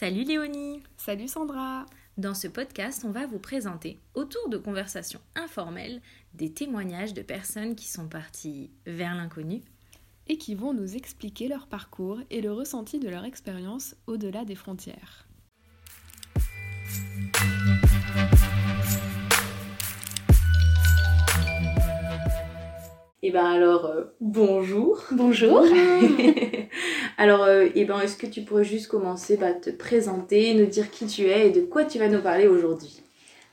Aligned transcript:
Salut 0.00 0.22
Léonie 0.22 0.84
Salut 0.96 1.26
Sandra 1.26 1.84
Dans 2.18 2.34
ce 2.34 2.46
podcast, 2.46 3.04
on 3.04 3.10
va 3.10 3.26
vous 3.26 3.40
présenter, 3.40 3.98
autour 4.14 4.48
de 4.48 4.56
conversations 4.56 5.18
informelles, 5.34 6.00
des 6.34 6.52
témoignages 6.52 7.14
de 7.14 7.22
personnes 7.22 7.74
qui 7.74 7.88
sont 7.88 8.06
parties 8.06 8.70
vers 8.86 9.16
l'inconnu 9.16 9.60
et 10.28 10.38
qui 10.38 10.54
vont 10.54 10.72
nous 10.72 10.94
expliquer 10.94 11.48
leur 11.48 11.66
parcours 11.66 12.20
et 12.30 12.40
le 12.40 12.52
ressenti 12.52 13.00
de 13.00 13.08
leur 13.08 13.24
expérience 13.24 13.96
au-delà 14.06 14.44
des 14.44 14.54
frontières. 14.54 15.26
Eh 23.20 23.32
ben 23.32 23.46
alors, 23.46 23.86
euh, 23.86 24.04
bonjour. 24.20 25.02
Bonjour. 25.10 25.64
alors, 27.18 27.42
euh, 27.42 27.68
eh 27.74 27.84
ben, 27.84 28.00
est-ce 28.00 28.16
que 28.16 28.26
tu 28.26 28.42
pourrais 28.42 28.64
juste 28.64 28.88
commencer 28.88 29.36
par 29.36 29.60
te 29.60 29.68
présenter, 29.70 30.54
nous 30.54 30.66
dire 30.66 30.90
qui 30.90 31.06
tu 31.06 31.26
es 31.26 31.48
et 31.48 31.50
de 31.50 31.60
quoi 31.60 31.84
tu 31.84 31.98
vas 31.98 32.08
nous 32.08 32.22
parler 32.22 32.46
aujourd'hui? 32.46 33.02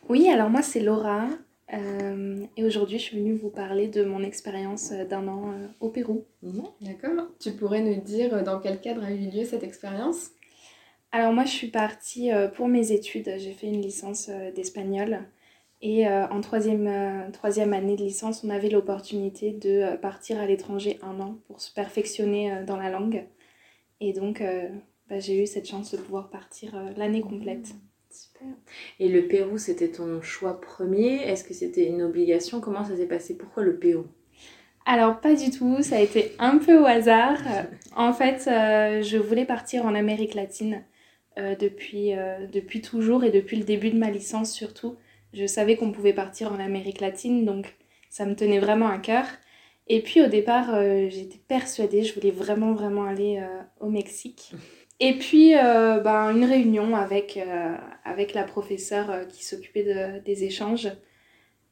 Oui, 0.08 0.30
alors 0.30 0.50
moi 0.50 0.62
c'est 0.62 0.80
Laura. 0.80 1.28
euh, 1.74 2.46
et 2.56 2.64
aujourd'hui, 2.64 3.00
je 3.00 3.04
suis 3.04 3.18
venue 3.18 3.34
vous 3.34 3.50
parler 3.50 3.88
de 3.88 4.06
mon 4.06 4.22
expérience 4.24 4.92
d'un 5.10 5.28
an 5.28 5.52
euh, 5.52 5.68
au 5.80 5.90
Pérou. 5.90 6.26
D'accord. 6.80 7.28
Tu 7.40 7.52
pourrais 7.52 7.82
nous 7.82 8.00
dire 8.00 8.44
dans 8.44 8.60
quel 8.60 8.80
cadre 8.80 9.04
a 9.04 9.12
eu 9.12 9.30
lieu 9.32 9.44
cette 9.44 9.64
expérience? 9.64 10.30
Alors 11.12 11.34
moi, 11.34 11.46
je 11.46 11.52
suis 11.52 11.70
partie 11.70 12.32
euh, 12.32 12.48
pour 12.48 12.68
mes 12.68 12.92
études. 12.92 13.34
J'ai 13.38 13.54
fait 13.54 13.68
une 13.68 13.82
licence 13.82 14.30
euh, 14.30 14.52
d'espagnol. 14.52 15.20
Et 15.82 16.08
euh, 16.08 16.28
en 16.28 16.42
troisième, 16.42 16.88
euh, 16.88 17.32
troisième 17.32 17.74
année 17.74 17.96
de 17.96 18.04
licence, 18.04 18.44
on 18.44 18.50
avait 18.50 18.70
l'opportunité 18.70 19.52
de 19.52 19.70
euh, 19.70 19.98
partir 19.98 20.40
à 20.40 20.46
l'étranger 20.46 21.00
un 21.02 21.20
an 21.20 21.38
pour 21.48 21.62
se 21.62 21.74
perfectionner 21.74 22.52
euh, 22.52 22.66
dans 22.66 22.78
la 22.78 22.90
langue. 22.90 23.26
Et 24.02 24.14
donc, 24.14 24.42
euh, 24.42 24.70
bah, 25.10 25.20
j'ai 25.20 25.42
eu 25.42 25.48
cette 25.48 25.68
chance 25.68 25.92
de 25.92 25.98
pouvoir 25.98 26.30
partir 26.30 26.76
euh, 26.76 26.92
l'année 26.98 27.22
complète. 27.22 27.74
Super. 28.10 28.48
Et 29.00 29.10
le 29.10 29.28
Pérou, 29.28 29.58
c'était 29.58 29.92
ton 29.92 30.22
choix 30.22 30.62
premier? 30.62 31.16
Est-ce 31.24 31.44
que 31.44 31.54
c'était 31.54 31.88
une 31.88 32.02
obligation? 32.02 32.62
Comment 32.62 32.86
ça 32.86 32.96
s'est 32.96 33.08
passé? 33.08 33.36
Pourquoi 33.38 33.64
le 33.64 33.78
Pérou? 33.78 34.06
Alors 34.86 35.20
pas 35.20 35.34
du 35.34 35.50
tout, 35.50 35.82
ça 35.82 35.98
a 35.98 36.00
été 36.00 36.34
un 36.40 36.58
peu 36.58 36.80
au 36.80 36.86
hasard. 36.86 37.40
En 37.98 38.12
fait, 38.12 38.50
euh, 38.50 39.02
je 39.02 39.18
voulais 39.18 39.46
partir 39.46 39.86
en 39.86 39.96
Amérique 39.96 40.34
latine 40.34 40.84
euh, 41.38 41.56
depuis, 41.56 42.14
euh, 42.14 42.46
depuis 42.52 42.82
toujours 42.82 43.24
et 43.24 43.32
depuis 43.32 43.56
le 43.56 43.64
début 43.64 43.90
de 43.90 43.98
ma 43.98 44.12
licence 44.12 44.52
surtout. 44.52 44.98
Je 45.34 45.46
savais 45.46 45.78
qu'on 45.78 45.94
pouvait 45.94 46.14
partir 46.14 46.52
en 46.52 46.60
Amérique 46.60 47.00
latine, 47.00 47.46
donc 47.46 47.74
ça 48.10 48.26
me 48.26 48.36
tenait 48.36 48.60
vraiment 48.60 48.90
à 48.90 48.98
cœur. 48.98 49.26
Et 49.88 50.02
puis 50.02 50.22
au 50.22 50.28
départ, 50.28 50.74
euh, 50.74 51.08
j'étais 51.10 51.40
persuadée, 51.48 52.04
je 52.04 52.14
voulais 52.16 52.32
vraiment 52.32 52.74
vraiment 52.74 53.04
aller 53.06 53.40
euh, 53.40 53.62
au 53.80 53.90
Mexique. 53.90 54.52
Et 55.02 55.18
puis 55.18 55.56
euh, 55.58 56.00
ben, 56.00 56.30
une 56.34 56.46
réunion 56.46 56.96
avec, 56.96 57.38
avec 58.06 58.34
la 58.34 58.44
professeure 58.44 59.28
qui 59.28 59.44
s'occupait 59.44 59.84
de- 59.84 60.24
des 60.24 60.46
échanges. 60.46 60.88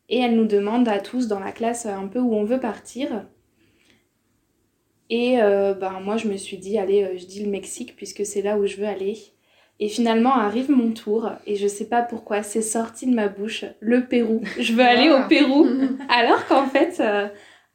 Et 0.09 0.19
elle 0.19 0.35
nous 0.35 0.45
demande 0.45 0.89
à 0.89 0.99
tous 0.99 1.29
dans 1.29 1.39
la 1.39 1.53
classe 1.53 1.85
un 1.85 2.07
peu 2.07 2.19
où 2.19 2.33
on 2.33 2.43
veut 2.43 2.59
partir. 2.59 3.25
Et 5.09 5.37
ben, 5.37 6.01
moi, 6.03 6.17
je 6.17 6.27
me 6.27 6.35
suis 6.35 6.57
dit, 6.57 6.77
allez, 6.77 7.17
je 7.17 7.25
dis 7.25 7.41
le 7.41 7.49
Mexique 7.49 7.95
puisque 7.95 8.25
c'est 8.25 8.41
là 8.41 8.57
où 8.57 8.65
je 8.65 8.75
veux 8.75 8.87
aller. 8.87 9.17
Et 9.79 9.87
finalement 9.87 10.35
arrive 10.35 10.69
mon 10.69 10.91
tour 10.91 11.31
et 11.47 11.55
je 11.55 11.67
sais 11.67 11.87
pas 11.87 12.01
pourquoi 12.01 12.43
c'est 12.43 12.61
sorti 12.61 13.05
de 13.05 13.15
ma 13.15 13.29
bouche 13.29 13.63
le 13.79 14.05
Pérou. 14.05 14.41
Je 14.59 14.73
veux 14.73 14.83
aller 14.83 15.09
au 15.09 15.25
Pérou. 15.29 15.65
Alors 16.09 16.45
qu'en 16.47 16.65
fait, 16.67 17.01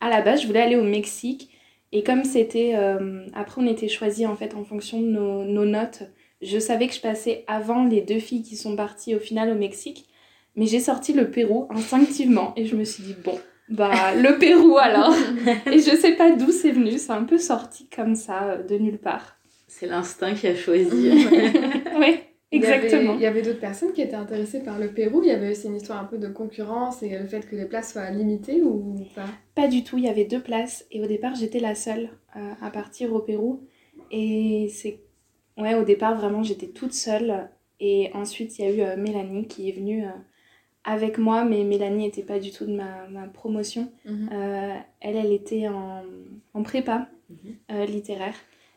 à 0.01 0.09
la 0.11 0.23
base, 0.23 0.43
je 0.43 0.47
voulais 0.47 0.61
aller 0.63 0.77
au 0.77 0.85
Mexique. 0.85 1.51
Et 1.93 2.03
comme 2.03 2.25
c'était. 2.25 2.73
euh, 2.75 3.27
après, 3.35 3.63
on 3.63 3.67
était 3.67 3.89
choisis 3.89 4.27
en 4.27 4.37
fait 4.37 4.55
en 4.55 4.65
fonction 4.65 5.01
de 5.01 5.07
nos, 5.07 5.45
nos 5.45 5.65
notes. 5.65 6.03
Je 6.43 6.59
savais 6.59 6.87
que 6.87 6.95
je 6.95 7.01
passais 7.01 7.45
avant 7.47 7.85
les 7.85 8.01
deux 8.01 8.21
filles 8.21 8.43
qui 8.43 8.57
sont 8.57 8.77
parties 8.77 9.15
au 9.15 9.19
final 9.19 9.51
au 9.51 9.55
Mexique. 9.55 10.07
Mais 10.57 10.67
j'ai 10.67 10.81
sorti 10.81 11.13
le 11.13 11.31
Pérou 11.31 11.67
instinctivement 11.71 12.53
et 12.57 12.67
je 12.67 12.77
me 12.77 12.85
suis 12.85 13.03
dit, 13.03 13.17
bon, 13.25 13.39
bah 13.69 14.15
le 14.17 14.39
Pérou 14.39 14.77
alors. 14.79 15.15
et 15.67 15.79
je 15.79 15.97
sais 15.97 16.13
pas 16.17 16.33
d'où 16.33 16.51
c'est 16.53 16.73
venu, 16.73 16.99
c'est 16.99 17.13
un 17.13 17.25
peu 17.25 17.39
sorti 17.39 17.89
comme 17.95 18.15
ça, 18.15 18.45
euh, 18.45 18.63
de 18.63 18.77
nulle 18.77 18.99
part. 18.99 19.37
C'est 19.67 19.87
l'instinct 19.87 20.35
qui 20.35 20.47
a 20.47 20.57
choisi. 20.57 21.27
ouais, 21.99 22.28
exactement. 22.53 23.15
Il 23.15 23.21
y 23.21 23.27
avait, 23.27 23.43
d'autres 23.43 23.61
personnes 23.61 23.93
qui 23.93 24.03
étaient 24.03 24.15
intéressées 24.15 24.63
par 24.63 24.79
le 24.79 24.89
Pérou. 24.93 25.23
Il 25.23 25.29
y 25.29 25.33
avait 25.33 25.51
aussi 25.51 25.67
une 25.67 25.77
histoire 25.77 26.01
un 26.01 26.05
peu 26.05 26.19
de 26.19 26.29
concurrence 26.29 27.03
et 27.03 27.19
le 27.19 27.27
fait 27.27 27.49
que 27.49 27.57
les 27.57 27.67
places 27.67 27.93
soient 27.93 28.11
limitées 28.11 28.63
ou 28.63 28.97
pas? 29.15 29.27
Pas 29.55 29.69
du 29.69 29.85
tout, 29.85 29.99
il 29.99 30.05
y 30.05 30.09
avait 30.09 30.25
deux 30.25 30.41
places 30.41 30.87
et 30.91 31.03
au 31.03 31.07
départ 31.07 31.35
j'étais 31.35 31.61
la 31.61 31.75
seule 31.75 32.11
euh, 32.37 32.53
à 32.61 32.71
partir 32.71 33.13
au 33.13 33.21
Pérou. 33.21 33.61
Et 34.11 34.69
c'est. 34.73 35.01
Ouais, 35.57 35.75
au 35.75 35.85
départ 35.85 36.17
vraiment 36.17 36.43
j'étais 36.43 36.69
toute 36.69 36.93
seule. 36.93 37.49
Et 37.81 38.11
ensuite 38.15 38.59
il 38.59 38.65
y 38.65 38.69
a 38.69 38.73
eu 38.73 38.81
euh, 38.81 38.97
Mélanie 38.97 39.47
qui 39.47 39.69
est 39.69 39.73
venue 39.73 40.05
euh, 40.05 40.11
avec 40.85 41.19
moi, 41.19 41.45
mais 41.45 41.65
Mélanie 41.65 42.05
n'était 42.05 42.23
pas 42.23 42.39
du 42.39 42.51
tout 42.51 42.65
de 42.67 42.73
ma, 42.75 43.07
ma 43.09 43.27
promotion. 43.27 43.91
Euh, 44.07 44.75
elle, 45.01 45.17
elle 45.17 45.33
était 45.33 45.69
en, 45.69 46.03
en 46.55 46.63
prépa 46.63 47.09
Mhm. 47.31 47.85
littéraire 47.85 48.35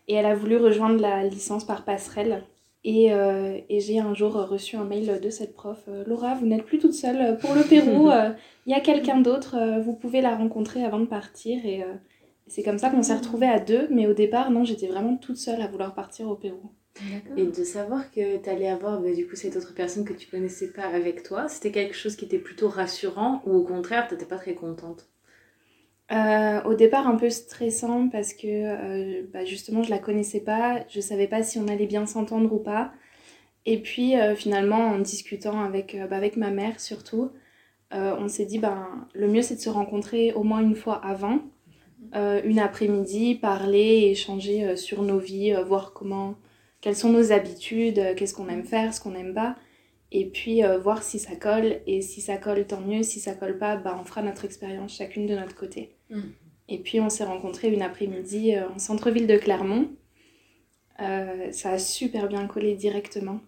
et 0.10 0.16
elle 0.16 0.26
a 0.26 0.36
voulu 0.36 0.58
rejoindre 0.58 1.00
la 1.00 1.24
licence 1.24 1.64
par 1.66 1.86
passerelle. 1.86 2.44
Et, 2.84 3.14
euh, 3.14 3.60
et 3.70 3.80
j'ai 3.80 4.00
un 4.00 4.14
jour 4.14 4.34
reçu 4.34 4.76
un 4.76 4.84
mail 4.86 5.20
de 5.22 5.30
cette 5.30 5.54
prof. 5.54 5.80
Euh, 5.88 6.04
Laura, 6.08 6.34
vous 6.34 6.48
n'êtes 6.48 6.66
plus 6.66 6.80
toute 6.80 6.94
seule 6.94 7.38
pour 7.38 7.54
le 7.54 7.64
Pérou, 7.64 8.10
euh, 8.12 8.32
il 8.66 8.72
y 8.72 8.76
a 8.76 8.80
quelqu'un 8.80 9.22
d'autre, 9.22 9.56
euh, 9.56 9.80
vous 9.80 9.94
pouvez 9.94 10.22
la 10.22 10.36
rencontrer 10.36 10.84
avant 10.84 11.00
de 11.00 11.06
partir. 11.06 11.64
Et 11.66 11.84
euh, 11.84 11.94
c'est 12.48 12.64
comme 12.64 12.80
ça 12.80 12.90
qu'on 12.90 13.04
s'est 13.04 13.16
retrouvés 13.16 13.48
à 13.48 13.60
deux, 13.60 13.88
mais 13.92 14.08
au 14.08 14.14
départ, 14.14 14.50
non, 14.50 14.64
j'étais 14.64 14.88
vraiment 14.88 15.16
toute 15.16 15.38
seule 15.38 15.62
à 15.62 15.68
vouloir 15.68 15.94
partir 15.94 16.28
au 16.28 16.36
Pérou. 16.36 16.72
Et 17.38 17.46
de 17.46 17.64
savoir 17.64 18.12
que 18.12 18.38
tu 18.38 18.50
allais 18.50 18.68
avoir 18.68 19.00
bah, 19.00 19.14
du 19.14 19.26
coup 19.26 19.36
cette 19.36 19.56
autre 19.56 19.74
personne 19.74 20.04
que 20.04 20.14
tu 20.14 20.30
connaissais 20.30 20.74
pas 20.74 20.88
avec 20.88 21.24
toi, 21.24 21.48
c'était 21.48 21.72
quelque 21.72 21.96
chose 21.96 22.16
qui 22.16 22.26
était 22.26 22.38
plutôt 22.38 22.68
rassurant 22.68 23.42
ou 23.46 23.56
au 23.56 23.64
contraire 23.64 24.08
t'étais 24.10 24.26
pas 24.26 24.36
très 24.38 24.56
contente? 24.56 25.08
Euh, 26.12 26.62
au 26.64 26.74
départ, 26.74 27.08
un 27.08 27.16
peu 27.16 27.30
stressant 27.30 28.10
parce 28.10 28.34
que 28.34 28.48
euh, 28.48 29.24
bah, 29.32 29.46
justement, 29.46 29.82
je 29.84 29.90
la 29.90 30.00
connaissais 30.00 30.42
pas, 30.42 30.84
je 30.90 31.00
savais 31.00 31.28
pas 31.28 31.42
si 31.42 31.58
on 31.58 31.68
allait 31.70 31.88
bien 31.88 32.06
s'entendre 32.06 32.52
ou 32.54 32.60
pas. 32.60 32.92
Et 33.66 33.82
puis 33.82 34.18
euh, 34.18 34.36
finalement, 34.36 34.90
en 34.90 35.00
discutant 35.00 35.62
avec, 35.62 35.98
bah, 36.10 36.18
avec 36.18 36.38
ma 36.38 36.52
mère 36.52 36.80
surtout, 36.80 37.32
on 37.94 38.28
s'est 38.30 38.46
dit 38.46 38.60
ben, 38.60 38.88
le 39.14 39.28
mieux 39.28 39.42
c'est 39.42 39.56
de 39.56 39.60
se 39.60 39.70
rencontrer 39.70 40.32
au 40.34 40.44
moins 40.44 40.62
une 40.62 40.76
fois 40.76 40.96
avant, 40.96 41.40
une 42.14 42.60
après-midi, 42.60 43.36
parler, 43.36 44.10
échanger 44.12 44.76
sur 44.78 45.04
nos 45.04 45.20
vies, 45.20 45.54
voir 45.68 45.94
comment, 45.94 46.36
quelles 46.82 46.96
sont 46.96 47.10
nos 47.10 47.32
habitudes, 47.34 48.16
qu'est-ce 48.16 48.34
qu'on 48.34 48.48
aime 48.50 48.64
faire, 48.66 48.94
ce 48.94 49.02
qu'on 49.02 49.12
n'aime 49.12 49.34
pas. 49.34 49.58
Et 50.12 50.26
puis 50.26 50.62
voir 50.82 51.04
si 51.04 51.20
ça 51.20 51.36
colle, 51.36 51.82
et 51.88 52.02
si 52.02 52.22
ça 52.22 52.38
colle, 52.38 52.66
tant 52.66 52.82
mieux. 52.82 53.04
Si 53.04 53.20
ça 53.20 53.34
colle 53.34 53.58
pas, 53.58 53.76
bah, 53.78 53.98
on 54.02 54.06
fera 54.06 54.22
notre 54.22 54.46
expérience 54.46 54.96
chacune 54.96 55.28
de 55.28 55.36
notre 55.36 55.56
côté. 55.56 55.96
Et 56.68 56.80
puis 56.80 57.00
on 57.00 57.10
s'est 57.10 57.24
rencontrés 57.26 57.70
une 57.70 57.82
après-midi 57.82 58.56
euh, 58.56 58.70
en 58.70 58.80
centre-ville 58.80 59.28
de 59.28 59.38
Clermont. 59.38 59.90
Euh, 61.02 61.52
ça 61.52 61.72
a 61.72 61.78
super 61.80 62.28
bien 62.28 62.48
collé 62.48 62.76
directement. 62.76 63.40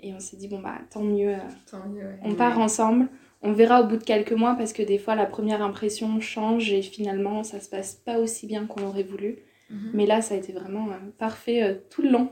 Et 0.00 0.14
on 0.14 0.20
s'est 0.20 0.36
dit, 0.36 0.48
bon 0.48 0.60
bah 0.60 0.78
tant 0.90 1.02
mieux, 1.02 1.34
euh, 1.34 1.38
Tant 1.70 1.86
mieux, 1.88 2.04
ouais. 2.04 2.18
on 2.22 2.34
part 2.34 2.58
ensemble. 2.58 3.08
On 3.42 3.52
verra 3.52 3.82
au 3.82 3.86
bout 3.86 3.96
de 3.96 4.04
quelques 4.04 4.32
mois 4.32 4.54
parce 4.54 4.72
que 4.72 4.82
des 4.82 4.98
fois 4.98 5.14
la 5.14 5.26
première 5.26 5.62
impression 5.62 6.20
change 6.20 6.72
et 6.72 6.82
finalement 6.82 7.42
ça 7.42 7.58
se 7.60 7.68
passe 7.70 7.94
pas 7.94 8.18
aussi 8.18 8.46
bien 8.46 8.66
qu'on 8.66 8.80
l'aurait 8.80 9.02
voulu. 9.02 9.38
Mhm. 9.70 9.90
Mais 9.94 10.06
là 10.06 10.20
ça 10.20 10.34
a 10.34 10.36
été 10.36 10.52
vraiment 10.52 10.88
euh, 10.88 10.96
parfait 11.18 11.62
euh, 11.62 11.74
tout 11.90 12.02
le 12.02 12.10
long. 12.10 12.30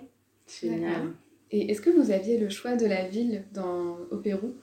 Génial. 0.61 1.13
Et 1.51 1.71
est-ce 1.71 1.81
que 1.81 1.91
vous 1.91 2.11
aviez 2.11 2.39
le 2.39 2.51
choix 2.51 2.77
de 2.77 2.87
la 2.87 3.09
ville 3.09 3.45
dans... 3.53 3.97
au 4.11 4.19
Pérou? 4.19 4.55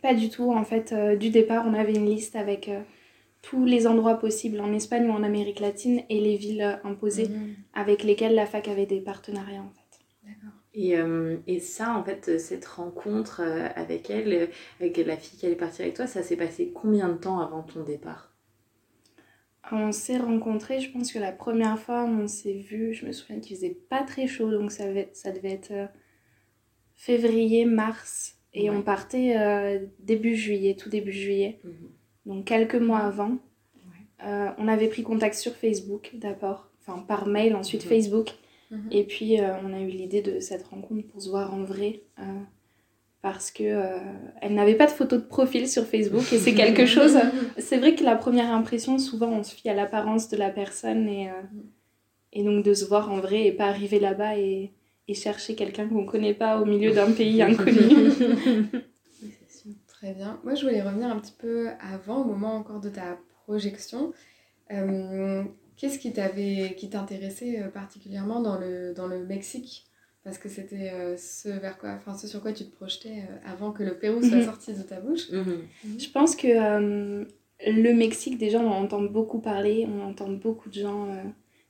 Pas 0.00 0.14
du 0.14 0.28
tout. 0.28 0.52
En 0.52 0.64
fait, 0.64 0.92
euh, 0.92 1.16
du 1.16 1.30
départ, 1.30 1.64
on 1.66 1.74
avait 1.74 1.94
une 1.94 2.06
liste 2.06 2.36
avec 2.36 2.68
euh, 2.68 2.80
tous 3.48 3.64
les 3.64 3.86
endroits 3.86 4.18
possibles 4.18 4.60
en 4.60 4.72
Espagne 4.72 5.08
ou 5.08 5.12
en 5.12 5.22
Amérique 5.22 5.60
latine 5.60 6.02
et 6.08 6.20
les 6.20 6.36
villes 6.36 6.80
imposées 6.84 7.28
Mhm. 7.28 7.54
avec 7.74 8.02
lesquelles 8.04 8.34
la 8.34 8.46
fac 8.46 8.68
avait 8.68 8.86
des 8.86 9.00
partenariats 9.00 9.62
en 9.62 9.70
fait. 9.70 9.98
D'accord. 10.24 10.58
Et, 10.74 10.96
euh, 10.98 11.36
et 11.46 11.60
ça, 11.60 11.96
en 11.96 12.02
fait, 12.04 12.38
cette 12.40 12.64
rencontre 12.66 13.40
euh, 13.40 13.68
avec 13.76 14.10
elle, 14.10 14.32
euh, 14.32 14.46
avec 14.80 14.96
la 14.98 15.16
fille 15.16 15.38
qui 15.38 15.46
allait 15.46 15.54
partir 15.56 15.84
avec 15.84 15.94
toi, 15.96 16.06
ça 16.06 16.22
s'est 16.22 16.36
passé 16.36 16.72
combien 16.74 17.08
de 17.08 17.14
temps 17.18 17.40
avant 17.40 17.62
ton 17.62 17.84
départ? 17.84 18.32
On 19.72 19.92
s'est 19.92 20.16
rencontrés, 20.18 20.80
je 20.80 20.90
pense 20.90 21.12
que 21.12 21.18
la 21.18 21.32
première 21.32 21.78
fois 21.78 22.04
on 22.04 22.28
s'est 22.28 22.54
vu, 22.54 22.94
je 22.94 23.04
me 23.06 23.12
souviens 23.12 23.40
qu'il 23.40 23.56
faisait 23.56 23.76
pas 23.88 24.02
très 24.02 24.26
chaud, 24.26 24.50
donc 24.50 24.70
ça, 24.72 24.84
avait- 24.84 25.10
ça 25.12 25.32
devait 25.32 25.52
être 25.52 25.72
février, 26.94 27.64
mars, 27.64 28.36
et 28.52 28.70
Ouais. 28.70 28.76
on 28.76 28.82
partait 28.82 29.36
euh, 29.36 29.86
début 29.98 30.34
juillet, 30.36 30.76
tout 30.76 30.88
début 30.88 31.12
juillet, 31.12 31.58
Mhm. 31.64 31.90
Donc 32.26 32.44
quelques 32.44 32.74
mois 32.76 32.98
avant. 33.00 33.36
Euh, 34.24 34.48
on 34.58 34.68
avait 34.68 34.88
pris 34.88 35.02
contact 35.02 35.34
sur 35.34 35.52
Facebook 35.52 36.12
d'abord, 36.14 36.68
enfin 36.80 37.00
par 37.00 37.26
mail, 37.26 37.54
ensuite 37.56 37.84
Mhm. 37.84 37.88
Facebook, 37.90 38.28
Mhm. 38.70 38.88
et 38.90 39.04
puis 39.04 39.40
euh, 39.40 39.52
on 39.64 39.72
a 39.74 39.80
eu 39.80 39.88
l'idée 39.88 40.22
de 40.22 40.40
cette 40.40 40.64
rencontre 40.66 41.06
pour 41.08 41.20
se 41.20 41.28
voir 41.28 41.52
en 41.52 41.62
vrai. 41.64 42.00
euh, 42.18 42.22
parce 43.22 43.50
que 43.50 43.98
elle 44.42 44.52
n'avait 44.54 44.74
pas 44.74 44.84
de 44.84 44.90
photo 44.90 45.16
de 45.16 45.22
profil 45.22 45.66
sur 45.66 45.84
Facebook 45.86 46.30
et 46.30 46.36
c'est 46.38 46.52
quelque 46.54 46.84
chose 46.96 47.16
c'est 47.56 47.78
vrai 47.78 47.94
que 47.94 48.04
la 48.04 48.16
première 48.16 48.50
impression, 48.52 48.98
souvent, 48.98 49.28
on 49.30 49.42
se 49.42 49.54
fie 49.54 49.70
à 49.70 49.74
l'apparence 49.74 50.28
de 50.28 50.36
la 50.36 50.50
personne 50.50 51.08
et, 51.08 51.28
euh, 51.30 51.32
et 52.34 52.44
donc 52.44 52.62
de 52.62 52.74
se 52.74 52.84
voir 52.84 53.10
en 53.10 53.20
vrai 53.20 53.46
et 53.46 53.52
pas 53.52 53.64
arriver 53.64 53.98
là-bas 53.98 54.36
et, 54.38 54.72
et 55.08 55.14
chercher 55.14 55.54
quelqu'un 55.54 55.88
qu'on 55.88 56.04
connaît 56.04 56.34
pas 56.34 56.60
au 56.60 56.66
milieu 56.66 56.92
d'un 56.92 57.10
pays 57.12 57.40
inconnu. 57.40 57.80
Très 60.04 60.12
bien. 60.12 60.38
Moi, 60.44 60.54
je 60.54 60.66
voulais 60.66 60.82
revenir 60.82 61.08
un 61.08 61.18
petit 61.18 61.32
peu 61.32 61.68
avant, 61.80 62.20
au 62.20 62.24
moment 62.24 62.56
encore 62.56 62.78
de 62.78 62.90
ta 62.90 63.18
projection. 63.46 64.12
Euh, 64.70 65.42
qu'est-ce 65.78 65.98
qui 65.98 66.12
t'avait, 66.12 66.74
qui 66.76 66.90
t'intéressait 66.90 67.62
euh, 67.62 67.68
particulièrement 67.68 68.42
dans 68.42 68.58
le, 68.58 68.92
dans 68.92 69.06
le 69.06 69.24
Mexique? 69.24 69.86
Parce 70.22 70.36
que 70.36 70.50
c'était 70.50 70.90
euh, 70.90 71.16
ce 71.16 71.48
vers 71.48 71.78
quoi, 71.78 71.92
enfin 71.92 72.12
ce 72.12 72.26
sur 72.26 72.42
quoi 72.42 72.52
tu 72.52 72.66
te 72.66 72.76
projetais 72.76 73.26
avant 73.46 73.72
que 73.72 73.82
le 73.82 73.98
Pérou 73.98 74.22
soit 74.22 74.36
mhm. 74.36 74.44
sorti 74.44 74.74
de 74.74 74.82
ta 74.82 75.00
bouche. 75.00 75.30
Mhm. 75.30 75.62
Mhm. 75.84 75.98
Je 75.98 76.10
pense 76.10 76.36
que 76.36 77.24
le 77.66 77.92
Mexique, 77.94 78.36
déjà, 78.36 78.58
on 78.58 78.72
entend 78.72 79.00
beaucoup 79.00 79.38
parler, 79.38 79.88
on 79.88 80.02
entend 80.02 80.28
beaucoup 80.28 80.68
de 80.68 80.74
gens 80.74 81.08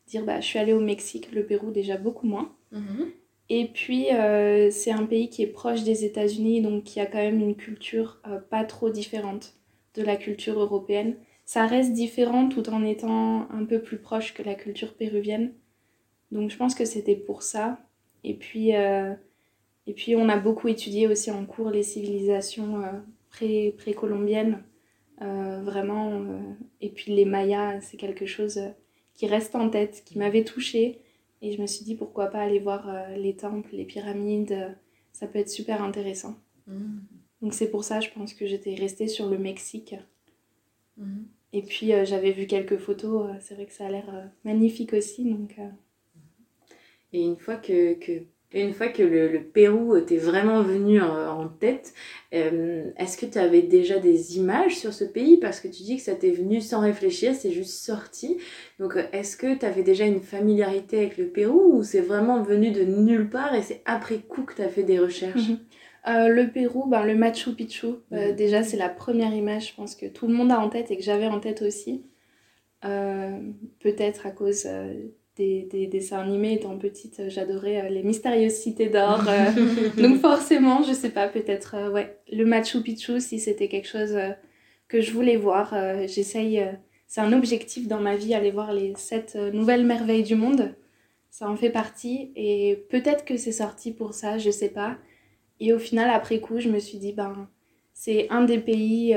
dire 0.08 0.24
bah, 0.24 0.40
je 0.40 0.46
suis 0.46 0.58
allée 0.58 0.72
au 0.72 0.80
Mexique, 0.80 1.30
le 1.30 1.46
Pérou 1.46 1.70
déjà 1.70 1.98
beaucoup 1.98 2.26
moins. 2.26 2.52
Et 3.50 3.68
puis, 3.68 4.10
euh, 4.10 4.70
c'est 4.70 4.90
un 4.90 5.04
pays 5.04 5.28
qui 5.28 5.42
est 5.42 5.46
proche 5.46 5.82
des 5.82 6.04
États-Unis, 6.04 6.62
donc 6.62 6.84
qui 6.84 7.00
a 7.00 7.06
quand 7.06 7.18
même 7.18 7.40
une 7.40 7.56
culture 7.56 8.20
euh, 8.26 8.38
pas 8.38 8.64
trop 8.64 8.90
différente 8.90 9.54
de 9.94 10.02
la 10.02 10.16
culture 10.16 10.58
européenne. 10.58 11.16
Ça 11.44 11.66
reste 11.66 11.92
différent 11.92 12.48
tout 12.48 12.68
en 12.70 12.84
étant 12.84 13.50
un 13.50 13.64
peu 13.64 13.82
plus 13.82 13.98
proche 13.98 14.32
que 14.32 14.42
la 14.42 14.54
culture 14.54 14.94
péruvienne. 14.94 15.52
Donc, 16.32 16.50
je 16.50 16.56
pense 16.56 16.74
que 16.74 16.86
c'était 16.86 17.16
pour 17.16 17.42
ça. 17.42 17.78
Et 18.24 18.34
puis, 18.34 18.74
euh, 18.74 19.14
et 19.86 19.92
puis, 19.92 20.16
on 20.16 20.28
a 20.30 20.38
beaucoup 20.38 20.68
étudié 20.68 21.06
aussi 21.06 21.30
en 21.30 21.44
cours 21.44 21.70
les 21.70 21.82
civilisations 21.82 22.82
pré 23.30 23.74
précolombiennes. 23.76 24.62
vraiment. 25.20 26.22
et 26.80 26.88
puis, 26.88 27.12
les 27.14 27.26
Mayas, 27.26 27.82
c'est 27.82 27.98
quelque 27.98 28.26
chose 28.26 28.60
qui 29.14 29.26
reste 29.26 29.54
en 29.54 29.68
tête, 29.68 30.02
qui 30.06 30.18
m'avait 30.18 30.44
touchée 30.44 31.03
et 31.44 31.52
je 31.52 31.60
me 31.60 31.66
suis 31.66 31.84
dit 31.84 31.94
pourquoi 31.94 32.28
pas 32.28 32.40
aller 32.40 32.58
voir 32.58 32.88
euh, 32.88 33.16
les 33.16 33.36
temples, 33.36 33.68
les 33.76 33.84
pyramides, 33.84 34.52
euh, 34.52 34.70
ça 35.12 35.26
peut 35.26 35.38
être 35.38 35.50
super 35.50 35.82
intéressant. 35.82 36.36
Mm. 36.66 37.00
Donc 37.42 37.52
c'est 37.52 37.70
pour 37.70 37.84
ça, 37.84 38.00
je 38.00 38.08
pense 38.08 38.32
que 38.32 38.46
j'étais 38.46 38.74
restée 38.74 39.08
sur 39.08 39.28
le 39.28 39.36
Mexique. 39.36 39.94
Mm. 40.96 41.24
Et 41.52 41.62
puis 41.62 41.92
euh, 41.92 42.06
j'avais 42.06 42.32
vu 42.32 42.46
quelques 42.46 42.78
photos, 42.78 43.30
c'est 43.40 43.54
vrai 43.56 43.66
que 43.66 43.74
ça 43.74 43.86
a 43.86 43.90
l'air 43.90 44.30
magnifique 44.44 44.94
aussi. 44.94 45.30
Donc, 45.30 45.56
Et 47.12 47.22
une 47.22 47.36
fois 47.36 47.56
que, 47.56 47.92
que 47.92 48.22
une 48.60 48.72
fois 48.72 48.88
que 48.88 49.02
le, 49.02 49.42
Pérou 49.42 49.98
t'est 50.00 50.16
vraiment 50.16 50.62
venu 50.62 51.00
en, 51.00 51.48
tête, 51.48 51.92
euh, 52.32 52.90
est-ce 52.96 53.18
que 53.18 53.26
tu 53.26 53.38
avais 53.38 53.62
déjà 53.62 53.98
des 53.98 54.38
images 54.38 54.76
sur 54.76 54.92
ce 54.92 55.04
pays? 55.04 55.38
Parce 55.38 55.60
que 55.60 55.68
tu 55.68 55.82
dis 55.82 55.96
que 55.96 56.02
ça 56.02 56.14
t'est 56.14 56.30
venu 56.30 56.60
sans 56.60 56.80
réfléchir, 56.80 57.34
c'est 57.34 57.52
juste 57.52 57.84
sorti. 57.84 58.38
Donc 58.78 58.96
est-ce 59.12 59.36
que 59.36 59.58
tu 59.58 59.66
avais 59.66 59.82
déjà 59.82 60.04
une 60.04 60.20
familiarité 60.20 60.98
avec 60.98 61.18
le 61.18 61.26
Pérou 61.26 61.78
ou 61.78 61.82
c'est 61.82 62.00
vraiment 62.00 62.42
venu 62.42 62.70
de 62.70 62.84
nulle 62.84 63.28
part 63.28 63.54
et 63.54 63.62
c'est 63.62 63.82
après 63.84 64.18
coup 64.18 64.42
que 64.42 64.54
tu 64.54 64.62
as 64.62 64.68
fait 64.68 64.84
des 64.84 64.98
recherches? 64.98 65.48
Mhm. 65.48 65.58
euh, 66.08 66.28
le 66.28 66.48
Pérou, 66.48 66.86
ben, 66.86 67.04
le 67.04 67.14
Machu 67.14 67.54
Picchu, 67.54 67.86
euh, 67.86 68.30
mhm. 68.30 68.36
déjà 68.36 68.62
c'est 68.62 68.76
la 68.76 68.88
première 68.88 69.34
image, 69.34 69.70
je 69.70 69.74
pense 69.74 69.94
que 69.94 70.06
tout 70.06 70.26
le 70.26 70.34
monde 70.34 70.52
a 70.52 70.60
en 70.60 70.68
tête 70.68 70.90
et 70.90 70.96
que 70.96 71.02
j'avais 71.02 71.26
en 71.26 71.40
tête 71.40 71.62
aussi. 71.62 72.06
Peut-être 73.80 74.26
à 74.26 74.30
cause 74.30 74.66
des, 75.36 75.62
des, 75.62 75.86
dessins 75.86 76.20
animés 76.20 76.54
étant 76.54 76.78
petite, 76.78 77.18
euh, 77.20 77.28
j'adorais 77.28 77.82
euh, 77.82 77.88
les 77.88 78.02
mystérieuses 78.02 78.54
cités 78.54 78.88
d'or. 78.88 79.24
Euh. 79.28 79.50
donc 80.00 80.20
forcément, 80.20 80.82
je 80.82 80.92
sais 80.92 81.10
pas, 81.10 81.28
peut-être 81.28 81.90
ouais, 81.90 82.18
le 82.32 82.44
Machu 82.44 82.82
Picchu 82.82 83.20
si 83.20 83.40
c'était 83.40 83.68
quelque 83.68 83.88
chose 83.88 84.16
que 84.88 85.00
je 85.00 85.12
voulais 85.12 85.36
voir. 85.36 85.74
J'essaye, 86.06 86.62
c'est 87.06 87.20
un 87.20 87.32
objectif 87.32 87.88
dans 87.88 88.00
ma 88.00 88.16
vie, 88.16 88.34
aller 88.34 88.50
voir 88.50 88.72
les 88.72 88.94
sept 88.96 89.36
nouvelles 89.52 89.84
merveilles 89.84 90.22
du 90.22 90.34
monde. 90.34 90.74
Ça 91.30 91.50
en 91.50 91.56
fait 91.56 91.70
partie 91.70 92.30
et 92.36 92.84
peut-être 92.90 93.24
que 93.24 93.36
c'est 93.36 93.50
sorti 93.50 93.92
pour 93.92 94.14
ça, 94.14 94.38
je 94.38 94.50
sais 94.50 94.68
pas. 94.68 94.98
Et 95.58 95.72
au 95.72 95.78
final, 95.78 96.10
après 96.10 96.38
coup, 96.38 96.60
je 96.60 96.68
me 96.68 96.78
suis 96.78 96.98
dit, 96.98 97.12
ben, 97.12 97.48
c'est 97.92 98.28
un 98.30 98.44
des 98.44 98.58
pays 98.58 99.16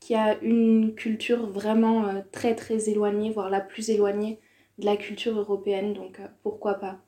qui 0.00 0.14
a 0.14 0.38
une 0.42 0.94
culture 0.94 1.46
vraiment 1.46 2.22
très 2.30 2.54
très 2.54 2.88
éloignée, 2.88 3.30
voire 3.30 3.50
la 3.50 3.60
plus 3.60 3.90
éloignée 3.90 4.38
de 4.82 4.86
la 4.86 4.96
culture 4.96 5.38
européenne, 5.38 5.94
donc 5.94 6.20
euh, 6.20 6.26
pourquoi 6.42 6.74
pas. 6.74 6.98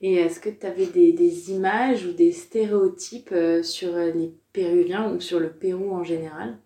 Et 0.00 0.14
est-ce 0.14 0.40
que 0.40 0.48
tu 0.48 0.66
avais 0.66 0.86
des, 0.86 1.12
des, 1.12 1.52
images 1.52 2.04
ou 2.04 2.12
des 2.12 2.32
stéréotypes 2.32 3.30
euh, 3.32 3.62
sur 3.62 3.94
euh, 3.94 4.10
les 4.12 4.34
Péruviens 4.52 5.12
ou 5.12 5.20
sur 5.20 5.40
le 5.40 5.50
Pérou 5.50 5.94
en 5.94 6.04
général? 6.04 6.58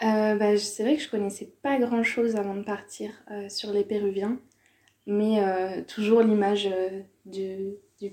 Bah, 0.00 0.56
C'est 0.56 0.84
vrai 0.84 0.96
que 0.96 1.02
je 1.02 1.10
connaissais 1.10 1.52
pas 1.60 1.76
grand-chose 1.78 2.36
avant 2.36 2.54
de 2.54 2.62
partir 2.62 3.10
sur 3.48 3.72
les 3.72 3.82
Péruviens, 3.82 4.38
mais 5.08 5.42
toujours 5.88 6.20
l'image 6.20 6.70
du, 7.26 7.74
du, 8.00 8.12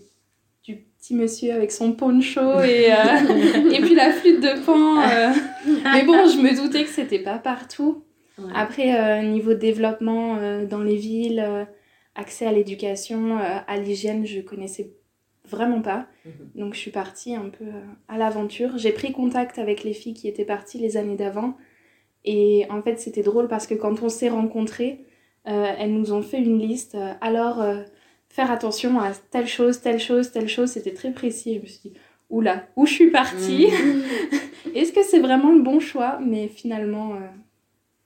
du, 0.63 0.77
petit 0.77 1.13
monsieur 1.13 1.53
avec 1.53 1.71
son 1.71 1.91
poncho 1.91 2.59
et, 2.61 2.85
et 3.71 3.81
puis 3.81 3.93
la 3.93 4.11
flûte 4.11 4.41
de 4.41 4.65
pan. 4.65 4.95
mais 5.93 6.03
bon, 6.05 6.27
je 6.27 6.41
me 6.41 6.55
doutais 6.55 6.85
que 6.85 6.89
c'était 6.89 7.19
pas 7.19 7.37
partout. 7.37 8.04
Après, 8.53 8.99
euh, 8.99 9.21
niveau 9.23 9.53
développement 9.53 10.37
euh, 10.37 10.65
dans 10.65 10.81
les 10.81 10.95
villes, 10.95 11.39
euh, 11.39 11.65
accès 12.15 12.45
à 12.45 12.51
l'éducation, 12.51 13.37
à 13.37 13.77
l'hygiène, 13.77 14.25
je 14.25 14.39
connaissais 14.39 14.93
vraiment 15.43 15.81
pas. 15.81 16.07
Mhm. 16.25 16.31
Donc 16.55 16.73
je 16.73 16.79
suis 16.79 16.91
partie 16.91 17.35
un 17.35 17.49
peu 17.49 17.65
à 18.07 18.17
l'aventure. 18.17 18.77
J'ai 18.77 18.91
pris 18.91 19.11
contact 19.11 19.59
avec 19.59 19.83
les 19.83 19.93
filles 19.93 20.13
qui 20.13 20.29
étaient 20.29 20.45
parties 20.45 20.77
les 20.77 20.95
années 20.95 21.17
d'avant. 21.17 21.57
Et 22.23 22.65
en 22.69 22.81
fait, 22.81 22.99
c'était 23.01 23.21
drôle 23.21 23.49
parce 23.49 23.67
que 23.67 23.73
quand 23.73 24.01
on 24.01 24.07
s'est 24.07 24.29
rencontrés, 24.29 25.05
elles 25.43 25.93
nous 25.93 26.13
ont 26.13 26.21
fait 26.21 26.39
une 26.39 26.57
liste. 26.57 26.97
alors, 27.19 27.61
faire 28.29 28.49
attention 28.49 28.97
à 28.97 29.11
telle 29.29 29.47
chose, 29.47 29.81
telle 29.81 29.99
chose, 29.99 30.31
telle 30.31 30.47
chose, 30.47 30.69
c'était 30.69 30.93
très 30.93 31.11
précis. 31.11 31.55
Je 31.55 31.59
me 31.59 31.65
suis 31.65 31.89
dit, 31.89 31.93
oula, 32.29 32.65
où 32.77 32.85
je 32.85 32.93
suis 32.93 33.11
partie? 33.11 33.67
Mhm. 33.67 34.03
Est-ce 34.73 34.93
que 34.93 35.03
c'est 35.03 35.19
vraiment 35.19 35.51
le 35.51 35.61
bon 35.61 35.81
choix? 35.81 36.17
Mais 36.25 36.47
finalement, 36.47 37.19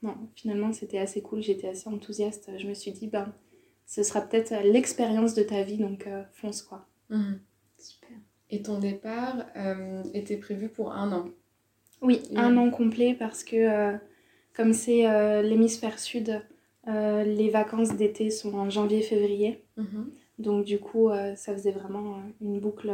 non, 0.02 0.16
finalement, 0.34 0.72
c'était 0.72 0.98
assez 0.98 1.22
cool. 1.22 1.42
J'étais 1.42 1.68
assez 1.68 1.88
enthousiaste. 1.88 2.50
Je 2.58 2.66
me 2.66 2.74
suis 2.74 2.92
dit, 2.92 3.06
ben, 3.06 3.32
ce 3.90 4.04
sera 4.04 4.20
peut-être 4.20 4.54
l'expérience 4.62 5.34
de 5.34 5.42
ta 5.42 5.62
vie, 5.64 5.76
donc 5.76 6.06
euh, 6.06 6.22
fonce 6.32 6.62
quoi. 6.62 6.86
Mhm. 7.08 7.40
Super. 7.76 8.16
Et 8.48 8.62
ton 8.62 8.78
départ 8.78 9.46
euh, 9.56 10.04
était 10.14 10.36
prévu 10.36 10.68
pour 10.68 10.92
un 10.92 11.10
an? 11.10 11.28
Oui, 12.00 12.22
un 12.36 12.56
an 12.56 12.70
complet 12.70 13.14
parce 13.18 13.42
que 13.42 13.56
euh, 13.56 13.98
comme 14.54 14.72
c'est 14.72 15.02
l'hémisphère 15.42 15.98
sud, 15.98 16.40
les 16.86 17.50
vacances 17.50 17.94
d'été 17.96 18.30
sont 18.30 18.54
en 18.54 18.70
janvier-février. 18.70 19.64
Mhm. 19.76 20.10
Donc 20.38 20.64
du 20.64 20.78
coup, 20.78 21.10
ça 21.36 21.52
faisait 21.52 21.72
vraiment 21.72 22.22
une 22.40 22.58
boucle. 22.58 22.92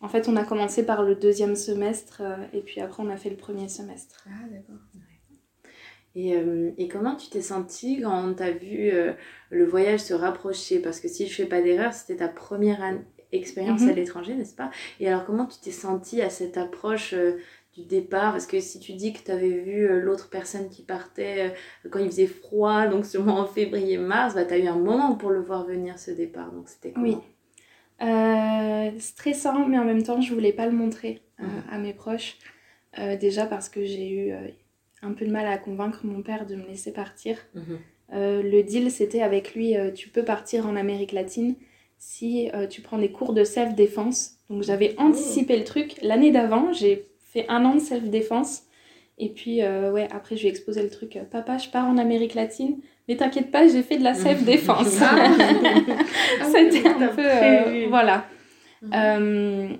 En 0.00 0.08
fait, 0.08 0.28
on 0.28 0.36
a 0.36 0.44
commencé 0.44 0.86
par 0.86 1.02
le 1.02 1.14
deuxième 1.14 1.56
semestre 1.56 2.22
et 2.52 2.60
puis 2.60 2.80
après 2.80 3.02
on 3.02 3.10
a 3.10 3.16
fait 3.16 3.30
le 3.30 3.36
premier 3.36 3.68
semestre. 3.68 4.24
Ah 4.28 4.48
d'accord. 4.50 4.80
Et, 6.18 6.34
euh, 6.34 6.72
et, 6.78 6.88
comment 6.88 7.14
tu 7.14 7.28
t'es 7.28 7.40
sentie 7.40 8.00
quand 8.02 8.34
tu 8.34 8.42
as 8.42 8.50
vu 8.50 8.90
euh, 8.90 9.12
le 9.50 9.64
voyage 9.64 10.00
se 10.00 10.14
rapprocher? 10.14 10.80
Parce 10.80 10.98
que 10.98 11.06
si 11.06 11.28
je 11.28 11.34
fais 11.34 11.44
pas 11.44 11.62
d'erreur, 11.62 11.92
c'était 11.92 12.16
ta 12.16 12.26
première 12.26 12.82
expérience 13.30 13.82
mhm. 13.82 13.90
à 13.90 13.92
l'étranger, 13.92 14.34
n'est-ce 14.34 14.56
pas? 14.56 14.72
Et 14.98 15.06
alors 15.06 15.24
comment 15.24 15.46
tu 15.46 15.60
t'es 15.60 15.70
sentie 15.70 16.20
à 16.20 16.28
cette 16.28 16.58
approche 16.58 17.14
euh, 17.14 17.36
du 17.72 17.84
départ? 17.84 18.32
Parce 18.32 18.48
que 18.48 18.58
si 18.58 18.80
tu 18.80 18.94
dis 18.94 19.12
que 19.12 19.20
tu 19.20 19.30
avais 19.30 19.60
vu 19.60 20.00
l'autre 20.00 20.28
personne 20.28 20.68
qui 20.68 20.82
partait 20.82 21.54
quand 21.88 22.00
il 22.00 22.06
faisait 22.06 22.26
froid, 22.26 22.88
donc 22.88 23.06
sûrement 23.06 23.38
en 23.38 23.46
février-mars, 23.46 24.34
bah, 24.34 24.44
tu 24.44 24.54
as 24.54 24.58
eu 24.58 24.66
un 24.66 24.76
moment 24.76 25.14
pour 25.14 25.30
le 25.30 25.40
voir 25.40 25.66
venir 25.66 26.00
ce 26.00 26.10
départ. 26.10 26.50
Donc 26.50 26.68
c'était 26.68 26.94
Oui. 26.96 27.16
stressant, 28.98 29.68
mais 29.68 29.78
en 29.78 29.84
même 29.84 30.02
temps, 30.02 30.20
je 30.20 30.34
voulais 30.34 30.52
pas 30.52 30.66
le 30.66 30.72
montrer 30.72 31.22
mhm. 31.38 31.62
à 31.70 31.78
mes 31.78 31.94
proches. 31.94 32.38
déjà 33.20 33.46
parce 33.46 33.68
que 33.68 33.84
j'ai 33.84 34.10
eu 34.10 34.32
un 35.02 35.12
peu 35.12 35.24
de 35.24 35.30
mal 35.30 35.46
à 35.46 35.58
convaincre 35.58 36.00
mon 36.04 36.22
père 36.22 36.46
de 36.46 36.56
me 36.56 36.66
laisser 36.66 36.92
partir. 36.92 37.36
Mhm. 37.54 37.78
Euh, 38.14 38.42
le 38.42 38.62
deal, 38.62 38.90
c'était 38.90 39.22
avec 39.22 39.54
lui, 39.54 39.76
euh, 39.76 39.90
tu 39.90 40.08
peux 40.08 40.24
partir 40.24 40.66
en 40.66 40.76
Amérique 40.76 41.12
latine 41.12 41.54
si 41.98 42.48
euh, 42.54 42.66
tu 42.66 42.80
prends 42.80 42.98
des 42.98 43.10
cours 43.10 43.32
de 43.32 43.44
self-défense. 43.44 44.36
Donc 44.48 44.62
j'avais 44.62 44.94
oh. 44.98 45.02
anticipé 45.02 45.56
le 45.56 45.64
truc. 45.64 45.96
L'année 46.02 46.30
d'avant, 46.30 46.72
j'ai 46.72 47.06
fait 47.32 47.44
un 47.48 47.64
an 47.64 47.74
de 47.74 47.80
self-défense. 47.80 48.62
Et 49.20 49.30
puis, 49.30 49.62
ouais, 49.64 50.06
après, 50.12 50.36
je 50.36 50.42
lui 50.42 50.46
ai 50.46 50.50
exposé 50.50 50.80
le 50.80 50.90
truc. 50.90 51.18
Papa, 51.32 51.58
je 51.58 51.68
pars 51.70 51.88
en 51.88 51.98
Amérique 51.98 52.34
latine. 52.34 52.78
Mais 53.08 53.16
t'inquiète 53.16 53.50
pas, 53.50 53.66
j'ai 53.66 53.82
fait 53.82 53.98
de 53.98 54.04
la 54.04 54.14
self-défense. 54.14 54.96
Ah. 56.40 56.44
C'était 56.52 56.86
un 56.86 57.08
peu... 57.08 57.88
voilà. 57.88 58.26
Mhm. 58.80 59.76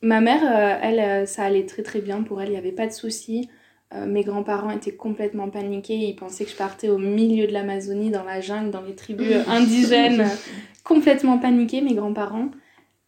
ma 0.00 0.20
mère, 0.22 0.78
elle, 0.82 1.28
ça 1.28 1.44
allait 1.44 1.66
très 1.66 1.82
très 1.82 2.00
bien 2.00 2.22
pour 2.22 2.40
elle. 2.40 2.48
Il 2.48 2.52
n'y 2.52 2.56
avait 2.56 2.72
pas 2.72 2.86
de 2.86 2.92
soucis. 2.92 3.50
Euh, 3.94 4.06
mes 4.06 4.22
grands-parents 4.22 4.70
étaient 4.70 4.94
complètement 4.94 5.48
paniqués. 5.48 5.96
Ils 5.96 6.16
pensaient 6.16 6.44
que 6.44 6.50
je 6.50 6.56
partais 6.56 6.88
au 6.88 6.98
milieu 6.98 7.46
de 7.46 7.52
l'Amazonie, 7.52 8.10
dans 8.10 8.24
la 8.24 8.40
jungle, 8.40 8.70
dans 8.70 8.82
les 8.82 8.94
tribus 8.94 9.34
indigènes. 9.48 10.28
complètement 10.84 11.38
paniqués, 11.38 11.80
mes 11.80 11.94
grands-parents. 11.94 12.50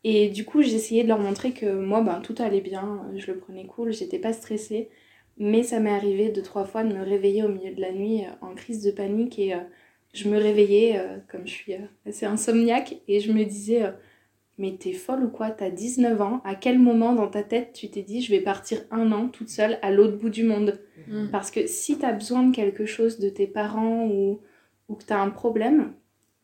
Et 0.04 0.28
du 0.28 0.44
coup, 0.44 0.62
j'essayais 0.62 1.02
de 1.02 1.08
leur 1.08 1.18
montrer 1.18 1.52
que 1.52 1.66
moi, 1.66 2.00
ben, 2.00 2.20
tout 2.20 2.34
allait 2.38 2.62
bien. 2.62 3.02
Je 3.16 3.30
le 3.32 3.38
prenais 3.38 3.66
cool, 3.66 3.92
j'étais 3.92 4.18
pas 4.18 4.32
stressée. 4.32 4.88
Mais 5.36 5.62
ça 5.62 5.80
m'est 5.80 5.90
arrivé 5.90 6.30
deux, 6.30 6.42
trois 6.42 6.64
fois 6.64 6.84
de 6.84 6.94
me 6.94 7.02
réveiller 7.02 7.42
au 7.42 7.48
milieu 7.48 7.74
de 7.74 7.80
la 7.80 7.92
nuit 7.92 8.24
euh, 8.24 8.46
en 8.46 8.54
crise 8.54 8.82
de 8.82 8.90
panique. 8.90 9.38
Et 9.38 9.54
euh, 9.54 9.58
je 10.14 10.28
me 10.28 10.38
réveillais, 10.38 11.00
comme 11.28 11.46
je 11.46 11.52
suis 11.52 11.74
assez 12.04 12.26
insomniaque, 12.26 12.96
et 13.06 13.20
je 13.20 13.30
me 13.32 13.44
disais 13.44 13.84
mais 14.60 14.76
t'es 14.78 14.92
folle 14.92 15.24
ou 15.24 15.28
quoi? 15.28 15.50
T'as 15.50 15.70
19 15.70 16.20
ans, 16.20 16.42
à 16.44 16.54
quel 16.54 16.78
moment 16.78 17.14
dans 17.14 17.28
ta 17.28 17.42
tête 17.42 17.72
tu 17.72 17.88
t'es 17.88 18.02
dit 18.02 18.20
je 18.20 18.30
vais 18.30 18.42
partir 18.42 18.82
un 18.90 19.10
an 19.10 19.28
toute 19.28 19.48
seule 19.48 19.78
à 19.80 19.90
l'autre 19.90 20.18
bout 20.18 20.28
du 20.28 20.44
monde? 20.44 20.78
Mm. 21.08 21.28
Parce 21.32 21.50
que 21.50 21.66
si 21.66 21.98
t'as 21.98 22.12
besoin 22.12 22.42
de 22.42 22.54
quelque 22.54 22.84
chose 22.84 23.18
de 23.18 23.30
tes 23.30 23.46
parents 23.46 24.06
ou, 24.06 24.40
ou 24.88 24.94
que 24.96 25.04
t'as 25.04 25.18
un 25.18 25.30
problème, 25.30 25.94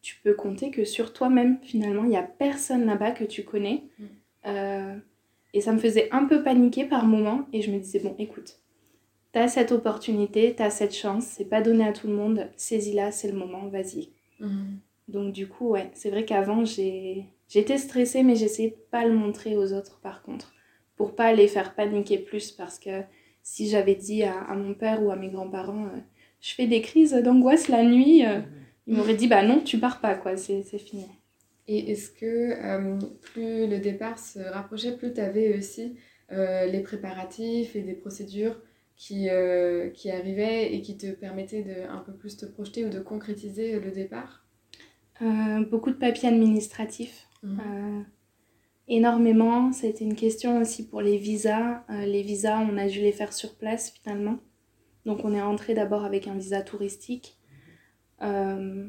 tu 0.00 0.16
peux 0.24 0.32
compter 0.32 0.70
que 0.70 0.84
sur 0.84 1.12
toi-même 1.12 1.58
finalement, 1.62 2.04
il 2.04 2.08
n'y 2.08 2.16
a 2.16 2.22
personne 2.22 2.86
là-bas 2.86 3.10
que 3.10 3.24
tu 3.24 3.44
connais. 3.44 3.84
Mm. 3.98 4.04
Euh, 4.46 4.96
et 5.52 5.60
ça 5.60 5.72
me 5.72 5.78
faisait 5.78 6.08
un 6.10 6.24
peu 6.24 6.42
paniquer 6.42 6.86
par 6.86 7.06
moments 7.06 7.46
et 7.52 7.60
je 7.60 7.70
me 7.70 7.78
disais 7.78 7.98
bon 7.98 8.14
écoute, 8.18 8.60
t'as 9.32 9.48
cette 9.48 9.72
opportunité, 9.72 10.54
t'as 10.56 10.70
cette 10.70 10.94
chance, 10.94 11.24
c'est 11.26 11.50
pas 11.50 11.60
donné 11.60 11.86
à 11.86 11.92
tout 11.92 12.06
le 12.06 12.14
monde, 12.14 12.48
saisis-la, 12.56 13.12
c'est 13.12 13.30
le 13.30 13.36
moment, 13.36 13.68
vas-y. 13.68 14.08
Mm. 14.40 14.76
Donc 15.08 15.34
du 15.34 15.48
coup, 15.48 15.68
ouais, 15.68 15.90
c'est 15.92 16.08
vrai 16.08 16.24
qu'avant, 16.24 16.64
j'ai... 16.64 17.26
j'étais 17.48 17.78
stressée, 17.78 18.22
mais 18.22 18.36
j'essayais 18.36 18.70
de 18.70 18.90
pas 18.90 19.06
le 19.06 19.14
montrer 19.14 19.56
aux 19.56 19.72
autres, 19.72 20.00
par 20.00 20.22
contre. 20.22 20.52
Pour 20.96 21.14
pas 21.14 21.32
les 21.32 21.48
faire 21.48 21.74
paniquer 21.74 22.18
plus, 22.18 22.52
parce 22.52 22.78
que 22.78 23.02
si 23.42 23.68
j'avais 23.68 23.94
dit 23.94 24.22
à, 24.22 24.40
à 24.40 24.54
mon 24.54 24.74
père 24.74 25.02
ou 25.02 25.10
à 25.10 25.16
mes 25.16 25.28
grands-parents, 25.28 25.86
euh, 25.86 26.00
je 26.40 26.54
fais 26.54 26.66
des 26.66 26.80
crises 26.80 27.12
d'angoisse 27.12 27.68
la 27.68 27.82
nuit, 27.82 28.24
euh, 28.24 28.40
ils 28.86 28.96
m'auraient 28.96 29.16
dit, 29.16 29.26
bah 29.26 29.42
non, 29.42 29.60
tu 29.60 29.78
pars 29.78 30.00
pas, 30.00 30.14
quoi, 30.14 30.36
c'est, 30.36 30.62
fini. 30.78 31.06
Et 31.66 31.90
est-ce 31.90 32.10
que 32.10 32.24
euh, 32.24 32.98
plus 33.20 33.66
le 33.66 33.78
départ 33.78 34.18
se 34.18 34.38
rapprochait, 34.38 34.96
plus 34.96 35.12
tu 35.12 35.20
avais 35.20 35.58
aussi 35.58 35.96
euh, 36.30 36.66
les 36.66 36.80
préparatifs 36.80 37.74
et 37.74 37.82
des 37.82 37.94
procédures 37.94 38.56
qui, 38.96 39.28
qui 39.92 40.10
arrivaient 40.10 40.72
et 40.72 40.80
qui 40.80 40.96
te 40.96 41.10
permettaient 41.10 41.62
de 41.62 41.90
un 41.90 41.98
peu 41.98 42.12
plus 42.12 42.36
te 42.36 42.46
projeter 42.46 42.84
ou 42.86 42.88
de 42.88 43.00
concrétiser 43.00 43.78
le 43.78 43.90
départ? 43.90 44.46
Beaucoup 45.70 45.90
de 45.90 45.96
papiers 45.96 46.28
administratifs. 46.28 47.25
Mhm. 47.46 47.60
Euh, 47.60 48.02
énormément. 48.88 49.72
Ça 49.72 49.86
a 49.86 49.90
été 49.90 50.04
une 50.04 50.14
question 50.14 50.60
aussi 50.60 50.86
pour 50.86 51.00
les 51.00 51.16
visas. 51.16 51.84
Euh, 51.90 52.04
les 52.04 52.22
visas, 52.22 52.58
on 52.60 52.76
a 52.76 52.86
dû 52.86 53.00
les 53.00 53.12
faire 53.12 53.32
sur 53.32 53.54
place 53.56 53.90
finalement. 53.90 54.38
Donc 55.04 55.24
on 55.24 55.32
est 55.32 55.42
rentré 55.42 55.74
d'abord 55.74 56.04
avec 56.04 56.26
un 56.26 56.34
visa 56.34 56.62
touristique. 56.62 57.38
Euh, 58.22 58.88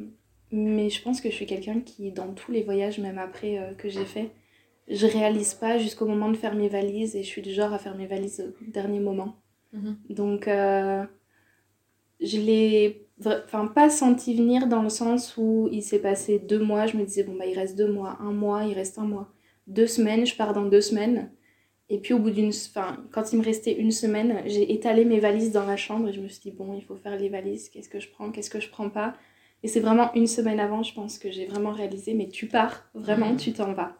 mais 0.51 0.89
je 0.89 1.01
pense 1.01 1.21
que 1.21 1.29
je 1.29 1.35
suis 1.35 1.45
quelqu'un 1.45 1.81
qui, 1.81 2.11
dans 2.11 2.33
tous 2.33 2.51
les 2.51 2.63
voyages, 2.63 2.99
même 2.99 3.17
après 3.17 3.59
euh, 3.59 3.73
que 3.73 3.89
j'ai 3.89 4.05
fait, 4.05 4.31
je 4.87 5.05
réalise 5.05 5.53
pas 5.53 5.77
jusqu'au 5.77 6.05
moment 6.05 6.31
de 6.31 6.37
faire 6.37 6.55
mes 6.55 6.69
valises 6.69 7.15
et 7.15 7.23
je 7.23 7.27
suis 7.27 7.41
du 7.41 7.51
genre 7.51 7.73
à 7.73 7.79
faire 7.79 7.97
mes 7.97 8.07
valises 8.07 8.53
au 8.61 8.71
dernier 8.71 9.01
moment. 9.01 9.35
Mhm. 9.73 9.97
Donc, 10.09 10.45
je 10.47 11.07
l'ai 12.37 13.06
enfin, 13.25 13.67
pas 13.67 13.89
senti 13.89 14.35
venir 14.35 14.67
dans 14.67 14.81
le 14.83 14.89
sens 14.89 15.35
où 15.37 15.67
il 15.71 15.81
s'est 15.83 15.99
passé 15.99 16.39
deux 16.39 16.59
mois. 16.59 16.85
Je 16.87 16.97
me 16.97 17.03
disais, 17.05 17.23
bon, 17.23 17.35
bah, 17.35 17.45
il 17.45 17.57
reste 17.57 17.77
deux 17.77 17.91
mois, 17.91 18.17
un 18.19 18.31
mois, 18.31 18.63
il 18.65 18.73
reste 18.73 18.99
un 18.99 19.05
mois. 19.05 19.33
Deux 19.67 19.87
semaines, 19.87 20.25
je 20.25 20.35
pars 20.35 20.53
dans 20.53 20.65
deux 20.65 20.81
semaines. 20.81 21.31
Et 21.89 21.99
puis, 21.99 22.13
au 22.13 22.19
bout 22.19 22.31
d'une. 22.31 22.49
Enfin, 22.49 22.97
quand 23.11 23.31
il 23.33 23.39
me 23.39 23.43
restait 23.45 23.73
une 23.73 23.91
semaine, 23.91 24.41
j'ai 24.45 24.73
étalé 24.73 25.05
mes 25.05 25.19
valises 25.19 25.51
dans 25.53 25.65
la 25.65 25.77
chambre 25.77 26.09
et 26.09 26.13
je 26.13 26.21
me 26.21 26.27
suis 26.27 26.41
dit, 26.41 26.51
bon, 26.51 26.73
il 26.73 26.83
faut 26.83 26.95
faire 26.97 27.17
les 27.17 27.29
valises. 27.29 27.69
Qu'est-ce 27.69 27.89
que 27.89 27.99
je 27.99 28.09
prends? 28.09 28.29
Qu'est-ce 28.31 28.49
que 28.49 28.59
je 28.59 28.69
prends 28.69 28.89
pas? 28.89 29.13
Et 29.63 29.67
c'est 29.67 29.79
vraiment 29.79 30.13
une 30.13 30.27
semaine 30.27 30.59
avant, 30.59 30.83
je 30.83 30.93
pense, 30.93 31.17
que 31.17 31.31
j'ai 31.31 31.45
vraiment 31.45 31.71
réalisé, 31.71 32.13
mais 32.13 32.27
tu 32.29 32.47
pars, 32.47 32.85
vraiment, 32.93 33.31
Mhm. 33.31 33.37
tu 33.37 33.53
t'en 33.53 33.73
vas. 33.73 33.95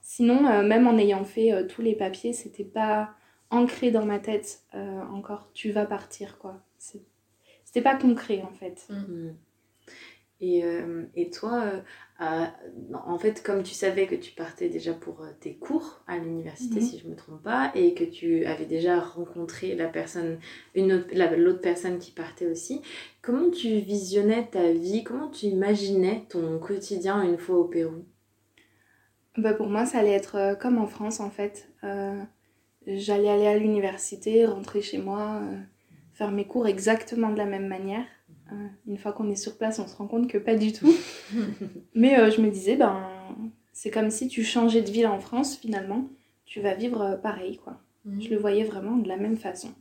Sinon, 0.00 0.46
euh, 0.46 0.62
même 0.62 0.86
en 0.86 0.96
ayant 0.98 1.24
fait 1.24 1.52
euh, 1.52 1.66
tous 1.66 1.82
les 1.82 1.94
papiers, 1.94 2.32
c'était 2.32 2.64
pas 2.64 3.10
ancré 3.50 3.90
dans 3.90 4.04
ma 4.06 4.18
tête 4.18 4.62
euh, 4.74 5.00
encore. 5.12 5.50
Tu 5.54 5.72
vas 5.72 5.86
partir, 5.86 6.38
quoi. 6.38 6.62
C'est- 6.78 7.02
C'était 7.74 7.82
pas 7.82 7.96
concret, 7.96 8.40
en 8.42 8.52
fait. 8.52 8.86
Mm. 8.88 9.32
Et, 10.40 10.64
euh, 10.64 11.04
et 11.14 11.30
toi, 11.30 11.64
euh, 12.20 12.46
en 12.92 13.18
fait, 13.18 13.42
comme 13.42 13.62
tu 13.62 13.72
savais 13.72 14.06
que 14.06 14.14
tu 14.14 14.32
partais 14.32 14.68
déjà 14.68 14.92
pour 14.92 15.22
euh, 15.22 15.30
tes 15.40 15.54
cours 15.54 16.02
à 16.06 16.18
l'université, 16.18 16.80
Mhm. 16.80 16.86
si 16.86 16.98
je 16.98 17.08
me 17.08 17.16
trompe 17.16 17.42
pas, 17.42 17.70
et 17.74 17.94
que 17.94 18.04
tu 18.04 18.44
avais 18.44 18.66
déjà 18.66 19.00
rencontré 19.00 19.74
la 19.74 19.88
personne, 19.88 20.38
la- 20.74 21.36
l'autre 21.36 21.60
personne 21.60 21.98
qui 21.98 22.10
partait 22.10 22.46
aussi, 22.46 22.82
comment 23.22 23.50
tu 23.50 23.68
visionnais 23.78 24.48
ta 24.50 24.72
vie, 24.72 25.04
comment 25.04 25.28
tu 25.30 25.46
imaginais 25.46 26.24
ton 26.28 26.58
quotidien 26.58 27.22
une 27.22 27.38
fois 27.38 27.56
au 27.56 27.64
Pérou? 27.64 28.04
Bah, 29.36 29.54
pour 29.54 29.68
moi, 29.68 29.84
ça 29.86 29.98
allait 29.98 30.12
être 30.12 30.56
comme 30.60 30.78
en 30.78 30.86
France, 30.86 31.20
en 31.20 31.30
fait. 31.30 31.68
Euh, 31.84 32.22
J'allais 32.86 33.30
aller 33.30 33.46
à 33.48 33.58
l'université, 33.58 34.46
rentrer 34.46 34.82
chez 34.82 34.98
moi, 34.98 35.42
faire 36.14 36.30
mes 36.30 36.46
cours 36.46 36.66
exactement 36.66 37.30
de 37.30 37.36
la 37.36 37.44
même 37.44 37.66
manière. 37.66 38.06
Euh, 38.52 38.66
une 38.86 38.96
fois 38.96 39.12
qu'on 39.12 39.30
est 39.30 39.36
sur 39.36 39.58
place, 39.58 39.78
on 39.78 39.86
se 39.86 39.96
rend 39.96 40.06
compte 40.06 40.30
que 40.30 40.38
pas 40.38 40.54
du 40.54 40.72
tout. 40.72 40.92
Mais 41.94 42.18
euh, 42.18 42.30
je 42.30 42.40
me 42.40 42.50
disais, 42.50 42.76
ben, 42.76 43.10
c'est 43.72 43.90
comme 43.90 44.10
si 44.10 44.28
tu 44.28 44.44
changeais 44.44 44.82
de 44.82 44.90
ville 44.90 45.08
en 45.08 45.18
France, 45.18 45.56
finalement. 45.56 46.08
Tu 46.46 46.60
vas 46.60 46.74
vivre 46.74 47.02
euh, 47.02 47.16
pareil, 47.16 47.58
quoi. 47.58 47.80
Mhm. 48.04 48.22
Je 48.22 48.30
le 48.30 48.36
voyais 48.36 48.64
vraiment 48.64 48.96
de 48.96 49.08
la 49.08 49.16
même 49.16 49.36
façon. 49.36 49.74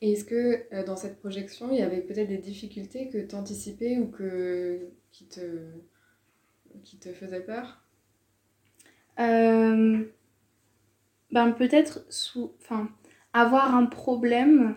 Et 0.00 0.12
est-ce 0.12 0.24
que 0.24 0.64
euh, 0.72 0.84
dans 0.84 0.96
cette 0.96 1.18
projection, 1.18 1.70
il 1.72 1.78
y 1.78 1.82
avait 1.82 2.02
peut-être 2.02 2.28
des 2.28 2.38
difficultés 2.38 3.08
que 3.08 3.18
tu 3.18 3.34
anticipais 3.34 3.98
ou 3.98 4.08
que, 4.08 4.90
qui, 5.10 5.26
te, 5.26 5.72
qui 6.84 6.98
te 6.98 7.12
faisaient 7.12 7.40
peur? 7.44 7.82
Ben 11.32 11.50
peut-être 11.52 12.06
sous, 12.08 12.52
enfin, 12.60 12.88
avoir 13.32 13.74
un 13.74 13.86
problème 13.86 14.76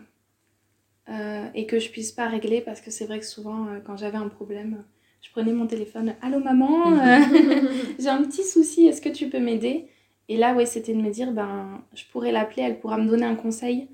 euh, 1.10 1.48
et 1.56 1.66
que 1.66 1.80
je 1.80 1.90
puisse 1.90 2.12
pas 2.12 2.28
régler 2.28 2.62
parce 2.62 2.82
que 2.82 2.92
c'est 2.92 3.06
vrai 3.06 3.20
que 3.20 3.26
souvent 3.26 3.68
euh, 3.68 3.80
quand 3.80 3.98
j'avais 3.98 4.18
un 4.18 4.30
problème, 4.30 4.84
je 5.22 5.30
prenais 5.32 5.54
mon 5.54 5.68
téléphone, 5.68 6.16
allô 6.22 6.40
maman, 6.40 6.84
j'ai 8.00 8.10
un 8.10 8.24
petit 8.24 8.44
souci, 8.44 8.88
est-ce 8.88 9.02
que 9.02 9.10
tu 9.10 9.30
peux 9.30 9.40
m'aider? 9.40 9.88
Et 10.28 10.38
là 10.38 10.54
ouais 10.54 10.66
c'était 10.66 10.94
de 10.94 11.02
me 11.02 11.10
dire 11.12 11.32
ben 11.32 11.84
je 11.96 12.04
pourrais 12.12 12.32
l'appeler, 12.32 12.64
elle 12.64 12.80
pourra 12.80 12.98
me 12.98 13.08
donner 13.10 13.26
un 13.26 13.36
conseil, 13.36 13.90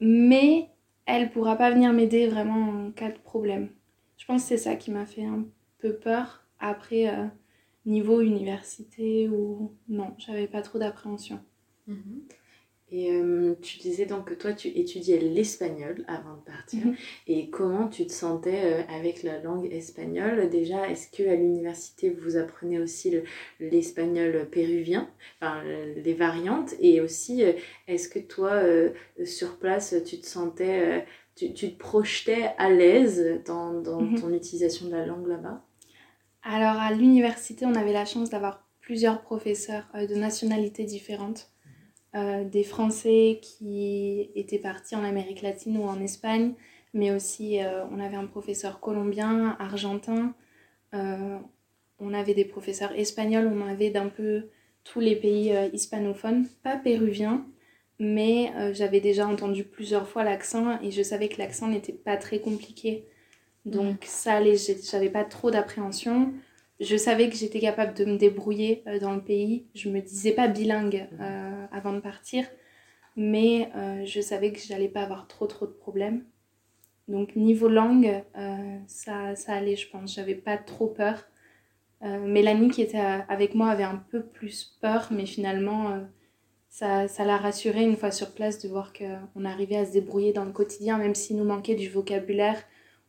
mais 0.00 0.68
elle 1.06 1.30
pourra 1.30 1.56
pas 1.56 1.70
venir 1.70 1.92
m'aider 1.92 2.26
vraiment 2.28 2.86
en 2.86 2.90
cas 2.90 3.10
de 3.10 3.18
problème. 3.18 3.68
Je 4.16 4.24
pense 4.24 4.42
que 4.42 4.48
c'est 4.48 4.56
ça 4.56 4.76
qui 4.76 4.90
m'a 4.90 5.06
fait 5.06 5.24
un 5.24 5.44
peu 5.78 5.94
peur 5.94 6.42
après. 6.58 7.08
euh, 7.08 7.26
niveau 7.86 8.20
université 8.20 9.28
ou 9.28 9.72
non, 9.88 10.14
j'avais 10.18 10.48
pas 10.48 10.62
trop 10.62 10.78
d'appréhension. 10.78 11.40
Mhm. 11.86 12.22
Et 12.92 13.10
euh, 13.12 13.54
tu 13.62 13.78
disais 13.78 14.06
donc 14.06 14.28
que 14.28 14.34
toi, 14.34 14.52
tu 14.52 14.68
étudiais 14.68 15.18
l'espagnol 15.18 16.04
avant 16.06 16.36
de 16.36 16.42
partir. 16.44 16.86
Mhm. 16.86 16.96
Et 17.26 17.50
comment 17.50 17.88
tu 17.88 18.06
te 18.06 18.12
sentais 18.12 18.60
euh, 18.64 18.82
avec 18.88 19.24
la 19.24 19.40
langue 19.40 19.66
espagnole? 19.72 20.48
Déjà, 20.50 20.88
est-ce 20.88 21.10
que 21.10 21.28
à 21.28 21.34
l'université, 21.34 22.10
vous 22.10 22.36
apprenez 22.36 22.78
aussi 22.78 23.10
le- 23.10 23.24
l'espagnol 23.58 24.48
péruvien, 24.50 25.10
enfin, 25.40 25.62
le- 25.64 26.00
les 26.00 26.14
variantes? 26.14 26.74
Et 26.80 27.00
aussi, 27.00 27.42
euh, 27.44 27.52
est-ce 27.88 28.08
que 28.08 28.20
toi, 28.20 28.52
euh, 28.52 28.90
sur 29.24 29.58
place, 29.58 29.94
tu 30.06 30.20
te 30.20 30.26
sentais, 30.26 31.04
tu, 31.34 31.52
tu 31.54 31.72
te 31.72 31.78
projetais 31.78 32.50
à 32.56 32.70
l'aise 32.70 33.40
dans, 33.46 33.80
dans 33.80 34.06
Mhm. 34.06 34.14
ton 34.14 34.32
utilisation 34.32 34.86
de 34.86 34.92
la 34.92 35.06
langue 35.06 35.26
là-bas? 35.26 35.64
Alors 36.44 36.80
à 36.80 36.92
l'université, 36.92 37.66
on 37.66 37.74
avait 37.74 37.92
la 37.92 38.06
chance 38.06 38.30
d'avoir 38.30 38.64
plusieurs 38.80 39.20
professeurs 39.20 39.84
de 39.94 40.14
nationalités 40.14 40.84
différentes. 40.84 41.50
Euh, 42.16 42.44
des 42.44 42.62
Français 42.62 43.40
qui 43.42 44.30
étaient 44.34 44.58
partis 44.58 44.96
en 44.96 45.04
Amérique 45.04 45.42
latine 45.42 45.76
ou 45.76 45.82
en 45.82 46.00
Espagne, 46.00 46.54
mais 46.94 47.10
aussi 47.10 47.60
euh, 47.60 47.84
on 47.90 48.00
avait 48.00 48.16
un 48.16 48.24
professeur 48.24 48.80
colombien, 48.80 49.54
argentin, 49.58 50.34
euh, 50.94 51.36
on 51.98 52.14
avait 52.14 52.32
des 52.32 52.46
professeurs 52.46 52.92
espagnols, 52.92 53.52
on 53.52 53.60
en 53.60 53.66
avait 53.66 53.90
d'un 53.90 54.08
peu 54.08 54.44
tous 54.82 55.00
les 55.00 55.16
pays 55.16 55.52
hispanophones, 55.74 56.46
pas 56.62 56.76
péruviens, 56.76 57.44
mais 57.98 58.52
j'avais 58.72 59.00
déjà 59.00 59.26
entendu 59.26 59.64
plusieurs 59.64 60.06
fois 60.08 60.22
l'accent 60.22 60.80
et 60.80 60.92
je 60.92 61.02
savais 61.02 61.28
que 61.28 61.38
l'accent 61.38 61.66
n'était 61.66 61.92
pas 61.92 62.16
très 62.16 62.38
compliqué. 62.38 63.04
Donc 63.64 64.04
ça 64.04 64.34
allait, 64.34 64.54
j'avais 64.56 65.10
pas 65.10 65.24
trop 65.24 65.50
d'appréhension. 65.50 66.32
Je 66.78 66.96
savais 66.96 67.30
que 67.30 67.36
j'étais 67.36 67.60
capable 67.60 67.94
de 67.94 68.04
me 68.04 68.18
débrouiller 68.18 68.82
euh, 68.86 68.98
dans 68.98 69.14
le 69.14 69.22
pays. 69.22 69.66
Je 69.74 69.88
me 69.88 70.00
disais 70.00 70.32
pas 70.32 70.46
bilingue 70.46 71.08
euh, 71.20 71.66
avant 71.72 71.94
de 71.94 72.00
partir, 72.00 72.44
mais 73.16 73.70
euh, 73.74 74.04
je 74.04 74.20
savais 74.20 74.52
que 74.52 74.60
j'allais 74.60 74.88
pas 74.88 75.02
avoir 75.02 75.26
trop 75.26 75.46
trop 75.46 75.66
de 75.66 75.72
problèmes. 75.72 76.24
Donc 77.08 77.36
niveau 77.36 77.68
langue, 77.68 78.24
ça, 78.88 79.36
ça 79.36 79.54
allait, 79.54 79.76
je 79.76 79.88
pense. 79.88 80.12
J'avais 80.16 80.34
pas 80.34 80.58
trop 80.58 80.88
peur. 80.88 81.24
Mélanie 82.02 82.68
qui 82.68 82.82
était 82.82 82.98
avec 82.98 83.54
moi 83.54 83.68
avait 83.68 83.84
un 83.84 84.02
peu 84.10 84.24
plus 84.24 84.76
peur, 84.80 85.06
mais 85.12 85.24
finalement 85.24 86.04
ça, 86.68 87.06
ça 87.06 87.24
l'a 87.24 87.36
rassurée 87.36 87.84
une 87.84 87.94
fois 87.94 88.10
sur 88.10 88.34
place 88.34 88.60
de 88.60 88.68
voir 88.68 88.92
qu'on 88.92 89.44
arrivait 89.44 89.76
à 89.76 89.86
se 89.86 89.92
débrouiller 89.92 90.32
dans 90.32 90.44
le 90.44 90.50
quotidien, 90.50 90.98
même 90.98 91.14
s'il 91.14 91.36
nous 91.36 91.44
manquait 91.44 91.76
du 91.76 91.88
vocabulaire 91.88 92.60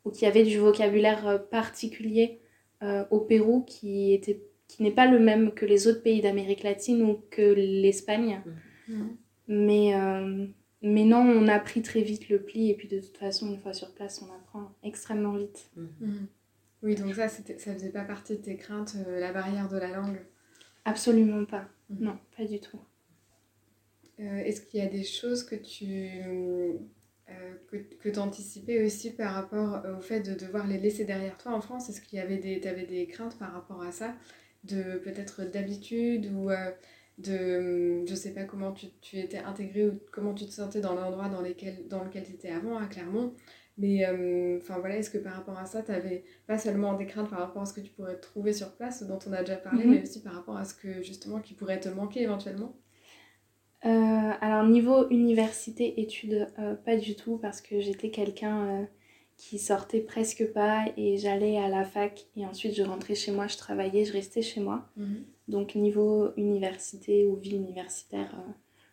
ou 0.05 0.11
qu'il 0.11 0.25
y 0.25 0.27
avait 0.27 0.43
du 0.43 0.59
vocabulaire 0.59 1.43
particulier 1.49 2.39
euh, 2.83 3.05
au 3.11 3.19
Pérou 3.21 3.63
qui 3.63 4.13
était 4.13 4.41
qui 4.67 4.83
n'est 4.83 4.91
pas 4.91 5.09
le 5.09 5.17
même 5.19 5.53
que 5.53 5.65
les 5.65 5.87
autres 5.87 6.03
pays 6.03 6.19
d'Amérique 6.21 6.61
latine 6.63 7.01
ou 7.01 7.21
que 7.31 7.53
l'Espagne. 7.53 8.41
Mhm. 8.87 9.15
Mais, 9.47 9.95
euh, 9.95 10.45
mais 10.81 11.05
non, 11.05 11.19
on 11.19 11.47
a 11.47 11.53
appris 11.53 11.81
très 11.81 12.01
vite 12.01 12.27
le 12.27 12.41
pli 12.41 12.69
et 12.69 12.73
puis 12.75 12.89
de 12.89 12.99
toute 12.99 13.15
façon, 13.15 13.49
une 13.49 13.59
fois 13.59 13.71
sur 13.71 13.93
place, 13.93 14.21
on 14.21 14.33
apprend 14.35 14.73
extrêmement 14.83 15.37
vite. 15.37 15.71
Mhm. 15.77 16.27
Oui, 16.83 16.95
donc 16.95 17.15
ça, 17.15 17.29
c'était- 17.29 17.57
ça 17.57 17.73
faisait 17.73 17.91
pas 17.93 18.03
partie 18.03 18.33
de 18.35 18.41
tes 18.41 18.57
craintes, 18.57 18.95
euh, 19.07 19.19
la 19.21 19.31
barrière 19.31 19.69
de 19.69 19.77
la 19.77 19.87
langue? 19.89 20.19
Absolument 20.83 21.45
pas. 21.45 21.69
Non, 21.89 22.17
pas 22.35 22.43
du 22.43 22.59
tout. 22.59 22.79
Euh, 24.19 24.37
est-ce 24.39 24.61
qu'il 24.61 24.79
y 24.81 24.83
a 24.83 24.87
des 24.87 25.03
choses 25.03 25.43
que 25.43 25.55
tu 25.55 26.09
euh, 27.29 27.55
que, 27.69 27.77
que 27.77 28.19
anticipais 28.19 28.85
aussi 28.85 29.11
par 29.11 29.33
rapport 29.33 29.83
au 29.97 30.01
fait 30.01 30.21
de 30.21 30.33
devoir 30.33 30.67
les 30.67 30.77
laisser 30.77 31.05
derrière 31.05 31.37
toi 31.37 31.53
en 31.53 31.61
France? 31.61 31.89
Est-ce 31.89 32.01
qu'il 32.01 32.19
y 32.19 32.21
avait 32.21 32.37
des, 32.37 32.65
avais 32.67 32.85
des 32.85 33.07
craintes 33.07 33.37
par 33.37 33.53
rapport 33.53 33.81
à 33.81 33.91
ça? 33.91 34.15
De 34.63 34.97
peut-être 34.97 35.43
d'habitude 35.43 36.31
ou 36.33 36.49
euh, 36.49 36.71
de 37.17 38.05
je 38.05 38.15
sais 38.15 38.33
pas 38.33 38.43
comment 38.43 38.71
tu, 38.71 38.87
tu, 39.01 39.17
étais 39.17 39.37
intégré 39.37 39.87
ou 39.87 39.99
comment 40.11 40.33
tu 40.33 40.45
te 40.45 40.51
sentais 40.51 40.81
dans 40.81 40.95
l'endroit 40.95 41.29
dans, 41.29 41.41
dans 41.89 42.03
lequel 42.03 42.23
tu 42.23 42.33
étais 42.33 42.49
avant 42.49 42.77
à 42.77 42.87
Clermont 42.87 43.33
mais 43.77 44.03
enfin 44.59 44.79
voilà, 44.79 44.97
est-ce 44.97 45.11
que 45.11 45.19
par 45.19 45.33
rapport 45.33 45.57
à 45.57 45.65
ça, 45.65 45.83
tu 45.83 45.91
avais 45.91 46.23
pas 46.47 46.57
seulement 46.57 46.95
des 46.95 47.05
craintes 47.05 47.29
par 47.29 47.39
rapport 47.39 47.61
à 47.61 47.65
ce 47.65 47.73
que 47.73 47.81
tu 47.81 47.91
pourrais 47.91 48.19
trouver 48.19 48.51
sur 48.51 48.75
place, 48.75 49.03
dont 49.03 49.19
on 49.27 49.33
a 49.33 49.41
déjà 49.41 49.55
parlé, 49.55 49.85
mhm. 49.85 49.91
mais 49.91 50.01
aussi 50.01 50.21
par 50.21 50.33
rapport 50.33 50.57
à 50.57 50.65
ce 50.65 50.73
que 50.73 51.03
justement 51.03 51.39
qui 51.39 51.53
pourrait 51.53 51.79
te 51.79 51.89
manquer 51.89 52.23
éventuellement? 52.23 52.75
Euh, 53.85 54.31
alors 54.41 54.65
niveau 54.65 55.07
université, 55.09 56.01
études, 56.01 56.47
euh, 56.57 56.73
pas 56.75 56.97
du 56.97 57.15
tout 57.15 57.37
parce 57.37 57.61
que 57.61 57.79
j'étais 57.79 58.09
quelqu'un 58.09 58.65
euh, 58.65 58.83
qui 59.37 59.59
sortait 59.59 59.99
presque 59.99 60.51
pas 60.51 60.85
et 60.97 61.17
j'allais 61.17 61.57
à 61.57 61.69
la 61.69 61.85
fac 61.85 62.25
et 62.35 62.45
ensuite 62.45 62.75
je 62.75 62.81
rentrais 62.81 63.13
chez 63.13 63.31
moi, 63.31 63.47
je 63.47 63.57
travaillais, 63.57 64.03
je 64.03 64.13
restais 64.13 64.41
chez 64.41 64.61
moi. 64.61 64.89
Mhm. 64.97 65.23
Donc 65.47 65.75
niveau 65.75 66.31
université 66.37 67.27
ou 67.27 67.35
vie 67.35 67.55
universitaire, 67.55 68.35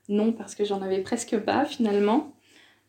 non 0.08 0.32
parce 0.32 0.54
que 0.54 0.64
j'en 0.64 0.82
avais 0.82 1.00
presque 1.00 1.38
pas 1.38 1.64
finalement. 1.64 2.34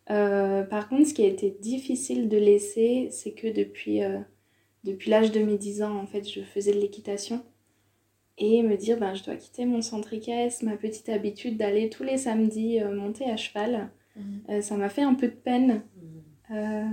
par 0.07 0.89
contre, 0.89 1.07
ce 1.07 1.13
qui 1.13 1.23
a 1.23 1.27
été 1.27 1.49
difficile 1.61 2.29
de 2.29 2.37
laisser, 2.37 3.07
c'est 3.09 3.31
que 3.31 3.47
depuis, 3.47 4.01
depuis 4.83 5.09
l'âge 5.09 5.31
de 5.31 5.39
mes 5.39 5.57
10 5.57 5.81
ans, 5.81 5.97
en 5.97 6.05
fait, 6.05 6.29
je 6.29 6.41
faisais 6.41 6.73
de 6.73 6.79
l'équitation 6.79 7.43
et 8.37 8.63
me 8.63 8.75
dire 8.75 8.99
ben 8.99 9.13
je 9.13 9.23
dois 9.23 9.35
quitter 9.35 9.65
mon 9.65 9.81
centre 9.81 10.13
équestre, 10.13 10.65
ma 10.65 10.75
petite 10.75 11.09
habitude 11.09 11.57
d'aller 11.57 11.89
tous 11.89 12.03
les 12.03 12.17
samedis 12.17 12.81
euh, 12.81 12.93
monter 12.93 13.29
à 13.29 13.37
cheval. 13.37 13.89
Mhm. 14.15 14.23
Euh, 14.49 14.61
ça 14.61 14.75
m'a 14.77 14.89
fait 14.89 15.03
un 15.03 15.13
peu 15.13 15.27
de 15.27 15.33
peine 15.33 15.83
mhm. 16.01 16.57
euh, 16.57 16.85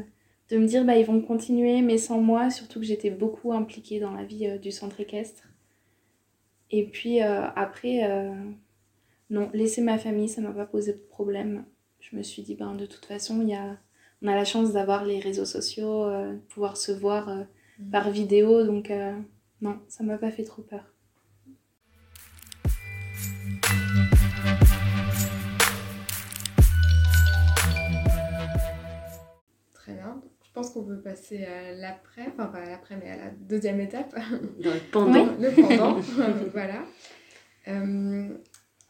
de 0.51 0.59
me 0.59 0.67
dire 0.67 0.85
bah 0.85 0.97
ils 0.97 1.07
vont 1.07 1.21
continuer 1.21 1.83
mais 1.83 1.99
sans 1.99 2.21
moi, 2.21 2.51
surtout 2.51 2.79
que 2.79 2.87
j'étais 2.87 3.11
beaucoup 3.11 3.53
impliquée 3.53 3.99
dans 3.99 4.13
la 4.13 4.25
vie 4.25 4.59
du 4.61 4.71
centre 4.71 5.01
équestre. 5.01 5.49
Et 6.71 6.85
puis 6.85 7.21
après, 7.21 8.33
non, 9.29 9.51
laisser 9.53 9.83
ma 9.83 9.99
famille, 9.99 10.29
ça 10.29 10.41
m'a 10.41 10.53
pas 10.53 10.65
posé 10.65 10.95
de 10.95 10.99
problème. 11.11 11.67
Je 12.01 12.17
me 12.17 12.23
suis 12.23 12.43
dit 12.43 12.55
ben 12.55 12.75
de 12.75 12.87
toute 12.87 13.05
façon, 13.05 13.47
y 13.47 13.55
a, 13.55 13.79
on 14.23 14.27
a 14.27 14.35
la 14.35 14.47
chance 14.47 14.73
d'avoir 14.73 15.05
les 15.05 15.21
réseaux 15.21 15.45
sociaux, 15.45 16.11
pouvoir 16.49 16.79
se 16.79 16.93
voir 16.93 17.29
mhm. 17.79 17.91
par 17.91 18.11
vidéo, 18.11 18.65
donc 18.65 18.91
non, 19.61 19.79
ça 19.89 20.03
m'a 20.03 20.19
pas 20.19 20.31
fait 20.31 20.45
trop 20.45 20.63
peur. 20.63 20.92
Pense 30.53 30.71
qu'on 30.71 30.85
peut 30.85 31.01
passer 31.01 31.45
à 31.45 31.73
l'après, 31.73 32.27
enfin 32.29 32.47
pas 32.47 32.59
à 32.59 32.69
l'après, 32.69 32.97
mais 32.97 33.11
à 33.11 33.17
la 33.17 33.31
deuxième 33.31 33.81
étape. 33.81 34.15
Dans 34.63 34.71
le 34.73 34.81
pendant. 34.93 35.25
le 35.39 35.51
pendant, 35.51 36.01
voilà. 36.53 36.85
Euh, 37.69 38.29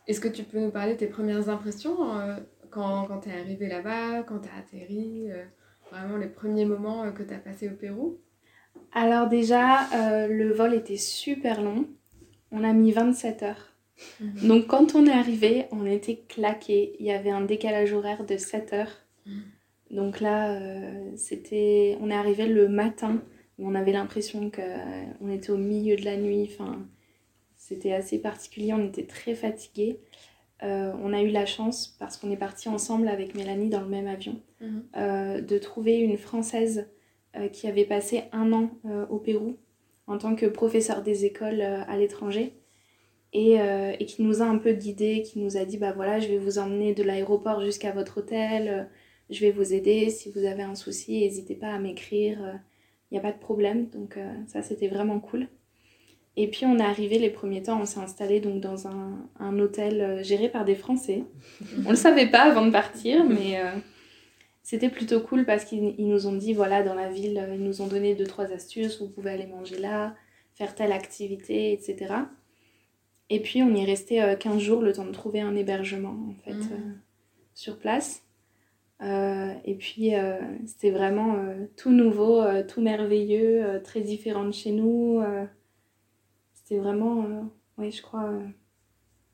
est-ce 0.06 0.20
que 0.20 0.28
tu 0.28 0.42
peux 0.42 0.58
nous 0.58 0.70
parler 0.70 0.94
de 0.94 0.98
tes 0.98 1.06
premières 1.06 1.48
impressions 1.48 2.18
euh, 2.18 2.36
quand, 2.70 3.06
quand 3.06 3.20
tu 3.20 3.28
es 3.28 3.32
arrivé 3.32 3.68
là-bas, 3.68 4.22
quand 4.22 4.40
tu 4.40 4.48
as 4.48 4.58
atterri, 4.58 5.30
euh, 5.30 5.44
vraiment 5.90 6.16
les 6.16 6.28
premiers 6.28 6.64
moments 6.64 7.10
que 7.12 7.22
tu 7.22 7.34
as 7.34 7.38
passés 7.38 7.68
au 7.68 7.74
Pérou? 7.74 8.18
Alors 8.92 9.28
déjà, 9.28 10.26
le 10.28 10.52
vol 10.52 10.74
était 10.74 10.96
super 10.96 11.62
long. 11.62 11.86
On 12.50 12.64
a 12.64 12.72
mis 12.72 12.92
27 12.92 13.42
heures. 13.42 13.72
Mhm. 14.20 14.48
Donc 14.48 14.66
quand 14.66 14.94
on 14.94 15.06
est 15.06 15.12
arrivé, 15.12 15.66
on 15.70 15.86
était 15.86 16.24
claqué. 16.28 16.96
Il 16.98 17.06
y 17.06 17.12
avait 17.12 17.30
un 17.30 17.42
décalage 17.42 17.92
horaire 17.92 18.24
de 18.24 18.36
7 18.36 18.72
heures. 18.72 18.98
Mhm. 19.26 19.42
Donc 19.92 20.20
là, 20.20 20.54
euh, 20.54 21.10
c'était, 21.16 21.96
on 22.00 22.10
est 22.10 22.14
arrivé 22.14 22.46
le 22.46 22.68
matin. 22.68 23.22
on 23.58 23.74
avait 23.74 23.92
l'impression 23.92 24.50
qu'on 24.50 25.30
était 25.30 25.50
au 25.50 25.58
milieu 25.58 25.96
de 25.96 26.04
la 26.04 26.16
nuit. 26.16 26.48
Enfin, 26.50 26.86
c'était 27.56 27.92
assez 27.92 28.18
particulier. 28.18 28.72
On 28.72 28.84
était 28.84 29.06
très 29.06 29.34
fatigués. 29.34 30.00
Euh, 30.62 30.92
on 31.02 31.12
a 31.12 31.22
eu 31.22 31.30
la 31.30 31.46
chance, 31.46 31.96
parce 31.98 32.16
qu'on 32.16 32.30
est 32.30 32.36
parti 32.36 32.68
ensemble 32.68 33.08
avec 33.08 33.34
Mélanie 33.34 33.68
dans 33.68 33.80
le 33.80 33.88
même 33.88 34.06
avion, 34.06 34.40
mhm. 34.60 34.84
euh, 34.96 35.40
de 35.40 35.58
trouver 35.58 35.98
une 35.98 36.16
Française 36.16 36.88
qui 37.50 37.66
avait 37.66 37.86
passé 37.86 38.24
un 38.32 38.52
an 38.52 38.68
au 39.08 39.16
Pérou 39.16 39.56
en 40.06 40.18
tant 40.18 40.36
que 40.36 40.44
professeur 40.44 41.02
des 41.02 41.24
écoles 41.24 41.62
à 41.62 41.96
l'étranger 41.96 42.52
et, 43.32 43.60
euh, 43.60 43.92
et, 43.98 44.06
qui 44.06 44.22
nous 44.22 44.42
a 44.42 44.44
un 44.44 44.58
peu 44.58 44.72
guidés, 44.72 45.22
qui 45.22 45.38
nous 45.38 45.56
a 45.56 45.64
dit 45.64 45.78
bah 45.78 45.92
voilà, 45.92 46.20
je 46.20 46.28
vais 46.28 46.38
vous 46.38 46.58
emmener 46.58 46.94
de 46.94 47.02
l'aéroport 47.02 47.60
jusqu'à 47.62 47.92
votre 47.92 48.18
hôtel, 48.18 48.68
euh, 48.68 48.84
je 49.32 49.40
vais 49.40 49.50
vous 49.50 49.72
aider, 49.72 50.10
si 50.10 50.30
vous 50.30 50.44
avez 50.44 50.62
un 50.62 50.74
souci, 50.74 51.20
n'hésitez 51.20 51.54
pas 51.54 51.68
à 51.68 51.78
m'écrire, 51.78 52.38
il 52.40 52.44
euh, 52.44 52.58
n'y 53.12 53.18
a 53.18 53.20
pas 53.20 53.32
de 53.32 53.38
problème. 53.38 53.88
Donc 53.88 54.18
ça, 54.46 54.62
c'était 54.62 54.88
vraiment 54.88 55.20
cool. 55.20 55.48
Et 56.36 56.48
puis 56.48 56.64
on 56.64 56.78
est 56.78 56.84
arrivé 56.84 57.18
les 57.18 57.28
premiers 57.28 57.62
temps, 57.62 57.80
on 57.80 57.84
s'est 57.84 58.00
installé 58.00 58.40
donc 58.40 58.60
dans 58.60 58.88
un, 58.88 59.28
un 59.38 59.58
hôtel 59.58 60.24
géré 60.24 60.48
par 60.48 60.64
des 60.64 60.74
Français. 60.74 61.24
on 61.86 61.90
le 61.90 61.96
savait 61.96 62.30
pas 62.30 62.42
avant 62.42 62.64
de 62.64 62.70
partir, 62.70 63.24
mais 63.24 63.60
c'était 64.62 64.88
plutôt 64.88 65.20
cool 65.20 65.44
parce 65.44 65.66
qu'ils 65.66 65.94
nous 65.98 66.26
ont 66.26 66.34
dit 66.34 66.54
voilà, 66.54 66.82
dans 66.82 66.94
la 66.94 67.10
ville, 67.10 67.46
ils 67.52 67.62
nous 67.62 67.82
ont 67.82 67.86
donné 67.86 68.14
deux, 68.14 68.26
trois 68.26 68.50
astuces, 68.52 69.00
vous 69.00 69.08
pouvez 69.08 69.30
aller 69.30 69.46
manger 69.46 69.78
là, 69.78 70.14
faire 70.54 70.74
telle 70.74 70.92
activité, 70.92 71.72
etc. 71.72 72.14
Et 73.28 73.40
puis 73.40 73.62
on 73.62 73.74
y 73.74 73.80
est 73.80 73.86
resté 73.86 74.22
15 74.38 74.56
euh, 74.56 74.58
jours 74.58 74.82
le 74.82 74.92
temps 74.92 75.04
de 75.04 75.12
trouver 75.12 75.40
un 75.40 75.56
hébergement 75.56 76.16
en 76.28 76.34
fait 76.44 76.54
mmh. 76.54 76.72
euh, 76.72 76.92
sur 77.54 77.78
place. 77.78 78.22
Euh, 79.02 79.52
et 79.64 79.74
puis 79.74 80.12
c'était 80.66 80.90
vraiment 80.90 81.36
tout 81.76 81.90
nouveau, 81.90 82.42
tout 82.68 82.80
merveilleux, 82.80 83.80
très 83.82 84.00
différent 84.00 84.44
de 84.44 84.52
chez 84.52 84.72
nous. 84.72 85.20
c'était 86.54 86.78
vraiment, 86.78 87.50
oui 87.78 87.90
je 87.90 88.00
crois, 88.02 88.32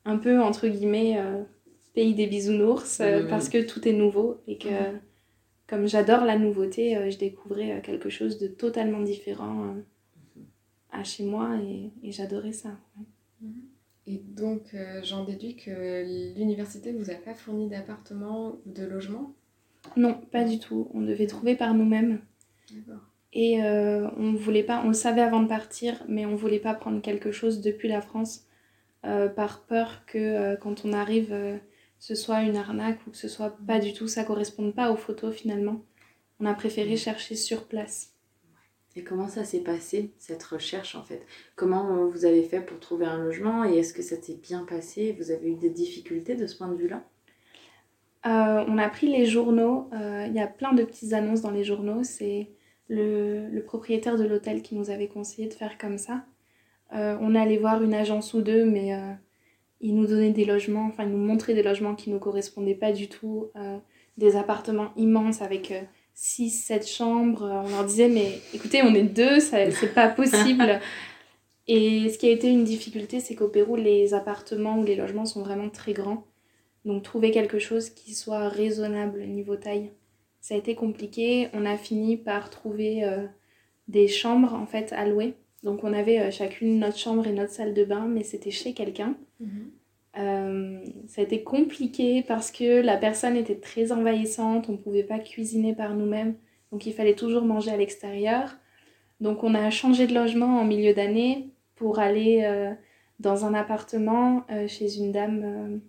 un 0.04 0.16
peu 0.16 0.40
entre 0.40 0.68
guillemets 0.68 1.22
pays 1.94 2.14
des 2.14 2.26
bisounours 2.26 3.02
parce 3.28 3.48
que 3.48 3.62
tout 3.62 3.87
est 3.87 3.92
nouveau 3.92 4.40
et 4.46 4.57
que 4.57 4.68
comme 5.66 5.87
j'adore 5.87 6.24
la 6.24 6.38
nouveauté, 6.38 7.11
je 7.11 7.18
découvrais 7.18 7.83
quelque 7.83 8.09
chose 8.09 8.38
de 8.38 8.48
totalement 8.48 9.00
différent 9.00 9.74
à 10.90 11.04
chez 11.04 11.24
moi 11.24 11.57
et, 11.62 12.11
j'adorais 12.11 12.52
ça. 12.52 12.70
Mmh. 13.40 13.50
Et 14.07 14.18
donc, 14.18 14.72
euh, 14.74 15.00
j'en 15.02 15.24
déduis 15.24 15.57
que 15.57 16.35
l'université 16.38 16.92
ne 16.92 16.98
vous 16.98 17.11
a 17.11 17.14
pas 17.14 17.35
fourni 17.35 17.68
d'appartement 17.68 18.59
ou 18.64 18.72
de 18.72 18.85
logement? 18.85 19.35
Non, 19.96 20.20
pas 20.33 20.44
du 20.44 20.59
tout. 20.59 20.90
On 20.94 21.01
devait 21.01 21.27
trouver 21.27 21.57
par 21.57 21.74
nous-mêmes. 21.74 22.20
Et 23.33 23.62
euh, 23.62 24.09
on 24.16 24.33
voulait 24.33 24.62
pas, 24.62 24.83
on 24.85 24.88
le 24.88 24.94
savait 24.94 25.20
avant 25.20 25.42
de 25.42 25.48
partir, 25.48 26.03
mais 26.09 26.27
on 26.27 26.35
voulait 26.35 26.59
pas 26.59 26.74
prendre 26.74 27.03
quelque 27.03 27.31
chose 27.31 27.61
depuis 27.61 27.88
la 27.88 28.01
France 28.01 28.46
euh, 29.05 29.29
par 29.29 29.64
peur 29.66 30.05
que 30.07 30.57
quand 30.57 30.85
on 30.85 30.92
arrive, 30.92 31.35
ce 31.98 32.14
soit 32.14 32.42
une 32.42 32.57
arnaque 32.57 32.98
ou 33.07 33.11
que 33.11 33.16
ce 33.16 33.29
soit 33.29 33.57
pas 33.66 33.81
du 33.81 33.92
tout, 33.92 34.09
ça 34.09 34.24
corresponde 34.24 34.74
pas 34.74 34.90
aux 34.90 34.96
photos 34.96 35.35
finalement. 35.35 35.83
On 36.40 36.46
a 36.46 36.55
préféré 36.55 36.96
chercher 36.96 37.35
sur 37.35 37.66
place. 37.66 38.14
Et 38.96 39.05
comment 39.05 39.29
ça 39.29 39.44
s'est 39.44 39.61
passé, 39.61 40.12
cette 40.18 40.42
recherche 40.42 40.94
en 40.94 41.05
fait? 41.05 41.24
Comment 41.55 42.07
vous 42.07 42.24
avez 42.24 42.42
fait 42.42 42.61
pour 42.61 42.81
trouver 42.81 43.07
un 43.07 43.18
logement 43.18 43.64
et 43.64 43.79
est-ce 43.79 43.92
que 43.92 44.03
ça 44.03 44.20
s'est 44.20 44.40
bien 44.42 44.64
passé? 44.64 45.14
Vous 45.18 45.31
avez 45.31 45.51
eu 45.51 45.57
des 45.57 45.70
difficultés 45.70 46.35
de 46.35 46.46
ce 46.46 46.57
point 46.57 46.68
de 46.68 46.77
vue-là? 46.77 47.05
Euh, 48.26 48.64
On 48.66 48.78
a 48.78 48.88
pris 48.88 49.07
les 49.07 49.26
journaux, 49.26 49.88
euh, 49.92 50.26
il 50.26 50.35
y 50.35 50.40
a 50.40 50.46
plein 50.46 50.72
de 50.72 50.83
petites 50.83 51.12
annonces 51.12 51.42
dans 51.42 51.50
les 51.50 51.64
journaux, 51.64 52.02
c'est 52.02 52.50
le, 52.88 53.61
propriétaire 53.61 54.16
de 54.16 54.24
l'hôtel 54.24 54.62
qui 54.62 54.74
nous 54.74 54.90
avait 54.90 55.09
conseillé 55.09 55.48
de 55.48 55.54
faire 55.54 55.78
comme 55.78 55.98
ça. 55.98 56.24
Euh, 56.94 57.16
on 57.20 57.35
allait 57.35 57.59
voir 57.59 57.83
une 57.83 57.94
agence 57.94 58.35
ou 58.35 58.40
deux, 58.40 58.64
mais 58.64 58.92
il 59.81 59.94
nous 59.94 60.07
donnait 60.07 60.31
des 60.31 60.44
logements, 60.44 60.87
enfin 60.87 61.04
il 61.04 61.11
nous 61.11 61.18
montrait 61.18 61.54
des 61.54 61.62
logements 61.62 61.94
qui 61.94 62.11
ne 62.11 62.14
nous 62.14 62.20
correspondaient 62.20 62.74
pas 62.74 62.92
du 62.92 63.09
tout, 63.09 63.50
des 64.16 64.37
appartements 64.37 64.90
immenses 64.96 65.42
avec 65.42 65.72
6, 66.14 66.50
7 66.50 66.88
chambres. 66.88 67.62
On 67.66 67.68
leur 67.68 67.85
disait, 67.85 68.09
mais 68.09 68.40
écoutez, 68.54 68.83
on 68.83 68.94
est 68.94 69.02
deux, 69.02 69.38
c'est 69.38 69.94
pas 69.94 70.09
possible. 70.09 70.81
Et 71.68 72.09
ce 72.09 72.16
qui 72.16 72.26
a 72.26 72.31
été 72.31 72.48
une 72.48 72.64
difficulté, 72.64 73.20
c'est 73.20 73.35
qu'au 73.35 73.48
Pérou, 73.48 73.76
les 73.76 74.14
appartements 74.14 74.78
ou 74.78 74.85
les 74.85 74.96
logements 74.96 75.26
sont 75.26 75.42
vraiment 75.42 75.68
très 75.68 75.92
grands. 75.92 76.24
Donc 76.85 77.03
trouver 77.03 77.31
quelque 77.31 77.59
chose 77.59 77.91
qui 77.91 78.14
soit 78.14 78.49
raisonnable 78.49 79.25
niveau 79.25 79.57
taille, 79.57 79.91
ça 80.41 80.55
a 80.55 80.59
été 80.59 80.75
compliqué. 80.75 81.49
On 81.53 81.67
a 81.67 81.77
fini 81.77 82.17
par 82.17 82.51
trouver 82.51 83.05
euh, 83.05 83.27
des 83.88 84.09
chambres 84.09 84.55
en 84.55 84.67
fait 84.67 84.93
à 84.93 85.07
louer. 85.07 85.35
Donc 85.62 85.85
on 85.85 85.93
avait 85.93 86.21
euh, 86.21 86.31
chacune 86.31 86.79
notre 86.79 86.97
chambre 86.97 87.27
et 87.27 87.33
notre 87.33 87.53
salle 87.53 87.75
de 87.75 87.85
bain, 87.85 88.07
mais 88.07 88.23
c'était 88.23 88.51
chez 88.51 88.73
quelqu'un. 88.73 89.17
Mhm. 89.41 89.71
Euh, 90.19 90.85
ça 91.07 91.21
a 91.21 91.25
été 91.25 91.43
compliqué 91.43 92.25
parce 92.27 92.51
que 92.51 92.81
la 92.81 92.97
personne 92.97 93.37
était 93.37 93.59
très 93.59 93.93
envahissante, 93.93 94.69
on 94.69 94.73
ne 94.73 94.79
pouvait 94.79 95.05
pas 95.05 95.19
cuisiner 95.19 95.75
par 95.75 95.95
nous-mêmes, 95.95 96.35
donc 96.73 96.87
il 96.87 96.93
fallait 96.93 97.14
toujours 97.14 97.45
manger 97.45 97.71
à 97.71 97.77
l'extérieur. 97.77 98.57
Donc 99.21 99.45
on 99.45 99.55
a 99.55 99.71
changé 99.71 100.07
de 100.07 100.14
logement 100.14 100.61
en 100.61 100.64
milieu 100.64 100.95
d'année 100.95 101.51
pour 101.77 101.99
aller 101.99 102.73
dans 103.21 103.45
un 103.45 103.55
appartement 103.55 104.45
chez 104.67 104.97
une 104.97 105.12
dame 105.12 105.81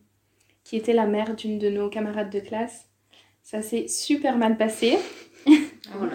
qui 0.69 0.75
était 0.75 0.93
la 0.93 1.07
mère 1.07 1.35
d'une 1.35 1.57
de 1.57 1.67
nos 1.67 1.89
camarades 1.89 2.29
de 2.29 2.39
classe. 2.39 2.87
Ça 3.41 3.63
s'est 3.63 3.87
super 3.87 4.37
mal 4.37 4.55
passé. 4.55 4.99
Oh 5.47 6.05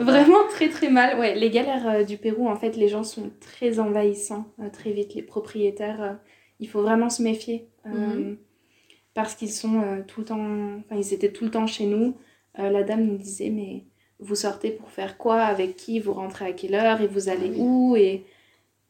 Vraiment 0.00 0.46
très 0.50 0.68
très 0.68 0.90
mal. 0.90 1.18
Ouais, 1.18 1.34
les 1.34 1.48
galères 1.48 1.88
euh, 1.88 2.04
du 2.04 2.18
Pérou, 2.18 2.46
en 2.46 2.56
fait, 2.56 2.76
les 2.76 2.88
gens 2.88 3.02
sont 3.02 3.30
très 3.40 3.78
envahissants 3.78 4.44
euh, 4.60 4.68
très 4.68 4.92
vite. 4.92 5.14
Les 5.14 5.22
propriétaires, 5.22 6.02
euh, 6.02 6.12
il 6.60 6.68
faut 6.68 6.82
vraiment 6.82 7.08
se 7.08 7.22
méfier 7.22 7.70
mhm. 7.86 8.36
parce 9.14 9.34
qu'ils 9.34 9.50
sont 9.50 10.04
tout 10.06 10.20
le 10.20 10.26
temps, 10.26 10.78
enfin, 10.80 10.96
ils 10.96 11.14
étaient 11.14 11.32
tout 11.32 11.44
le 11.44 11.50
temps 11.50 11.66
chez 11.66 11.86
nous. 11.86 12.18
la 12.58 12.82
dame 12.82 13.06
nous 13.06 13.16
disait, 13.16 13.48
mais 13.48 13.84
vous 14.18 14.34
sortez 14.34 14.70
pour 14.70 14.90
faire 14.90 15.16
quoi? 15.16 15.40
Avec 15.40 15.76
qui? 15.76 15.98
Vous 15.98 16.12
rentrez 16.12 16.44
à 16.44 16.52
quelle 16.52 16.74
heure? 16.74 17.00
Et 17.00 17.06
vous 17.06 17.30
allez 17.30 17.52
ah 17.54 17.58
où? 17.58 17.96
Et, 17.96 18.26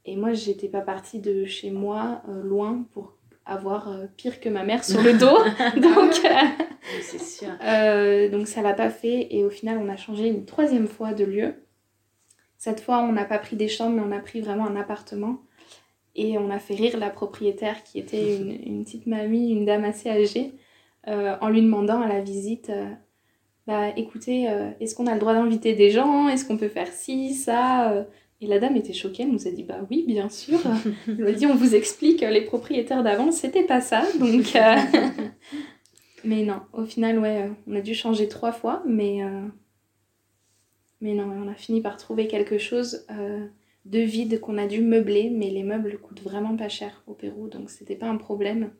et 0.06 0.16
moi, 0.16 0.32
j'étais 0.32 0.68
pas 0.68 0.80
partie 0.80 1.20
de 1.20 1.44
chez 1.44 1.70
moi 1.70 2.22
loin 2.42 2.84
pour 2.92 3.12
avoir 3.46 3.88
euh, 3.88 4.06
pire 4.16 4.40
que 4.40 4.48
ma 4.48 4.64
mère 4.64 4.84
sur 4.84 5.02
le 5.02 5.14
dos. 5.14 5.26
donc, 5.80 6.24
euh, 6.24 6.64
c'est 7.02 7.20
sûr. 7.20 7.48
Euh, 7.62 8.28
donc 8.28 8.46
ça 8.46 8.62
l'a 8.62 8.74
pas 8.74 8.90
fait 8.90 9.28
et 9.30 9.44
au 9.44 9.50
final 9.50 9.78
on 9.78 9.88
a 9.88 9.96
changé 9.96 10.28
une 10.28 10.44
troisième 10.44 10.86
fois 10.86 11.12
de 11.12 11.24
lieu. 11.24 11.54
Cette 12.58 12.80
fois 12.80 13.00
on 13.00 13.12
n'a 13.12 13.24
pas 13.24 13.38
pris 13.38 13.56
des 13.56 13.68
chambres 13.68 13.96
mais 13.96 14.02
on 14.02 14.16
a 14.16 14.20
pris 14.20 14.40
vraiment 14.40 14.66
un 14.66 14.76
appartement 14.76 15.42
et 16.14 16.38
on 16.38 16.50
a 16.50 16.58
fait 16.58 16.74
rire 16.74 16.98
la 16.98 17.10
propriétaire 17.10 17.82
qui 17.82 17.98
était 17.98 18.36
une, 18.36 18.50
une 18.66 18.84
petite 18.84 19.06
mamie, 19.06 19.50
une 19.50 19.64
dame 19.64 19.84
assez 19.84 20.08
âgée, 20.08 20.54
en 21.06 21.48
lui 21.50 21.60
demandant 21.60 22.00
à 22.00 22.08
la 22.08 22.20
visite 22.20 22.72
bah 23.66 23.88
écoutez, 23.96 24.44
est-ce 24.80 24.94
qu'on 24.94 25.06
a 25.06 25.14
le 25.14 25.20
droit 25.20 25.32
d'inviter 25.32 25.74
des 25.74 25.90
gens? 25.90 26.28
Est-ce 26.28 26.44
qu'on 26.46 26.58
peut 26.58 26.68
faire 26.68 26.88
ci, 26.88 27.34
ça? 27.34 28.06
Et 28.40 28.46
la 28.46 28.58
dame 28.58 28.76
était 28.76 28.92
choquée, 28.92 29.22
elle 29.22 29.32
nous 29.32 29.46
a 29.46 29.50
dit 29.50 29.62
bah 29.62 29.86
oui, 29.90 30.04
bien 30.06 30.28
sûr. 30.28 30.60
Elle 31.06 31.24
m'a 31.24 31.32
dit 31.32 31.46
on 31.46 31.54
vous 31.54 31.74
explique, 31.74 32.20
les 32.20 32.42
propriétaires 32.42 33.02
d'avant, 33.02 33.32
c'était 33.32 33.62
pas 33.62 33.80
ça. 33.80 34.02
Donc, 34.18 34.56
euh, 34.56 34.76
mais 36.24 36.42
non, 36.42 36.60
au 36.72 36.84
final, 36.84 37.18
ouais, 37.18 37.42
euh, 37.42 37.52
on 37.66 37.76
a 37.76 37.80
dû 37.80 37.94
changer 37.94 38.28
trois 38.28 38.52
fois, 38.52 38.82
mais, 38.86 39.22
euh, 39.22 39.46
mais 41.00 41.14
non, 41.14 41.24
on 41.24 41.48
a 41.48 41.54
fini 41.54 41.80
par 41.80 41.96
trouver 41.96 42.26
quelque 42.26 42.58
chose 42.58 43.06
de 43.84 43.98
vide 44.00 44.40
qu'on 44.40 44.58
a 44.58 44.66
dû 44.66 44.80
meubler, 44.82 45.30
mais 45.30 45.50
les 45.50 45.62
meubles 45.62 45.98
coûtent 45.98 46.22
vraiment 46.22 46.56
pas 46.56 46.68
cher 46.68 47.02
au 47.06 47.14
Pérou, 47.14 47.48
donc 47.48 47.70
c'était 47.70 47.96
pas 47.96 48.08
un 48.08 48.16
problème. 48.16 48.70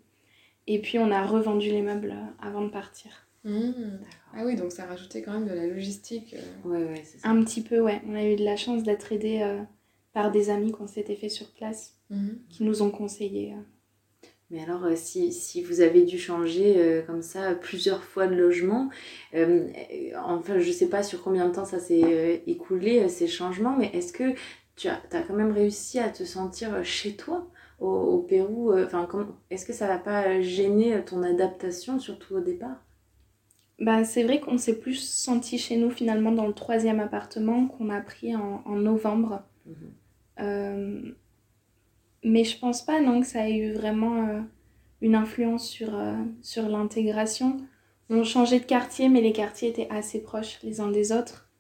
Et 0.67 0.81
puis 0.81 0.99
on 0.99 1.11
a 1.11 1.25
revendu 1.27 1.69
les 1.69 1.83
meubles 1.83 2.15
avant 2.41 2.63
de 2.63 2.71
partir. 2.71 3.27
Mmh. 3.45 3.99
Ah 4.37 4.43
oui, 4.45 4.57
donc 4.57 4.73
ça 4.73 4.85
a 4.85 4.87
rajouté 4.87 5.23
quand 5.23 5.33
même 5.33 5.47
de 5.47 5.55
la 5.55 5.67
logistique. 5.67 6.35
Euh. 6.35 6.69
Ouais, 6.69 6.85
ouais, 6.85 7.03
c'est 7.05 7.19
ça. 7.19 7.29
Un 7.29 7.43
petit 7.45 7.63
peu, 7.63 7.81
ouais. 7.81 8.01
On 8.09 8.15
a 8.15 8.25
eu 8.25 8.37
de 8.37 8.45
la 8.45 8.57
chance 8.57 8.83
d'être 8.83 9.13
aidés 9.13 9.41
euh, 9.43 9.63
par 10.13 10.33
des 10.33 10.51
amis 10.51 10.73
qu'on 10.73 10.89
s'était 10.89 11.15
fait 11.15 11.29
sur 11.29 11.53
place, 11.53 11.97
mmh. 12.11 12.29
qui 12.49 12.65
nous 12.65 12.83
ont 12.83 12.91
conseillé. 12.91 13.53
Euh. 13.53 14.29
Mais 14.51 14.63
alors, 14.63 14.87
si, 14.97 15.33
si, 15.33 15.63
vous 15.63 15.81
avez 15.81 16.03
dû 16.03 16.19
changer 16.19 17.03
comme 17.07 17.23
ça 17.23 17.55
plusieurs 17.55 18.05
fois 18.05 18.27
de 18.29 18.35
logement, 18.35 18.91
enfin, 19.33 20.59
je 20.59 20.71
sais 20.71 20.89
pas 20.89 21.03
sur 21.03 21.25
combien 21.25 21.49
de 21.49 21.55
temps 21.55 21.65
ça 21.65 21.81
s'est 21.81 22.43
écoulé, 22.47 23.09
ces 23.09 23.27
changements, 23.27 23.75
mais 23.77 23.91
est-ce 23.95 24.13
que 24.13 24.35
tu 24.77 24.87
as, 24.89 25.01
as, 25.13 25.23
quand 25.23 25.35
même 25.35 25.51
réussi 25.51 25.99
à 25.99 26.11
te 26.11 26.25
sentir 26.25 26.85
chez 26.85 27.17
toi 27.17 27.51
au, 27.81 27.89
au 27.89 28.19
Pérou 28.19 28.75
Enfin, 28.79 29.09
est-ce 29.51 29.65
que 29.65 29.73
ça 29.73 29.89
va 29.89 29.99
pas 29.99 30.41
gêner 30.43 31.03
ton 31.05 31.23
adaptation, 31.23 31.99
surtout 31.99 32.37
au 32.37 32.41
départ? 32.41 32.85
Bah, 33.81 34.05
c'est 34.05 34.23
vrai 34.23 34.41
qu'on 34.41 34.59
s'est 34.59 34.79
plus 34.79 34.97
senti 34.97 35.59
chez 35.59 35.77
nous 35.77 35.91
finalement 35.91 36.33
dans 36.33 36.47
le 36.47 36.53
troisième 36.53 37.01
appartement 37.01 37.67
qu'on 37.67 37.91
a 37.91 38.01
pris 38.01 38.37
en, 38.37 38.63
en 38.65 38.77
novembre. 38.77 39.43
Mhm. 39.67 39.75
Euh, 40.41 41.13
mais 42.23 42.45
je 42.45 42.59
pense 42.59 42.85
pas 42.85 43.01
non 43.01 43.21
que 43.21 43.27
ça 43.27 43.49
ait 43.49 43.57
eu 43.57 43.73
vraiment 43.73 44.29
euh, 44.29 44.41
une 45.01 45.15
influence 45.15 45.69
sur, 45.69 45.95
euh, 45.95 46.15
sur 46.41 46.69
l'intégration. 46.69 47.59
On 48.11 48.23
changeait 48.23 48.61
de 48.61 48.65
quartier, 48.65 49.09
mais 49.09 49.21
les 49.21 49.33
quartiers 49.33 49.71
étaient 49.71 49.91
assez 49.91 50.23
proches 50.23 50.61
les 50.63 50.81
uns 50.81 50.91
des 50.91 51.11
autres. 51.11 51.51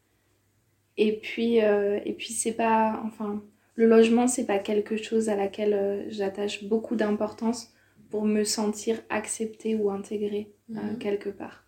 Et 0.96 1.16
puis, 1.16 1.56
et 1.56 2.14
puis 2.16 2.32
c'est 2.32 2.52
pas. 2.52 3.02
Enfin, 3.04 3.42
le 3.74 3.86
logement, 3.86 4.28
c'est 4.28 4.46
pas 4.46 4.58
quelque 4.58 4.96
chose 4.96 5.28
à 5.28 5.34
laquelle 5.34 6.04
j'attache 6.08 6.64
beaucoup 6.64 6.94
d'importance 6.94 7.72
pour 8.10 8.26
me 8.26 8.44
sentir 8.44 9.00
acceptée 9.08 9.74
ou 9.74 9.90
intégrée 9.90 10.52
mhm. 10.68 10.98
quelque 10.98 11.30
part 11.30 11.63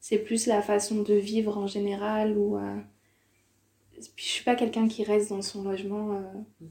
c'est 0.00 0.18
plus 0.18 0.46
la 0.46 0.62
façon 0.62 1.02
de 1.02 1.14
vivre 1.14 1.58
en 1.58 1.66
général 1.66 2.36
ou 2.36 2.56
euh... 2.56 2.76
je 4.16 4.22
suis 4.22 4.44
pas 4.44 4.54
quelqu'un 4.54 4.88
qui 4.88 5.04
reste 5.04 5.30
dans 5.30 5.42
son 5.42 5.62
logement 5.64 6.12
euh... 6.12 6.22
Mhm. 6.60 6.68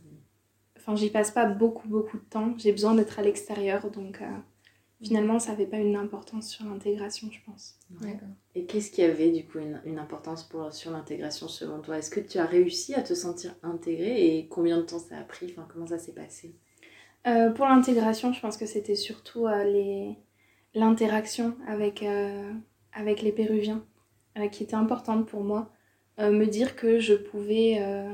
enfin 0.78 0.96
j'y 0.96 1.10
passe 1.10 1.32
pas 1.32 1.46
beaucoup 1.46 1.88
beaucoup 1.88 2.18
de 2.18 2.24
temps. 2.24 2.54
J'ai 2.58 2.72
besoin 2.72 2.96
d'être 2.96 3.20
à 3.20 3.22
l'extérieur 3.22 3.92
donc 3.92 4.22
euh, 4.22 4.26
finalement 5.02 5.40
ça 5.40 5.52
n'avait 5.52 5.68
pas 5.68 5.78
une 5.78 5.96
importance 5.96 6.50
sur 6.50 6.66
l'intégration 6.66 7.30
je 7.32 7.40
pense. 7.46 7.78
Et 8.56 8.66
qu'est-ce 8.66 8.92
qui 8.92 9.04
avait 9.04 9.32
du 9.32 9.46
coup 9.46 9.60
une, 9.60 9.82
une 9.86 10.00
importance 10.00 10.44
pour, 10.44 10.74
sur 10.74 10.92
l'intégration 10.92 11.48
selon 11.48 11.82
toi? 11.82 11.98
Est-ce 11.98 12.10
que 12.10 12.20
tu 12.20 12.40
as 12.40 12.46
réussi 12.46 12.96
à 12.96 13.04
te 13.04 13.14
sentir 13.14 13.56
intégrée 13.62 14.38
et 14.38 14.48
combien 14.48 14.78
de 14.78 14.84
temps 14.84 15.00
ça 15.00 15.18
a 15.18 15.24
pris? 15.24 15.48
Enfin 15.52 15.68
comment 15.72 15.88
ça 15.88 16.00
s'est 16.00 16.14
passé? 16.14 16.56
Euh, 17.28 17.52
pour 17.52 17.66
l'intégration 17.66 18.32
je 18.32 18.40
pense 18.40 18.58
que 18.58 18.66
c'était 18.66 18.96
surtout 18.96 19.48
les 19.48 20.16
l'interaction 20.74 21.56
avec 21.68 22.04
avec 22.94 23.22
les 23.22 23.32
Péruviens, 23.32 23.84
euh, 24.38 24.48
qui 24.48 24.64
était 24.64 24.76
importante 24.76 25.28
pour 25.28 25.44
moi. 25.44 25.70
Euh, 26.20 26.32
me 26.32 26.46
dire 26.46 26.76
que 26.76 27.00
je 27.00 27.14
pouvais 27.14 27.78
euh, 27.80 28.12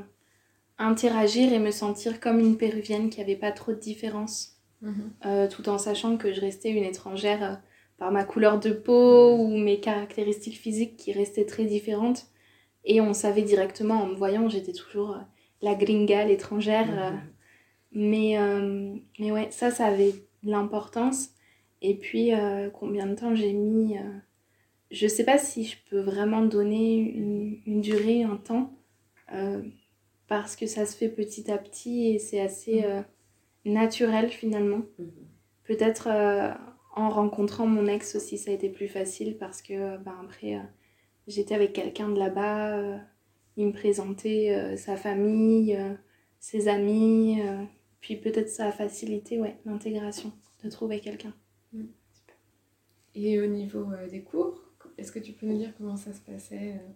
interagir 0.77 1.53
et 1.53 1.59
me 1.59 1.71
sentir 1.71 2.19
comme 2.19 2.39
une 2.39 2.57
Péruvienne, 2.57 3.09
qui 3.09 3.21
avait 3.21 3.36
pas 3.36 3.51
trop 3.51 3.71
de 3.71 3.79
différence, 3.79 4.57
mhm. 4.81 5.47
tout 5.49 5.69
en 5.69 5.77
sachant 5.77 6.17
que 6.17 6.33
je 6.33 6.41
restais 6.41 6.69
une 6.69 6.83
étrangère 6.83 7.62
par 7.97 8.12
ma 8.12 8.25
couleur 8.25 8.59
de 8.59 8.71
peau 8.71 9.36
ou 9.38 9.57
mes 9.57 9.79
caractéristiques 9.79 10.57
physiques 10.57 10.97
qui 10.97 11.13
restaient 11.13 11.45
très 11.45 11.65
différentes. 11.65 12.25
Et 12.83 12.99
on 12.99 13.13
savait 13.13 13.43
directement, 13.43 14.01
en 14.01 14.07
me 14.07 14.15
voyant, 14.15 14.49
j'étais 14.49 14.73
toujours 14.73 15.17
la 15.62 15.75
gringa, 15.75 16.25
l'étrangère. 16.25 16.88
Mhm. 16.88 17.21
mais, 17.93 18.38
mais 19.19 19.31
ouais, 19.31 19.47
ça, 19.51 19.71
ça 19.71 19.86
avait 19.86 20.12
de 20.43 20.51
l'importance. 20.51 21.29
Et 21.81 21.95
puis, 21.95 22.31
combien 22.73 23.05
de 23.05 23.15
temps 23.15 23.36
j'ai 23.36 23.53
mis 23.53 23.97
je 24.93 25.08
sais 25.08 25.25
pas 25.25 25.39
si 25.39 25.65
je 25.65 25.75
peux 25.89 25.99
vraiment 25.99 26.43
donner 26.43 26.97
une, 27.65 27.82
durée, 27.82 28.21
un 28.21 28.38
temps, 28.38 28.71
euh, 29.34 29.63
parce 30.27 30.56
que 30.56 30.67
ça 30.67 30.86
se 30.86 30.95
fait 30.95 31.10
petit 31.10 31.51
à 31.51 31.58
petit 31.58 32.10
et 32.10 32.19
c'est 32.19 32.39
assez 32.39 32.82
mm. 32.82 32.86
euh, 32.86 33.01
naturel 33.65 34.29
finalement. 34.29 34.84
Mm-hmm. 34.99 35.63
Peut-être 35.63 36.10
euh, 36.12 36.53
en 36.95 37.10
rencontrant 37.10 37.65
mon 37.65 37.88
ex 37.88 38.15
aussi, 38.15 38.38
ça 38.38 38.51
a 38.51 38.53
été 38.53 38.69
plus 38.69 38.88
facile 38.88 39.36
parce 39.39 39.63
que 39.63 39.97
ben, 39.97 40.15
après, 40.23 40.62
j'étais 41.27 41.56
avec 41.56 41.73
quelqu'un 41.73 42.10
de 42.10 42.19
là-bas, 42.19 42.99
il 43.58 43.67
me 43.67 43.73
présentait 43.73 44.77
sa 44.77 44.95
famille, 44.95 45.75
ses 46.39 46.67
amis, 46.67 47.41
puis 47.99 48.17
peut-être 48.17 48.49
ça 48.49 48.67
a 48.67 48.71
facilité 48.71 49.39
ouais, 49.39 49.58
l'intégration 49.65 50.32
de 50.63 50.69
trouver 50.69 50.99
quelqu'un. 50.99 51.34
Mm. 51.71 51.86
Et 53.15 53.41
au 53.41 53.47
niveau 53.47 53.88
des 54.12 54.21
cours, 54.21 54.62
est-ce 54.97 55.12
que 55.12 55.19
tu 55.19 55.34
peux 55.34 55.45
nous 55.45 55.58
dire 55.58 55.73
comment 55.77 55.97
ça 55.97 56.13
se 56.13 56.19
passait 56.19 56.73
euh, 56.75 56.91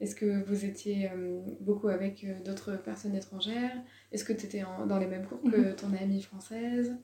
Est-ce 0.00 0.14
que 0.14 0.44
vous 0.44 0.64
étiez 0.64 1.10
euh, 1.10 1.40
beaucoup 1.60 1.88
avec 1.88 2.24
euh, 2.24 2.34
d'autres 2.44 2.76
personnes 2.76 3.14
étrangères? 3.14 3.76
Est-ce 4.12 4.24
que 4.24 4.32
tu 4.32 4.46
étais 4.46 4.62
dans 4.88 4.98
les 4.98 5.06
mêmes 5.06 5.26
cours 5.26 5.42
que 5.42 5.56
mhm. 5.56 5.76
ton 5.76 5.92
amie 6.00 6.22
française? 6.22 6.96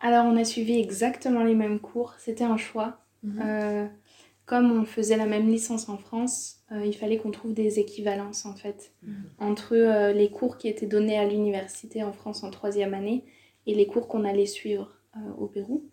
Alors, 0.00 0.26
on 0.26 0.36
a 0.36 0.44
suivi 0.44 0.78
exactement 0.80 1.44
les 1.44 1.54
mêmes 1.54 1.80
cours. 1.80 2.14
C'était 2.18 2.44
un 2.44 2.56
choix. 2.56 2.98
Mhm. 3.24 3.88
comme 4.46 4.72
on 4.72 4.84
faisait 4.84 5.16
la 5.16 5.26
même 5.26 5.48
licence 5.48 5.88
en 5.88 5.96
France, 5.96 6.64
il 6.72 6.92
fallait 6.92 7.18
qu'on 7.18 7.30
trouve 7.30 7.54
des 7.54 7.78
équivalences 7.78 8.44
en 8.46 8.54
fait 8.56 8.92
mhm. 9.04 9.14
entre 9.38 9.76
les 10.10 10.28
cours 10.28 10.58
qui 10.58 10.66
étaient 10.66 10.88
donnés 10.88 11.16
à 11.16 11.24
l'université 11.24 12.02
en 12.02 12.12
France 12.12 12.42
en 12.42 12.50
troisième 12.50 12.94
année 12.94 13.24
et 13.66 13.76
les 13.76 13.86
cours 13.86 14.08
qu'on 14.08 14.24
allait 14.24 14.46
suivre 14.46 14.98
au 15.38 15.46
Pérou. 15.46 15.88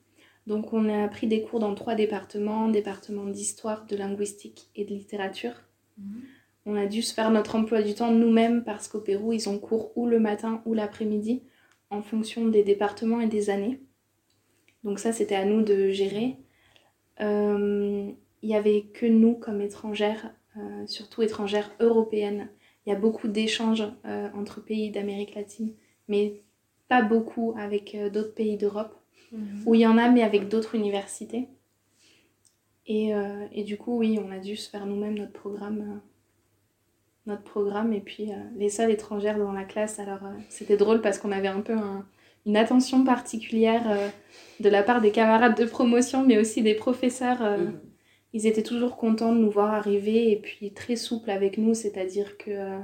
Donc 0.49 0.73
on 0.73 0.89
a 0.89 1.07
pris 1.07 1.27
des 1.27 1.43
cours 1.43 1.59
dans 1.59 1.75
trois 1.75 1.93
départements, 1.93 2.67
départements 2.69 3.27
d'histoire, 3.27 3.85
de 3.85 3.95
linguistique 3.95 4.69
et 4.75 4.83
de 4.83 4.89
littérature. 4.89 5.53
Mhm. 5.99 6.21
On 6.65 6.75
a 6.75 6.87
dû 6.87 7.03
se 7.03 7.13
faire 7.13 7.29
notre 7.29 7.55
emploi 7.55 7.83
du 7.83 7.93
temps 7.93 8.11
nous-mêmes 8.11 8.63
parce 8.63 8.87
qu'au 8.87 8.99
Pérou, 8.99 9.31
ils 9.31 9.47
ont 9.47 9.59
cours 9.59 9.95
ou 9.95 10.07
le 10.07 10.19
matin 10.19 10.61
ou 10.65 10.73
l'après-midi 10.73 11.43
en 11.91 12.01
fonction 12.01 12.47
des 12.47 12.63
départements 12.63 13.21
et 13.21 13.27
des 13.27 13.51
années. 13.51 13.79
Donc 14.83 14.97
ça, 14.97 15.13
c'était 15.13 15.35
à 15.35 15.45
nous 15.45 15.61
de 15.61 15.91
gérer. 15.91 16.37
Euh, 17.21 18.09
il 18.41 18.49
n'y 18.49 18.55
avait 18.55 18.85
que 18.93 19.05
nous 19.05 19.35
comme 19.35 19.61
étrangères, 19.61 20.33
euh, 20.57 20.87
surtout 20.87 21.21
étrangères 21.21 21.71
européennes. 21.79 22.49
Il 22.85 22.89
y 22.89 22.95
a 22.95 22.99
beaucoup 22.99 23.27
d'échanges 23.27 23.83
euh, 24.05 24.29
entre 24.33 24.63
pays 24.63 24.89
d'Amérique 24.89 25.35
latine, 25.35 25.73
mais 26.07 26.41
pas 26.87 27.03
beaucoup 27.03 27.53
avec 27.55 27.95
d'autres 28.11 28.33
pays 28.33 28.57
d'Europe. 28.57 28.98
Mhm. 29.31 29.63
où 29.65 29.75
il 29.75 29.81
y 29.81 29.87
en 29.87 29.97
a, 29.97 30.09
mais 30.09 30.23
avec 30.23 30.47
d'autres 30.47 30.75
universités. 30.75 31.47
Et, 32.89 33.13
euh, 33.13 33.45
et, 33.51 33.63
du 33.63 33.77
coup, 33.77 33.97
oui, 33.99 34.19
on 34.21 34.31
a 34.31 34.39
dû 34.39 34.55
se 34.55 34.69
faire 34.69 34.85
nous-mêmes 34.85 35.17
notre 35.17 35.31
programme. 35.31 35.81
Euh, 35.81 35.99
notre 37.25 37.43
programme 37.43 37.93
et 37.93 37.99
puis 37.99 38.31
euh, 38.31 38.35
les 38.55 38.69
seules 38.69 38.89
étrangères 38.89 39.37
dans 39.37 39.51
la 39.51 39.63
classe 39.63 39.99
alors 39.99 40.21
c'était 40.47 40.77
drôle 40.77 40.99
parce 40.99 41.19
qu'on 41.19 41.31
avait 41.31 41.49
un 41.49 41.61
peu 41.61 41.75
une 42.47 42.57
attention 42.57 43.03
particulière 43.03 44.11
de 44.59 44.69
la 44.69 44.81
part 44.81 44.99
des 44.99 45.11
camarades 45.11 45.55
de 45.55 45.65
promotion, 45.65 46.25
mais 46.25 46.39
aussi 46.39 46.63
des 46.63 46.73
professeurs. 46.73 47.41
Mhm. 47.41 47.79
Ils 48.33 48.47
étaient 48.47 48.63
toujours 48.63 48.97
contents 48.97 49.35
de 49.35 49.37
nous 49.37 49.51
voir 49.51 49.71
arriver 49.75 50.31
et 50.31 50.37
puis 50.37 50.73
très 50.73 50.95
souples 50.95 51.29
avec 51.29 51.59
nous, 51.59 51.75
c'est-à-dire 51.75 52.35
que 52.37 52.79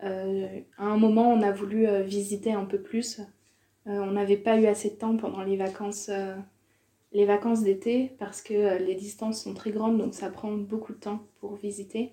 à 0.00 0.84
un 0.84 0.98
moment 0.98 1.32
on 1.32 1.40
a 1.40 1.52
voulu 1.52 1.86
visiter 2.02 2.52
un 2.52 2.66
peu 2.66 2.82
plus. 2.82 3.20
On 3.86 4.12
n'avait 4.12 4.36
pas 4.36 4.58
eu 4.58 4.66
assez 4.66 4.90
de 4.90 4.94
temps 4.94 5.16
pendant 5.16 5.42
les 5.42 5.56
vacances 5.56 6.10
les 7.14 7.24
vacances 7.24 7.62
d'été 7.62 8.10
parce 8.18 8.42
que 8.42 8.52
euh, 8.52 8.78
les 8.78 8.96
distances 8.96 9.42
sont 9.42 9.54
très 9.54 9.70
grandes, 9.70 9.96
donc 9.96 10.14
ça 10.14 10.28
prend 10.28 10.52
beaucoup 10.52 10.92
de 10.92 10.98
temps 10.98 11.20
pour 11.40 11.54
visiter. 11.54 12.12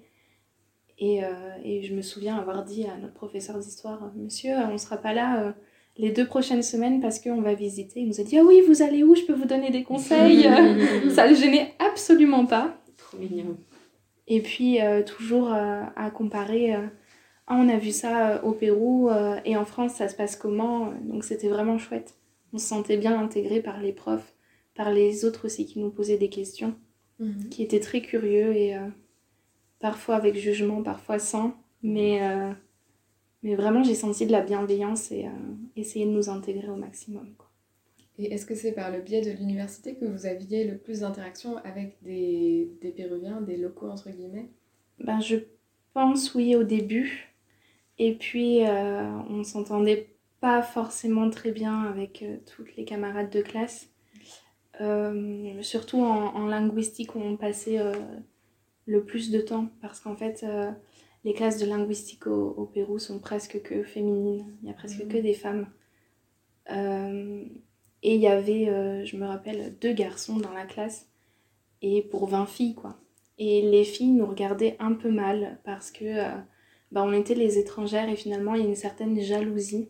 Et, 0.99 1.23
euh, 1.23 1.29
et 1.63 1.81
je 1.81 1.95
me 1.95 2.03
souviens 2.03 2.37
avoir 2.37 2.63
dit 2.63 2.85
à 2.85 2.95
notre 2.97 3.15
professeur 3.15 3.57
d'histoire, 3.57 4.11
Monsieur, 4.15 4.53
on 4.69 4.73
ne 4.73 4.77
sera 4.77 4.97
pas 4.97 5.13
là 5.13 5.41
euh, 5.41 5.51
les 5.97 6.11
deux 6.11 6.27
prochaines 6.27 6.61
semaines 6.61 7.01
parce 7.01 7.19
qu'on 7.19 7.41
va 7.41 7.55
visiter. 7.55 8.01
Il 8.01 8.07
nous 8.07 8.21
a 8.21 8.23
dit, 8.23 8.37
ah 8.37 8.43
oui, 8.43 8.61
vous 8.67 8.83
allez 8.83 9.03
où? 9.03 9.15
Je 9.15 9.23
peux 9.23 9.33
vous 9.33 9.47
donner 9.47 9.71
des 9.71 9.83
conseils. 9.83 10.43
ça 11.09 11.25
le 11.25 11.33
gênait 11.33 11.73
absolument 11.79 12.45
pas. 12.45 12.77
Trop 12.97 13.17
mignon. 13.17 13.57
Et 14.27 14.41
puis, 14.41 14.77
toujours 15.05 15.51
à 15.51 16.11
comparer, 16.11 16.75
ah, 17.53 17.57
on 17.59 17.69
a 17.69 17.77
vu 17.77 17.91
ça 17.91 18.43
au 18.43 18.53
Pérou 18.53 19.09
et 19.45 19.57
en 19.57 19.65
France, 19.65 19.95
ça 19.95 20.07
se 20.07 20.15
passe 20.15 20.35
comment 20.35 20.93
Donc 21.03 21.23
c'était 21.23 21.49
vraiment 21.49 21.77
chouette. 21.77 22.15
On 22.53 22.57
se 22.57 22.67
sentait 22.67 22.97
bien 22.97 23.19
intégré 23.19 23.61
par 23.61 23.79
les 23.79 23.93
profs 23.93 24.33
par 24.75 24.91
les 24.91 25.25
autres 25.25 25.45
aussi 25.45 25.65
qui 25.65 25.79
nous 25.79 25.89
posaient 25.89 26.17
des 26.17 26.29
questions, 26.29 26.75
mhm. 27.19 27.49
qui 27.49 27.63
étaient 27.63 27.79
très 27.79 28.01
curieux 28.01 28.55
et 28.55 28.75
euh, 28.75 28.87
parfois 29.79 30.15
avec 30.15 30.35
jugement, 30.35 30.81
parfois 30.81 31.19
sans. 31.19 31.55
Mais, 31.83 32.21
euh, 32.21 32.51
mais 33.43 33.55
vraiment, 33.55 33.83
j'ai 33.83 33.95
senti 33.95 34.25
de 34.25 34.31
la 34.31 34.41
bienveillance 34.41 35.11
et 35.11 35.25
euh, 35.25 35.29
essayer 35.75 36.05
de 36.05 36.11
nous 36.11 36.29
intégrer 36.29 36.69
au 36.69 36.75
maximum. 36.75 37.33
Quoi. 37.37 37.49
Et 38.17 38.33
est-ce 38.33 38.45
que 38.45 38.55
c'est 38.55 38.71
par 38.71 38.91
le 38.91 39.01
biais 39.01 39.21
de 39.21 39.31
l'université 39.31 39.95
que 39.95 40.05
vous 40.05 40.25
aviez 40.25 40.65
le 40.65 40.77
plus 40.77 40.99
d'interactions 40.99 41.57
avec 41.57 41.97
des, 42.03 42.71
des 42.81 42.91
Péruviens, 42.91 43.41
des 43.41 43.57
locaux 43.57 43.89
entre 43.89 44.09
guillemets? 44.09 44.49
Ben, 44.99 45.19
Je 45.19 45.37
pense 45.93 46.35
oui 46.35 46.55
au 46.55 46.63
début. 46.63 47.30
Et 48.03 48.15
puis, 48.15 48.61
on 49.29 49.43
s'entendait 49.43 50.09
pas 50.39 50.63
forcément 50.63 51.29
très 51.29 51.51
bien 51.51 51.83
avec 51.83 52.25
toutes 52.47 52.75
les 52.75 52.83
camarades 52.83 53.29
de 53.29 53.41
classe. 53.41 53.91
Euh, 54.81 55.61
surtout 55.61 56.01
en, 56.01 56.47
linguistique 56.47 57.15
où 57.15 57.19
on 57.19 57.37
passait 57.37 57.77
euh, 57.77 57.93
le 58.85 59.03
plus 59.03 59.29
de 59.29 59.39
temps 59.39 59.67
parce 59.79 59.99
qu'en 59.99 60.15
fait 60.15 60.43
euh, 60.43 60.71
les 61.23 61.33
classes 61.33 61.59
de 61.59 61.67
linguistique 61.67 62.25
au, 62.25 62.65
Pérou 62.73 62.97
sont 62.97 63.19
presque 63.19 63.61
que 63.61 63.83
féminines, 63.83 64.57
il 64.61 64.69
y 64.69 64.71
a 64.71 64.73
presque 64.73 65.07
que 65.07 65.17
mhm. 65.17 65.23
des 65.23 65.33
femmes. 65.33 65.67
et 66.69 68.15
il 68.15 68.21
y 68.21 68.27
avait, 68.27 69.05
je 69.05 69.15
me 69.17 69.27
rappelle, 69.27 69.77
deux 69.79 69.93
garçons 69.93 70.37
dans 70.37 70.53
la 70.53 70.65
classe 70.65 71.07
et 71.83 72.01
pour 72.01 72.27
20 72.27 72.47
filles 72.47 72.75
quoi. 72.75 72.97
Et 73.37 73.61
les 73.61 73.83
filles 73.83 74.13
nous 74.13 74.25
regardaient 74.25 74.77
un 74.79 74.93
peu 74.93 75.11
mal 75.11 75.59
parce 75.63 75.91
que 75.91 76.23
bah, 76.91 77.03
on 77.03 77.13
était 77.13 77.35
les 77.35 77.57
étrangères 77.57 78.09
et 78.09 78.15
finalement 78.15 78.55
il 78.55 78.61
y 78.61 78.65
a 78.65 78.69
une 78.69 78.75
certaine 78.75 79.19
jalousie 79.19 79.89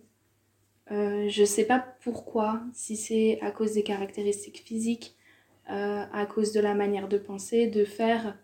euh, 0.91 1.29
je 1.29 1.41
ne 1.41 1.45
sais 1.45 1.63
pas 1.65 1.79
pourquoi, 2.01 2.61
si 2.73 2.97
c'est 2.97 3.39
à 3.41 3.51
cause 3.51 3.73
des 3.73 3.83
caractéristiques 3.83 4.63
physiques, 4.65 5.15
euh, 5.69 6.03
à 6.11 6.25
cause 6.25 6.51
de 6.51 6.59
la 6.59 6.73
manière 6.73 7.07
de 7.07 7.17
penser, 7.17 7.67
de 7.67 7.85
faire, 7.85 8.37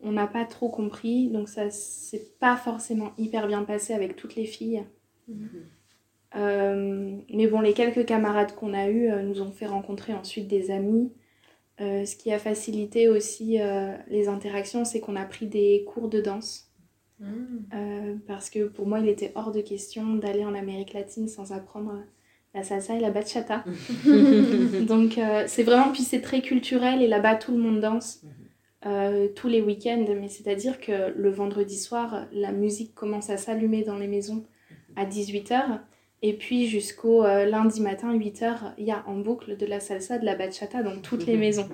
on 0.00 0.12
n'a 0.12 0.26
pas 0.26 0.46
trop 0.46 0.70
compris, 0.70 1.28
donc 1.28 1.48
ça 1.48 1.70
s'est 1.70 2.30
pas 2.40 2.56
forcément 2.56 3.12
hyper 3.18 3.46
bien 3.46 3.62
passé 3.64 3.92
avec 3.92 4.16
toutes 4.16 4.36
les 4.36 4.46
filles. 4.46 4.84
Mhm. 5.28 5.48
Euh, 6.34 7.18
mais 7.28 7.46
bon, 7.46 7.60
les 7.60 7.74
quelques 7.74 8.06
camarades 8.06 8.54
qu'on 8.54 8.72
a 8.72 8.88
eus 8.88 9.10
nous 9.24 9.42
ont 9.42 9.52
fait 9.52 9.66
rencontrer 9.66 10.14
ensuite 10.14 10.48
des 10.48 10.70
amis. 10.70 11.12
ce 11.78 12.16
qui 12.16 12.32
a 12.32 12.38
facilité 12.38 13.08
aussi 13.08 13.58
les 14.08 14.28
interactions, 14.28 14.84
c'est 14.84 15.00
qu'on 15.00 15.16
a 15.16 15.26
pris 15.26 15.46
des 15.46 15.84
cours 15.84 16.08
de 16.08 16.20
danse. 16.22 16.71
Euh, 17.74 18.14
parce 18.26 18.50
que 18.50 18.66
pour 18.66 18.86
moi, 18.86 19.00
il 19.00 19.08
était 19.08 19.32
hors 19.34 19.52
de 19.52 19.60
question 19.60 20.14
d'aller 20.14 20.44
en 20.44 20.54
Amérique 20.54 20.92
latine 20.92 21.28
sans 21.28 21.52
apprendre 21.52 21.94
la 22.54 22.62
salsa 22.62 22.96
et 22.96 23.00
la 23.00 23.10
bachata. 23.10 23.64
Donc 24.86 25.18
euh, 25.18 25.44
c'est 25.46 25.62
vraiment, 25.62 25.90
puis 25.92 26.02
c'est 26.02 26.20
très 26.20 26.42
culturel 26.42 27.02
et 27.02 27.08
là-bas 27.08 27.36
tout 27.36 27.52
le 27.52 27.58
monde 27.58 27.80
danse 27.80 28.22
euh, 28.84 29.28
tous 29.34 29.48
les 29.48 29.60
week-ends. 29.60 30.04
Mais 30.20 30.28
c'est-à-dire 30.28 30.80
que 30.80 31.12
le 31.16 31.30
vendredi 31.30 31.78
soir, 31.78 32.26
la 32.32 32.52
musique 32.52 32.94
commence 32.94 33.30
à 33.30 33.36
s'allumer 33.36 33.82
dans 33.82 33.96
les 33.96 34.08
maisons 34.08 34.44
à 34.96 35.06
18h. 35.06 35.80
Et 36.24 36.34
puis 36.34 36.68
jusqu'au 36.68 37.24
lundi 37.24 37.80
matin, 37.80 38.16
8h, 38.16 38.74
il 38.78 38.84
y 38.84 38.92
a 38.92 39.02
en 39.08 39.16
boucle 39.16 39.56
de 39.56 39.66
la 39.66 39.80
salsa, 39.80 40.18
de 40.18 40.24
la 40.24 40.36
bachata 40.36 40.82
dans 40.82 41.00
toutes 41.00 41.26
les 41.26 41.36
maisons. 41.36 41.68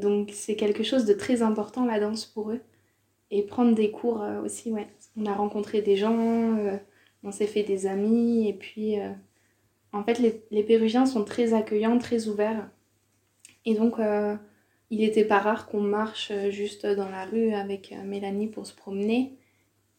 donc 0.00 0.30
c'est 0.32 0.54
quelque 0.54 0.82
chose 0.82 1.04
de 1.04 1.12
très 1.12 1.42
important 1.42 1.86
la 1.86 1.98
danse 1.98 2.26
pour 2.26 2.52
eux 2.52 2.60
et 3.30 3.42
prendre 3.42 3.74
des 3.74 3.90
cours 3.90 4.22
euh, 4.22 4.42
aussi, 4.42 4.72
ouais. 4.72 4.88
On 5.16 5.26
a 5.26 5.34
rencontré 5.34 5.82
des 5.82 5.96
gens, 5.96 6.56
euh, 6.58 6.76
on 7.24 7.32
s'est 7.32 7.46
fait 7.46 7.62
des 7.62 7.86
amis, 7.86 8.48
et 8.48 8.52
puis 8.52 8.98
euh, 8.98 9.10
en 9.92 10.04
fait, 10.04 10.18
les, 10.18 10.42
les, 10.50 10.62
Péruviens 10.62 11.06
sont 11.06 11.24
très 11.24 11.54
accueillants, 11.54 11.98
très 11.98 12.28
ouverts. 12.28 12.70
Et 13.64 13.74
donc, 13.74 13.96
il 14.90 15.00
n'était 15.00 15.24
pas 15.24 15.40
rare 15.40 15.66
qu'on 15.66 15.80
marche 15.80 16.32
juste 16.48 16.86
dans 16.86 17.10
la 17.10 17.26
rue 17.26 17.52
avec 17.52 17.94
Mélanie 18.04 18.46
pour 18.46 18.66
se 18.66 18.74
promener. 18.74 19.36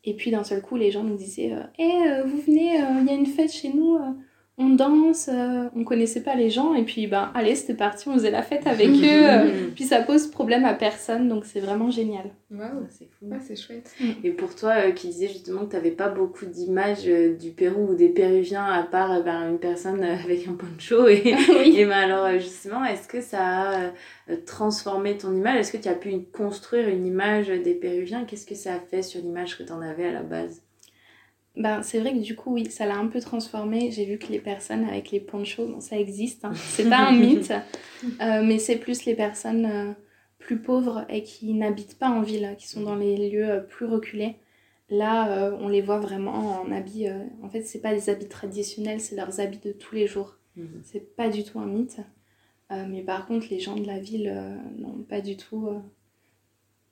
Et 0.04 0.16
puis 0.16 0.32
d'un 0.32 0.44
seul 0.44 0.62
coup, 0.62 0.76
les 0.76 0.90
gens 0.90 1.04
nous 1.04 1.18
disaient 1.18 1.52
Hé, 1.78 1.92
eh, 1.92 2.22
vous 2.26 2.42
venez, 2.42 2.78
il 2.78 3.06
y 3.06 3.10
a 3.10 3.14
une 3.14 3.28
fête 3.28 3.52
chez 3.52 3.72
nous, 3.72 4.00
on 4.60 4.70
danse, 4.70 5.30
euh, 5.34 5.70
on 5.74 5.86
connaissait 5.86 6.22
pas 6.22 6.36
les 6.36 6.50
gens 6.50 6.76
et 6.76 6.84
puis 6.84 7.08
ben 7.08 7.32
allez 7.34 7.56
c'était 7.56 7.74
parti, 7.74 8.10
on 8.10 8.14
faisait 8.14 8.30
la 8.30 8.44
fête 8.44 8.68
avec 8.68 8.90
eux, 8.90 9.30
euh, 9.30 9.70
puis 9.74 9.86
ça 9.86 10.02
pose 10.02 10.28
problème 10.28 10.66
à 10.66 10.74
personne 10.74 11.30
donc 11.30 11.46
c'est 11.46 11.62
vraiment 11.62 11.90
génial. 11.90 12.30
Waouh, 12.52 12.86
c'est 12.90 13.08
fou. 13.08 13.32
c'est 13.40 13.56
chouette. 13.56 13.90
Mm. 14.02 14.10
Et 14.26 14.32
pour 14.32 14.54
toi 14.56 14.72
euh, 14.72 14.92
qui 14.92 15.08
disais 15.08 15.30
justement 15.30 15.66
que 15.66 15.72
tu 15.72 15.76
n'avais 15.78 15.92
pas 15.92 16.10
beaucoup 16.10 16.46
d'images 16.46 17.06
du 17.06 17.52
Pérou 17.52 17.92
ou 17.92 17.96
des 17.96 18.10
Péruviens 18.10 18.66
à 18.66 18.84
part 18.84 19.24
ben, 19.24 19.52
une 19.52 19.60
personne 19.60 20.04
avec 20.04 20.46
un 20.46 20.54
poncho 20.54 21.08
et, 21.08 21.36
et 21.66 21.86
ben 21.86 21.92
alors 21.92 22.38
justement 22.38 22.84
est-ce 22.84 23.08
que 23.08 23.22
ça 23.22 23.40
a 23.40 24.36
transformé 24.46 25.18
ton 25.18 25.34
image? 25.34 25.60
Est-ce 25.60 25.72
que 25.72 25.82
tu 25.82 25.88
as 25.88 25.96
pu 25.96 26.14
construire 26.34 26.90
une 26.90 27.06
image 27.06 27.48
des 27.48 27.76
Péruviens? 27.76 28.26
Qu'est-ce 28.26 28.46
que 28.46 28.56
ça 28.56 28.74
a 28.74 28.80
fait 28.80 29.04
sur 29.04 29.22
l'image 29.22 29.58
que 29.58 29.64
tu 29.64 29.72
en 29.72 29.82
avais 29.82 30.08
à 30.08 30.12
la 30.12 30.24
base? 30.24 30.62
Ben, 31.60 31.84
c'est 31.84 32.00
vrai 32.00 32.14
que 32.14 32.20
du 32.20 32.38
coup, 32.38 32.54
oui, 32.54 32.72
ça 32.72 32.86
l'a 32.86 32.96
un 32.96 33.08
peu 33.08 33.20
transformé. 33.20 33.92
J'ai 33.92 34.06
vu 34.06 34.18
que 34.18 34.28
les 34.28 34.40
personnes 34.40 34.86
avec 34.86 35.12
les 35.12 35.20
ponchos, 35.20 35.68
bon, 35.68 35.82
ça 35.82 36.00
existe, 36.00 36.46
hein. 36.46 36.54
c'est 36.56 36.90
pas 36.90 37.00
un 37.00 37.12
mythe, 37.12 37.52
euh, 38.22 38.42
mais 38.42 38.60
c'est 38.60 38.78
plus 38.78 39.04
les 39.04 39.14
personnes 39.14 39.66
euh, 39.66 39.92
plus 40.38 40.62
pauvres 40.62 41.06
et 41.10 41.22
qui 41.22 41.54
n'habitent 41.54 42.00
pas 42.00 42.10
en 42.10 42.22
ville, 42.22 42.56
qui 42.58 42.70
sont 42.70 42.82
dans 42.82 42.96
les 42.96 43.30
lieux 43.30 43.50
euh, 43.50 43.60
plus 43.60 43.86
reculés. 43.86 44.38
Là, 44.90 45.54
on 45.60 45.68
les 45.68 45.82
voit 45.82 46.00
vraiment 46.00 46.62
en 46.62 46.72
habits. 46.72 47.06
en 47.44 47.50
fait, 47.50 47.62
c'est 47.62 47.78
pas 47.78 47.94
des 47.94 48.10
habits 48.10 48.28
traditionnels, 48.28 49.00
c'est 49.00 49.16
leurs 49.16 49.40
habits 49.40 49.60
de 49.60 49.72
tous 49.72 49.94
les 49.94 50.08
jours. 50.08 50.38
Mhm. 50.56 50.82
C'est 50.84 51.16
pas 51.16 51.30
du 51.30 51.44
tout 51.44 51.60
un 51.60 51.68
mythe. 51.68 52.00
mais 52.72 53.04
par 53.04 53.28
contre, 53.28 53.46
les 53.52 53.60
gens 53.60 53.76
de 53.76 53.86
la 53.86 54.00
ville, 54.00 54.34
non, 54.80 55.06
pas 55.08 55.22
du 55.22 55.38
tout. 55.38 55.70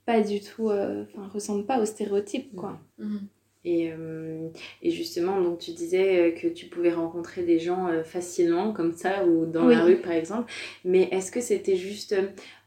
pas 0.06 0.22
du 0.22 0.42
tout. 0.42 0.70
Enfin, 0.70 1.28
ressemblent 1.34 1.66
pas 1.66 1.82
aux 1.82 1.86
stéréotypes, 1.86 2.56
quoi. 2.56 2.80
Mhm. 3.00 3.28
Et, 3.66 3.92
euh, 3.92 4.48
et, 4.82 4.92
justement, 4.92 5.42
donc 5.42 5.60
tu 5.60 5.72
disais 5.72 6.20
euh, 6.20 6.32
que 6.32 6.48
tu 6.48 6.68
pouvais 6.68 6.94
rencontrer 6.94 7.44
des 7.44 7.60
gens 7.60 7.88
euh, 7.88 8.04
facilement 8.04 8.72
comme 8.72 8.94
ça 8.94 9.26
ou 9.26 9.46
dans 9.46 9.68
la 9.68 9.84
rue 9.84 9.98
par 9.98 10.14
exemple. 10.14 10.50
Mais 10.86 11.10
est-ce 11.12 11.32
que 11.32 11.42
c'était 11.42 11.76
juste 11.76 12.16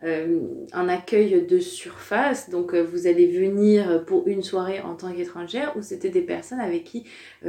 un 0.02 0.88
accueil 0.88 1.46
de 1.46 1.58
surface? 1.58 2.50
Donc 2.50 2.74
vous 2.74 3.06
allez 3.06 3.26
venir 3.26 4.04
pour 4.06 4.26
une 4.26 4.42
soirée 4.42 4.80
en 4.80 4.94
tant 4.94 5.12
qu'étrangère 5.12 5.74
ou 5.76 5.82
c'était 5.82 6.10
des 6.10 6.22
personnes 6.22 6.60
avec 6.60 6.84
qui 6.84 7.04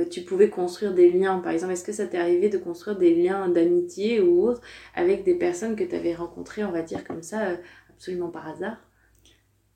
tu 0.10 0.22
pouvais 0.22 0.50
construire 0.50 0.94
des 0.94 1.10
liens? 1.12 1.40
Par 1.40 1.52
exemple, 1.52 1.74
est-ce 1.74 1.84
que 1.84 1.94
ça 1.94 2.08
t'est 2.08 2.18
arrivé 2.18 2.50
de 2.50 2.58
construire 2.58 2.98
des 2.98 3.14
liens 3.14 3.50
d'amitié 3.50 4.22
ou 4.22 4.44
autre 4.48 4.62
avec 4.96 5.24
des 5.24 5.36
personnes 5.36 5.76
que 5.76 5.84
tu 5.84 5.96
avais 5.96 6.14
rencontrées, 6.14 6.64
on 6.64 6.72
va 6.72 6.84
dire 6.84 7.04
comme 7.04 7.24
ça, 7.24 7.58
absolument 7.90 8.30
par 8.30 8.48
hasard? 8.48 8.78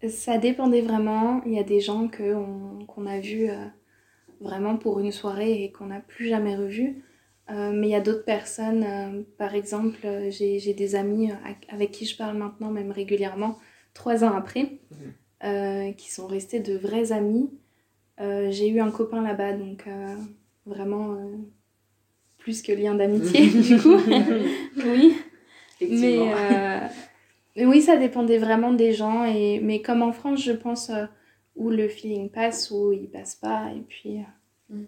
Ça 0.09 0.37
dépendait 0.37 0.81
vraiment. 0.81 1.41
Il 1.45 1.53
y 1.53 1.59
a 1.59 1.63
des 1.63 1.79
gens 1.79 2.07
qu'on 2.07 3.05
a 3.05 3.19
vus 3.19 3.49
euh, 3.49 3.65
vraiment 4.39 4.77
pour 4.77 4.99
une 4.99 5.11
soirée 5.11 5.63
et 5.63 5.71
qu'on 5.71 5.87
n'a 5.87 5.99
plus 5.99 6.27
jamais 6.27 6.55
revus. 6.55 7.03
Euh, 7.51 7.71
mais 7.71 7.87
il 7.87 7.91
y 7.91 7.95
a 7.95 8.01
d'autres 8.01 8.25
personnes, 8.25 8.83
euh, 8.83 9.21
par 9.37 9.53
exemple, 9.53 9.99
j'ai 10.29 10.73
des 10.73 10.95
amis 10.95 11.29
avec 11.69 11.91
qui 11.91 12.05
je 12.05 12.17
parle 12.17 12.37
maintenant, 12.37 12.71
même 12.71 12.91
régulièrement, 12.91 13.59
trois 13.93 14.23
ans 14.23 14.35
après, 14.35 14.79
mhm. 15.43 15.93
qui 15.95 16.11
sont 16.11 16.25
restés 16.25 16.59
de 16.59 16.75
vrais 16.75 17.11
amis. 17.11 17.51
j'ai 18.19 18.69
eu 18.69 18.79
un 18.79 18.89
copain 18.89 19.21
là-bas, 19.21 19.53
donc 19.53 19.85
vraiment 20.65 21.17
plus 22.39 22.63
que 22.63 22.71
lien 22.71 22.95
d'amitié, 22.95 23.47
du 23.61 23.77
coup. 23.77 23.97
oui. 24.83 25.17
Mais 25.81 25.87
mais 25.91 26.89
oui, 27.57 27.81
ça 27.81 27.97
dépendait 27.97 28.37
vraiment 28.37 28.73
des 28.73 28.93
gens. 28.93 29.23
Et... 29.25 29.59
Mais 29.61 29.81
comme 29.81 30.01
en 30.01 30.11
France, 30.11 30.43
je 30.43 30.51
pense, 30.51 30.89
euh, 30.89 31.05
où 31.55 31.69
le 31.69 31.87
feeling 31.87 32.29
passe, 32.29 32.71
ou 32.71 32.91
il 32.91 33.09
passe 33.09 33.35
pas. 33.35 33.71
Et 33.75 33.81
puis. 33.81 34.17
Euh, 34.17 34.75
mm. 34.75 34.87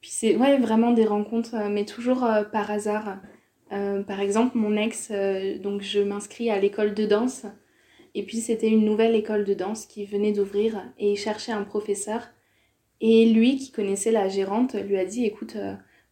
Puis 0.00 0.10
c'est 0.10 0.36
ouais, 0.36 0.58
vraiment 0.58 0.90
des 0.90 1.04
rencontres, 1.04 1.54
mais 1.70 1.84
toujours 1.84 2.26
par 2.50 2.72
hasard. 2.72 3.18
par 3.70 4.18
exemple, 4.18 4.58
mon 4.58 4.76
ex, 4.76 5.12
donc 5.62 5.82
je 5.82 6.00
m'inscris 6.00 6.50
à 6.50 6.58
l'école 6.58 6.92
de 6.92 7.06
danse. 7.06 7.46
Et 8.16 8.24
puis 8.24 8.38
c'était 8.38 8.68
une 8.68 8.84
nouvelle 8.84 9.14
école 9.14 9.44
de 9.44 9.54
danse 9.54 9.86
qui 9.86 10.04
venait 10.04 10.32
d'ouvrir 10.32 10.82
et 10.98 11.12
il 11.12 11.16
cherchait 11.16 11.52
un 11.52 11.62
professeur. 11.62 12.30
Et 13.00 13.26
lui, 13.26 13.54
qui 13.58 13.70
connaissait 13.70 14.10
la 14.10 14.28
gérante, 14.28 14.74
lui 14.74 14.98
a 14.98 15.04
dit 15.04 15.24
écoute, 15.24 15.56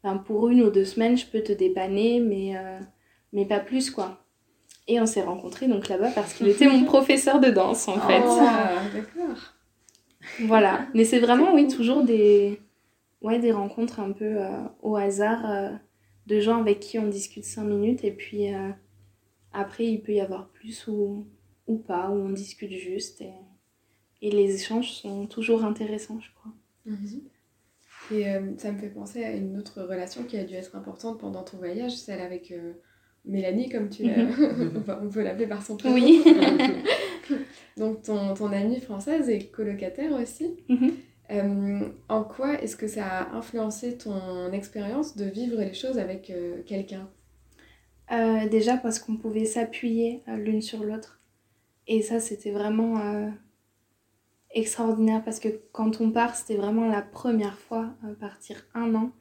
ben, 0.04 0.18
pour 0.18 0.50
une 0.50 0.62
ou 0.62 0.70
deux 0.70 0.84
semaines, 0.84 1.18
je 1.18 1.26
peux 1.26 1.42
te 1.42 1.52
dépanner, 1.52 2.20
mais, 2.20 2.54
mais 3.32 3.44
pas 3.44 3.58
plus 3.58 3.90
quoi. 3.90 4.24
Et 4.90 5.00
on 5.00 5.06
s'est 5.06 5.22
rencontrés 5.22 5.68
donc 5.68 5.86
là-bas 5.86 6.10
parce 6.10 6.34
qu'il 6.34 6.48
était 6.48 6.66
mon 6.66 6.82
professeur 6.84 7.38
de 7.38 7.48
danse 7.48 7.86
en 7.86 8.00
fait. 8.00 8.20
Oh, 8.26 8.40
d'accord. 8.92 9.54
Voilà. 10.40 10.84
Mais 10.94 11.04
c'est 11.04 11.20
vraiment, 11.20 11.54
oui, 11.54 11.68
toujours 11.68 12.02
des, 12.02 12.60
ouais, 13.22 13.38
des 13.38 13.52
rencontres 13.52 14.00
un 14.00 14.10
peu 14.10 14.24
euh, 14.24 14.48
au 14.82 14.96
hasard 14.96 15.48
euh, 15.48 15.70
de 16.26 16.40
gens 16.40 16.58
avec 16.58 16.80
qui 16.80 16.98
on 16.98 17.06
discute 17.06 17.44
cinq 17.44 17.62
minutes 17.62 18.02
et 18.02 18.10
puis 18.10 18.52
euh, 18.52 18.70
après 19.52 19.86
il 19.86 20.02
peut 20.02 20.10
y 20.10 20.20
avoir 20.20 20.48
plus 20.48 20.88
ou, 20.88 21.24
ou 21.68 21.76
pas, 21.76 22.10
ou 22.10 22.14
on 22.14 22.30
discute 22.30 22.72
juste 22.72 23.20
et, 23.20 23.34
et 24.22 24.32
les 24.32 24.56
échanges 24.56 24.90
sont 24.90 25.28
toujours 25.28 25.64
intéressants, 25.64 26.18
je 26.18 26.30
crois. 26.34 26.52
Mhm. 26.86 27.20
Et 28.12 28.24
ça 28.58 28.72
me 28.72 28.78
fait 28.78 28.88
penser 28.88 29.22
à 29.22 29.30
une 29.30 29.56
autre 29.56 29.82
relation 29.82 30.24
qui 30.24 30.36
a 30.36 30.42
dû 30.42 30.54
être 30.54 30.74
importante 30.74 31.20
pendant 31.20 31.44
ton 31.44 31.58
voyage, 31.58 31.96
celle 31.96 32.20
avec 32.20 32.52
Mélanie, 33.24 33.68
comme 33.68 33.88
tu 33.88 34.04
l'as. 34.04 34.24
Mhm. 34.24 34.84
on 35.02 35.08
peut 35.08 35.22
l'appeler 35.22 35.46
par 35.46 35.62
son 35.62 35.76
prénom. 35.76 35.94
Oui. 35.94 36.22
Donc, 37.76 38.02
ton, 38.02 38.34
ton 38.34 38.52
amie 38.52 38.80
française 38.80 39.28
est 39.28 39.50
colocataire 39.50 40.12
aussi. 40.12 40.56
Mhm. 40.68 40.92
Euh, 41.30 41.88
en 42.08 42.24
quoi 42.24 42.60
est-ce 42.60 42.76
que 42.76 42.88
ça 42.88 43.06
a 43.06 43.36
influencé 43.36 43.96
ton 43.96 44.52
expérience 44.52 45.16
de 45.16 45.26
vivre 45.26 45.60
les 45.60 45.74
choses 45.74 45.98
avec 45.98 46.30
euh, 46.30 46.62
quelqu'un? 46.66 47.08
Euh, 48.10 48.48
Déjà 48.48 48.76
parce 48.76 48.98
qu'on 48.98 49.16
pouvait 49.16 49.44
s'appuyer 49.44 50.22
l'une 50.26 50.60
sur 50.60 50.82
l'autre. 50.82 51.20
Et 51.86 52.02
ça, 52.02 52.18
c'était 52.20 52.50
vraiment 52.50 53.32
extraordinaire 54.52 55.22
parce 55.24 55.40
que 55.40 55.48
quand 55.72 56.00
on 56.00 56.10
part, 56.10 56.36
c'était 56.36 56.56
vraiment 56.56 56.86
la 56.88 57.02
première 57.02 57.58
fois, 57.58 57.94
partir 58.20 58.64
un 58.74 58.94
an. 58.94 59.12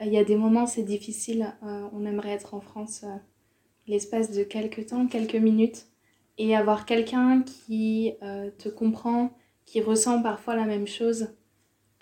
Il 0.00 0.12
y 0.12 0.18
a 0.18 0.24
des 0.24 0.36
moments, 0.36 0.66
c'est 0.66 0.82
difficile. 0.82 1.54
on 1.62 2.04
aimerait 2.04 2.30
être 2.30 2.54
en 2.54 2.60
France 2.60 3.04
l'espace 3.86 4.30
de 4.30 4.44
quelques 4.44 4.86
temps, 4.86 5.06
quelques 5.06 5.34
minutes. 5.34 5.86
Et 6.38 6.54
avoir 6.54 6.86
quelqu'un 6.86 7.42
qui 7.42 8.12
te 8.58 8.68
comprend, 8.68 9.32
qui 9.64 9.80
ressent 9.80 10.22
parfois 10.22 10.54
la 10.54 10.66
même 10.66 10.86
chose, 10.86 11.28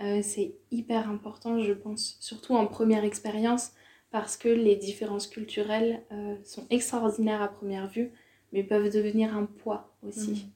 euh, 0.03 0.21
c'est 0.23 0.55
hyper 0.71 1.09
important, 1.09 1.59
je 1.61 1.73
pense, 1.73 2.17
surtout 2.21 2.55
en 2.55 2.67
première 2.67 3.05
expérience, 3.05 3.73
parce 4.11 4.37
que 4.37 4.49
les 4.49 4.77
différences 4.77 5.27
culturelles 5.27 6.03
euh, 6.13 6.37
sont 6.45 6.67
extraordinaires 6.71 7.43
à 7.43 7.49
première 7.49 7.89
vue, 7.89 8.13
mais 8.53 8.63
peuvent 8.63 8.93
devenir 8.93 9.37
un 9.37 9.47
poids 9.47 9.95
aussi. 10.07 10.31
Mhm. 10.31 10.51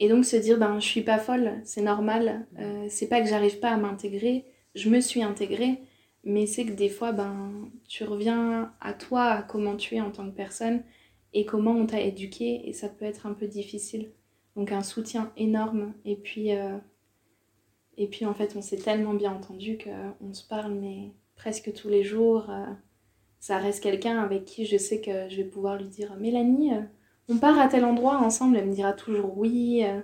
Et 0.00 0.08
donc 0.08 0.24
se 0.24 0.36
dire, 0.36 0.58
ben, 0.58 0.78
je 0.80 0.86
suis 0.86 1.02
pas 1.02 1.18
folle, 1.18 1.60
c'est 1.64 1.82
normal, 1.82 2.46
euh, 2.58 2.86
c'est 2.90 3.08
pas 3.08 3.20
que 3.20 3.28
j'arrive 3.28 3.60
pas 3.60 3.70
à 3.70 3.76
m'intégrer, 3.76 4.44
je 4.74 4.90
me 4.90 5.00
suis 5.00 5.22
intégrée, 5.22 5.80
mais 6.24 6.46
c'est 6.46 6.64
que 6.66 6.72
des 6.72 6.88
fois, 6.88 7.12
ben, 7.12 7.70
tu 7.88 8.04
reviens 8.04 8.74
à 8.80 8.92
toi, 8.94 9.24
à 9.24 9.42
comment 9.42 9.76
tu 9.76 9.96
es 9.96 10.00
en 10.00 10.10
tant 10.10 10.28
que 10.30 10.34
personne, 10.34 10.82
et 11.32 11.44
comment 11.44 11.72
on 11.72 11.86
t'a 11.86 12.00
éduqué, 12.00 12.68
et 12.68 12.72
ça 12.72 12.88
peut 12.88 13.04
être 13.04 13.26
un 13.26 13.34
peu 13.34 13.46
difficile. 13.46 14.12
Donc 14.56 14.72
un 14.72 14.82
soutien 14.82 15.32
énorme, 15.36 15.94
et 16.04 16.16
puis 16.16 16.52
et 17.96 18.06
puis 18.08 18.26
en 18.26 18.34
fait, 18.34 18.54
on 18.56 18.62
s'est 18.62 18.76
tellement 18.76 19.14
bien 19.14 19.32
entendu 19.32 19.78
qu'on 19.78 20.32
se 20.32 20.46
parle, 20.46 20.74
mais 20.74 21.12
presque 21.36 21.72
tous 21.72 21.88
les 21.88 22.02
jours. 22.02 22.50
Euh, 22.50 22.66
ça 23.40 23.58
reste 23.58 23.82
quelqu'un 23.82 24.18
avec 24.18 24.44
qui 24.44 24.66
je 24.66 24.76
sais 24.76 25.00
que 25.00 25.28
je 25.28 25.36
vais 25.36 25.44
pouvoir 25.44 25.76
lui 25.76 25.88
dire 25.88 26.16
Mélanie, 26.16 26.74
euh, 26.74 26.82
on 27.28 27.38
part 27.38 27.58
à 27.58 27.68
tel 27.68 27.84
endroit 27.84 28.18
ensemble. 28.18 28.56
Elle 28.56 28.68
me 28.68 28.74
dira 28.74 28.92
toujours 28.92 29.36
oui. 29.36 29.82
Euh. 29.84 30.00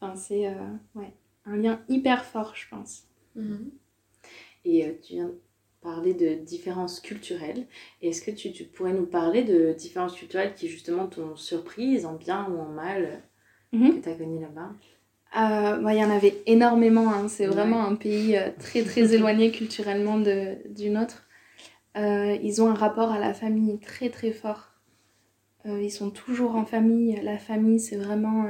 Enfin, 0.00 0.16
c'est 0.16 0.48
ouais, 0.94 1.14
un 1.46 1.56
lien 1.56 1.80
hyper 1.88 2.24
fort, 2.24 2.54
je 2.54 2.68
pense. 2.68 3.04
Mhm. 3.36 3.70
Et 4.66 4.98
tu 5.02 5.14
viens 5.14 5.32
parler 5.84 6.14
de 6.14 6.34
différences 6.34 6.98
culturelles. 6.98 7.66
Est-ce 8.02 8.22
que 8.22 8.30
tu, 8.30 8.50
tu, 8.50 8.64
pourrais 8.64 8.94
nous 8.94 9.06
parler 9.06 9.44
de 9.44 9.72
différences 9.74 10.16
culturelles 10.16 10.54
qui 10.54 10.68
justement 10.68 11.06
t'ont 11.06 11.36
surprise, 11.36 12.06
en 12.06 12.14
bien 12.14 12.48
ou 12.50 12.58
en 12.58 12.68
mal, 12.68 13.22
mhm. 13.72 13.96
que 13.96 14.02
tu 14.02 14.08
as 14.08 14.14
connues 14.14 14.40
là-bas? 14.40 14.70
Euh, 15.36 15.90
il 15.90 15.98
y 15.98 16.04
en 16.04 16.10
avait 16.10 16.42
énormément. 16.46 17.12
Hein. 17.12 17.28
C'est 17.28 17.46
vraiment 17.46 17.84
un 17.84 17.96
pays 17.96 18.36
euh, 18.36 18.50
très 18.58 18.82
très 18.82 19.14
éloigné 19.14 19.50
culturellement 19.50 20.18
de, 20.18 20.56
du 20.72 20.90
nôtre. 20.90 21.26
Euh, 21.96 22.36
ils 22.42 22.62
ont 22.62 22.68
un 22.68 22.74
rapport 22.74 23.12
à 23.12 23.18
la 23.18 23.34
famille 23.34 23.78
très 23.78 24.08
très 24.08 24.32
fort. 24.32 24.72
ils 25.64 25.92
sont 25.92 26.10
toujours 26.10 26.56
en 26.56 26.64
famille. 26.64 27.20
La 27.22 27.38
famille, 27.38 27.78
c'est 27.78 27.96
vraiment 27.96 28.46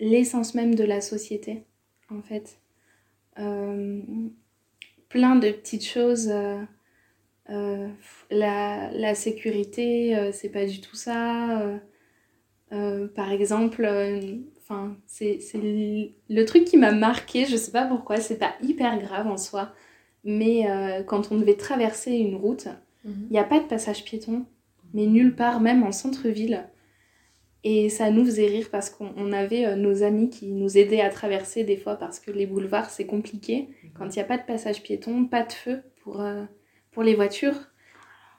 l'essence 0.00 0.54
même 0.54 0.74
de 0.74 0.84
la 0.84 1.00
société, 1.00 1.64
en 2.08 2.22
fait. 2.22 2.58
Plein 5.12 5.36
de 5.36 5.50
petites 5.50 5.84
choses. 5.84 6.32
La, 7.48 8.90
la, 8.92 9.14
sécurité, 9.14 10.30
c'est 10.32 10.48
pas 10.48 10.64
du 10.64 10.80
tout 10.80 10.96
ça. 10.96 11.80
par 12.70 13.30
exemple, 13.30 13.86
c'est 15.06 15.38
le 15.54 16.44
truc 16.44 16.64
qui 16.64 16.76
m'a 16.76 16.92
marqué, 16.92 17.46
je 17.46 17.56
sais 17.56 17.72
pas 17.72 17.84
pourquoi, 17.84 18.18
c'est 18.18 18.38
pas 18.38 18.54
hyper 18.62 18.98
grave 18.98 19.26
en 19.26 19.36
soi, 19.36 19.72
mais 20.24 20.70
euh, 20.70 21.02
quand 21.02 21.32
on 21.32 21.38
devait 21.38 21.56
traverser 21.56 22.12
une 22.12 22.36
route, 22.36 22.68
mhm. 23.04 23.26
il 23.28 23.32
n'y 23.32 23.38
a 23.38 23.44
pas 23.44 23.60
de 23.60 23.66
passage 23.66 24.04
piéton, 24.04 24.44
mais 24.94 25.06
nulle 25.06 25.34
part, 25.34 25.60
même 25.60 25.82
en 25.82 25.92
centre-ville. 25.92 26.68
Et 27.64 27.88
ça 27.90 28.10
nous 28.10 28.24
faisait 28.24 28.46
rire 28.46 28.68
parce 28.72 28.90
qu'on 28.90 29.32
avait 29.32 29.66
euh, 29.66 29.76
nos 29.76 30.02
amis 30.02 30.30
qui 30.30 30.48
nous 30.48 30.76
aidaient 30.76 31.00
à 31.00 31.10
traverser 31.10 31.62
des 31.62 31.76
fois 31.76 31.94
parce 31.94 32.18
que 32.18 32.32
les 32.32 32.46
boulevards 32.46 32.90
c'est 32.90 33.06
compliqué. 33.06 33.68
Mhm. 33.84 33.90
Quand 33.96 34.06
il 34.06 34.18
n'y 34.18 34.22
a 34.22 34.24
pas 34.24 34.38
de 34.38 34.44
passage 34.44 34.82
piéton, 34.82 35.26
pas 35.26 35.44
de 35.44 35.52
feu 35.52 35.82
pour, 36.02 36.20
euh, 36.20 36.42
pour 36.90 37.04
les 37.04 37.14
voitures. 37.14 37.54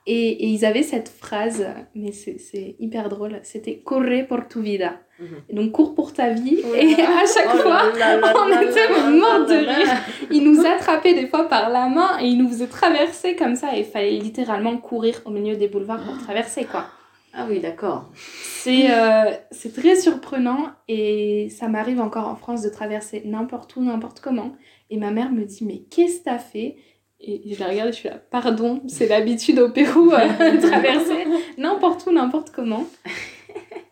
Et, 0.05 0.31
et, 0.31 0.47
ils 0.47 0.65
avaient 0.65 0.83
cette 0.83 1.07
phrase, 1.07 1.65
mais 1.95 2.11
c'est 2.11 2.75
hyper 2.77 3.07
drôle, 3.07 3.39
c'était 3.43 3.77
Corre 3.77 4.27
por 4.27 4.49
tu 4.49 4.61
vida. 4.61 4.99
Mhm. 5.17 5.27
Et 5.47 5.53
donc 5.55 5.71
cours 5.71 5.95
pour 5.95 6.11
ta 6.11 6.31
vie. 6.31 6.59
Oh 6.65 6.75
et 6.75 6.93
à 7.01 7.23
chaque 7.25 7.47
oh 7.53 7.59
fois, 7.59 7.83
on 7.85 8.61
était 8.61 8.89
morts 9.11 9.45
de 9.45 9.53
rire. 9.53 9.93
Ils 10.29 10.43
nous 10.43 10.65
attrapaient 10.65 11.13
des 11.13 11.27
fois 11.27 11.47
par 11.47 11.69
la 11.69 11.87
main 11.87 12.19
et 12.19 12.25
ils 12.25 12.37
nous 12.37 12.49
faisaient 12.49 12.67
traverser 12.67 13.37
comme 13.37 13.55
ça. 13.55 13.77
Et 13.77 13.79
il 13.79 13.85
fallait 13.85 14.17
littéralement 14.17 14.77
courir 14.77 15.21
au 15.23 15.29
milieu 15.29 15.55
des 15.55 15.69
boulevards 15.69 16.03
pour 16.03 16.17
traverser, 16.17 16.65
quoi. 16.65 16.87
Ah 17.33 17.47
oui, 17.49 17.59
d'accord. 17.59 18.11
C'est 18.15 18.91
euh, 18.91 19.31
c'est 19.51 19.73
très 19.73 19.95
surprenant 19.95 20.69
et 20.87 21.49
ça 21.49 21.67
m'arrive 21.67 21.99
encore 21.99 22.27
en 22.27 22.35
France 22.35 22.61
de 22.61 22.69
traverser 22.69 23.23
n'importe 23.25 23.75
où, 23.75 23.81
n'importe 23.81 24.19
comment. 24.19 24.55
Et 24.91 24.97
ma 24.97 25.09
mère 25.09 25.31
me 25.31 25.43
dit, 25.43 25.65
mais 25.65 25.79
qu'est-ce 25.89 26.19
que 26.19 26.25
t'as 26.25 26.37
fait? 26.37 26.77
Et 27.25 27.53
je 27.53 27.59
la 27.59 27.69
regarde 27.69 27.89
et 27.89 27.91
je 27.93 27.97
suis 27.97 28.09
là, 28.09 28.17
pardon, 28.17 28.83
c'est 28.87 29.07
l'habitude 29.07 29.57
au 29.59 29.69
Pérou 29.69 30.11
euh, 30.11 30.51
de 30.51 30.59
traverser 30.59 31.25
n'importe 31.57 32.05
où, 32.05 32.11
n'importe 32.11 32.51
comment. 32.51 32.85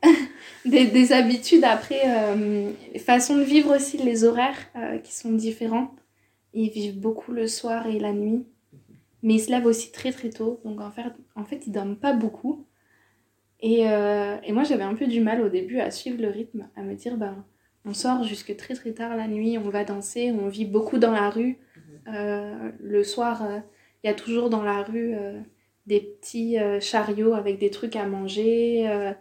des, 0.66 0.86
des, 0.86 1.14
habitudes 1.14 1.64
après, 1.64 2.02
euh, 2.06 2.72
façon 3.00 3.38
de 3.38 3.44
vivre 3.44 3.74
aussi, 3.74 3.98
les 3.98 4.26
horaires 4.26 4.60
euh, 4.76 4.98
qui 4.98 5.16
sont 5.16 5.32
différents. 5.32 5.96
Ils 6.54 6.70
vivent 6.70 7.00
beaucoup 7.00 7.32
le 7.32 7.48
soir 7.48 7.88
et 7.88 8.00
la 8.00 8.12
nuit, 8.12 8.46
mais 9.24 9.36
ils 9.36 9.40
se 9.40 9.50
lèvent 9.50 9.66
aussi 9.66 9.94
très 9.94 10.12
très 10.12 10.30
tôt, 10.30 10.60
donc 10.66 10.82
en 10.82 10.92
fait, 10.92 11.04
en 11.38 11.46
fait 11.46 11.64
ils 11.66 11.72
dorment 11.72 11.96
pas 11.96 12.12
beaucoup. 12.12 12.66
Et, 13.62 13.88
euh, 13.88 14.38
et 14.44 14.54
moi 14.54 14.64
j'avais 14.64 14.84
un 14.84 14.96
peu 14.96 15.08
du 15.08 15.22
mal 15.22 15.42
au 15.42 15.50
début 15.50 15.80
à 15.80 15.92
suivre 15.92 16.22
le 16.22 16.30
rythme, 16.30 16.68
à 16.76 16.82
me 16.82 16.96
dire, 16.96 17.18
ben, 17.18 17.46
on 17.86 17.94
sort 17.94 18.24
jusque 18.24 18.56
très 18.58 18.74
très 18.74 18.92
tard 18.92 19.16
la 19.16 19.28
nuit, 19.28 19.58
on 19.58 19.70
va 19.70 19.84
danser, 19.84 20.32
on 20.32 20.48
vit 20.48 20.66
beaucoup 20.66 20.98
dans 20.98 21.12
la 21.12 21.30
rue. 21.30 21.58
Euh, 22.08 22.72
le 22.80 23.04
soir, 23.04 23.44
il 24.04 24.08
y 24.08 24.10
a 24.10 24.14
toujours 24.14 24.50
dans 24.50 24.64
la 24.64 24.82
rue 24.82 25.16
des 25.86 26.00
petits 26.00 26.58
chariots 26.80 27.34
avec 27.34 27.60
des 27.60 27.70
trucs 27.70 27.96
à 27.96 28.08
manger 28.08 29.14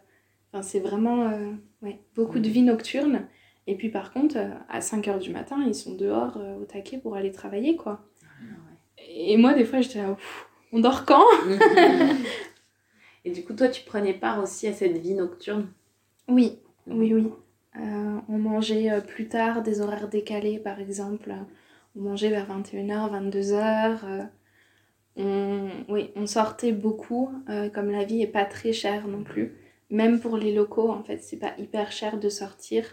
Enfin, 0.52 0.62
c'est 0.62 0.80
vraiment 0.80 1.28
euh, 1.28 1.52
ouais, 1.82 2.00
beaucoup 2.14 2.38
de 2.38 2.48
vie 2.48 2.62
nocturne. 2.62 3.26
Et 3.66 3.76
puis 3.76 3.88
par 3.88 4.12
contre, 4.12 4.36
euh, 4.36 4.50
à 4.68 4.80
5 4.80 5.06
h 5.06 5.18
du 5.20 5.30
matin, 5.30 5.58
ils 5.66 5.74
sont 5.74 5.94
dehors 5.94 6.36
euh, 6.38 6.56
au 6.56 6.64
taquet 6.64 6.98
pour 6.98 7.14
aller 7.14 7.30
travailler, 7.30 7.76
quoi. 7.76 8.04
Ah, 8.24 8.26
Et 9.06 9.36
moi, 9.36 9.54
des 9.54 9.64
fois, 9.64 9.80
j'étais 9.80 10.02
là, 10.02 10.16
on 10.72 10.80
dort 10.80 11.04
quand? 11.04 11.24
Et 13.30 13.32
du 13.32 13.44
coup, 13.44 13.54
toi, 13.54 13.68
tu 13.68 13.84
prenais 13.84 14.14
part 14.14 14.42
aussi 14.42 14.66
à 14.66 14.72
cette 14.72 14.98
vie 14.98 15.14
nocturne? 15.14 15.68
Oui, 16.28 16.58
oui, 16.86 17.14
oui. 17.14 17.28
on 17.76 18.38
mangeait 18.38 18.90
plus 19.06 19.28
tard, 19.28 19.62
des 19.62 19.80
horaires 19.80 20.08
décalés, 20.08 20.58
par 20.58 20.80
exemple. 20.80 21.32
On 21.96 22.00
mangeait 22.00 22.30
vers 22.30 22.48
21h, 22.48 23.30
22h. 23.30 24.28
On, 25.16 25.68
oui, 25.88 26.10
on 26.16 26.26
sortait 26.26 26.72
beaucoup, 26.72 27.30
comme 27.72 27.90
la 27.90 28.04
vie 28.04 28.22
est 28.22 28.26
pas 28.26 28.44
très 28.44 28.72
chère 28.72 29.06
non 29.06 29.22
plus 29.22 29.54
même 29.90 30.20
pour 30.20 30.36
les 30.36 30.52
locaux, 30.54 30.90
en 30.90 31.02
fait, 31.02 31.18
c'est 31.18 31.36
pas 31.36 31.52
hyper 31.58 31.92
cher 31.92 32.18
de 32.18 32.28
sortir. 32.28 32.84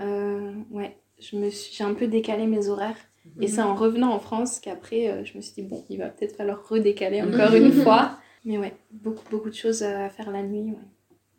Euh, 0.00 0.52
ouais, 0.70 0.96
j'ai 1.18 1.84
un 1.84 1.94
peu 1.94 2.06
décalé 2.06 2.46
mes 2.46 2.68
horaires. 2.68 2.96
Et 3.40 3.48
c'est 3.48 3.62
en 3.62 3.74
revenant 3.74 4.12
en 4.12 4.20
France 4.20 4.60
qu'après, 4.60 5.24
je 5.24 5.36
me 5.36 5.42
suis 5.42 5.54
dit, 5.54 5.62
bon, 5.62 5.84
il 5.90 5.98
va 5.98 6.08
peut-être 6.08 6.36
falloir 6.36 6.68
redécaler 6.68 7.22
encore 7.22 7.54
une 7.54 7.72
fois. 7.72 8.18
Mais 8.46 8.56
ouais, 8.56 8.74
beaucoup, 8.92 9.28
beaucoup 9.30 9.50
de 9.50 9.54
choses 9.54 9.82
à 9.82 10.08
faire 10.08 10.30
la 10.30 10.42
nuit. 10.42 10.72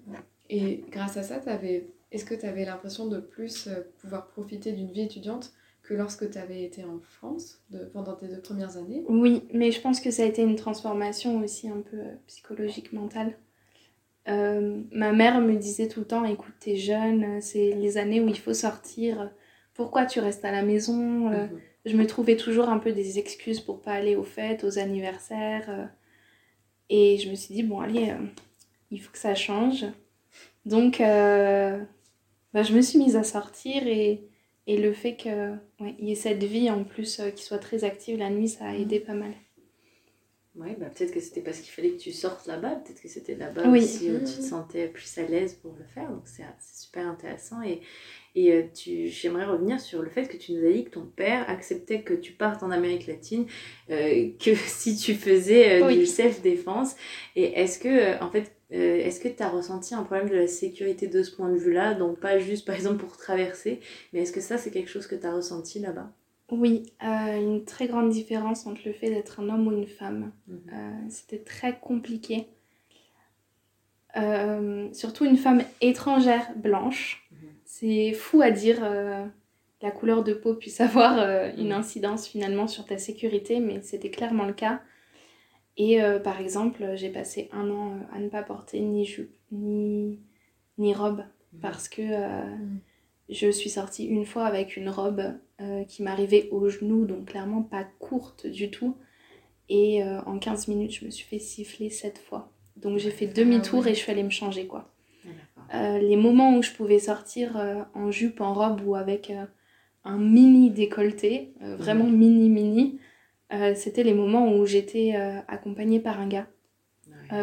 Ouais. 0.05 0.18
Et 0.49 0.84
grâce 0.91 1.18
à 1.18 1.24
ça, 1.24 1.41
avais... 1.47 1.88
est-ce 2.12 2.26
que 2.26 2.36
tu 2.36 2.45
avais 2.45 2.66
l'impression 2.66 3.08
de 3.08 3.20
plus 3.20 3.70
pouvoir 3.99 4.28
profiter 4.28 4.74
d'une 4.74 4.91
vie 4.91 5.01
étudiante 5.01 5.53
que 5.84 5.93
lorsque 5.93 6.30
tu 6.30 6.38
avais 6.38 6.64
été 6.64 6.84
en 6.84 6.99
France 6.99 7.64
de, 7.70 7.86
pendant 7.86 8.14
tes 8.14 8.28
deux 8.28 8.41
premières 8.41 8.76
années? 8.76 9.05
Oui, 9.08 9.43
mais 9.53 9.72
je 9.72 9.80
pense 9.80 10.01
que 10.01 10.12
ça 10.12 10.24
a 10.24 10.26
été 10.26 10.43
une 10.43 10.58
transformation 10.58 11.39
aussi 11.39 11.70
un 11.70 11.80
peu 11.80 11.97
psychologique, 12.28 12.91
mentale. 12.91 13.38
Euh, 14.28 14.82
ma 14.91 15.14
mère 15.14 15.39
me 15.39 15.55
disait 15.55 15.88
tout 15.88 16.01
le 16.01 16.05
temps, 16.05 16.26
écoute, 16.26 16.55
t'es 16.60 16.76
jeune, 16.76 17.39
c'est 17.39 17.72
les 17.72 17.97
années 17.97 18.20
où 18.20 18.28
il 18.28 18.38
faut 18.38 18.53
sortir, 18.53 19.32
pourquoi 19.74 20.05
tu 20.05 20.20
restes 20.20 20.43
à 20.43 20.51
la 20.51 20.64
maison? 20.64 21.32
Euh, 21.32 21.45
mhm. 21.45 21.60
Je 21.86 21.95
me 21.95 22.05
trouvais 22.05 22.36
toujours 22.36 22.68
un 22.68 22.80
peu 22.80 22.91
des 22.91 23.18
excuses 23.18 23.62
pour 23.62 23.80
pas 23.80 23.93
aller 23.93 24.18
aux 24.18 24.24
fêtes, 24.24 24.66
aux 24.66 24.78
anniversaires. 24.78 25.89
Euh. 26.92 26.96
et 26.96 27.18
je 27.18 27.30
me 27.30 27.36
suis 27.36 27.54
dit, 27.54 27.64
bon, 27.64 27.80
allez, 27.80 28.14
il 28.92 29.02
faut 29.02 29.12
que 29.12 29.18
ça 29.18 29.36
change. 29.36 29.86
Donc, 30.66 31.00
bah, 31.00 32.64
je 32.64 32.74
me 32.74 32.82
suis 32.82 33.00
mise 33.00 33.16
à 33.16 33.24
sortir 33.24 33.86
et, 33.88 34.28
et 34.68 34.78
le 34.78 34.94
fait 34.94 35.16
qu'il 35.16 35.60
ouais, 35.80 35.96
y 36.00 36.12
ait 36.12 36.16
cette 36.16 36.44
vie 36.44 36.70
en 36.70 36.84
plus 36.84 37.22
qui 37.36 37.44
soit 37.44 37.60
très 37.60 37.84
active 37.84 38.18
la 38.18 38.30
nuit, 38.30 38.50
ça 38.50 38.66
a 38.66 38.76
aidé 38.76 39.00
pas 39.00 39.14
mal. 39.14 39.34
Oui, 40.58 40.70
bah 40.80 40.88
peut-être 40.88 41.14
que 41.14 41.20
c'était 41.20 41.42
parce 41.42 41.60
qu'il 41.60 41.72
fallait 41.72 41.92
que 41.92 42.00
tu 42.00 42.12
sortes 42.12 42.48
là-bas, 42.48 42.78
peut-être 42.78 43.00
que 43.00 43.08
c'était 43.08 43.36
là-bas 43.36 43.70
aussi 43.70 44.10
où 44.10 44.18
tu 44.18 44.26
te 44.26 44.42
sentais 44.42 44.88
plus 44.88 45.18
à 45.20 45.24
l'aise 45.24 45.54
pour 45.54 45.76
le 45.78 45.86
faire, 45.86 46.10
donc 46.10 46.24
c'est 46.26 46.44
super 46.60 47.08
intéressant. 47.08 47.62
Et, 47.62 47.82
et 48.38 48.54
euh, 48.54 48.64
tu, 48.74 49.08
j'aimerais 49.08 49.46
revenir 49.46 49.80
sur 49.80 50.02
le 50.02 50.10
fait 50.10 50.28
que 50.28 50.38
tu 50.38 50.54
nous 50.54 50.66
as 50.66 50.72
dit 50.72 50.86
que 50.86 50.92
ton 50.92 51.06
père 51.06 51.50
acceptait 51.50 52.02
que 52.02 52.14
tu 52.14 52.34
partes 52.34 52.62
en 52.62 52.70
Amérique 52.70 53.08
latine, 53.08 53.48
euh, 53.90 54.30
que 54.40 54.54
si 54.54 54.96
tu 54.96 55.16
faisais 55.16 55.82
euh, 55.82 55.92
du 55.92 56.06
self-défense. 56.06 56.96
Et 57.36 57.60
est-ce 57.60 57.80
que, 57.80 58.24
en 58.24 58.30
fait, 58.30 58.54
est-ce 58.70 59.20
que 59.20 59.28
tu 59.28 59.42
as 59.42 59.50
ressenti 59.50 59.96
un 59.96 60.04
problème 60.04 60.30
de 60.30 60.36
la 60.36 60.48
sécurité 60.48 61.08
de 61.08 61.24
ce 61.24 61.36
point 61.36 61.50
de 61.50 61.58
vue-là? 61.58 61.96
Donc 61.96 62.20
pas 62.20 62.38
juste 62.38 62.66
par 62.66 62.76
exemple 62.76 62.98
pour 62.98 63.18
traverser, 63.18 63.80
mais 64.14 64.22
est-ce 64.22 64.34
que 64.34 64.42
ça 64.42 64.58
c'est 64.58 64.72
quelque 64.72 64.90
chose 64.90 65.08
que 65.08 65.16
tu 65.16 65.26
as 65.26 65.34
ressenti 65.34 65.80
là-bas? 65.80 66.12
Oui, 66.50 66.94
euh, 67.04 67.42
une 67.42 67.66
très 67.66 67.88
grande 67.88 68.10
différence 68.10 68.68
entre 68.68 68.82
le 68.86 68.94
fait 68.94 69.10
d'être 69.10 69.42
un 69.42 69.50
homme 69.50 69.68
ou 69.68 69.72
une 69.72 69.88
femme. 69.88 70.32
Mhm. 70.48 70.62
Euh, 70.72 70.92
c'était 71.10 71.40
très 71.40 71.78
compliqué. 71.80 72.48
Euh, 74.16 74.88
surtout 74.94 75.26
une 75.26 75.38
femme 75.38 75.62
étrangère 75.82 76.56
blanche. 76.56 77.28
Mhm. 77.32 77.50
C'est 77.80 78.14
fou 78.14 78.42
à 78.42 78.52
dire 78.52 78.82
la 79.82 79.92
couleur 79.92 80.24
de 80.24 80.34
peau 80.34 80.56
puisse 80.56 80.82
avoir 80.82 81.20
une 81.58 81.68
mhm. 81.68 81.74
incidence 81.74 82.28
finalement 82.28 82.68
sur 82.68 82.86
ta 82.86 82.98
sécurité, 82.98 83.60
mais 83.60 83.82
c'était 83.82 84.10
clairement 84.10 84.46
le 84.46 84.54
cas. 84.54 84.82
Et 85.78 86.00
par 86.24 86.42
exemple, 86.42 86.94
j'ai 86.96 87.10
passé 87.10 87.50
un 87.52 87.70
an 87.70 88.00
à 88.12 88.20
ne 88.20 88.30
pas 88.30 88.42
porter 88.42 88.80
ni 88.80 89.06
jupe 89.06 89.36
ni, 89.52 90.20
ni 90.78 90.94
robe 90.94 91.24
parce 91.62 91.88
que 91.88 92.02
je 93.30 93.52
suis 93.52 93.70
sortie 93.70 94.06
une 94.06 94.26
fois 94.26 94.46
avec 94.46 94.78
une 94.78 94.90
robe 94.90 95.34
euh, 95.60 95.84
qui 95.84 96.04
m'arrivait 96.04 96.50
au 96.52 96.70
genou, 96.70 97.06
donc 97.06 97.26
clairement 97.26 97.62
pas 97.62 97.86
courte 98.00 98.48
du 98.48 98.70
tout. 98.72 98.96
Et 99.70 100.04
euh, 100.04 100.22
en 100.22 100.40
15 100.40 100.70
minutes, 100.70 100.94
je 100.94 101.06
me 101.06 101.10
suis 101.10 101.26
fait 101.26 101.40
siffler 101.40 101.90
7 101.90 102.20
fois. 102.20 102.52
Donc 102.78 103.00
j'ai 103.00 103.12
fait 103.12 103.28
demi-tour 103.28 103.88
et 103.88 103.94
je 103.94 104.00
suis 104.00 104.12
allée 104.12 104.24
me 104.24 104.30
changer 104.30 104.68
quoi. 104.68 104.94
Euh, 105.74 105.97
les 105.99 106.15
moments 106.15 106.57
où 106.57 106.61
je 106.61 106.72
pouvais 106.72 106.99
sortir 106.99 107.57
en 107.93 108.11
jupe, 108.11 108.41
en 108.41 108.53
robe 108.53 108.82
ou 108.86 108.95
avec 108.95 109.32
un 110.03 110.18
mini 110.18 110.72
décolleté, 110.72 111.53
vraiment 111.59 112.05
mini 112.05 112.49
mini, 112.49 112.99
c'était 113.76 114.03
les 114.03 114.13
moments 114.13 114.53
où 114.55 114.65
j'étais 114.65 115.15
accompagnée 115.47 115.99
par 115.99 116.20
un 116.20 116.28
gars. 116.28 116.47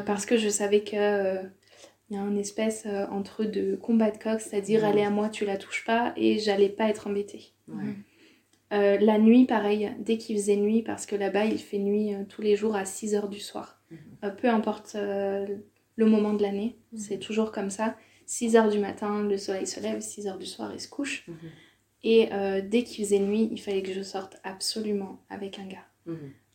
parce 0.07 0.27
que 0.27 0.37
je 0.37 0.49
savais 0.49 0.81
que 0.83 1.45
il 2.11 2.17
y 2.17 2.19
a 2.19 2.23
un 2.23 2.37
espèce 2.37 2.85
euh, 2.87 3.07
entre 3.11 3.45
de 3.45 3.77
combat 3.77 4.11
de 4.11 4.19
coq, 4.19 4.41
c'est-à-dire 4.41 4.85
aller 4.85 5.03
à 5.03 5.11
moi, 5.11 5.29
tu 5.29 5.45
la 5.45 5.57
touches 5.57 5.85
pas, 5.85 6.13
et 6.17 6.39
j'allais 6.39 6.69
pas 6.69 6.89
être 6.89 7.07
embêtée. 7.07 7.53
Euh, 8.73 8.99
la 8.99 9.19
nuit, 9.19 9.47
pareil, 9.47 9.91
dès 10.01 10.19
qu'il 10.19 10.37
faisait 10.37 10.57
nuit, 10.57 10.83
parce 10.83 11.07
que 11.07 11.17
là-bas, 11.17 11.47
il 11.47 11.59
fait 11.59 11.79
nuit 11.79 12.15
euh, 12.15 12.25
tous 12.29 12.43
les 12.43 12.57
jours 12.57 12.77
à 12.77 12.85
6 12.85 13.15
heures 13.15 13.29
du 13.29 13.41
soir. 13.41 13.81
Mhm. 13.91 14.37
peu 14.37 14.49
importe 14.49 14.97
le 14.97 16.07
moment 16.07 16.33
de 16.33 16.43
l'année, 16.43 16.77
mhm. 16.93 16.99
c'est 16.99 17.19
toujours 17.19 17.53
comme 17.53 17.71
ça. 17.71 17.97
6 18.27 18.57
heures 18.57 18.71
du 18.71 18.79
matin, 18.79 19.23
le 19.23 19.37
soleil 19.39 19.67
se 19.67 19.81
lève, 19.81 20.01
6 20.01 20.27
heures 20.27 20.39
du 20.39 20.47
soir, 20.47 20.71
il 20.73 20.81
se 20.81 20.89
couche. 20.89 21.27
Mhm. 21.29 21.37
Et 22.07 22.29
dès 22.69 22.83
qu'il 22.83 23.03
faisait 23.03 23.19
nuit, 23.19 23.49
il 23.51 23.59
fallait 23.59 23.83
que 23.83 23.95
je 23.95 24.03
sorte 24.03 24.39
absolument 24.45 25.25
avec 25.31 25.59
un 25.59 25.67
gars. 25.67 25.87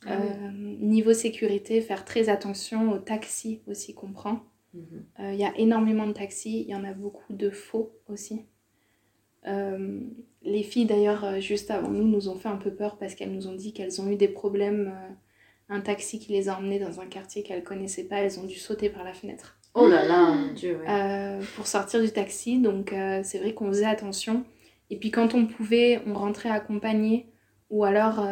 Ah 0.05 0.20
niveau 0.53 1.13
sécurité, 1.13 1.82
faire 1.82 2.05
très 2.05 2.30
attention 2.30 2.91
au 2.91 2.99
taxi 2.99 3.61
aussi 3.67 3.93
qu'on 3.93 4.11
prend. 4.11 4.43
Il 4.74 4.80
mhm. 4.80 5.05
euh, 5.20 5.34
y 5.34 5.43
a 5.43 5.57
énormément 5.57 6.07
de 6.07 6.13
taxis, 6.13 6.61
il 6.61 6.70
y 6.70 6.76
en 6.76 6.84
a 6.84 6.93
beaucoup 6.93 7.34
de 7.34 7.49
faux 7.49 7.91
aussi. 8.07 8.45
Euh, 9.47 10.01
les 10.43 10.63
filles 10.63 10.86
d'ailleurs, 10.86 11.24
euh, 11.24 11.39
juste 11.39 11.72
avant 11.72 11.89
nous, 11.89 12.07
nous 12.07 12.30
ont 12.30 12.36
fait 12.36 12.49
un 12.49 12.57
peu 12.57 12.74
peur 12.74 12.97
parce 12.97 13.15
qu'elles 13.15 13.34
nous 13.34 13.47
ont 13.47 13.55
dit 13.55 13.74
qu'elles 13.74 14.01
ont 14.01 14.09
eu 14.09 14.15
des 14.15 14.28
problèmes. 14.28 14.93
un 15.72 15.82
taxi 15.82 16.20
qui 16.20 16.32
les 16.32 16.49
a 16.49 16.57
emmenées 16.57 16.80
dans 16.80 16.99
un 16.99 17.05
quartier 17.05 17.43
qu'elles 17.43 17.63
connaissaient 17.63 18.07
pas, 18.07 18.17
elles 18.17 18.39
ont 18.39 18.45
dû 18.45 18.55
sauter 18.55 18.89
par 18.89 19.03
la 19.03 19.13
fenêtre. 19.13 19.59
Oh 19.76 19.88
là 19.88 20.05
là, 20.05 20.36
Dieu, 20.55 20.80
pour 21.55 21.67
sortir 21.67 22.01
du 22.01 22.09
taxi, 22.11 22.59
donc 22.59 22.93
c'est 23.24 23.39
vrai 23.39 23.53
qu'on 23.53 23.67
faisait 23.67 23.86
attention. 23.86 24.43
Et 24.89 24.97
puis 24.97 25.11
quand 25.11 25.36
on 25.36 25.45
pouvait, 25.45 26.01
on 26.07 26.13
rentrait 26.13 26.49
accompagné 26.49 27.28
ou 27.70 27.84
alors 27.84 28.26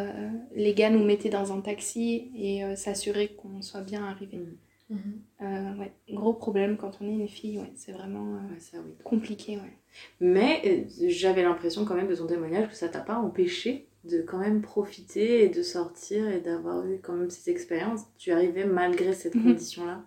les 0.55 0.73
gars 0.73 0.89
nous 0.89 1.05
mettaient 1.05 1.29
dans 1.29 1.53
un 1.53 1.61
taxi 1.61 2.31
et 2.35 2.75
s'assuraient 2.75 3.29
qu'on 3.29 3.61
soit 3.61 3.81
bien 3.81 4.03
arrivé. 4.03 4.37
Mm. 4.37 4.57
Mhm. 4.89 5.21
Euh, 5.41 5.75
ouais, 5.79 5.91
gros 6.09 6.33
problème 6.33 6.77
quand 6.77 6.99
on 7.01 7.07
est 7.07 7.13
une 7.13 7.27
fille, 7.27 7.59
ouais, 7.59 7.71
c'est 7.75 7.91
vraiment 7.91 8.35
euh, 8.35 8.59
ça, 8.59 8.77
oui. 8.77 8.93
compliqué. 9.03 9.57
Ouais. 9.57 9.73
Mais 10.21 10.61
euh, 10.65 11.07
j'avais 11.09 11.43
l'impression 11.43 11.83
quand 11.83 11.95
même 11.95 12.07
de 12.07 12.15
ton 12.15 12.27
témoignage 12.27 12.69
que 12.69 12.75
ça 12.75 12.87
t'a 12.87 13.01
pas 13.01 13.17
empêché 13.17 13.87
de 14.05 14.21
quand 14.21 14.37
même 14.37 14.61
profiter 14.61 15.43
et 15.43 15.49
de 15.49 15.61
sortir 15.61 16.29
et 16.29 16.39
d'avoir 16.39 16.85
eu 16.87 16.99
quand 17.01 17.13
même 17.13 17.29
ces 17.29 17.51
expériences. 17.51 18.03
Tu 18.17 18.31
arrivais 18.31 18.63
malgré 18.63 19.11
cette 19.11 19.33
condition-là? 19.33 20.05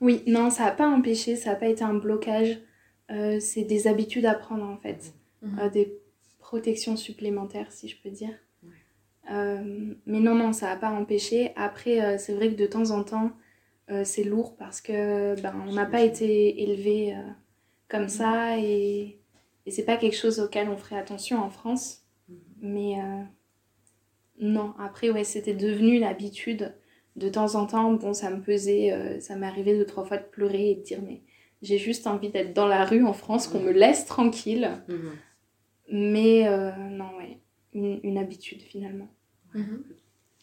Oui, 0.00 0.22
non, 0.26 0.50
ça 0.50 0.64
n'a 0.64 0.70
pas 0.72 0.88
empêché, 0.88 1.36
ça 1.36 1.50
n'a 1.50 1.56
pas 1.56 1.68
été 1.68 1.84
un 1.84 1.94
blocage. 1.94 2.60
c'est 3.40 3.64
des 3.64 3.86
habitudes 3.86 4.26
à 4.26 4.34
prendre 4.34 4.64
en 4.64 4.76
fait, 4.76 5.14
mhm. 5.42 5.70
des 5.70 5.98
protections 6.38 6.96
supplémentaires 6.96 7.70
si 7.70 7.88
je 7.88 7.96
peux 8.02 8.10
dire. 8.10 8.34
mais 9.30 10.20
non, 10.20 10.34
non, 10.34 10.52
ça 10.52 10.66
n'a 10.66 10.76
pas 10.76 10.90
empêché. 10.90 11.52
Après, 11.56 12.18
c'est 12.18 12.34
vrai 12.34 12.50
que 12.50 12.56
de 12.56 12.66
temps 12.66 12.90
en 12.90 13.04
temps, 13.04 13.32
euh, 13.90 14.02
c'est 14.04 14.24
lourd 14.24 14.56
parce 14.56 14.80
que 14.80 15.38
ben, 15.42 15.54
on 15.68 15.72
n'a 15.74 15.84
pas 15.84 16.00
été 16.00 16.62
élevé 16.62 17.14
euh, 17.14 17.20
comme 17.88 18.08
ça 18.08 18.58
et, 18.58 19.20
et 19.66 19.70
c'est 19.70 19.84
pas 19.84 19.98
quelque 19.98 20.16
chose 20.16 20.40
auquel 20.40 20.70
on 20.70 20.76
ferait 20.78 20.96
attention 20.96 21.38
en 21.38 21.50
France. 21.50 22.02
Mhm. 22.28 22.36
Mais 22.62 22.98
euh, 22.98 23.22
non, 24.40 24.72
après, 24.78 25.10
ouais, 25.10 25.24
c'était 25.24 25.54
devenu 25.54 25.98
l'habitude. 25.98 26.74
De 27.16 27.28
temps 27.28 27.54
en 27.54 27.66
temps, 27.66 27.92
bon, 27.92 28.12
ça 28.12 28.30
me 28.30 28.40
pesait, 28.40 29.20
ça 29.20 29.36
m'est 29.36 29.46
arrivé 29.46 29.76
deux, 29.78 29.86
trois 29.86 30.04
fois 30.04 30.16
de 30.16 30.24
pleurer 30.24 30.70
et 30.70 30.74
de 30.74 30.82
dire, 30.82 30.98
mais 31.06 31.22
j'ai 31.62 31.78
juste 31.78 32.06
envie 32.06 32.28
d'être 32.28 32.52
dans 32.52 32.66
la 32.66 32.84
rue 32.84 33.04
en 33.04 33.12
France, 33.12 33.46
qu'on 33.46 33.60
me 33.60 33.70
laisse 33.70 34.04
tranquille. 34.04 34.82
Mhm. 34.88 35.10
Mais 35.92 36.44
non, 36.90 37.16
ouais, 37.18 37.38
une, 37.72 38.00
une 38.02 38.18
habitude 38.18 38.62
finalement. 38.62 39.08
Mhm. 39.54 39.84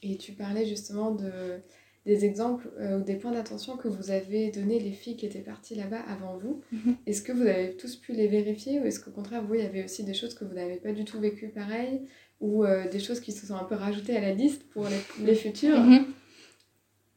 Et 0.04 0.18
tu 0.18 0.32
parlais 0.32 0.66
justement 0.66 1.12
de 1.12 1.62
des 2.06 2.26
exemples 2.26 2.72
euh, 2.80 3.00
ou 3.00 3.04
des 3.04 3.16
points 3.16 3.32
d'attention 3.32 3.78
que 3.78 3.88
vous 3.88 4.10
avez 4.10 4.50
donné 4.50 4.80
les 4.80 4.92
filles 4.92 5.16
qui 5.16 5.26
étaient 5.26 5.40
parties 5.40 5.76
là-bas 5.76 6.02
avant 6.08 6.38
vous. 6.38 6.62
Mhm. 6.72 6.96
Est-ce 7.06 7.22
que 7.22 7.32
vous 7.32 7.44
avez 7.44 7.76
tous 7.78 7.96
pu 7.96 8.14
les 8.14 8.28
vérifier 8.28 8.80
ou 8.80 8.86
est-ce 8.86 9.00
qu'au 9.00 9.12
contraire, 9.12 9.44
vous, 9.44 9.56
il 9.56 9.62
y 9.62 9.66
avait 9.66 9.84
aussi 9.84 10.04
des 10.04 10.16
choses 10.16 10.34
que 10.34 10.44
vous 10.44 10.54
n'avez 10.54 10.78
pas 10.78 10.94
du 10.94 11.06
tout 11.06 11.20
vécues 11.20 11.50
pareil 11.50 12.02
ou 12.40 12.66
euh, 12.66 12.90
des 12.90 13.00
choses 13.00 13.20
qui 13.20 13.32
se 13.32 13.46
sont 13.46 13.56
un 13.56 13.66
peu 13.66 13.76
rajoutées 13.76 14.18
à 14.18 14.22
la 14.22 14.34
liste 14.34 14.64
pour 14.70 14.88
les, 14.88 15.26
les 15.26 15.36
futurs 15.36 15.80
mhm. 15.80 16.06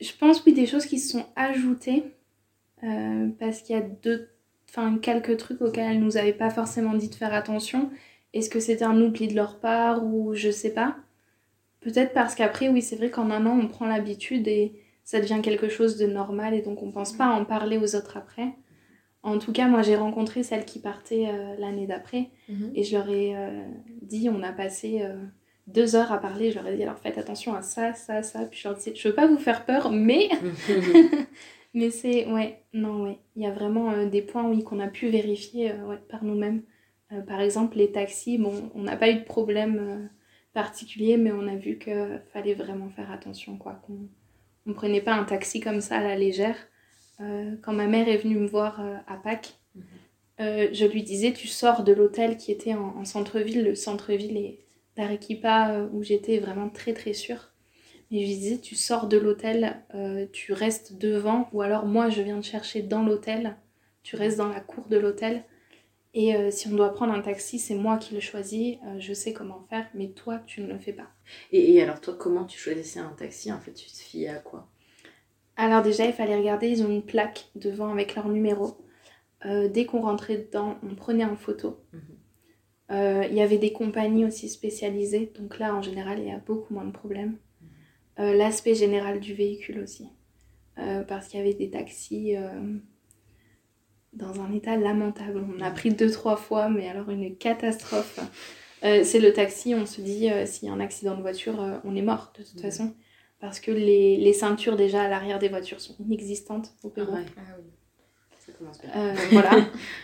Je 0.01 0.13
pense, 0.19 0.45
oui, 0.45 0.53
des 0.53 0.67
choses 0.67 0.87
qui 0.87 0.99
se 0.99 1.13
sont 1.13 1.27
ajoutées 1.37 2.05
euh, 2.83 3.29
parce 3.39 3.63
qu'il 3.63 3.77
y 3.77 3.79
a 3.79 3.83
deux, 3.83 4.29
enfin, 4.69 4.99
quelques 4.99 5.37
trucs 5.37 5.61
auxquels 5.61 5.93
elles 5.93 6.01
nous 6.01 6.17
avaient 6.17 6.33
pas 6.33 6.51
forcément 6.51 6.95
dit 6.95 7.09
de 7.09 7.15
faire 7.15 7.33
attention. 7.33 7.91
Est-ce 8.33 8.51
que 8.51 8.61
c'était 8.61 8.85
un 8.85 9.01
oubli 9.01 9.29
de 9.29 9.35
leur 9.35 9.61
part 9.61 10.05
ou 10.05 10.35
je 10.35 10.51
sais 10.51 10.75
pas 10.75 10.97
Peut-être 11.81 12.13
parce 12.13 12.35
qu'après, 12.35 12.69
oui, 12.69 12.83
c'est 12.83 12.97
vrai 12.97 13.11
qu'en 13.11 13.31
un 13.31 13.47
an, 13.47 13.59
on 13.61 13.69
prend 13.69 13.87
l'habitude 13.87 14.49
et 14.49 14.73
ça 15.05 15.21
devient 15.21 15.41
quelque 15.43 15.69
chose 15.69 15.97
de 15.99 16.07
normal 16.07 16.55
et 16.55 16.63
donc 16.63 16.83
on 16.83 16.91
pense 16.91 17.13
pas 17.13 17.27
à 17.27 17.33
en 17.33 17.45
parler 17.45 17.77
aux 17.77 17.95
autres 17.95 18.17
après. 18.17 18.55
En 19.23 19.39
tout 19.39 19.53
cas, 19.53 19.69
moi, 19.69 19.83
j'ai 19.83 19.97
rencontré 19.97 20.43
celles 20.43 20.65
qui 20.65 20.79
partaient 20.79 21.29
euh, 21.29 21.57
l'année 21.59 21.87
d'après 21.87 22.31
mhm. 22.49 22.73
et 22.75 22.85
je 22.85 22.97
leur 22.97 23.09
ai 23.09 23.37
euh, 23.37 23.63
dit, 24.03 24.29
on 24.31 24.43
a 24.43 24.53
passé 24.53 25.01
euh, 25.03 25.17
deux 25.67 25.97
heures 25.97 26.13
à 26.13 26.19
parler. 26.19 26.51
Je 26.51 26.57
leur 26.57 26.67
ai 26.69 26.77
dit, 26.77 26.83
alors 26.83 26.99
faites 26.99 27.19
attention 27.19 27.55
à 27.55 27.63
ça, 27.63 27.93
ça, 27.95 28.23
ça. 28.23 28.45
Puis 28.47 28.61
je 28.61 28.69
leur 28.69 28.79
ai 28.87 28.95
je 28.95 29.09
veux 29.09 29.15
pas 29.15 29.27
vous 29.27 29.39
faire 29.39 29.65
peur, 29.65 29.91
mais. 29.91 30.29
mais 31.75 31.91
c'est. 31.91 32.27
Ouais, 32.27 32.63
non, 32.73 33.05
ouais. 33.05 33.19
Il 33.37 33.43
y 33.43 33.47
a 33.47 33.51
vraiment 33.53 34.07
des 34.07 34.23
points, 34.23 34.49
oui, 34.49 34.63
qu'on 34.65 34.81
a 34.81 34.89
pu 34.89 35.09
vérifier 35.09 35.73
ouais, 35.73 35.99
par 36.09 36.25
nous-mêmes. 36.25 36.63
par 37.27 37.41
exemple, 37.41 37.77
les 37.79 37.93
taxis, 37.93 38.39
bon, 38.39 38.71
on 38.75 38.83
n'a 38.83 38.97
pas 38.97 39.11
eu 39.11 39.15
de 39.17 39.25
problème 39.25 40.09
particulier, 40.53 41.17
mais 41.17 41.33
on 41.33 41.49
a 41.49 41.57
vu 41.57 41.79
qu'il 41.79 42.23
fallait 42.33 42.55
vraiment 42.55 42.89
faire 42.91 43.11
attention, 43.11 43.57
quoi. 43.57 43.81
Qu'on 43.87 44.09
ne 44.67 44.73
prenait 44.73 45.01
pas 45.03 45.15
un 45.15 45.25
taxi 45.25 45.61
comme 45.61 45.81
ça 45.81 45.99
à 45.99 46.03
la 46.03 46.17
légère. 46.17 46.57
Euh, 47.21 47.57
quand 47.63 47.73
ma 47.73 47.87
mère 47.87 48.09
est 48.09 48.17
venue 48.17 48.37
me 48.39 48.47
voir 48.47 48.81
euh, 48.81 48.97
à 49.07 49.17
Pâques, 49.17 49.55
Mhm. 49.75 49.83
euh, 50.41 50.69
je 50.73 50.85
lui 50.87 51.03
disais 51.03 51.33
Tu 51.33 51.49
sors 51.49 51.83
de 51.83 51.93
l'hôtel 51.93 52.37
qui 52.37 52.53
était 52.53 52.75
en, 52.75 52.97
en 52.97 53.05
centre-ville. 53.05 53.65
Le 53.65 53.75
centre-ville 53.75 54.37
est 54.37 54.64
d'Arequipa, 54.97 55.71
euh, 55.73 55.89
où 55.93 56.03
j'étais 56.03 56.39
vraiment 56.39 56.69
très 56.71 56.93
très 56.95 57.13
sûre. 57.13 57.53
Mais 58.11 58.23
je 58.23 58.27
disais 58.27 58.59
Tu 58.59 58.77
sors 58.77 59.09
de 59.09 59.19
l'hôtel, 59.19 59.83
euh, 59.95 60.27
tu 60.33 60.53
restes 60.53 60.99
devant, 60.99 61.49
ou 61.53 61.63
alors 61.63 61.87
moi 61.87 62.11
je 62.11 62.23
viens 62.23 62.41
te 62.41 62.47
chercher 62.47 62.83
dans 62.83 63.03
l'hôtel, 63.03 63.57
tu 64.03 64.17
restes 64.17 64.39
dans 64.39 64.49
la 64.49 64.61
cour 64.61 64.87
de 64.89 64.97
l'hôtel. 64.99 65.45
Et 66.15 66.37
euh, 66.37 66.51
si 66.51 66.69
on 66.69 66.77
doit 66.77 66.95
prendre 66.95 67.13
un 67.15 67.23
taxi, 67.23 67.59
c'est 67.59 67.75
moi 67.75 67.99
qui 67.99 68.15
le 68.15 68.21
choisis, 68.21 68.77
euh, 68.87 69.01
je 69.01 69.13
sais 69.15 69.33
comment 69.33 69.67
faire, 69.71 69.87
mais 69.95 70.11
toi, 70.11 70.41
tu 70.47 70.63
ne 70.63 70.69
le 70.69 70.79
fais 70.79 70.93
pas. 70.93 71.11
Et, 71.53 71.75
et 71.75 71.83
alors, 71.83 72.01
toi, 72.03 72.15
comment 72.19 72.45
tu 72.45 72.59
choisissais 72.59 73.01
un 73.01 73.13
taxi 73.13 73.53
En 73.53 73.61
fait, 73.61 73.73
tu 73.73 73.87
te 73.87 73.97
fiais 73.97 74.29
à 74.29 74.37
quoi? 74.39 74.69
Alors 75.57 75.83
déjà, 75.83 76.07
il 76.07 76.13
fallait 76.13 76.37
regarder, 76.37 76.69
ils 76.69 76.85
ont 76.85 76.89
une 76.91 77.03
plaque 77.05 77.49
devant 77.57 77.91
avec 77.93 78.15
leur 78.15 78.29
numéro. 78.29 78.77
Dès 79.45 79.85
qu'on 79.87 80.01
rentrait 80.01 80.39
dedans, 80.39 80.79
on 80.83 80.95
prenait 80.95 81.25
en 81.25 81.37
photo. 81.37 81.79
Mhm. 81.93 82.14
Euh, 82.91 83.25
Il 83.31 83.35
y 83.37 83.41
avait 83.41 83.59
des 83.59 83.73
compagnies 83.73 84.25
aussi 84.25 84.49
spécialisées, 84.49 85.33
donc 85.39 85.59
là, 85.59 85.75
en 85.75 85.83
général, 85.83 86.19
il 86.19 86.27
y 86.29 86.33
a 86.33 86.39
beaucoup 86.39 86.75
moins 86.75 86.85
de 86.85 86.93
problèmes. 86.93 87.39
Euh, 88.19 88.35
L'aspect 88.35 88.75
général 88.75 89.21
du 89.21 89.35
véhicule 89.35 89.81
aussi, 89.81 90.09
Euh, 90.79 91.03
parce 91.03 91.29
qu'il 91.29 91.39
y 91.39 91.43
avait 91.43 91.55
des 91.55 91.71
taxis 91.71 92.35
dans 94.13 94.41
un 94.41 94.53
état 94.53 94.77
lamentable. 94.77 95.45
On 95.57 95.61
a 95.61 95.71
pris 95.71 95.91
deux, 95.93 96.11
trois 96.11 96.37
fois, 96.37 96.69
mais 96.69 96.89
alors 96.89 97.11
une 97.11 97.37
catastrophe. 97.37 98.21
Euh, 98.85 99.03
c'est 99.03 99.19
le 99.21 99.33
taxi, 99.33 99.75
on 99.75 99.87
se 99.87 100.01
dit, 100.01 100.31
euh, 100.31 100.45
s'il 100.47 100.69
y 100.69 100.71
a 100.71 100.75
un 100.75 100.81
accident 100.81 101.17
de 101.17 101.23
voiture, 101.23 101.61
euh, 101.61 101.79
on 101.85 101.97
est 101.97 102.03
mort 102.03 102.33
de 102.39 102.45
toute 102.45 102.61
façon. 102.61 102.95
Parce 103.41 103.59
que 103.61 103.71
les, 103.73 104.17
les 104.19 104.33
ceintures 104.33 104.77
déjà 104.77 105.03
à 105.03 105.09
l'arrière 105.09 105.39
des 105.39 105.49
voitures 105.49 105.81
sont 105.81 105.97
inexistantes 106.01 106.75
au 106.83 106.89
Ah 106.89 106.95
Pérou. 106.95 107.13
ouais, 107.15 107.25
Ah 107.37 107.41
oui. 107.59 107.65
Ça 108.47 108.53
commence 108.59 108.81
bien. 108.81 108.91
Euh, 108.97 109.15
voilà. 109.33 109.51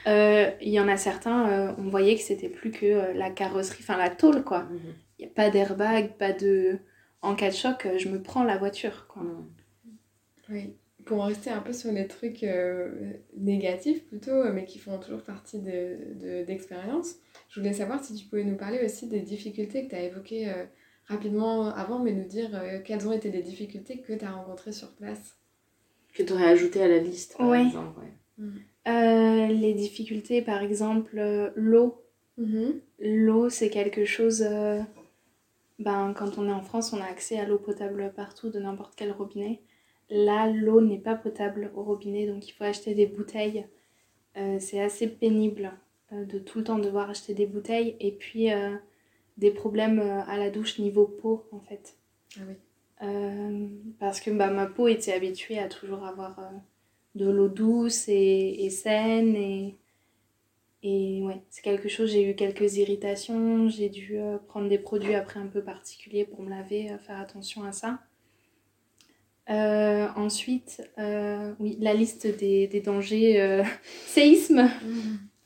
Euh, 0.07 0.51
Il 0.61 0.71
y 0.71 0.81
en 0.81 0.89
a 0.89 0.97
certains, 0.97 1.49
euh, 1.51 1.73
on 1.79 1.89
voyait 1.91 2.15
que 2.17 2.23
c'était 2.23 2.49
plus 2.49 2.71
que 2.71 2.87
euh, 2.87 3.13
la 3.15 3.31
carrosserie, 3.31 3.79
enfin 3.83 3.97
la 3.97 4.11
tôle 4.11 4.43
quoi. 4.45 4.65
Mhm. 4.65 4.81
Il 5.19 5.27
n'y 5.27 5.31
a 5.31 5.35
pas 5.35 5.51
d'airbag, 5.51 6.13
pas 6.19 6.33
de. 6.33 6.79
En 7.23 7.35
cas 7.35 7.51
de 7.51 7.55
choc, 7.55 7.85
euh, 7.87 7.99
je 7.99 8.09
me 8.09 8.23
prends 8.23 8.45
la 8.45 8.57
voiture 8.57 9.07
quoi. 9.09 9.23
Mhm. 9.23 9.47
Oui. 10.51 10.75
Pour 11.07 11.23
en 11.23 11.27
rester 11.27 11.51
un 11.51 11.61
peu 11.61 11.73
sur 11.73 11.91
les 11.93 12.07
trucs 12.07 12.43
euh, 12.45 13.13
négatifs 13.37 14.05
plutôt, 14.07 14.45
mais 14.53 14.65
qui 14.65 14.79
font 14.79 14.99
toujours 14.99 15.23
partie 15.23 15.59
de, 15.59 15.97
de- 16.21 16.45
d'expérience, 16.45 17.15
je 17.49 17.59
voulais 17.61 17.73
savoir 17.73 18.03
si 18.05 18.15
tu 18.15 18.27
pouvais 18.27 18.45
nous 18.45 18.57
parler 18.57 18.85
aussi 18.85 19.09
des 19.09 19.21
difficultés 19.21 19.85
que 19.85 19.91
tu 19.91 19.97
as 19.97 20.03
évoquées 20.03 20.51
euh, 20.51 20.65
rapidement 21.07 21.75
avant, 21.75 21.99
mais 22.01 22.13
nous 22.13 22.27
dire 22.29 22.51
euh, 22.55 22.81
quelles 22.85 23.07
ont 23.09 23.13
été 23.13 23.31
les 23.31 23.43
difficultés 23.43 24.01
que 24.01 24.13
tu 24.13 24.25
as 24.25 24.31
rencontrées 24.31 24.73
sur 24.73 24.91
place. 24.95 25.37
Que 26.15 26.23
tu 26.23 26.33
aurais 26.35 26.49
ajouté 26.49 26.83
à 26.83 26.89
la 26.89 26.99
liste, 26.99 27.37
par 27.39 27.49
Ouais. 27.49 27.65
exemple. 27.67 27.99
ouais. 28.01 28.13
Euh, 28.89 29.47
les 29.49 29.75
difficultés, 29.75 30.43
par 30.43 30.63
exemple, 30.63 31.19
euh, 31.19 31.51
l'eau. 31.55 32.03
Mhm. 32.39 32.81
L'eau, 33.01 33.49
c'est 33.51 33.71
quelque 33.71 34.05
chose. 34.05 34.43
euh, 34.43 34.81
Ben, 35.79 36.13
quand 36.15 36.39
on 36.39 36.49
est 36.49 36.53
en 36.53 36.63
France, 36.63 36.93
on 36.93 37.01
a 37.01 37.05
accès 37.05 37.39
à 37.39 37.47
l'eau 37.47 37.59
potable 37.59 38.13
partout, 38.15 38.51
de 38.51 38.59
n'importe 38.61 38.95
quel 38.97 39.13
robinet. 39.13 39.61
Là, 40.11 40.51
l'eau 40.51 40.81
n'est 40.81 40.99
pas 40.99 41.15
potable 41.15 41.71
au 41.75 41.83
robinet, 41.83 42.27
donc 42.27 42.47
il 42.49 42.53
faut 42.53 42.65
acheter 42.65 42.95
des 42.95 43.07
bouteilles. 43.07 43.67
C'est 44.59 44.81
assez 44.81 45.07
pénible 45.09 45.73
de 46.13 46.39
tout 46.39 46.59
le 46.59 46.65
temps 46.65 46.79
devoir 46.79 47.09
acheter 47.09 47.33
des 47.33 47.47
bouteilles. 47.47 47.97
Et 48.01 48.13
puis, 48.13 48.49
des 49.39 49.51
problèmes 49.51 50.01
à 50.01 50.37
la 50.37 50.51
douche 50.51 50.79
niveau 50.79 51.07
peau, 51.07 51.47
en 51.53 51.61
fait. 51.61 51.97
Ah 52.37 52.43
oui. 52.47 52.57
Parce 53.99 54.21
que 54.21 54.31
bah, 54.31 54.51
ma 54.51 54.67
peau 54.67 54.87
était 54.89 55.15
habituée 55.15 55.59
à 55.59 55.69
toujours 55.69 56.05
avoir 56.05 56.39
de 57.15 57.29
l'eau 57.31 57.49
douce 57.49 58.09
et, 58.09 58.65
et 58.65 58.71
saine. 58.71 59.37
Et, 59.37 59.77
et 60.83 61.23
ouais, 61.23 61.43
c'est 61.51 61.63
quelque 61.63 61.89
chose, 61.89 62.11
j'ai 62.13 62.29
eu 62.31 62.35
quelques 62.35 62.77
irritations, 62.77 63.69
j'ai 63.69 63.89
dû 63.91 64.19
euh, 64.19 64.39
prendre 64.39 64.69
des 64.69 64.79
produits 64.79 65.15
après 65.15 65.39
un 65.41 65.47
peu 65.47 65.63
particuliers 65.63 66.25
pour 66.25 66.43
me 66.43 66.51
laver, 66.51 66.91
euh, 66.91 66.99
faire 66.99 67.19
attention 67.21 67.65
à 67.65 67.73
ça. 67.73 68.01
Euh, 69.51 70.09
ensuite, 70.17 70.83
euh, 70.99 71.55
oui, 71.59 71.77
la 71.81 71.93
liste 71.93 72.27
des, 72.39 72.69
des 72.69 72.81
dangers, 72.81 73.41
euh, 73.41 73.65
séisme. 74.07 74.71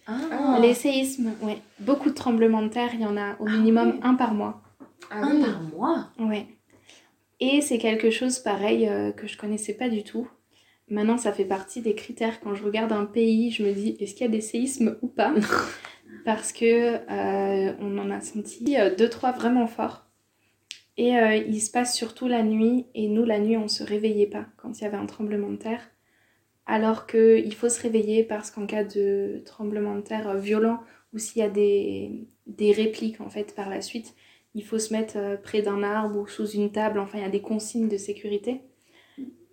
Ah, 0.06 0.58
Les 0.60 0.74
séismes, 0.74 1.32
ouais. 1.40 1.58
Beaucoup 1.78 2.10
de 2.10 2.14
tremblements 2.14 2.62
de 2.62 2.68
terre, 2.68 2.90
il 2.94 3.00
y 3.00 3.06
en 3.06 3.16
a 3.16 3.34
au 3.40 3.46
Ah 3.46 3.50
minimum 3.50 3.94
oui. 3.94 4.00
un 4.02 4.14
par 4.14 4.34
mois. 4.34 4.62
Ah 5.10 5.22
un 5.22 5.36
oui. 5.36 5.40
par 5.40 5.62
mois? 5.62 6.10
Ouais. 6.18 6.46
Et 7.40 7.60
c'est 7.62 7.78
quelque 7.78 8.10
chose 8.10 8.38
pareil 8.38 8.88
euh, 8.88 9.12
que 9.12 9.26
je 9.26 9.36
connaissais 9.38 9.74
pas 9.74 9.88
du 9.88 10.02
tout. 10.04 10.28
Maintenant, 10.88 11.16
ça 11.16 11.32
fait 11.32 11.44
partie 11.46 11.80
des 11.80 11.94
critères. 11.94 12.40
Quand 12.40 12.54
je 12.54 12.62
regarde 12.62 12.92
un 12.92 13.06
pays, 13.06 13.50
je 13.50 13.64
me 13.64 13.72
dis 13.72 13.96
est-ce 14.00 14.14
qu'il 14.14 14.26
y 14.26 14.28
a 14.28 14.32
des 14.32 14.40
séismes 14.40 14.98
ou 15.02 15.08
pas? 15.08 15.34
Parce 16.24 16.52
que 16.52 16.64
euh, 16.64 17.72
on 17.80 17.98
en 17.98 18.10
a 18.10 18.20
senti 18.20 18.78
euh, 18.78 18.94
deux, 18.94 19.08
trois 19.08 19.32
vraiment 19.32 19.66
forts. 19.66 20.06
Et 20.96 21.16
euh, 21.16 21.34
il 21.34 21.60
se 21.60 21.70
passe 21.70 21.96
surtout 21.96 22.28
la 22.28 22.42
nuit. 22.42 22.86
Et 22.94 23.08
nous, 23.08 23.24
la 23.24 23.38
nuit, 23.38 23.56
on 23.56 23.68
se 23.68 23.82
réveillait 23.82 24.26
pas 24.26 24.46
quand 24.56 24.78
il 24.78 24.84
y 24.84 24.86
avait 24.86 24.96
un 24.96 25.06
tremblement 25.06 25.50
de 25.50 25.56
terre. 25.56 25.90
Alors 26.66 27.06
qu'il 27.06 27.54
faut 27.54 27.68
se 27.68 27.80
réveiller 27.80 28.24
parce 28.24 28.50
qu'en 28.50 28.66
cas 28.66 28.84
de 28.84 29.42
tremblement 29.44 29.96
de 29.96 30.00
terre 30.02 30.28
euh, 30.28 30.38
violent 30.38 30.80
ou 31.12 31.18
s'il 31.18 31.40
y 31.40 31.44
a 31.44 31.50
des, 31.50 32.26
des 32.46 32.72
répliques 32.72 33.20
en 33.20 33.30
fait 33.30 33.54
par 33.54 33.70
la 33.70 33.80
suite, 33.80 34.14
il 34.54 34.64
faut 34.64 34.78
se 34.78 34.92
mettre 34.92 35.40
près 35.42 35.62
d'un 35.62 35.82
arbre 35.82 36.18
ou 36.18 36.26
sous 36.26 36.48
une 36.50 36.72
table, 36.72 36.98
enfin 36.98 37.18
il 37.18 37.22
y 37.22 37.26
a 37.26 37.30
des 37.30 37.40
consignes 37.42 37.88
de 37.88 37.96
sécurité. 37.96 38.62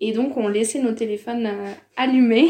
Et 0.02 0.12
donc 0.12 0.36
on 0.36 0.49
laissait 0.49 0.82
nos 0.82 0.93
téléphones 0.93 1.45
euh, 1.45 1.74
allumés. 1.95 2.49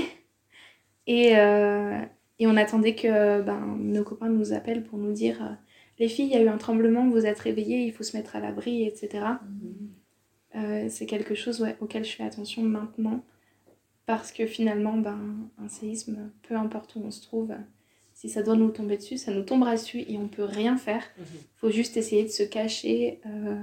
Et, 1.06 1.38
euh, 1.38 1.99
et 2.39 2.47
on 2.47 2.58
attendait 2.58 2.95
que 2.95 3.41
ben, 3.41 3.78
nos 3.80 4.04
copains 4.04 4.30
nous 4.30 4.52
appellent 4.54 4.84
pour 4.84 4.97
nous 4.97 5.12
dire 5.12 5.43
euh, 5.43 5.54
les 5.99 6.08
filles, 6.10 6.26
il 6.26 6.32
y 6.32 6.36
a 6.36 6.41
eu 6.41 6.47
un 6.47 6.58
tremblement, 6.58 7.08
vous 7.08 7.28
êtes 7.28 7.38
réveillées, 7.38 7.86
il 7.86 7.93
faut 7.93 8.02
se 8.02 8.18
mettre 8.18 8.36
à 8.36 8.39
l'abri, 8.39 8.88
etc. 8.88 9.26
Euh, 10.56 10.88
c'est 10.89 11.06
quelque 11.06 11.36
chose 11.36 11.62
ouais, 11.62 11.78
auquel 11.80 12.04
je 12.04 12.16
fais 12.16 12.24
attention 12.24 12.64
maintenant. 12.64 13.24
Parce 14.08 14.32
que 14.32 14.47
finalement, 14.47 14.97
ben, 14.97 15.20
un 15.64 15.68
séisme, 15.70 16.32
peu 16.41 16.56
importe 16.56 16.95
où 16.95 17.04
on 17.06 17.12
se 17.12 17.22
trouve, 17.22 17.54
si 18.14 18.30
ça 18.30 18.41
doit 18.41 18.56
nous 18.56 18.72
tomber 18.72 18.97
dessus, 18.97 19.18
ça 19.18 19.32
nous 19.32 19.43
tombera 19.43 19.76
dessus 19.76 20.04
et 20.08 20.18
on 20.18 20.28
peut 20.28 20.43
rien 20.43 20.76
faire. 20.76 21.04
Faut 21.58 21.70
juste 21.70 21.95
essayer 21.97 22.24
de 22.24 22.30
se 22.30 22.43
cacher, 22.43 23.22
euh, 23.28 23.62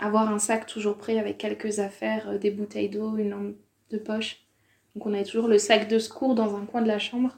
avoir 0.00 0.28
un 0.30 0.38
sac 0.38 0.66
toujours 0.66 0.96
prêt 0.96 1.18
avec 1.18 1.38
quelques 1.38 1.78
affaires, 1.78 2.28
euh, 2.30 2.38
des 2.38 2.50
bouteilles 2.50 2.88
d'eau, 2.88 3.16
une 3.16 3.30
lampe 3.30 3.54
de 3.90 3.98
poche. 3.98 4.38
Donc 4.94 5.06
on 5.06 5.14
avait 5.14 5.24
toujours 5.24 5.48
le 5.48 5.58
sac 5.58 5.88
de 5.88 5.98
secours 5.98 6.34
dans 6.34 6.56
un 6.56 6.64
coin 6.66 6.82
de 6.82 6.88
la 6.88 6.98
chambre. 6.98 7.36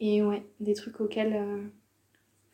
Et 0.00 0.22
ouais, 0.22 0.44
des 0.60 0.74
trucs 0.74 1.00
auxquels 1.00 1.34
euh, 1.34 1.64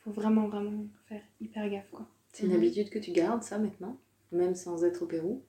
faut 0.03 0.11
vraiment 0.11 0.47
vraiment 0.47 0.85
faire 1.07 1.21
hyper 1.39 1.69
gaffe 1.69 1.89
quoi. 1.91 2.07
C'est 2.33 2.43
une 2.43 2.49
Mhm. 2.51 2.57
habitude 2.57 2.89
que 2.89 2.99
tu 2.99 3.11
gardes, 3.11 3.43
ça, 3.43 3.57
maintenant? 3.57 3.97
Même 4.31 4.55
sans 4.55 4.83
être 4.83 5.03
au 5.03 5.05
Pérou? 5.05 5.43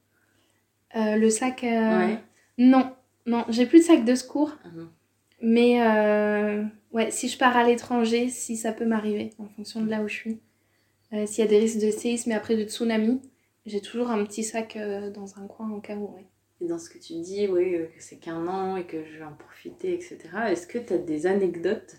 Euh, 0.95 1.17
le 1.17 1.31
sac, 1.31 1.65
euh, 1.65 1.99
Ouais. 1.99 2.19
non, 2.59 2.95
non, 3.27 3.45
j'ai 3.49 3.67
plus 3.67 3.81
de 3.81 3.85
sac 3.85 4.05
de 4.05 4.15
secours. 4.15 4.53
Ah. 4.65 4.69
Mais 5.43 5.81
ouais, 6.93 7.11
si 7.11 7.29
je 7.29 7.37
pars 7.37 7.57
à 7.57 7.65
l'étranger, 7.65 8.29
si 8.29 8.57
ça 8.57 8.73
peut 8.73 8.87
m'arriver, 8.87 9.31
en 9.39 9.47
fonction 9.49 9.83
de 9.83 9.91
là 9.91 10.03
où 10.03 10.09
je 10.09 10.15
suis. 10.15 10.41
Euh, 11.17 11.27
S'il 11.27 11.45
y 11.45 11.47
a 11.47 11.51
des 11.51 11.59
risques 11.59 11.81
de 11.81 11.91
séisme 11.91 12.31
et 12.31 12.35
après 12.35 12.57
de 12.57 12.65
tsunami, 12.65 13.21
j'ai 13.65 13.81
toujours 13.81 14.11
un 14.11 14.25
petit 14.25 14.45
sac 14.45 14.77
euh, 14.77 15.11
dans 15.11 15.39
un 15.39 15.47
coin 15.47 15.71
au 15.73 15.81
cas 15.81 15.97
où. 15.97 16.15
ouais. 16.15 16.27
Et 16.61 16.67
dans 16.67 16.79
ce 16.79 16.89
que 16.89 16.99
tu 16.99 17.15
dis, 17.15 17.47
oui, 17.49 17.75
euh, 17.75 17.85
que 17.87 18.03
c'est 18.03 18.17
qu'un 18.17 18.47
an 18.49 18.77
et 18.77 18.85
que 18.85 19.05
je 19.05 19.19
vais 19.19 19.25
en 19.25 19.35
profiter, 19.35 19.93
etc. 19.95 20.19
Est-ce 20.51 20.67
que 20.67 20.79
tu 20.79 20.93
as 20.95 20.99
des 20.99 21.27
anecdotes 21.27 21.97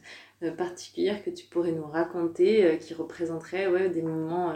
particulières 0.57 1.23
que 1.23 1.31
tu 1.31 1.45
pourrais 1.47 1.71
nous 1.71 1.85
raconter 1.87 2.77
qui 2.79 2.93
représenteraient 2.93 3.67
ouais, 3.67 3.89
des 3.89 4.03
moments 4.03 4.53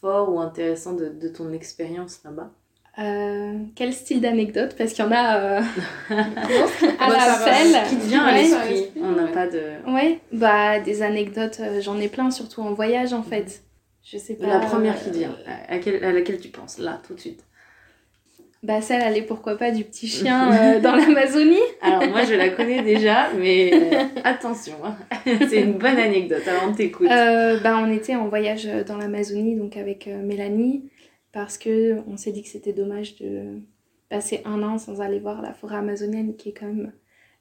forts 0.00 0.32
ou 0.34 0.40
intéressants 0.40 0.94
de, 0.94 1.08
de 1.10 1.28
ton 1.28 1.52
expérience 1.52 2.20
là-bas? 2.24 2.50
Euh, 2.98 3.58
quel 3.76 3.92
style 3.92 4.20
d'anecdote 4.20 4.74
Parce 4.76 4.92
qu'il 4.92 5.04
y 5.04 5.08
en 5.08 5.12
a 5.12 5.38
euh, 5.38 5.60
à 6.10 7.08
Bah, 7.08 7.62
la. 7.72 7.82
Qui 7.88 7.96
te 7.96 8.06
vient 8.06 8.24
à 8.24 8.32
Ouais. 8.32 8.42
l'esprit 8.42 8.86
On 9.02 9.12
n'a 9.12 9.24
Ouais. 9.24 9.32
pas 9.32 9.46
de. 9.46 9.62
Ouais, 9.86 10.20
bah 10.32 10.80
des 10.80 11.02
anecdotes, 11.02 11.60
euh, 11.60 11.80
j'en 11.80 11.98
ai 11.98 12.08
plein, 12.08 12.30
surtout 12.30 12.62
en 12.62 12.72
voyage 12.72 13.12
en 13.12 13.22
fait. 13.22 13.62
Je 14.04 14.18
sais 14.18 14.34
pas. 14.34 14.46
La 14.46 14.60
première 14.60 15.00
qui 15.00 15.10
euh, 15.10 15.12
vient, 15.12 15.36
à, 15.46 15.74
à 15.74 15.78
quelle- 15.78 16.02
à 16.04 16.12
laquelle 16.12 16.40
tu 16.40 16.48
penses, 16.48 16.78
là, 16.78 17.00
tout 17.06 17.14
de 17.14 17.20
suite. 17.20 17.44
Bah 18.62 18.82
celle, 18.82 19.00
elle 19.02 19.16
est 19.16 19.22
pourquoi 19.22 19.56
pas 19.56 19.70
du 19.70 19.84
petit 19.84 20.06
chien 20.06 20.52
euh, 20.76 20.80
dans 20.80 20.94
l'Amazonie. 20.94 21.56
Alors 21.80 22.06
moi, 22.08 22.24
je 22.24 22.34
la 22.34 22.50
connais 22.50 22.82
déjà, 22.82 23.30
mais 23.38 23.70
euh, 23.72 24.04
attention, 24.22 24.74
hein. 24.84 24.96
c'est 25.48 25.62
une 25.62 25.78
bonne 25.78 25.96
anecdote, 25.96 26.46
alors 26.46 26.64
on 26.68 26.74
t'écoute. 26.74 27.08
Euh, 27.10 27.58
bah, 27.60 27.78
on 27.82 27.90
était 27.90 28.16
en 28.16 28.28
voyage 28.28 28.66
dans 28.86 28.98
l'Amazonie, 28.98 29.56
donc 29.56 29.76
avec 29.78 30.06
Mélanie, 30.08 30.90
parce 31.32 31.56
que 31.56 32.00
on 32.06 32.18
s'est 32.18 32.32
dit 32.32 32.42
que 32.42 32.48
c'était 32.50 32.74
dommage 32.74 33.16
de 33.16 33.60
passer 34.10 34.42
un 34.44 34.62
an 34.62 34.76
sans 34.76 35.00
aller 35.00 35.20
voir 35.20 35.40
la 35.40 35.54
forêt 35.54 35.76
amazonienne, 35.76 36.36
qui 36.36 36.50
est 36.50 36.52
quand 36.52 36.66
même 36.66 36.92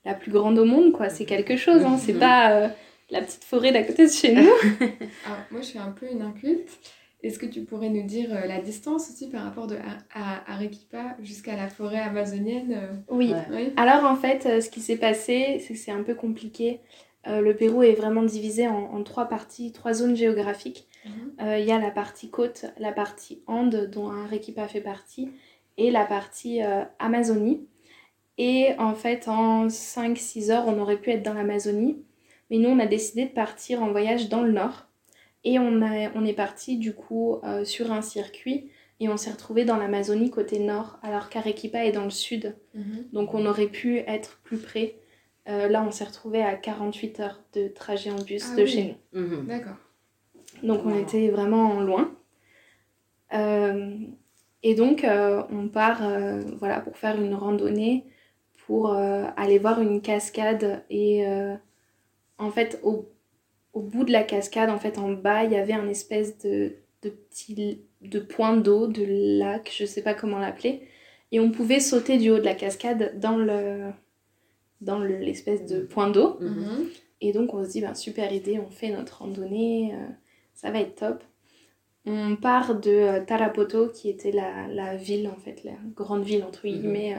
la 0.06 0.14
plus 0.14 0.32
grande 0.32 0.58
au 0.58 0.64
monde, 0.66 0.94
quoi. 0.94 1.10
C'est 1.10 1.26
quelque 1.26 1.58
chose, 1.58 1.84
hein. 1.84 1.98
C'est 1.98 2.14
Mhm. 2.14 2.20
pas 2.20 2.70
la 3.10 3.22
petite 3.22 3.44
forêt 3.44 3.72
d'à 3.72 3.84
côté 3.84 4.06
de 4.06 4.12
chez 4.12 4.34
nous. 4.34 4.42
Alors, 5.26 5.40
moi, 5.52 5.62
je 5.62 5.68
suis 5.68 5.80
un 5.80 5.92
peu 5.92 6.10
une 6.12 6.22
inculte. 6.22 6.70
Est-ce 7.22 7.38
que 7.38 7.46
tu 7.46 7.62
pourrais 7.62 7.90
nous 7.90 8.04
dire 8.04 8.34
euh, 8.34 8.46
la 8.46 8.62
distance 8.62 9.10
aussi 9.10 9.30
par 9.30 9.44
rapport 9.44 9.68
de 9.68 9.76
à, 10.14 10.54
Arequipa 10.54 11.18
jusqu'à 11.22 11.58
la 11.58 11.68
forêt 11.68 12.00
amazonienne 12.00 12.74
euh? 12.74 12.96
Oui. 13.10 13.34
Alors 13.76 14.06
en 14.06 14.16
fait, 14.16 14.46
euh, 14.46 14.62
ce 14.62 14.70
qui 14.70 14.80
s'est 14.80 14.98
passé, 14.98 15.62
c'est 15.66 15.74
que 15.74 15.80
c'est 15.80 15.92
un 15.92 16.04
peu 16.04 16.16
compliqué. 16.16 16.80
le 17.28 17.52
Pérou 17.54 17.84
est 17.84 17.94
vraiment 17.94 18.24
divisé 18.24 18.68
en, 18.68 19.04
trois 19.04 19.26
parties, 19.26 19.74
trois 19.74 19.94
zones 19.94 20.16
géographiques. 20.16 20.88
Mhm. 21.06 21.58
Il 21.60 21.66
y 21.66 21.72
a 21.72 21.80
la 21.80 21.92
partie 21.92 22.30
côte, 22.30 22.66
la 22.80 22.94
partie 22.94 23.42
Andes, 23.48 23.90
dont 23.92 24.10
Arequipa 24.10 24.68
fait 24.68 24.82
partie, 24.82 25.30
et 25.78 25.92
la 25.92 26.06
partie 26.06 26.62
Amazonie. 26.98 27.68
Et 28.38 28.70
en 28.80 28.96
fait, 28.96 29.28
en 29.28 29.68
5-6 29.68 30.50
heures, 30.50 30.64
on 30.68 30.80
aurait 30.80 30.98
pu 30.98 31.12
être 31.12 31.24
dans 31.24 31.34
l'Amazonie. 31.34 32.02
Mais 32.50 32.58
nous, 32.58 32.70
on 32.70 32.80
a 32.80 32.86
décidé 32.86 33.26
de 33.26 33.32
partir 33.32 33.82
en 33.82 33.92
voyage 33.92 34.30
dans 34.30 34.42
le 34.42 34.52
nord. 34.52 34.88
Et 35.44 35.60
on, 35.60 35.82
a, 35.82 36.12
on 36.16 36.26
est 36.26 36.34
parti 36.34 36.78
du 36.78 36.94
coup 36.94 37.38
euh, 37.44 37.64
sur 37.64 37.92
un 37.92 38.02
circuit 38.02 38.72
et 39.00 39.08
on 39.08 39.16
s'est 39.16 39.32
retrouvé 39.32 39.64
dans 39.64 39.78
l'Amazonie 39.78 40.30
côté 40.30 40.60
nord, 40.60 41.00
alors 41.02 41.30
qu'Arequipa 41.30 41.86
est 41.86 41.94
dans 41.94 42.04
le 42.04 42.10
sud. 42.10 42.58
Mhm. 42.74 43.06
Donc 43.14 43.34
on 43.34 43.46
aurait 43.46 43.68
pu 43.68 44.00
être 44.00 44.42
plus 44.44 44.58
près. 44.58 44.96
Euh, 45.48 45.70
là, 45.70 45.84
on 45.88 45.92
s'est 45.92 46.04
retrouvé 46.04 46.44
à 46.44 46.56
48 46.56 47.20
heures 47.22 47.42
de 47.54 47.70
trajet 47.70 48.12
en 48.12 48.22
bus 48.22 48.46
ah 48.52 48.56
de 48.58 48.66
chez 48.66 48.98
nous. 49.14 49.22
Mhm. 49.22 49.46
D'accord. 49.48 49.78
Donc 50.64 50.82
on 50.86 50.98
était 50.98 51.30
vraiment 51.30 51.80
loin. 51.80 52.14
Euh, 53.34 53.96
et 54.64 54.76
donc 54.76 55.06
on 55.06 55.70
part 55.70 56.02
voilà, 56.58 56.82
pour 56.82 56.98
faire 56.98 57.22
une 57.22 57.36
randonnée 57.36 58.06
pour 58.70 58.94
euh, 58.94 59.26
aller 59.36 59.58
voir 59.58 59.82
une 59.82 60.00
cascade 60.00 60.84
et 60.92 61.26
euh, 61.26 61.56
en 62.40 62.52
fait 62.52 62.80
au, 62.84 63.08
au, 63.74 63.82
bout 63.82 64.04
de 64.04 64.12
la 64.12 64.24
cascade 64.24 64.70
en 64.70 64.80
fait 64.80 64.98
en 64.98 65.12
bas 65.12 65.44
il 65.44 65.52
y 65.52 65.56
avait 65.56 65.74
un 65.74 65.88
espèce 65.88 66.38
de, 66.40 66.74
de 67.04 67.10
petit 67.10 67.82
de 68.02 68.20
point 68.20 68.58
d'eau 68.58 68.88
de 68.88 69.06
lac 69.40 69.72
je 69.76 69.86
sais 69.86 70.02
pas 70.02 70.14
comment 70.14 70.40
l'appeler 70.40 70.82
et 71.32 71.40
on 71.40 71.52
pouvait 71.52 71.80
sauter 71.80 72.18
du 72.18 72.32
haut 72.32 72.40
de 72.40 72.46
la 72.46 72.56
cascade 72.56 73.20
dans 73.20 73.38
le 73.38 73.92
dans 74.82 75.00
l'espèce 75.00 75.66
de 75.66 75.82
point 75.82 76.10
d'eau 76.10 76.38
mhm. 76.40 76.88
et 77.22 77.34
donc 77.34 77.54
on 77.54 77.64
se 77.64 77.70
dit 77.70 77.82
ben, 77.82 77.94
super 77.94 78.34
idée 78.34 78.60
on 78.60 78.70
fait 78.70 78.90
notre 78.90 79.20
randonnée 79.20 79.94
euh, 79.94 80.08
ça 80.54 80.72
va 80.72 80.80
être 80.80 80.96
top 80.96 81.24
on 82.06 82.38
part 82.38 82.80
de 82.80 83.24
Tarapoto 83.26 83.90
qui 83.90 84.10
était 84.10 84.32
la, 84.32 84.68
la, 84.68 84.96
ville 84.96 85.28
en 85.28 85.36
fait 85.36 85.64
la 85.64 85.74
grande 85.96 86.24
ville 86.24 86.44
entre 86.44 86.66
mhm. 86.66 86.74
guillemets 86.74 87.18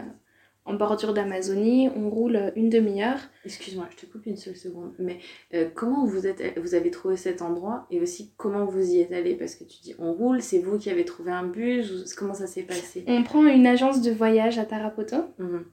en 0.66 0.74
bordure 0.74 1.14
d'Amazonie, 1.14 1.88
on 1.96 2.10
roule 2.10 2.52
une 2.54 2.68
demi-heure. 2.68 3.18
Excuse-moi, 3.44 3.88
je 3.90 3.96
te 3.96 4.06
coupe 4.06 4.26
une 4.26 4.36
seule 4.36 4.56
seconde, 4.56 4.92
mais 4.98 5.18
euh, 5.54 5.68
comment 5.74 6.04
vous, 6.04 6.26
êtes, 6.26 6.58
vous 6.58 6.74
avez 6.74 6.90
trouvé 6.90 7.16
cet 7.16 7.40
endroit 7.42 7.86
et 7.90 8.00
aussi 8.00 8.32
comment 8.36 8.66
vous 8.66 8.92
y 8.92 9.00
êtes 9.00 9.12
allé? 9.12 9.34
Parce 9.34 9.54
que 9.54 9.64
tu 9.64 9.80
dis 9.80 9.94
on 9.98 10.12
roule, 10.12 10.42
c'est 10.42 10.58
vous 10.58 10.78
qui 10.78 10.90
avez 10.90 11.04
trouvé 11.04 11.32
un 11.32 11.44
bus, 11.44 12.14
comment 12.14 12.34
ça 12.34 12.46
s'est 12.46 12.62
passé? 12.62 13.04
On 13.06 13.22
prend 13.22 13.44
une 13.46 13.66
agence 13.66 14.02
de 14.02 14.10
voyage 14.10 14.58
à 14.58 14.64
Tarapoto. 14.64 15.16
Mhm. 15.38 15.64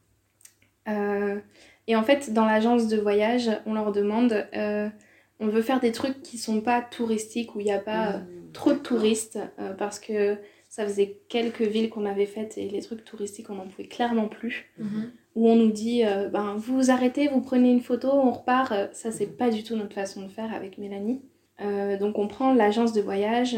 Euh, 0.88 1.40
et 1.88 1.96
en 1.96 2.04
fait, 2.04 2.32
dans 2.32 2.46
l'agence 2.46 2.88
de 2.88 2.98
voyage, 2.98 3.52
on 3.66 3.74
leur 3.74 3.92
demande 3.92 4.48
euh, 4.56 4.90
on 5.40 5.48
veut 5.48 5.62
faire 5.62 5.82
des 5.82 5.92
trucs 5.92 6.24
qui 6.24 6.38
sont 6.38 6.62
pas 6.62 6.82
touristiques, 6.82 7.56
où 7.56 7.60
il 7.60 7.66
n'y 7.66 7.72
a 7.72 7.80
pas 7.80 8.20
mhm, 8.20 8.52
trop 8.54 8.72
de 8.72 8.80
touristes, 8.80 9.38
parce 9.78 10.00
que 10.00 10.38
ça 10.78 10.86
faisait 10.86 11.22
quelques 11.28 11.64
villes 11.64 11.90
qu'on 11.90 12.06
avait 12.06 12.28
faites 12.28 12.56
et 12.60 12.70
les 12.70 12.84
trucs 12.84 13.04
touristiques, 13.04 13.50
on 13.50 13.56
n'en 13.56 13.66
pouvait 13.66 13.88
clairement 13.88 14.28
plus. 14.28 14.72
Mhm. 14.78 15.10
Où 15.34 15.50
on 15.50 15.56
nous 15.56 15.72
dit, 15.72 16.06
euh, 16.06 16.30
ben, 16.30 16.54
vous 16.56 16.76
vous 16.76 16.92
arrêtez, 16.92 17.30
vous 17.30 17.42
prenez 17.42 17.72
une 17.72 17.82
photo, 17.82 18.10
on 18.12 18.30
repart. 18.30 18.72
Euh, 18.72 18.88
ça, 18.92 19.12
c'est 19.12 19.26
pas 19.26 19.50
du 19.50 19.64
tout 19.64 19.76
notre 19.76 19.96
façon 19.96 20.22
de 20.22 20.28
faire 20.28 20.54
avec 20.54 20.78
Mélanie. 20.78 21.24
Euh, 21.62 21.98
donc, 21.98 22.20
on 22.20 22.28
prend 22.28 22.54
l'agence 22.54 22.94
de 22.94 23.02
voyage. 23.02 23.58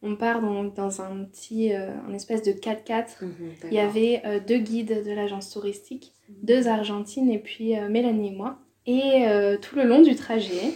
on 0.00 0.16
part 0.16 0.40
dans, 0.40 0.64
dans 0.64 1.02
un 1.02 1.24
petit, 1.24 1.74
un 1.74 2.14
espèce 2.14 2.42
de 2.42 2.52
4x4. 2.52 3.22
Mhm, 3.22 3.30
Il 3.64 3.74
y 3.74 3.78
avait 3.78 4.22
deux 4.46 4.60
guides 4.60 5.04
de 5.04 5.12
l'agence 5.12 5.50
touristique, 5.50 6.14
deux 6.42 6.68
Argentines 6.68 7.30
et 7.30 7.38
puis 7.38 7.74
Mélanie 7.90 8.28
et 8.28 8.34
moi. 8.34 8.60
Et 8.86 9.26
tout 9.60 9.76
le 9.76 9.84
long 9.84 10.00
du 10.00 10.14
trajet, 10.14 10.72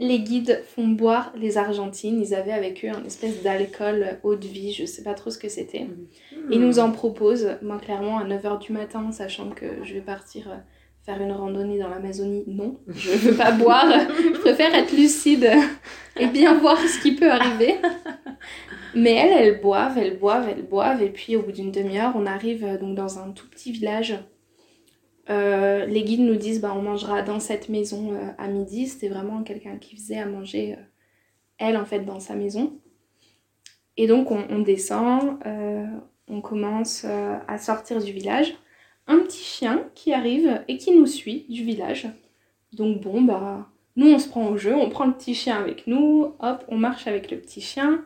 les 0.00 0.18
guides 0.18 0.64
font 0.74 0.88
boire 0.88 1.30
les 1.36 1.58
Argentines. 1.58 2.20
Ils 2.20 2.34
avaient 2.34 2.52
avec 2.52 2.84
eux 2.84 2.88
un 2.88 3.04
espèce 3.04 3.42
d'alcool 3.42 4.18
eau 4.22 4.34
de 4.34 4.46
vie, 4.46 4.72
je 4.72 4.86
sais 4.86 5.02
pas 5.02 5.14
trop 5.14 5.30
ce 5.30 5.38
que 5.38 5.48
c'était. 5.48 5.86
Ils 6.50 6.60
nous 6.60 6.78
en 6.78 6.90
proposent, 6.90 7.50
moi 7.62 7.78
clairement 7.78 8.18
à 8.18 8.24
9h 8.24 8.58
du 8.60 8.72
matin, 8.72 9.12
sachant 9.12 9.50
que 9.50 9.66
je 9.84 9.92
vais 9.92 10.00
partir 10.00 10.50
euh, 10.50 10.56
faire 11.04 11.20
une 11.20 11.32
randonnée 11.32 11.78
dans 11.78 11.88
l'Amazonie. 11.88 12.44
Non, 12.46 12.80
je 12.88 13.10
veux 13.10 13.36
pas 13.36 13.52
boire. 13.52 13.86
Je 14.34 14.38
préfère 14.40 14.74
être 14.74 14.96
lucide 14.96 15.50
et 16.18 16.26
bien 16.26 16.54
voir 16.58 16.78
ce 16.78 16.98
qui 17.02 17.14
peut 17.14 17.30
arriver. 17.30 17.76
Mais 18.94 19.12
elles, 19.12 19.46
elles 19.46 19.60
boivent, 19.60 19.98
elles 19.98 20.18
boivent, 20.18 20.48
elles 20.48 20.66
boivent. 20.66 21.02
Et 21.02 21.10
puis 21.10 21.36
au 21.36 21.42
bout 21.42 21.52
d'une 21.52 21.70
demi-heure, 21.70 22.14
on 22.16 22.24
arrive 22.24 22.64
euh, 22.64 22.78
donc 22.78 22.96
dans 22.96 23.18
un 23.18 23.32
tout 23.32 23.48
petit 23.48 23.70
village 23.70 24.18
euh, 25.30 25.86
les 25.86 26.02
guides 26.02 26.20
nous 26.20 26.36
disent 26.36 26.60
bah, 26.60 26.72
on 26.76 26.82
mangera 26.82 27.22
dans 27.22 27.40
cette 27.40 27.68
maison 27.68 28.12
euh, 28.12 28.30
à 28.38 28.48
midi. 28.48 28.88
C'était 28.88 29.08
vraiment 29.08 29.42
quelqu'un 29.42 29.76
qui 29.76 29.94
faisait 29.96 30.18
à 30.18 30.26
manger, 30.26 30.74
euh, 30.74 30.82
elle 31.58 31.76
en 31.76 31.84
fait, 31.84 32.00
dans 32.00 32.20
sa 32.20 32.34
maison. 32.34 32.78
Et 33.96 34.06
donc 34.06 34.30
on, 34.30 34.60
descend, 34.60 35.38
on 36.26 36.40
commence 36.40 37.04
à 37.04 37.58
sortir 37.58 38.02
du 38.02 38.12
village. 38.12 38.54
Un 39.06 39.18
petit 39.18 39.42
chien 39.42 39.84
qui 39.94 40.14
arrive 40.14 40.64
et 40.68 40.78
qui 40.78 40.96
nous 40.96 41.04
suit 41.04 41.44
du 41.50 41.64
village. 41.64 42.08
Donc 42.72 43.02
bon, 43.02 43.20
bah 43.20 43.68
nous 43.96 44.06
on 44.06 44.18
se 44.18 44.26
prend 44.26 44.48
au 44.48 44.56
jeu, 44.56 44.74
on 44.74 44.88
prend 44.88 45.04
le 45.04 45.12
petit 45.12 45.34
chien 45.34 45.58
avec 45.58 45.86
nous, 45.86 46.32
hop, 46.38 46.64
on 46.68 46.78
marche 46.78 47.08
avec 47.08 47.30
le 47.30 47.38
petit 47.38 47.60
chien. 47.60 48.02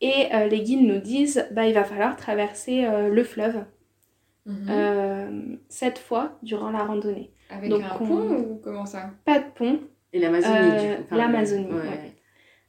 Et 0.00 0.28
les 0.48 0.62
guides 0.62 0.86
nous 0.86 1.00
disent 1.00 1.46
bah 1.50 1.66
il 1.66 1.74
va 1.74 1.84
falloir 1.84 2.16
traverser 2.16 2.88
le 3.10 3.24
fleuve. 3.24 3.64
Mhm. 4.50 4.66
Euh, 4.68 5.56
sept 5.68 5.98
fois 5.98 6.36
durant 6.42 6.70
la 6.70 6.84
randonnée. 6.84 7.30
Avec 7.50 7.70
un 7.72 7.96
pont 7.96 8.30
ou 8.30 8.60
comment 8.62 8.86
ça? 8.86 9.10
Pas 9.24 9.38
de 9.38 9.44
pont. 9.54 9.80
Et 10.12 10.18
l'Amazonie, 10.18 10.54
du 10.54 10.86
euh, 10.88 10.96
coup. 10.96 11.14
L'Amazonie, 11.14 11.68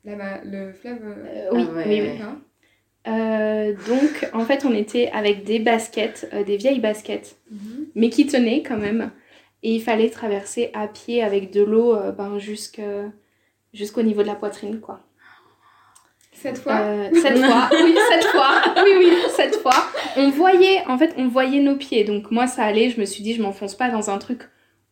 le 0.03 0.73
fleuve 0.73 0.99
euh, 1.03 1.49
Oui, 1.51 1.65
ah 1.67 1.83
oui, 1.87 2.01
oui. 2.01 3.73
donc, 3.87 4.29
en 4.33 4.45
fait, 4.45 4.63
on 4.65 4.73
était 4.73 5.09
avec 5.11 5.43
des 5.43 5.59
baskets, 5.59 6.29
des 6.45 6.57
vieilles 6.57 6.79
baskets, 6.79 7.37
mhm. 7.49 7.87
mais 7.95 8.09
qui 8.09 8.27
tenaient 8.27 8.61
quand 8.61 8.77
même. 8.77 9.11
Et 9.63 9.75
il 9.75 9.81
fallait 9.81 10.09
traverser 10.09 10.71
à 10.73 10.87
pied 10.87 11.23
avec 11.23 11.51
de 11.51 11.61
l'eau 11.61 11.95
ben, 12.17 12.37
jusqu'au 12.39 14.01
niveau 14.01 14.21
de 14.21 14.27
la 14.27 14.35
poitrine, 14.35 14.79
quoi. 14.79 15.01
Cette 16.41 16.57
fois 16.57 16.79
euh, 16.79 17.09
Cette 17.13 17.37
fois, 17.37 17.69
oui, 17.83 17.95
cette 18.09 18.25
fois. 18.25 18.51
Oui, 18.83 18.91
oui, 18.97 19.13
cette 19.35 19.55
fois. 19.57 19.75
On 20.17 20.29
voyait, 20.29 20.83
en 20.87 20.97
fait, 20.97 21.13
on 21.17 21.27
voyait 21.27 21.61
nos 21.61 21.75
pieds. 21.75 22.03
Donc 22.03 22.31
moi, 22.31 22.47
ça 22.47 22.63
allait. 22.63 22.89
Je 22.89 22.99
me 22.99 23.05
suis 23.05 23.23
dit, 23.23 23.33
je 23.33 23.41
m'enfonce 23.41 23.75
pas 23.75 23.89
dans 23.89 24.09
un 24.09 24.17
truc 24.17 24.41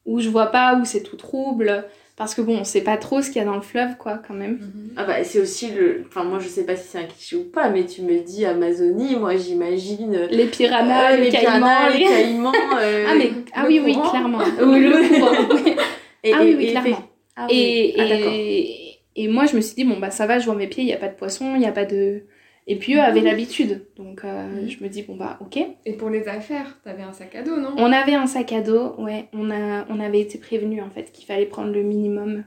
où 0.06 0.20
je 0.20 0.30
vois 0.30 0.48
pas, 0.48 0.76
où 0.76 0.86
c'est 0.86 1.04
tout 1.04 1.18
trouble. 1.18 1.86
Parce 2.20 2.36
que 2.36 2.42
bon, 2.42 2.58
on 2.60 2.64
sait 2.66 2.82
pas 2.82 2.98
trop 2.98 3.22
ce 3.22 3.28
qu'il 3.28 3.38
y 3.38 3.40
a 3.40 3.46
dans 3.46 3.56
le 3.56 3.62
fleuve, 3.62 3.96
quoi, 3.98 4.20
quand 4.28 4.34
même. 4.34 4.60
Mhm. 4.60 4.90
Ah 4.98 5.06
bah, 5.06 5.24
c'est 5.24 5.40
aussi 5.40 5.72
le... 5.72 6.04
Enfin, 6.06 6.26
moi, 6.26 6.40
je 6.40 6.50
sais 6.50 6.66
pas 6.66 6.76
si 6.76 6.86
c'est 6.90 6.98
un 6.98 7.06
cliché 7.06 7.38
ou 7.38 7.46
pas, 7.46 7.70
mais 7.70 7.86
tu 7.86 8.02
me 8.02 8.20
dis 8.20 8.46
Amazonie, 8.46 9.16
moi, 9.16 9.38
j'imagine... 9.38 10.16
Euh, 10.16 10.28
les 10.30 10.48
piranhas, 10.48 11.14
euh, 11.14 11.18
les, 11.18 11.30
caïmans, 11.30 11.88
les 11.94 12.04
caïmans... 12.04 12.52
ah, 12.74 13.16
mais... 13.18 13.32
Ah 13.56 13.64
oui, 13.68 13.82
oui, 13.82 13.94
clairement. 13.94 14.40
oui, 14.62 14.80
le 14.82 15.18
courant. 15.18 15.32
Et, 16.26 16.34
ah 16.34 16.40
oui, 16.42 16.56
oui, 16.58 16.72
clairement. 16.72 17.10
Ah, 17.38 17.48
oui. 17.50 17.56
Et, 17.56 17.96
ah, 17.98 18.04
et, 18.06 18.79
et 19.22 19.28
moi, 19.28 19.46
je 19.46 19.58
me 19.58 19.60
suis 19.60 19.76
dit, 19.76 19.84
bon, 19.84 20.00
bah 20.00 20.12
ça 20.12 20.26
va, 20.28 20.40
je 20.40 20.46
vois 20.46 20.56
mes 20.56 20.68
pieds, 20.68 20.82
il 20.82 20.86
n'y 20.86 20.94
a 20.94 20.98
pas 20.98 21.10
de 21.10 21.16
poisson, 21.16 21.54
il 21.56 21.60
n'y 21.60 21.68
a 21.68 21.74
pas 21.74 21.84
de. 21.84 22.24
Et 22.68 22.78
puis 22.78 22.96
eux 22.96 23.02
avaient 23.02 23.20
mhm. 23.20 23.26
l'habitude. 23.26 23.86
Donc 23.98 24.24
euh, 24.24 24.48
mhm. 24.48 24.70
je 24.70 24.82
me 24.82 24.88
dis, 24.88 25.04
bon, 25.04 25.18
bah 25.18 25.38
ok. 25.42 25.60
Et 25.86 25.92
pour 25.92 26.10
les 26.10 26.30
affaires, 26.30 26.80
t'avais 26.86 27.04
un 27.04 27.12
sac 27.12 27.36
à 27.36 27.44
dos, 27.44 27.58
non? 27.58 27.74
On 27.76 27.92
avait 27.92 28.16
un 28.16 28.28
sac 28.28 28.54
à 28.54 28.62
dos, 28.62 28.96
ouais. 28.98 29.28
On, 29.34 29.52
a, 29.52 29.86
on 29.90 30.00
avait 30.00 30.22
été 30.22 30.38
prévenus 30.38 30.82
en 30.82 30.90
fait 30.90 31.12
qu'il 31.12 31.26
fallait 31.26 31.48
prendre 31.48 31.74
le 31.74 31.84
minimum. 31.84 32.46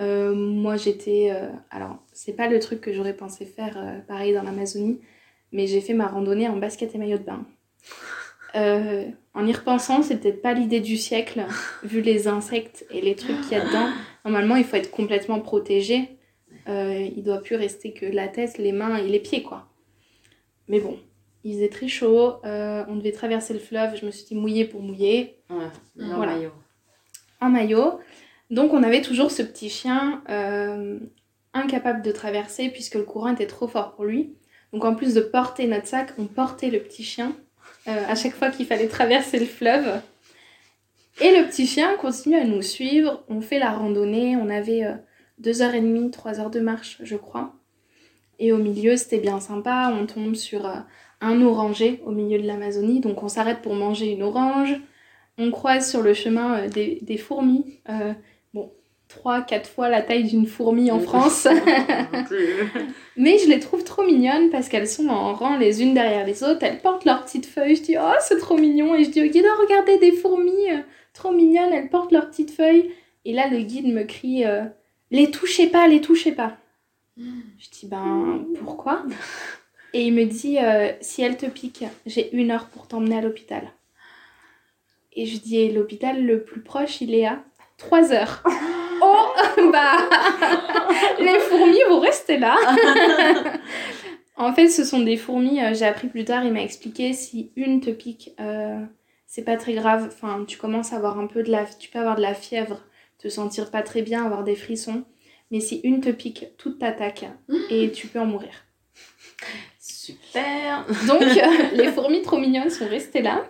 Euh, 0.00 0.34
moi, 0.34 0.76
j'étais. 0.76 1.28
Euh, 1.32 1.50
alors, 1.70 1.98
c'est 2.14 2.34
pas 2.34 2.48
le 2.48 2.60
truc 2.60 2.80
que 2.80 2.94
j'aurais 2.94 3.14
pensé 3.14 3.44
faire 3.44 4.02
pareil 4.08 4.32
dans 4.32 4.42
l'Amazonie, 4.42 5.02
mais 5.52 5.66
j'ai 5.66 5.82
fait 5.82 5.92
ma 5.92 6.06
randonnée 6.06 6.48
en 6.48 6.56
basket 6.56 6.94
et 6.94 6.98
maillot 6.98 7.18
de 7.18 7.24
bain. 7.24 7.44
En 8.56 9.46
y 9.46 9.52
repensant, 9.52 10.02
c'est 10.02 10.16
peut-être 10.16 10.40
pas 10.40 10.54
l'idée 10.54 10.80
du 10.80 10.96
siècle, 10.96 11.44
vu 11.82 12.00
les 12.00 12.26
insectes 12.26 12.86
et 12.90 13.00
les 13.00 13.14
trucs 13.14 13.40
qu'il 13.42 13.52
y 13.52 13.60
a 13.60 13.64
dedans. 13.64 13.88
Normalement, 14.24 14.56
il 14.56 14.64
faut 14.64 14.76
être 14.76 14.90
complètement 14.90 15.40
protégé. 15.40 16.16
Euh, 16.68 17.08
il 17.16 17.22
doit 17.22 17.42
plus 17.42 17.56
rester 17.56 17.92
que 17.92 18.06
la 18.06 18.28
tête, 18.28 18.58
les 18.58 18.72
mains 18.72 18.96
et 18.96 19.08
les 19.08 19.20
pieds, 19.20 19.42
quoi. 19.42 19.68
Mais 20.68 20.80
bon, 20.80 20.98
il 21.44 21.54
faisait 21.54 21.68
très 21.68 21.88
chaud. 21.88 22.34
Euh, 22.44 22.84
on 22.88 22.96
devait 22.96 23.12
traverser 23.12 23.52
le 23.52 23.60
fleuve. 23.60 23.96
Je 23.96 24.04
me 24.04 24.10
suis 24.10 24.24
dit 24.24 24.34
mouiller 24.34 24.64
pour 24.64 24.82
mouiller. 24.82 25.38
Ouais, 25.48 26.02
en 26.02 26.18
maillot. 26.18 26.52
En 27.40 27.50
maillot. 27.50 28.00
Donc, 28.50 28.72
on 28.72 28.82
avait 28.82 29.02
toujours 29.02 29.30
ce 29.30 29.42
petit 29.42 29.68
chien 29.68 30.22
euh, 30.28 30.98
incapable 31.54 32.02
de 32.02 32.10
traverser 32.10 32.68
puisque 32.70 32.94
le 32.94 33.04
courant 33.04 33.32
était 33.32 33.46
trop 33.46 33.68
fort 33.68 33.94
pour 33.94 34.04
lui. 34.04 34.34
Donc, 34.72 34.84
en 34.84 34.94
plus 34.94 35.14
de 35.14 35.20
porter 35.20 35.66
notre 35.68 35.86
sac, 35.86 36.12
on 36.18 36.26
portait 36.26 36.70
le 36.70 36.80
petit 36.80 37.04
chien 37.04 37.36
à 37.86 38.14
chaque 38.14 38.34
fois 38.34 38.50
qu'il 38.50 38.66
fallait 38.66 38.88
traverser 38.88 39.38
le 39.38 39.46
fleuve. 39.46 40.00
Et 41.20 41.30
le 41.30 41.46
petit 41.46 41.66
chien 41.66 41.96
continue 41.96 42.36
à 42.36 42.44
nous 42.44 42.62
suivre. 42.62 43.24
On 43.28 43.40
fait 43.40 43.58
la 43.58 43.72
randonnée. 43.72 44.36
On 44.36 44.50
avait 44.50 44.82
2h30, 45.40 46.08
euh, 46.08 46.10
3 46.10 46.40
heures 46.40 46.50
de 46.50 46.60
marche, 46.60 46.98
je 47.02 47.16
crois. 47.16 47.54
Et 48.38 48.52
au 48.52 48.58
milieu, 48.58 48.96
c'était 48.96 49.18
bien 49.18 49.40
sympa. 49.40 49.94
On 49.98 50.04
tombe 50.06 50.34
sur 50.34 50.66
euh, 50.66 50.76
un 51.22 51.40
oranger 51.40 52.02
au 52.04 52.10
milieu 52.10 52.38
de 52.38 52.46
l'Amazonie. 52.46 53.00
Donc 53.00 53.22
on 53.22 53.28
s'arrête 53.28 53.62
pour 53.62 53.74
manger 53.74 54.12
une 54.12 54.22
orange. 54.22 54.74
On 55.38 55.50
croise 55.50 55.88
sur 55.90 56.02
le 56.02 56.12
chemin 56.12 56.58
euh, 56.58 56.68
des, 56.68 57.16
fourmis. 57.16 57.80
Euh, 59.14 59.22
bon, 59.22 59.30
3-4 59.30 59.64
fois 59.66 59.88
la 59.88 60.02
taille 60.02 60.24
d'une 60.24 60.46
fourmi 60.46 60.90
en 60.90 61.00
France. 61.00 61.48
Mais 63.16 63.38
je 63.38 63.48
les 63.48 63.60
trouve 63.60 63.84
trop 63.84 64.04
mignonnes 64.04 64.50
parce 64.50 64.68
qu'elles 64.68 64.88
sont 64.88 65.08
en 65.08 65.34
rang 65.34 65.56
les 65.56 65.82
unes 65.82 65.94
derrière 65.94 66.26
les 66.26 66.42
autres. 66.42 66.62
Elles 66.62 66.80
portent 66.80 67.04
leurs 67.04 67.24
petites 67.24 67.46
feuilles. 67.46 67.76
Je 67.76 67.82
dis, 67.82 67.96
oh, 67.98 68.16
c'est 68.20 68.38
trop 68.38 68.56
mignon. 68.56 68.94
Et 68.94 69.04
je 69.04 69.10
dis 69.10 69.22
au 69.22 69.26
guide, 69.26 69.46
oh, 69.46 69.62
regardez 69.62 69.98
des 69.98 70.12
fourmis 70.12 70.68
trop 71.12 71.32
mignonnes. 71.32 71.72
Elles 71.72 71.90
portent 71.90 72.12
leurs 72.12 72.28
petites 72.28 72.50
feuilles. 72.50 72.90
Et 73.24 73.32
là, 73.32 73.48
le 73.48 73.58
guide 73.58 73.92
me 73.92 74.04
crie, 74.04 74.44
les 75.10 75.30
touchez 75.30 75.66
pas, 75.66 75.88
les 75.88 76.00
touchez 76.00 76.32
pas. 76.32 76.56
Je 77.16 77.70
dis, 77.72 77.86
ben, 77.86 78.44
pourquoi? 78.62 79.02
Et 79.92 80.08
il 80.08 80.12
me 80.12 80.24
dit, 80.24 80.58
euh, 80.58 80.92
si 81.00 81.22
elle 81.22 81.38
te 81.38 81.46
pique, 81.46 81.84
j'ai 82.04 82.34
une 82.36 82.50
heure 82.50 82.66
pour 82.66 82.86
t'emmener 82.86 83.16
à 83.16 83.22
l'hôpital. 83.22 83.72
Et 85.14 85.24
je 85.24 85.38
dis, 85.38 85.72
l'hôpital 85.72 86.22
le 86.22 86.42
plus 86.42 86.60
proche, 86.60 87.00
il 87.00 87.14
est 87.14 87.24
à 87.26 87.42
3 87.78 88.12
heures. 88.12 88.42
oh, 89.02 89.26
bah, 89.72 89.96
les 91.18 91.38
fourmis 91.38 91.82
vont 91.88 92.00
rester 92.00 92.38
là. 92.38 92.56
en 94.36 94.52
fait, 94.52 94.68
ce 94.68 94.84
sont 94.84 95.00
des 95.00 95.16
fourmis, 95.16 95.62
euh, 95.62 95.74
j'ai 95.74 95.86
appris 95.86 96.08
plus 96.08 96.24
tard, 96.24 96.44
il 96.44 96.52
m'a 96.52 96.62
expliqué, 96.62 97.12
si 97.12 97.52
une 97.56 97.80
te 97.80 97.90
pique, 97.90 98.32
euh, 98.40 98.80
c'est 99.26 99.44
pas 99.44 99.56
très 99.56 99.74
grave. 99.74 100.10
Enfin, 100.12 100.44
tu 100.46 100.58
commences 100.58 100.92
à 100.92 100.96
avoir 100.96 101.18
un 101.18 101.26
peu 101.26 101.42
de 101.42 101.50
la... 101.50 101.64
Tu 101.64 101.90
peux 101.90 101.98
avoir 101.98 102.16
de 102.16 102.22
la 102.22 102.34
fièvre, 102.34 102.80
te 103.18 103.28
sentir 103.28 103.70
pas 103.70 103.82
très 103.82 104.02
bien, 104.02 104.24
avoir 104.24 104.44
des 104.44 104.56
frissons. 104.56 105.04
Mais 105.50 105.60
si 105.60 105.80
une 105.84 106.00
te 106.00 106.10
pique, 106.10 106.46
toute 106.58 106.78
t'attaque 106.78 107.24
et 107.70 107.92
tu 107.92 108.08
peux 108.08 108.18
en 108.18 108.26
mourir. 108.26 108.66
Super 109.78 110.86
Donc 111.06 111.22
euh, 111.22 111.62
les 111.72 111.92
fourmis 111.92 112.22
trop 112.22 112.38
mignonnes 112.38 112.70
sont 112.70 112.88
restées 112.88 113.22
là. 113.22 113.44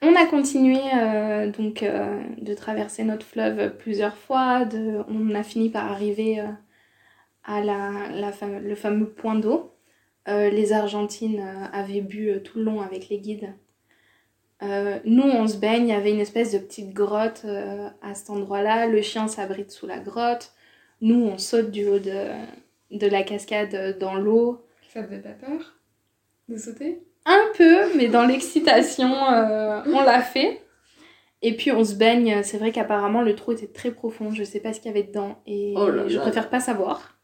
On 0.00 0.14
a 0.14 0.26
continué 0.26 0.78
euh, 0.94 1.50
donc 1.50 1.82
euh, 1.82 2.22
de 2.38 2.54
traverser 2.54 3.02
notre 3.04 3.26
fleuve 3.26 3.76
plusieurs 3.78 4.16
fois. 4.16 4.66
On 5.08 5.34
a 5.34 5.42
fini 5.42 5.70
par 5.70 5.90
arriver 5.90 6.40
à 7.44 7.60
la, 7.60 8.08
la 8.10 8.32
le 8.60 8.74
fameux 8.74 9.08
point 9.08 9.34
d'eau. 9.34 9.74
les 10.26 10.72
Argentines 10.72 11.40
avaient 11.72 12.00
bu 12.00 12.40
tout 12.44 12.58
le 12.58 12.64
long 12.64 12.80
avec 12.80 13.08
les 13.08 13.18
guides. 13.18 13.52
nous, 14.60 15.22
on 15.22 15.48
se 15.48 15.56
baigne, 15.56 15.88
il 15.88 15.90
y 15.90 15.92
avait 15.92 16.12
une 16.12 16.20
espèce 16.20 16.52
de 16.52 16.58
petite 16.58 16.92
grotte 16.92 17.44
à 18.02 18.14
cet 18.14 18.30
endroit-là. 18.30 18.86
Le 18.86 19.02
chien 19.02 19.26
s'abrite 19.26 19.70
sous 19.72 19.86
la 19.86 19.98
grotte. 19.98 20.52
Nous, 21.00 21.20
on 21.20 21.38
saute 21.38 21.70
du 21.70 21.86
haut 21.88 21.98
de, 21.98 22.28
de 22.90 23.06
la 23.06 23.22
cascade 23.22 23.98
dans 23.98 24.14
l'eau. 24.14 24.64
Ça 24.92 25.02
faisait 25.02 25.20
pas 25.20 25.30
peur 25.30 25.74
de 26.48 26.56
sauter? 26.56 27.07
Un 27.30 27.44
peu, 27.56 27.94
mais 27.96 28.08
dans 28.08 28.24
l'excitation, 28.24 29.12
euh, 29.32 29.82
on 29.86 30.02
l'a 30.02 30.22
fait. 30.22 30.62
Et 31.42 31.54
puis 31.56 31.70
on 31.70 31.84
se 31.84 31.94
baigne. 31.94 32.42
C'est 32.42 32.58
vrai 32.58 32.72
qu'apparemment 32.72 33.22
le 33.22 33.34
trou 33.36 33.52
était 33.52 33.66
très 33.68 33.90
profond. 33.92 34.32
Je 34.32 34.42
sais 34.44 34.60
pas 34.60 34.72
ce 34.72 34.80
qu'il 34.80 34.88
y 34.90 34.94
avait 34.94 35.06
dedans 35.06 35.40
et 35.46 35.74
Oh 35.76 35.88
là 35.90 36.08
je 36.08 36.16
là. 36.16 36.22
préfère 36.22 36.48
pas 36.50 36.58
savoir. 36.60 37.18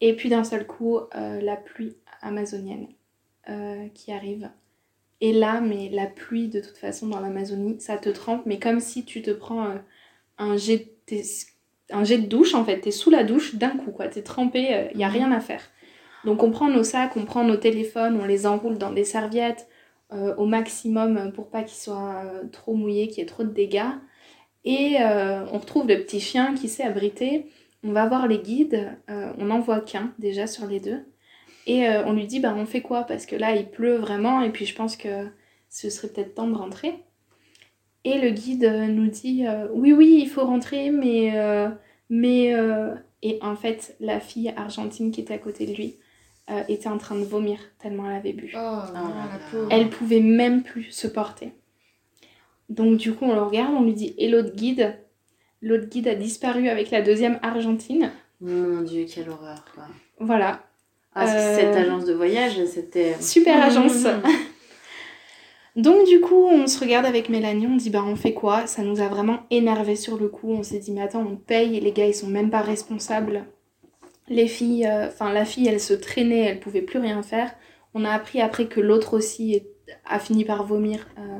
Et 0.00 0.14
puis 0.14 0.28
d'un 0.28 0.44
seul 0.44 0.66
coup, 0.66 0.98
euh, 1.16 1.40
la 1.40 1.56
pluie 1.56 1.96
amazonienne 2.20 2.88
euh, 3.48 3.88
qui 3.94 4.12
arrive. 4.12 4.50
Et 5.20 5.32
là, 5.32 5.60
mais 5.60 5.88
la 5.90 6.06
pluie 6.06 6.48
de 6.48 6.60
toute 6.60 6.76
façon 6.76 7.06
dans 7.06 7.20
l'Amazonie, 7.20 7.80
ça 7.80 7.96
te 7.96 8.10
trempe, 8.10 8.42
mais 8.44 8.58
comme 8.58 8.80
si 8.80 9.04
tu 9.06 9.22
te 9.22 9.30
prends 9.30 9.64
euh, 9.64 9.76
un 10.36 10.56
jet, 10.58 10.92
un 11.90 12.04
jet 12.04 12.18
de 12.18 12.26
douche 12.26 12.54
en 12.54 12.64
fait. 12.64 12.80
T'es 12.80 12.90
sous 12.90 13.10
la 13.10 13.24
douche 13.24 13.54
d'un 13.54 13.70
coup, 13.70 13.92
quoi. 13.92 14.08
T'es 14.08 14.22
trempé, 14.22 14.90
il 14.92 15.00
y 15.00 15.04
a 15.04 15.08
rien 15.08 15.32
à 15.32 15.40
faire. 15.40 15.62
Donc 16.24 16.42
on 16.42 16.50
prend 16.50 16.68
nos 16.68 16.84
sacs, 16.84 17.16
on 17.16 17.24
prend 17.24 17.44
nos 17.44 17.56
téléphones, 17.56 18.18
on 18.20 18.24
les 18.24 18.46
enroule 18.46 18.78
dans 18.78 18.92
des 18.92 19.04
serviettes 19.04 19.68
euh, 20.12 20.34
au 20.36 20.46
maximum 20.46 21.32
pour 21.32 21.48
pas 21.48 21.62
qu'ils 21.62 21.78
soient 21.78 22.22
euh, 22.24 22.44
trop 22.50 22.74
mouillés, 22.74 23.08
qu'il 23.08 23.18
y 23.18 23.22
ait 23.22 23.26
trop 23.26 23.42
de 23.42 23.52
dégâts. 23.52 23.92
Et 24.64 24.96
euh, 25.00 25.44
on 25.52 25.58
retrouve 25.58 25.86
le 25.88 25.96
petit 26.02 26.20
chien 26.20 26.54
qui 26.54 26.68
s'est 26.68 26.84
abrité. 26.84 27.46
On 27.82 27.92
va 27.92 28.06
voir 28.06 28.26
les 28.26 28.38
guides. 28.38 28.96
on 29.08 29.44
n'en 29.44 29.60
voit 29.60 29.80
qu'un 29.80 30.12
déjà 30.18 30.46
sur 30.46 30.66
les 30.66 30.80
deux. 30.80 31.04
Et 31.66 31.86
on 31.88 32.12
lui 32.12 32.26
dit 32.26 32.40
bah 32.40 32.54
on 32.56 32.66
fait 32.66 32.80
quoi? 32.80 33.04
Parce 33.04 33.26
que 33.26 33.36
là 33.36 33.54
il 33.54 33.68
pleut 33.70 33.96
vraiment 33.96 34.40
et 34.40 34.50
puis 34.50 34.64
je 34.64 34.74
pense 34.74 34.96
que 34.96 35.28
ce 35.68 35.90
serait 35.90 36.08
peut-être 36.08 36.34
temps 36.34 36.48
de 36.48 36.54
rentrer. 36.54 36.94
Et 38.04 38.18
le 38.18 38.30
guide 38.30 38.64
nous 38.88 39.08
dit 39.08 39.44
oui 39.74 39.92
oui 39.92 40.18
il 40.22 40.28
faut 40.28 40.46
rentrer 40.46 40.90
mais 40.90 41.34
mais 42.08 42.54
et 43.22 43.38
en 43.42 43.56
fait 43.56 43.96
la 44.00 44.18
fille 44.18 44.52
argentine 44.56 45.10
qui 45.10 45.20
était 45.20 45.34
à 45.34 45.38
côté 45.38 45.66
de 45.66 45.74
lui 45.74 45.98
euh, 46.50 46.62
était 46.68 46.88
en 46.88 46.98
train 46.98 47.14
de 47.16 47.24
vomir 47.24 47.58
tellement 47.78 48.10
elle 48.10 48.16
avait 48.16 48.32
bu. 48.32 48.52
Oh, 48.54 48.58
la 48.58 48.92
là. 48.92 49.40
pauvre. 49.50 49.68
Elle 49.70 49.88
pouvait 49.90 50.20
même 50.20 50.62
plus 50.62 50.84
se 50.90 51.06
porter. 51.06 51.52
Donc 52.68 52.96
du 52.96 53.12
coup 53.14 53.24
on 53.26 53.34
le 53.34 53.42
regarde, 53.42 53.74
on 53.74 53.82
lui 53.82 53.94
dit 53.94 54.14
et 54.18 54.28
l'autre 54.28 54.54
guide? 54.54 54.96
L'autre 55.62 55.86
guide 55.88 56.08
a 56.08 56.14
disparu 56.14 56.68
avec 56.68 56.90
la 56.90 57.00
deuxième 57.02 57.38
argentine. 57.42 58.10
Mon 58.40 58.82
dieu, 58.82 59.06
quelle 59.08 59.30
horreur, 59.30 59.64
quoi. 59.74 59.84
Voilà, 60.20 60.62
Ah, 61.14 61.26
c'est- 61.26 61.36
Euh, 61.38 61.56
cette 61.56 61.76
agence 61.76 62.04
de 62.04 62.12
voyage, 62.12 62.62
c'était... 62.66 63.14
super 63.20 63.62
agence. 63.64 64.04
Mhm. 64.04 64.22
Donc 65.76 66.06
du 66.06 66.20
coup, 66.20 66.46
on 66.46 66.66
se 66.66 66.78
regarde 66.78 67.04
avec 67.06 67.28
Mélanie, 67.28 67.66
on 67.66 67.76
dit 67.76 67.90
bah 67.90 68.04
on 68.06 68.14
fait 68.16 68.32
quoi? 68.34 68.66
Ça 68.66 68.82
nous 68.82 69.00
a 69.00 69.08
vraiment 69.08 69.40
énervé 69.50 69.96
sur 69.96 70.16
le 70.18 70.28
coup. 70.28 70.50
On 70.52 70.62
s'est 70.62 70.78
dit 70.78 70.92
mais 70.92 71.00
attends, 71.02 71.26
on 71.26 71.36
paye 71.36 71.76
et 71.76 71.80
les 71.80 71.90
gars 71.92 72.06
ils 72.06 72.14
sont 72.14 72.28
même 72.28 72.50
pas 72.50 72.60
responsables. 72.60 73.44
Les 74.28 74.48
filles, 74.48 74.86
euh, 74.86 75.08
enfin 75.08 75.32
la 75.32 75.44
fille 75.44 75.68
elle 75.68 75.80
se 75.80 75.92
traînait, 75.92 76.40
elle 76.40 76.60
pouvait 76.60 76.82
plus 76.82 76.98
rien 76.98 77.22
faire. 77.22 77.54
On 77.94 78.04
a 78.04 78.10
appris 78.10 78.40
après 78.40 78.66
que 78.66 78.80
l'autre 78.80 79.14
aussi 79.14 79.62
a 80.06 80.18
fini 80.18 80.44
par 80.44 80.64
vomir. 80.64 81.06
Euh, 81.18 81.38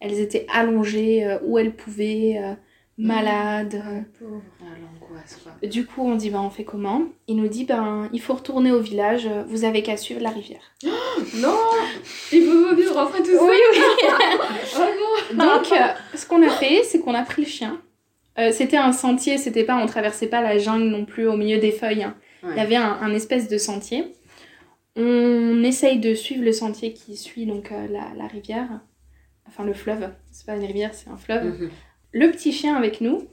elles 0.00 0.20
étaient 0.20 0.46
allongées 0.52 1.24
euh, 1.24 1.38
où 1.44 1.58
elles 1.58 1.74
pouvaient, 1.74 2.40
malades. 2.98 3.82
Ah. 3.84 4.24
Ah, 4.60 4.64
l'angoisse, 4.80 5.40
quoi. 5.42 5.68
Du 5.68 5.84
coup, 5.84 6.02
on 6.02 6.14
dit 6.14 6.30
bah 6.30 6.40
on 6.40 6.50
fait 6.50 6.64
comment? 6.64 7.02
Il 7.26 7.36
nous 7.36 7.48
dit 7.48 7.64
ben 7.64 8.08
il 8.12 8.20
faut 8.20 8.34
retourner 8.34 8.70
au 8.70 8.80
village, 8.80 9.28
vous 9.48 9.64
avez 9.64 9.82
qu'à 9.82 9.96
suivre 9.96 10.20
la 10.20 10.30
rivière. 10.30 10.62
Non 11.36 11.58
Il 12.32 12.44
faut 12.44 12.74
vite 12.74 12.88
rentrer 12.88 13.18
tout 13.18 13.26
seul 13.26 13.40
Oui, 13.42 13.56
oui. 13.72 13.78
Oh 14.76 15.34
non 15.34 15.44
Donc, 15.44 15.66
ce 16.14 16.26
qu'on 16.26 16.42
a 16.42 16.50
fait, 16.50 16.82
c'est 16.84 17.00
qu'on 17.00 17.14
a 17.14 17.22
pris 17.22 17.42
le 17.42 17.48
chien. 17.48 17.80
Euh, 18.38 18.50
c'était 18.52 18.76
un 18.78 18.92
sentier, 18.92 19.36
c'était 19.38 19.64
pas, 19.64 19.76
on 19.76 19.86
traversait 19.86 20.26
pas 20.28 20.40
la 20.40 20.58
jungle 20.58 20.86
non 20.86 21.04
plus 21.04 21.26
au 21.26 21.36
milieu 21.36 21.58
des 21.58 21.72
feuilles. 21.72 22.02
hein. 22.04 22.16
Ouais. 22.42 22.50
Il 22.52 22.56
y 22.56 22.60
avait 22.60 22.76
un, 22.76 22.98
un 23.00 23.12
espèce 23.14 23.48
de 23.48 23.58
sentier. 23.58 24.14
On 24.96 25.62
essaye 25.62 25.98
de 25.98 26.14
suivre 26.14 26.44
le 26.44 26.52
sentier 26.52 26.92
qui 26.92 27.16
suit 27.16 27.46
donc 27.46 27.72
euh, 27.72 27.86
la, 27.88 28.12
la 28.16 28.26
rivière, 28.26 28.68
enfin 29.46 29.64
le 29.64 29.72
fleuve. 29.72 30.10
C'est 30.30 30.46
pas 30.46 30.56
une 30.56 30.64
rivière, 30.64 30.92
c'est 30.94 31.08
un 31.10 31.16
fleuve. 31.16 31.44
Mhm. 31.44 31.70
Le 32.12 32.30
petit 32.30 32.52
chien 32.52 32.74
avec 32.76 33.00
nous. 33.00 33.26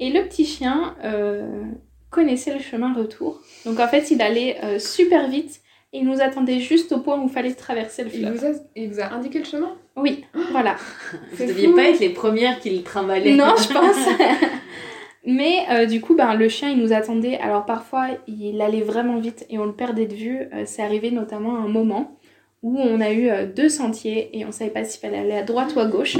Et 0.00 0.10
le 0.10 0.22
petit 0.28 0.44
chien 0.44 0.96
euh, 1.04 1.64
connaissait 2.10 2.54
le 2.54 2.60
chemin 2.60 2.94
retour. 2.94 3.40
Donc 3.64 3.80
en 3.80 3.88
fait, 3.88 4.10
il 4.12 4.22
allait 4.22 4.78
super 4.78 5.28
vite 5.28 5.60
et 5.92 5.98
il 5.98 6.04
nous 6.06 6.20
attendait 6.20 6.60
juste 6.60 6.92
au 6.92 7.00
point 7.00 7.18
où 7.18 7.24
il 7.24 7.30
fallait 7.30 7.54
traverser 7.54 8.04
le 8.04 8.10
il 8.14 8.20
fleuve. 8.20 8.36
vous, 8.36 8.46
a, 8.46 8.50
il 8.76 8.88
vous 8.90 9.00
a 9.00 9.12
indiqué 9.12 9.38
le 9.38 9.44
chemin? 9.44 9.74
Oui, 9.96 10.24
voilà. 10.52 10.76
Vous 11.32 11.36
C'est 11.38 11.46
deviez 11.46 11.68
fou. 11.68 11.74
pas 11.74 11.88
être 11.88 11.98
les 12.00 12.10
premières 12.10 12.60
qui 12.60 12.70
le 12.70 12.82
trimballaient. 12.82 13.34
Non, 13.34 13.54
je 13.56 13.68
pense. 13.72 13.96
Mais 15.26 15.66
euh, 15.70 15.86
du 15.86 16.00
coup, 16.00 16.14
ben, 16.14 16.34
le 16.34 16.48
chien, 16.48 16.70
il 16.70 16.78
nous 16.78 16.92
attendait. 16.92 17.38
Alors 17.38 17.66
parfois, 17.66 18.06
il 18.28 18.60
allait 18.62 18.82
vraiment 18.82 19.18
vite 19.18 19.44
et 19.50 19.58
on 19.58 19.64
le 19.64 19.72
perdait 19.72 20.06
de 20.06 20.14
vue. 20.14 20.38
Euh, 20.54 20.62
c'est 20.66 20.82
arrivé 20.82 21.10
notamment 21.10 21.56
à 21.56 21.60
un 21.60 21.68
moment 21.68 22.18
où 22.62 22.78
on 22.78 23.00
a 23.00 23.10
eu 23.10 23.28
euh, 23.28 23.46
deux 23.46 23.68
sentiers 23.68 24.30
et 24.38 24.44
on 24.44 24.52
savait 24.52 24.70
pas 24.70 24.84
s'il 24.84 25.00
fallait 25.00 25.18
aller 25.18 25.36
à 25.36 25.42
droite 25.42 25.74
ou 25.74 25.80
à 25.80 25.86
gauche. 25.86 26.16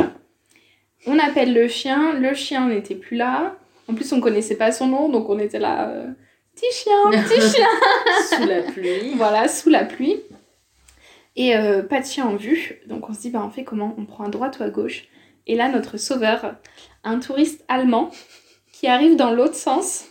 On 1.07 1.19
appelle 1.19 1.55
le 1.55 1.69
chien, 1.69 2.15
le 2.15 2.35
chien 2.35 2.69
n'était 2.69 2.95
plus 2.97 3.17
là. 3.17 3.57
En 3.89 3.95
plus, 3.95 4.13
on 4.13 4.21
connaissait 4.21 4.57
pas 4.57 4.73
son 4.73 4.89
nom, 4.89 5.09
donc 5.09 5.31
on 5.31 5.39
était 5.39 5.59
là, 5.61 5.89
euh, 5.89 6.07
petit 6.59 6.73
chien, 6.73 7.11
petit 7.11 7.57
chien. 7.57 7.67
Sous 8.37 8.47
la 8.47 8.63
pluie. 8.63 9.15
Voilà, 9.17 9.49
sous 9.49 9.71
la 9.71 9.85
pluie. 9.85 10.17
Et 11.37 11.57
euh, 11.57 11.83
pas 11.83 12.01
de 12.01 12.07
chien 12.07 12.27
en 12.27 12.37
vue. 12.37 12.81
Donc 12.87 13.09
on 13.09 13.15
se 13.15 13.21
dit, 13.21 13.31
bah 13.31 13.43
on 13.45 13.51
fait 13.51 13.65
comment? 13.65 13.95
On 13.97 14.05
prend 14.05 14.25
à 14.25 14.29
droite 14.29 14.59
ou 14.59 14.65
à 14.65 14.71
gauche? 14.71 15.05
Et 15.47 15.55
là, 15.55 15.69
notre 15.69 15.97
sauveur, 15.97 16.57
un 17.05 17.21
touriste 17.21 17.65
allemand, 17.69 18.11
qui 18.73 18.87
arrive 18.87 19.17
dans 19.17 19.33
l'autre 19.33 19.55
sens, 19.55 20.07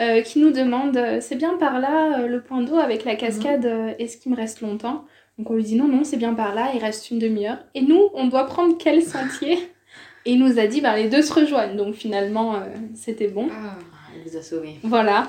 euh, 0.00 0.20
qui 0.22 0.38
nous 0.38 0.50
demande, 0.50 0.96
euh, 0.96 1.20
c'est 1.20 1.36
bien 1.36 1.56
par 1.56 1.80
là, 1.80 2.20
euh, 2.20 2.26
le 2.26 2.42
point 2.42 2.62
d'eau 2.62 2.76
avec 2.76 3.04
la 3.04 3.16
cascade, 3.16 3.66
euh, 3.66 3.94
est-ce 3.98 4.18
qu'il 4.18 4.30
me 4.30 4.36
reste 4.36 4.60
longtemps? 4.60 5.04
Donc 5.38 5.50
on 5.50 5.54
lui 5.54 5.64
dit, 5.64 5.76
non, 5.76 5.88
non, 5.88 6.04
c'est 6.04 6.16
bien 6.16 6.34
par 6.34 6.54
là, 6.54 6.70
il 6.74 6.80
reste 6.80 7.10
une 7.10 7.18
demi-heure. 7.18 7.58
Et 7.74 7.82
nous, 7.82 8.08
on 8.14 8.26
doit 8.26 8.46
prendre 8.46 8.76
quel 8.78 9.02
sentier? 9.02 9.54
Et 10.24 10.32
il 10.32 10.38
nous 10.38 10.58
a 10.58 10.66
dit, 10.66 10.80
bah 10.80 10.96
les 10.96 11.08
deux 11.08 11.22
se 11.22 11.32
rejoignent. 11.32 11.76
Donc 11.76 11.94
finalement, 11.94 12.60
c'était 12.94 13.28
bon. 13.28 13.48
Ah, 13.50 13.78
il 14.14 14.30
vous 14.30 14.36
a 14.36 14.42
sauvé. 14.42 14.76
Voilà. 14.82 15.28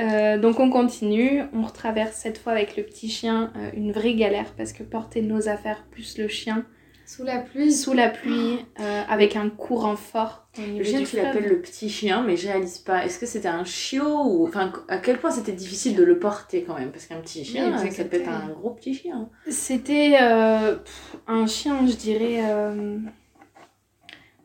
Euh, 0.00 0.38
donc 0.38 0.60
on 0.60 0.70
continue, 0.70 1.42
on 1.52 1.62
retraverse 1.62 2.16
cette 2.16 2.38
fois 2.38 2.52
avec 2.52 2.76
le 2.76 2.84
petit 2.84 3.08
chien 3.08 3.52
euh, 3.56 3.70
une 3.74 3.92
vraie 3.92 4.14
galère 4.14 4.54
parce 4.56 4.72
que 4.72 4.82
porter 4.82 5.20
nos 5.20 5.48
affaires 5.48 5.84
plus 5.90 6.16
le 6.16 6.26
chien, 6.26 6.64
Sous 7.04 7.24
la 7.24 7.38
pluie 7.38 7.72
Sous 7.72 7.92
la 7.92 8.08
pluie, 8.08 8.58
euh, 8.80 9.02
avec 9.08 9.36
un 9.36 9.50
courant 9.50 9.96
fort. 9.96 10.48
Le 10.58 10.82
chien, 10.82 11.02
tu 11.04 11.16
l'appelles 11.16 11.48
le 11.48 11.60
petit 11.60 11.90
chien, 11.90 12.22
mais 12.22 12.36
je 12.36 12.48
réalise 12.48 12.78
pas. 12.78 13.04
Est-ce 13.04 13.18
que 13.18 13.26
c'était 13.26 13.48
un 13.48 13.64
chiot 13.64 14.24
ou. 14.24 14.46
Enfin, 14.48 14.72
à 14.88 14.98
quel 14.98 15.18
point 15.18 15.30
c'était 15.30 15.52
difficile 15.52 15.94
de 15.94 16.02
le 16.02 16.18
porter 16.18 16.64
quand 16.64 16.78
même? 16.78 16.90
Parce 16.90 17.06
qu'un 17.06 17.20
petit 17.20 17.44
chien, 17.44 17.76
Oui, 17.82 17.92
ça 17.92 18.04
peut 18.04 18.16
être 18.16 18.28
un 18.28 18.48
gros 18.48 18.70
petit 18.70 18.94
chien. 18.94 19.28
C'était 19.48 20.16
un 20.18 21.46
chien, 21.46 21.86
je 21.86 21.94
dirais, 21.94 22.42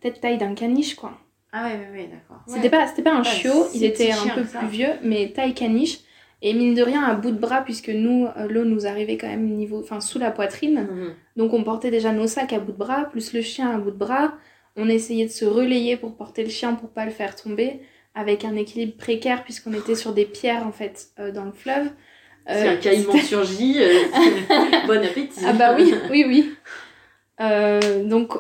peut-être 0.02 0.20
taille 0.20 0.38
d'un 0.38 0.54
caniche, 0.54 0.96
quoi. 0.96 1.18
Ah, 1.58 1.68
ouais, 1.68 1.72
ouais, 1.72 1.98
ouais, 1.98 2.10
d'accord. 2.12 2.44
Ouais. 2.48 2.56
C'était 2.56 2.70
pas, 2.70 2.86
c'était 2.86 3.02
pas 3.02 3.14
un 3.14 3.24
chiot, 3.24 3.68
il 3.74 3.86
était 3.86 4.12
un 4.12 4.28
peu 4.28 4.44
ça. 4.44 4.60
plus 4.60 4.68
vieux, 4.68 4.92
mais 5.04 5.32
taille 5.34 5.54
caniche. 5.54 6.00
Et 6.42 6.54
mine 6.54 6.76
de 6.76 6.84
rien, 6.84 7.02
à 7.02 7.16
bout 7.16 7.32
de 7.32 7.40
bras, 7.40 7.62
puisque 7.62 7.90
nous, 7.90 8.28
euh, 8.38 8.48
l'eau 8.50 8.66
nous 8.66 8.86
arrivait 8.86 9.18
quand 9.18 9.30
même 9.30 9.48
niveau, 9.48 9.80
enfin, 9.80 10.02
sous 10.02 10.20
la 10.20 10.32
poitrine. 10.32 10.82
Mhm. 10.82 11.14
Donc 11.38 11.54
on 11.54 11.64
portait 11.64 11.92
déjà 11.92 12.12
nos 12.12 12.28
sacs 12.28 12.52
à 12.52 12.60
bout 12.60 12.74
de 12.74 12.78
bras, 12.78 13.06
plus 13.06 13.32
le 13.34 13.42
chien 13.42 13.72
à 13.72 13.78
bout 13.78 13.92
de 13.92 13.96
bras. 13.96 14.34
On 14.76 14.90
essayait 14.90 15.26
de 15.26 15.32
se 15.32 15.46
relayer 15.46 15.96
pour 15.96 16.18
porter 16.18 16.44
le 16.44 16.50
chien 16.50 16.74
pour 16.74 16.90
pas 16.90 17.06
le 17.06 17.12
faire 17.12 17.38
tomber, 17.38 17.80
avec 18.14 18.44
un 18.44 18.58
équilibre 18.58 18.98
précaire 18.98 19.44
puisqu'on 19.44 19.74
était 19.74 19.96
sur 19.96 20.12
des 20.14 20.26
pierres 20.26 20.68
en 20.68 20.74
fait 20.74 21.08
euh, 21.20 21.32
dans 21.32 21.46
le 21.46 21.54
fleuve. 21.54 21.88
Euh, 22.50 22.74
un 22.74 22.76
caïman 22.76 23.18
surgit, 23.18 23.78
euh, 23.80 24.04
bon 24.88 25.04
appétit. 25.04 25.40
Ah 25.46 25.54
bah 25.54 25.74
oui, 25.76 25.94
oui, 26.12 26.26
oui. 26.28 26.54
Euh, 27.42 28.04
donc 28.04 28.34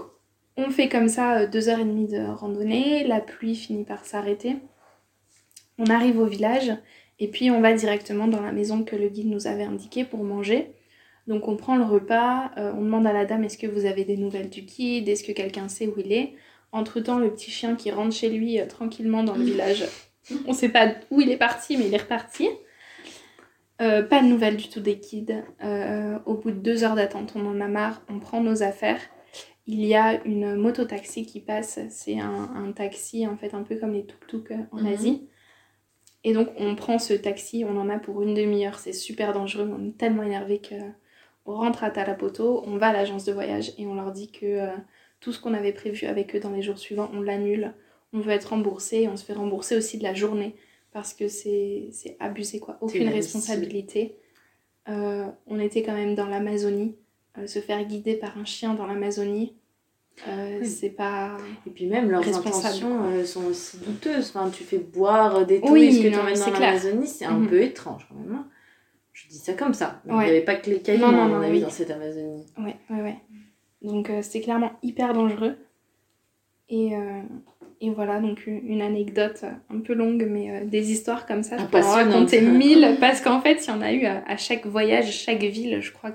on 0.57 0.69
fait 0.69 0.89
comme 0.89 1.09
ça 1.09 1.39
euh, 1.39 1.47
deux 1.47 1.69
heures 1.69 1.79
et 1.79 1.85
demie 1.85 2.07
de 2.07 2.25
randonnée, 2.25 3.05
la 3.05 3.19
pluie 3.19 3.55
finit 3.55 3.83
par 3.83 4.05
s'arrêter. 4.05 4.57
On 5.77 5.85
arrive 5.85 6.19
au 6.19 6.25
village 6.25 6.71
et 7.19 7.27
puis 7.27 7.51
on 7.51 7.61
va 7.61 7.73
directement 7.73 8.27
dans 8.27 8.41
la 8.41 8.51
maison 8.51 8.83
que 8.83 8.95
le 8.95 9.09
guide 9.09 9.27
nous 9.27 9.47
avait 9.47 9.63
indiquée 9.63 10.05
pour 10.05 10.23
manger. 10.23 10.73
Donc 11.27 11.47
on 11.47 11.55
prend 11.55 11.75
le 11.75 11.83
repas, 11.83 12.51
euh, 12.57 12.71
on 12.77 12.81
demande 12.83 13.07
à 13.07 13.13
la 13.13 13.25
dame 13.25 13.43
est-ce 13.43 13.57
que 13.57 13.67
vous 13.67 13.85
avez 13.85 14.05
des 14.05 14.17
nouvelles 14.17 14.49
du 14.49 14.61
guide, 14.61 15.09
est-ce 15.09 15.23
que 15.23 15.31
quelqu'un 15.31 15.67
sait 15.67 15.87
où 15.87 15.93
il 15.97 16.11
est? 16.11 16.33
Entre-temps, 16.71 17.19
le 17.19 17.31
petit 17.31 17.51
chien 17.51 17.75
qui 17.75 17.89
rentre 17.89 18.13
chez 18.13 18.29
lui 18.29 18.59
euh, 18.59 18.67
tranquillement 18.67 19.23
dans 19.23 19.35
le 19.35 19.43
village. 19.45 19.85
On 20.47 20.53
sait 20.53 20.69
pas 20.69 20.87
où 21.11 21.21
il 21.21 21.29
est 21.31 21.37
parti, 21.37 21.77
mais 21.77 21.87
il 21.87 21.93
est 21.93 22.01
reparti. 22.01 22.49
Euh, 23.81 24.03
pas 24.03 24.21
de 24.21 24.27
nouvelles 24.27 24.57
du 24.57 24.69
tout 24.69 24.79
des 24.79 24.95
guides. 24.95 25.43
Au 26.25 26.35
bout 26.35 26.51
de 26.51 26.59
deux 26.59 26.83
heures 26.83 26.95
d'attente, 26.95 27.33
on 27.35 27.45
en 27.45 27.59
a 27.59 27.67
marre, 27.67 28.01
on 28.09 28.19
prend 28.19 28.41
nos 28.41 28.63
affaires. 28.63 28.99
Il 29.67 29.83
y 29.85 29.95
a 29.95 30.23
une 30.25 30.55
moto-taxi 30.55 31.25
qui 31.25 31.39
passe, 31.41 31.79
c'est 31.89 32.19
un, 32.19 32.51
un 32.55 32.71
taxi 32.71 33.25
en 33.27 33.35
fait 33.37 33.53
un 33.55 33.63
peu 33.63 33.77
comme 33.77 33.93
les 33.93 34.05
tuk-tuk 34.05 34.51
en 34.71 34.77
Mhm. 34.81 34.87
Asie. 34.87 35.29
Et 36.23 36.33
donc 36.33 36.49
on 36.57 36.75
prend 36.75 36.99
ce 36.99 37.13
taxi, 37.13 37.65
on 37.67 37.77
en 37.77 37.89
a 37.89 37.99
pour 37.99 38.21
une 38.23 38.33
demi-heure, 38.33 38.79
c'est 38.79 38.93
super 38.93 39.33
dangereux, 39.33 39.71
on 39.77 39.87
est 39.89 39.97
tellement 39.97 40.23
énervé 40.23 40.59
que 40.59 40.75
on 41.45 41.55
rentre 41.55 41.83
à 41.83 41.91
Talapoto, 41.91 42.63
on 42.65 42.77
va 42.77 42.87
à 42.87 42.93
l'agence 42.93 43.25
de 43.25 43.33
voyage 43.33 43.73
et 43.77 43.85
on 43.85 43.93
leur 43.95 44.11
dit 44.11 44.31
que 44.31 44.45
euh, 44.45 44.75
tout 45.19 45.31
ce 45.31 45.39
qu'on 45.39 45.53
avait 45.53 45.73
prévu 45.73 46.07
avec 46.07 46.35
eux 46.35 46.39
dans 46.39 46.51
les 46.51 46.63
jours 46.63 46.79
suivants, 46.79 47.09
on 47.13 47.21
l'annule. 47.21 47.73
On 48.13 48.19
veut 48.19 48.31
être 48.31 48.45
remboursé 48.49 49.01
et 49.01 49.07
on 49.09 49.17
se 49.17 49.25
fait 49.25 49.33
rembourser 49.33 49.75
aussi 49.75 49.97
de 49.97 50.03
la 50.03 50.13
journée 50.13 50.55
parce 50.93 51.13
que 51.13 51.27
c'est 51.27 51.89
abusé 52.19 52.59
quoi. 52.59 52.77
Aucune 52.81 53.09
responsabilité. 53.09 54.17
Euh, 54.89 55.27
on 55.47 55.59
était 55.59 55.83
quand 55.83 55.93
même 55.93 56.15
dans 56.15 56.27
l'Amazonie. 56.27 56.95
Euh, 57.37 57.47
se 57.47 57.59
faire 57.59 57.83
guider 57.85 58.15
par 58.15 58.37
un 58.37 58.45
chien 58.45 58.73
dans 58.75 58.85
l'Amazonie, 58.85 59.53
euh, 60.27 60.59
Oui. 60.61 60.65
c'est 60.67 60.89
pas. 60.89 61.35
Et 61.67 61.69
puis 61.69 61.85
même 61.87 62.09
leurs 62.09 62.25
intentions 62.27 63.03
euh, 63.07 63.25
sont 63.25 63.43
aussi 63.45 63.77
douteuses. 63.79 64.31
Enfin, 64.33 64.49
tu 64.49 64.63
fais 64.63 64.77
boire 64.77 65.45
des 65.45 65.55
Oui, 65.59 65.67
touristes 65.67 66.03
que 66.03 66.07
tu 66.09 66.15
emmènes 66.17 66.35
c'est 66.37 66.51
dans 66.51 66.59
l'Amazonie, 66.59 67.07
c'est 67.07 67.25
un 67.25 67.37
Mhm. 67.39 67.47
peu 67.47 67.61
étrange 67.61 68.05
quand 68.09 68.15
même. 68.15 68.35
hein. 68.37 68.47
Je 69.11 69.27
dis 69.27 69.37
ça 69.37 69.53
comme 69.53 69.73
ça. 69.73 70.01
Il 70.05 70.13
Ouais. 70.13 70.23
n'y 70.25 70.29
avait 70.29 70.41
pas 70.45 70.55
que 70.55 70.69
les 70.69 70.79
caïmans, 70.79 71.11
Non, 71.11 71.17
non, 71.17 71.23
à 71.23 71.27
non, 71.27 71.35
mon 71.35 71.41
avis, 71.41 71.57
oui. 71.57 71.61
dans 71.61 71.69
cette 71.69 71.91
Amazonie. 71.91 72.45
Ouais, 72.57 72.75
ouais, 72.89 73.01
ouais. 73.01 73.15
Donc 73.81 74.09
c'était 74.21 74.41
clairement 74.41 74.71
hyper 74.81 75.13
dangereux. 75.13 75.55
Et, 76.69 76.91
et 77.81 77.89
voilà, 77.91 78.19
donc 78.19 78.47
une 78.47 78.81
anecdote 78.81 79.43
un 79.69 79.79
peu 79.81 79.93
longue, 79.93 80.25
mais 80.29 80.65
des 80.65 80.91
histoires 80.91 81.25
comme 81.27 81.43
ça, 81.43 81.57
je 81.57 81.65
peux 81.65 81.77
en 81.77 81.91
raconter 81.91 82.41
mille, 82.41 82.97
parce 82.99 83.21
qu'en 83.21 83.39
fait, 83.41 83.63
il 83.65 83.67
y 83.69 83.71
en 83.71 83.81
a 83.81 83.93
eu 83.93 84.05
à, 84.05 84.23
à 84.27 84.35
chaque 84.37 84.65
voyage, 84.65 85.11
chaque 85.11 85.43
ville, 85.43 85.79
je 85.81 85.91
crois 85.91 86.11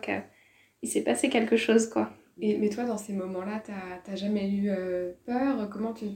qu'il 0.80 0.88
s'est 0.88 1.02
passé 1.04 1.28
quelque 1.28 1.56
chose, 1.56 1.88
quoi. 1.88 2.10
Et, 2.40 2.56
mais 2.58 2.70
toi, 2.70 2.84
dans 2.84 2.96
ces 2.96 3.12
moments-là, 3.12 3.62
t'as 3.64 3.98
t'as 4.04 4.16
jamais 4.16 4.48
eu 4.50 4.70
euh, 4.70 5.12
peur? 5.26 5.68
Comment 5.70 5.92
tu... 5.92 6.06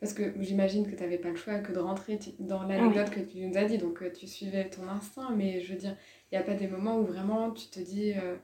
Parce 0.00 0.14
que 0.14 0.32
j'imagine 0.40 0.88
que 0.90 0.96
t'avais 0.96 1.18
pas 1.18 1.28
le 1.30 1.36
choix 1.36 1.58
que 1.58 1.72
de 1.72 1.78
rentrer 1.78 2.18
tu- 2.18 2.30
dans 2.40 2.62
l'anecdote 2.64 3.10
que 3.10 3.20
tu 3.20 3.38
nous 3.38 3.56
as 3.56 3.64
dit, 3.64 3.78
donc 3.78 4.02
euh, 4.02 4.10
tu 4.12 4.26
suivais 4.26 4.68
ton 4.68 4.88
instinct, 4.88 5.30
mais 5.36 5.60
je 5.60 5.72
veux 5.72 5.78
dire, 5.78 5.96
il 6.30 6.36
n'y 6.36 6.38
a 6.38 6.44
pas 6.44 6.54
des 6.54 6.66
moments 6.66 6.98
où 6.98 7.04
vraiment 7.04 7.50
tu 7.52 7.68
te 7.68 7.78
dis, 7.78 8.12
euh, 8.12 8.34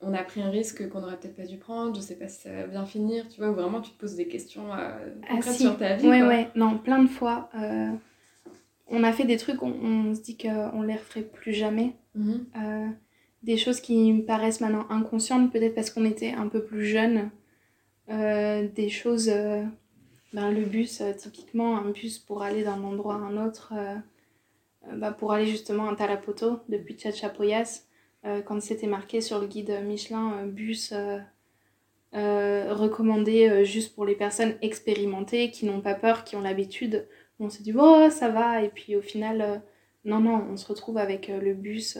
on 0.00 0.12
a 0.12 0.22
pris 0.22 0.42
un 0.42 0.50
risque 0.50 0.88
qu'on 0.90 1.00
n'aurait 1.00 1.16
peut-être 1.18 1.36
pas 1.36 1.46
dû 1.46 1.56
prendre, 1.56 1.96
je 1.96 2.00
sais 2.02 2.16
pas 2.16 2.28
si 2.28 2.42
ça 2.42 2.52
va 2.52 2.66
bien 2.66 2.84
finir, 2.84 3.26
tu 3.30 3.38
vois, 3.40 3.50
où 3.50 3.54
vraiment 3.54 3.80
tu 3.80 3.92
te 3.92 3.98
poses 3.98 4.14
des 4.14 4.28
questions 4.28 4.72
euh, 4.74 4.90
concrètes 5.28 5.54
si. 5.54 5.62
sur 5.62 5.78
ta 5.78 5.96
vie. 5.96 6.06
Ouais, 6.06 6.18
quoi. 6.20 6.28
ouais, 6.28 6.48
non, 6.54 6.76
plein 6.78 7.02
de 7.02 7.08
fois. 7.08 7.48
euh, 7.58 7.92
on 8.88 9.02
a 9.02 9.12
fait 9.12 9.24
des 9.24 9.36
trucs, 9.38 9.62
on, 9.62 9.72
on 9.72 10.14
se 10.14 10.20
dit 10.20 10.36
qu'on 10.36 10.82
les 10.82 10.96
referait 10.96 11.22
plus 11.22 11.52
jamais. 11.54 11.94
Mhm. 12.14 12.46
Euh, 12.56 12.86
des 13.46 13.56
choses 13.56 13.80
qui 13.80 14.12
me 14.12 14.22
paraissent 14.22 14.60
maintenant 14.60 14.86
inconscientes, 14.90 15.52
peut-être 15.52 15.74
parce 15.74 15.90
qu'on 15.90 16.04
était 16.04 16.32
un 16.32 16.48
peu 16.48 16.64
plus 16.64 16.84
jeunes. 16.84 17.30
Euh, 18.10 18.66
des 18.74 18.88
choses, 18.88 19.28
euh, 19.28 19.62
ben, 20.32 20.50
le 20.50 20.64
bus, 20.64 21.00
euh, 21.00 21.12
typiquement, 21.12 21.76
un 21.76 21.90
bus 21.90 22.18
pour 22.18 22.42
aller 22.42 22.64
d'un 22.64 22.82
endroit 22.82 23.14
à 23.14 23.18
un 23.18 23.46
autre, 23.46 23.72
bah, 24.92 25.12
pour 25.12 25.32
aller 25.32 25.46
justement 25.46 25.88
à 25.88 25.94
Tarapoto, 25.94 26.58
depuis 26.68 26.98
Chachapoyas, 26.98 27.84
euh, 28.24 28.42
quand 28.42 28.60
c'était 28.60 28.88
marqué 28.88 29.20
sur 29.20 29.40
le 29.40 29.46
guide 29.46 29.80
Michelin, 29.84 30.46
bus 30.46 30.92
recommandé 32.12 33.64
juste 33.64 33.94
pour 33.94 34.06
les 34.06 34.14
personnes 34.14 34.54
expérimentées, 34.62 35.50
qui 35.50 35.66
n'ont 35.66 35.80
pas 35.80 35.94
peur, 35.94 36.24
qui 36.24 36.34
ont 36.34 36.40
l'habitude, 36.40 37.06
on 37.38 37.50
s'est 37.50 37.62
dit, 37.62 37.74
oh, 37.76 38.08
ça 38.10 38.28
va, 38.28 38.62
et 38.62 38.70
puis 38.70 38.96
au 38.96 39.02
final, 39.02 39.62
non, 40.04 40.20
non, 40.20 40.46
on 40.50 40.56
se 40.56 40.66
retrouve 40.66 40.98
avec 40.98 41.28
le 41.28 41.54
bus, 41.54 41.98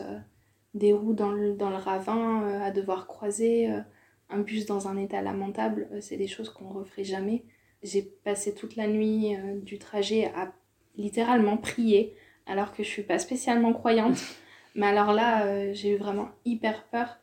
des 0.77 0.93
roues 0.93 1.14
dans 1.14 1.33
le, 1.33 1.55
dans 1.55 1.70
le 1.70 1.77
ravin, 1.77 2.45
euh, 2.45 2.61
à 2.61 2.70
devoir 2.70 3.07
croiser, 3.07 3.70
euh, 3.70 3.81
un 4.29 4.41
bus 4.41 4.66
dans 4.66 4.89
un 4.89 4.97
état 4.99 5.22
lamentable, 5.22 5.89
euh, 5.93 6.01
c'est 6.01 6.16
des 6.16 6.27
choses 6.27 6.51
qu'on 6.51 6.68
referait 6.68 7.05
jamais. 7.05 7.45
J'ai 7.83 8.03
passé 8.03 8.55
toute 8.55 8.77
la 8.77 8.87
nuit 8.87 9.37
du 9.62 9.79
trajet 9.79 10.33
à 10.35 10.53
littéralement 10.97 11.57
prier, 11.57 12.14
alors 12.47 12.72
que 12.72 12.83
je 12.83 12.89
suis 12.89 13.03
pas 13.03 13.18
spécialement 13.18 13.72
croyante. 13.72 14.18
Mais 14.74 14.87
alors 14.87 15.12
là, 15.12 15.72
j'ai 15.72 15.91
eu 15.91 15.97
vraiment 15.97 16.31
hyper 16.45 16.85
peur. 16.85 17.18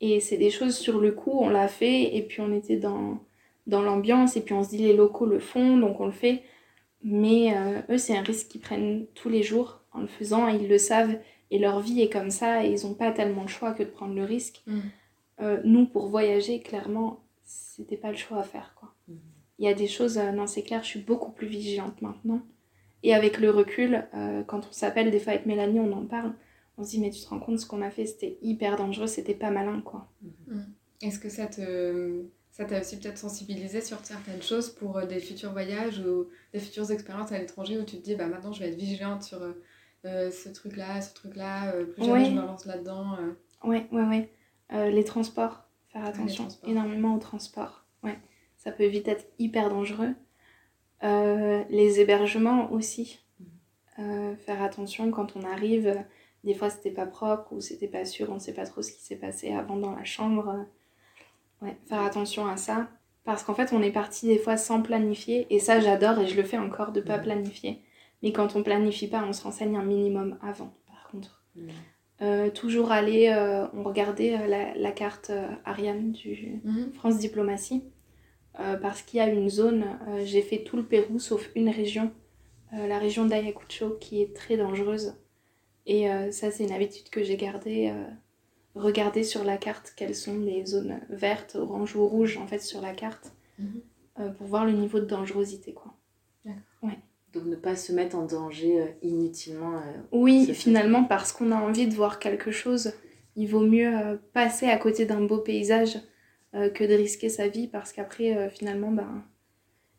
Et 0.00 0.18
c'est 0.20 0.38
des 0.38 0.50
choses 0.50 0.76
sur 0.76 0.98
le 0.98 1.12
coup, 1.12 1.32
on 1.38 1.48
l'a 1.48 1.68
fait, 1.68 2.16
et 2.16 2.22
puis 2.22 2.40
on 2.40 2.52
était 2.52 2.78
dans, 2.78 3.18
dans 3.66 3.82
l'ambiance, 3.82 4.36
et 4.36 4.40
puis 4.40 4.54
on 4.54 4.64
se 4.64 4.70
dit 4.70 4.78
les 4.78 4.96
locaux 4.96 5.26
le 5.26 5.38
font, 5.38 5.76
donc 5.76 6.00
on 6.00 6.06
le 6.06 6.12
fait. 6.12 6.42
Mais 7.04 7.54
eux, 7.90 7.98
c'est 7.98 8.16
un 8.16 8.22
risque 8.22 8.48
qu'ils 8.48 8.62
prennent 8.62 9.06
tous 9.14 9.28
les 9.28 9.42
jours 9.42 9.82
en 9.92 10.00
le 10.00 10.08
faisant, 10.08 10.48
et 10.48 10.56
ils 10.56 10.68
le 10.68 10.78
savent, 10.78 11.18
et 11.50 11.58
leur 11.58 11.80
vie 11.80 12.00
est 12.00 12.10
comme 12.10 12.30
ça, 12.30 12.64
et 12.64 12.72
ils 12.72 12.86
n'ont 12.86 12.94
pas 12.94 13.12
tellement 13.12 13.42
le 13.42 13.48
choix 13.48 13.72
que 13.72 13.82
de 13.82 13.88
prendre 13.88 14.14
le 14.14 14.24
risque. 14.24 14.62
Mm. 14.66 14.80
Euh, 15.40 15.60
nous, 15.64 15.86
pour 15.86 16.08
voyager, 16.08 16.60
clairement, 16.60 17.22
c'était 17.42 17.96
pas 17.96 18.10
le 18.10 18.16
choix 18.16 18.38
à 18.38 18.42
faire, 18.42 18.74
quoi. 18.78 18.94
Mhm. 19.08 19.18
Il 19.58 19.64
y 19.64 19.68
a 19.68 19.74
des 19.74 19.88
choses, 19.88 20.18
euh, 20.18 20.32
non, 20.32 20.46
c'est 20.46 20.62
clair, 20.62 20.82
je 20.82 20.88
suis 20.88 21.00
beaucoup 21.00 21.32
plus 21.32 21.46
vigilante 21.46 22.00
maintenant. 22.02 22.42
Et 23.02 23.14
avec 23.14 23.38
le 23.38 23.50
recul, 23.50 24.06
euh, 24.14 24.42
quand 24.44 24.66
on 24.68 24.72
s'appelle 24.72 25.10
des 25.10 25.18
fois 25.18 25.32
avec 25.32 25.46
Mélanie, 25.46 25.80
on 25.80 25.92
en 25.92 26.04
parle, 26.04 26.34
on 26.76 26.84
se 26.84 26.90
dit, 26.90 27.00
mais 27.00 27.10
tu 27.10 27.20
te 27.20 27.28
rends 27.28 27.40
compte, 27.40 27.58
ce 27.58 27.66
qu'on 27.66 27.82
a 27.82 27.90
fait, 27.90 28.06
c'était 28.06 28.38
hyper 28.42 28.76
dangereux, 28.76 29.06
c'était 29.06 29.34
pas 29.34 29.50
malin, 29.50 29.80
quoi. 29.80 30.08
Est-ce 31.02 31.18
que 31.18 31.28
ça 31.28 31.46
te 31.46 32.24
ça 32.52 32.64
t'a 32.66 32.80
aussi 32.80 32.98
peut-être 32.98 33.16
sensibilisé 33.16 33.80
sur 33.80 34.04
certaines 34.04 34.42
choses 34.42 34.68
pour 34.70 35.00
des 35.06 35.20
futurs 35.20 35.52
voyages 35.52 36.00
ou 36.00 36.26
des 36.52 36.58
futures 36.58 36.90
expériences 36.90 37.32
à 37.32 37.38
l'étranger 37.38 37.78
où 37.78 37.84
tu 37.84 37.96
te 37.96 38.02
dis 38.02 38.16
bah 38.16 38.26
maintenant 38.26 38.52
je 38.52 38.60
vais 38.60 38.68
être 38.68 38.78
vigilante 38.78 39.22
sur 39.22 39.38
ce 40.04 40.48
truc-là, 40.48 41.00
ce 41.00 41.14
truc-là, 41.14 41.72
euh, 41.74 41.84
plus 41.84 42.04
jamais 42.04 42.20
Ouais. 42.20 42.24
je 42.26 42.30
me 42.34 42.40
lance 42.42 42.66
là-dedans. 42.66 43.16
euh. 43.20 43.32
Ouais, 43.68 43.86
ouais, 43.92 44.02
ouais. 44.04 44.32
Euh, 44.72 44.90
les 44.90 45.04
transports, 45.04 45.64
faire 45.92 46.04
attention 46.04 46.44
transports. 46.44 46.70
énormément 46.70 47.14
aux 47.14 47.18
transports. 47.18 47.84
Ouais, 48.02 48.18
ça 48.56 48.70
peut 48.72 48.86
vite 48.86 49.08
être 49.08 49.26
hyper 49.38 49.68
dangereux. 49.68 50.14
Euh, 51.02 51.62
les 51.70 52.00
hébergements 52.00 52.70
aussi. 52.72 53.20
Euh, 53.98 54.34
faire 54.36 54.62
attention 54.62 55.10
quand 55.10 55.36
on 55.36 55.42
arrive. 55.42 55.86
euh, 55.88 55.94
Des 56.44 56.54
fois, 56.54 56.70
c'était 56.70 56.90
pas 56.90 57.04
propre 57.06 57.52
ou 57.52 57.60
c'était 57.60 57.86
pas 57.88 58.06
sûr, 58.06 58.30
on 58.30 58.38
sait 58.38 58.54
pas 58.54 58.64
trop 58.64 58.80
ce 58.80 58.92
qui 58.92 59.02
s'est 59.02 59.16
passé 59.16 59.52
avant 59.52 59.76
dans 59.76 59.94
la 59.94 60.04
chambre. 60.04 60.64
Ouais, 61.60 61.76
faire 61.86 62.00
attention 62.00 62.46
à 62.46 62.56
ça. 62.56 62.88
Parce 63.24 63.42
qu'en 63.44 63.52
fait, 63.52 63.74
on 63.74 63.82
est 63.82 63.92
parti 63.92 64.26
des 64.26 64.38
fois 64.38 64.56
sans 64.56 64.80
planifier. 64.80 65.46
Et 65.54 65.58
ça, 65.58 65.80
j'adore 65.80 66.18
et 66.18 66.26
je 66.26 66.36
le 66.36 66.42
fais 66.42 66.56
encore 66.56 66.92
de 66.92 67.02
pas 67.02 67.18
Mhm. 67.18 67.22
planifier. 67.24 67.82
Mais 68.22 68.32
quand 68.32 68.56
on 68.56 68.62
planifie 68.62 69.08
pas, 69.08 69.24
on 69.26 69.32
se 69.32 69.42
renseigne 69.42 69.76
un 69.76 69.84
minimum 69.84 70.38
avant, 70.42 70.74
par 70.86 71.08
contre. 71.10 71.42
Mhm. 71.56 71.68
Euh, 72.22 72.50
toujours 72.50 72.92
aller, 72.92 73.28
euh, 73.28 73.66
on 73.72 73.82
regardait 73.82 74.34
euh, 74.38 74.46
la, 74.46 74.74
la 74.74 74.92
carte 74.92 75.32
Ariane 75.64 76.12
du 76.12 76.60
Mhm. 76.64 76.92
France 76.92 77.18
Diplomatie, 77.18 77.84
parce 78.82 79.00
qu'il 79.02 79.18
y 79.18 79.20
a 79.20 79.28
une 79.28 79.48
zone, 79.48 79.84
j'ai 80.24 80.42
fait 80.42 80.64
tout 80.64 80.76
le 80.76 80.84
Pérou 80.84 81.18
sauf 81.18 81.50
une 81.54 81.70
région, 81.70 82.12
la 82.72 82.98
région 82.98 83.24
d'Ayacucho, 83.24 83.96
qui 84.00 84.20
est 84.20 84.34
très 84.36 84.56
dangereuse. 84.58 85.14
Et 85.86 86.06
ça, 86.30 86.50
c'est 86.50 86.64
une 86.64 86.72
habitude 86.72 87.08
que 87.08 87.22
j'ai 87.22 87.36
gardée. 87.38 87.90
regarder 88.74 89.24
sur 89.24 89.42
la 89.44 89.56
carte 89.56 89.94
quelles 89.96 90.14
sont 90.14 90.38
les 90.38 90.64
zones 90.66 91.00
vertes, 91.08 91.56
orange 91.56 91.96
ou 91.96 92.06
rouges 92.06 92.36
en 92.36 92.46
fait 92.46 92.60
sur 92.60 92.80
la 92.80 92.92
carte 92.94 93.32
Mhm. 93.58 93.82
euh, 94.20 94.28
pour 94.30 94.46
voir 94.46 94.64
le 94.64 94.72
niveau 94.72 95.00
de 95.00 95.06
dangerosité 95.06 95.72
quoi. 95.74 95.92
Donc 97.32 97.44
ne 97.46 97.56
pas 97.56 97.76
se 97.76 97.92
mettre 97.92 98.16
en 98.16 98.26
danger 98.26 98.80
euh, 98.80 98.86
inutilement. 99.02 99.76
euh, 99.76 99.80
Oui, 100.12 100.52
finalement 100.54 101.04
parce 101.04 101.32
qu'on 101.32 101.52
a 101.52 101.56
envie 101.56 101.86
de 101.86 101.94
voir 101.94 102.18
quelque 102.18 102.50
chose, 102.50 102.92
il 103.36 103.46
vaut 103.48 103.60
mieux 103.64 103.96
euh, 103.96 104.16
passer 104.32 104.66
à 104.66 104.76
côté 104.78 105.06
d'un 105.06 105.20
beau 105.22 105.38
paysage 105.38 105.98
euh, 106.54 106.68
que 106.70 106.82
de 106.82 106.94
risquer 106.94 107.28
sa 107.28 107.46
vie 107.48 107.68
parce 107.68 107.92
qu'après 107.92 108.36
euh, 108.36 108.48
finalement 108.48 108.90
ben 108.90 109.22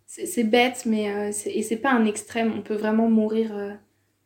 c'est 0.07 0.43
bête 0.43 0.83
mais 0.85 1.09
euh, 1.09 1.31
c'est- 1.31 1.51
et 1.51 1.63
c'est 1.63 1.77
pas 1.77 1.91
un 1.91 2.05
extrême, 2.05 2.53
on 2.57 2.61
peut 2.61 2.75
vraiment 2.75 3.09
mourir 3.09 3.55
euh, 3.55 3.71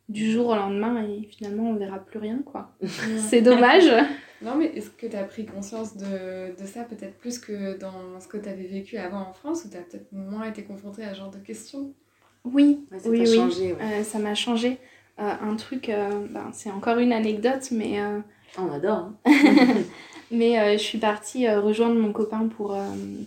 du 0.08 0.30
jour 0.32 0.48
au 0.48 0.54
lendemain 0.56 1.04
et 1.04 1.28
finalement 1.28 1.70
on 1.70 1.76
verra 1.76 2.00
plus 2.00 2.18
rien 2.18 2.42
quoi. 2.44 2.76
C'est 3.28 3.40
dommage. 3.42 3.88
Non, 4.42 4.54
mais 4.56 4.66
est-ce 4.66 4.90
que 4.90 5.06
tu 5.06 5.16
as 5.16 5.24
pris 5.24 5.46
conscience 5.46 5.96
de, 5.96 6.60
de 6.60 6.66
ça 6.66 6.82
peut-être 6.84 7.16
plus 7.16 7.38
que 7.38 7.78
dans 7.78 8.20
ce 8.20 8.28
que 8.28 8.36
tu 8.36 8.48
avais 8.48 8.66
vécu 8.66 8.96
avant 8.98 9.20
en 9.20 9.32
France 9.32 9.64
ou 9.64 9.70
tu 9.70 9.76
as 9.76 9.80
peut-être 9.80 10.12
moins 10.12 10.44
été 10.44 10.62
confronté 10.64 11.04
à 11.04 11.14
ce 11.14 11.18
genre 11.20 11.30
de 11.30 11.38
questions? 11.38 11.94
Oui, 12.52 12.86
Ouais, 12.92 12.98
ça 12.98 13.08
oui, 13.10 13.20
oui. 13.20 13.36
changé. 13.36 13.72
ouais. 13.72 13.78
Euh, 13.82 14.02
ça 14.02 14.18
m'a 14.18 14.34
changé. 14.34 14.78
Euh, 15.18 15.32
un 15.42 15.56
truc, 15.56 15.88
euh, 15.88 16.26
ben, 16.30 16.50
c'est 16.52 16.70
encore 16.70 16.98
une 16.98 17.12
anecdote, 17.12 17.68
mais, 17.72 18.00
euh, 18.00 18.18
On 18.58 18.70
adore. 18.70 19.10
hein. 19.24 19.32
mais 20.30 20.76
je 20.78 20.82
suis 20.82 20.98
partie 20.98 21.48
rejoindre 21.48 21.94
mon 21.96 22.12
copain 22.12 22.48
pour, 22.48 22.76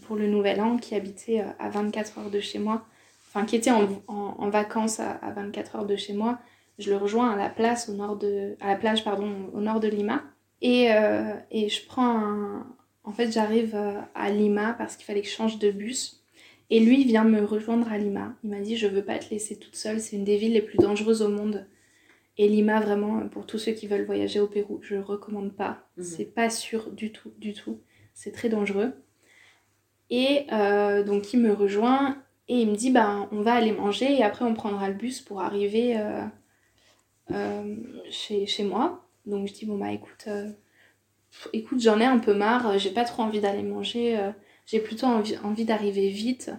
pour 0.05 0.15
le 0.15 0.27
Nouvel 0.27 0.59
An 0.61 0.77
qui 0.77 0.95
habitait 0.95 1.43
à 1.59 1.69
24 1.69 2.19
heures 2.19 2.29
de 2.29 2.39
chez 2.39 2.59
moi, 2.59 2.85
enfin 3.29 3.45
qui 3.45 3.55
était 3.55 3.71
en, 3.71 3.87
en, 4.07 4.35
en 4.37 4.49
vacances 4.49 4.99
à, 4.99 5.11
à 5.21 5.31
24 5.31 5.75
heures 5.77 5.85
de 5.85 5.95
chez 5.95 6.13
moi. 6.13 6.39
Je 6.77 6.89
le 6.89 6.97
rejoins 6.97 7.29
à 7.31 7.35
la 7.35 7.49
place 7.49 7.89
au 7.89 7.93
nord 7.93 8.15
de, 8.17 8.55
à 8.61 8.67
la 8.67 8.75
plage 8.75 9.03
pardon, 9.03 9.31
au 9.53 9.59
nord 9.61 9.79
de 9.79 9.87
Lima. 9.87 10.21
Et, 10.61 10.89
et 11.51 11.69
je 11.69 11.85
prends 11.87 12.17
un... 12.19 12.67
En 13.05 13.11
fait, 13.13 13.31
j'arrive 13.31 13.75
à 14.13 14.29
Lima 14.29 14.73
parce 14.77 14.95
qu'il 14.97 15.05
fallait 15.05 15.21
que 15.21 15.27
je 15.27 15.33
change 15.33 15.57
de 15.57 15.71
bus. 15.71 16.18
Et 16.69 16.79
lui 16.79 17.03
vient 17.03 17.23
me 17.23 17.43
rejoindre 17.43 17.91
à 17.91 17.97
Lima. 17.97 18.35
Il 18.43 18.49
m'a 18.49 18.59
dit 18.59 18.77
Je 18.77 18.87
veux 18.87 19.03
pas 19.03 19.17
te 19.17 19.29
laisser 19.31 19.57
toute 19.57 19.75
seule, 19.75 19.99
c'est 19.99 20.15
une 20.15 20.23
des 20.23 20.37
villes 20.37 20.53
les 20.53 20.61
plus 20.61 20.77
dangereuses 20.77 21.21
au 21.21 21.29
monde. 21.29 21.65
Et 22.37 22.47
Lima, 22.47 22.79
vraiment, 22.79 23.27
pour 23.27 23.45
tous 23.45 23.57
ceux 23.57 23.73
qui 23.73 23.85
veulent 23.85 24.05
voyager 24.05 24.39
au 24.39 24.47
Pérou, 24.47 24.79
je 24.81 24.95
recommande 24.95 25.53
pas. 25.53 25.89
Mhm. 25.97 26.03
C'est 26.03 26.33
pas 26.33 26.49
sûr 26.49 26.89
du 26.91 27.11
tout, 27.11 27.33
du 27.37 27.53
tout. 27.53 27.81
C'est 28.13 28.31
très 28.31 28.47
dangereux. 28.47 28.93
Et 30.09 30.47
euh, 30.53 31.03
donc, 31.03 31.33
il 31.33 31.41
me 31.41 31.51
rejoint 31.53 32.17
et 32.47 32.61
il 32.61 32.69
me 32.69 32.75
dit 32.75 32.91
ben, 32.91 33.27
On 33.31 33.41
va 33.41 33.53
aller 33.55 33.73
manger 33.73 34.13
et 34.13 34.23
après, 34.23 34.45
on 34.45 34.53
prendra 34.53 34.87
le 34.87 34.95
bus 34.95 35.19
pour 35.21 35.41
arriver 35.41 35.97
euh, 35.97 36.23
euh, 37.31 37.75
chez, 38.09 38.45
chez 38.45 38.63
moi. 38.63 39.05
Donc, 39.25 39.47
je 39.47 39.53
dis 39.53 39.65
Bon, 39.65 39.77
bah 39.77 39.91
écoute, 39.91 40.29
écoute 41.51 41.81
j'en 41.81 41.99
ai 41.99 42.05
un 42.05 42.19
peu 42.19 42.33
marre, 42.33 42.79
j'ai 42.79 42.91
pas 42.91 43.03
trop 43.03 43.23
envie 43.23 43.41
d'aller 43.41 43.63
manger, 43.63 44.17
j'ai 44.69 44.79
plutôt 44.79 45.07
envie, 45.07 45.37
envie 45.43 45.65
d'arriver 45.65 46.09
vite. 46.09 46.51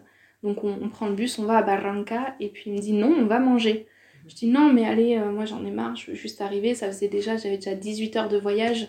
Donc, 0.42 0.64
on, 0.64 0.78
on 0.82 0.88
prend 0.88 1.06
le 1.06 1.14
bus, 1.14 1.38
on 1.38 1.44
va 1.44 1.58
à 1.58 1.62
Barranca 1.62 2.34
et 2.40 2.48
puis 2.48 2.64
il 2.66 2.72
me 2.72 2.78
dit 2.78 2.92
Non, 2.92 3.14
on 3.18 3.26
va 3.26 3.38
manger. 3.38 3.86
Je 4.28 4.34
dis 4.34 4.46
non, 4.46 4.72
mais 4.72 4.84
allez, 4.84 5.16
euh, 5.16 5.30
moi 5.32 5.44
j'en 5.44 5.64
ai 5.64 5.70
marre, 5.70 5.96
je 5.96 6.10
veux 6.10 6.16
juste 6.16 6.40
arriver. 6.40 6.74
Ça 6.74 6.86
faisait 6.88 7.08
déjà, 7.08 7.36
j'avais 7.36 7.56
déjà 7.56 7.74
18 7.74 8.16
heures 8.16 8.28
de 8.28 8.38
voyage. 8.38 8.88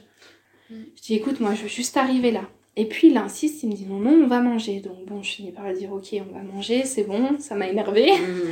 Mm. 0.70 0.76
Je 0.96 1.02
dis 1.02 1.16
écoute, 1.16 1.40
moi 1.40 1.56
je 1.56 1.64
veux 1.64 1.68
juste 1.68 1.98
arriver 1.98 2.32
là. 2.32 2.44
Et 2.78 2.86
puis 2.86 3.10
il 3.10 3.18
insiste, 3.18 3.64
il 3.64 3.70
me 3.70 3.76
dit 3.76 3.86
non, 3.86 4.00
non, 4.00 4.12
on 4.24 4.28
va 4.28 4.40
manger. 4.40 4.80
Donc 4.82 5.06
bon, 5.06 5.24
je 5.24 5.32
finis 5.32 5.52
par 5.52 5.72
dire 5.74 5.92
ok, 5.92 6.08
on 6.14 6.34
va 6.34 6.44
manger, 6.44 6.84
c'est 6.86 7.04
bon, 7.04 7.40
ça 7.40 7.56
m'a 7.56 7.68
énervé. 7.68 8.12
Mhm. 8.12 8.42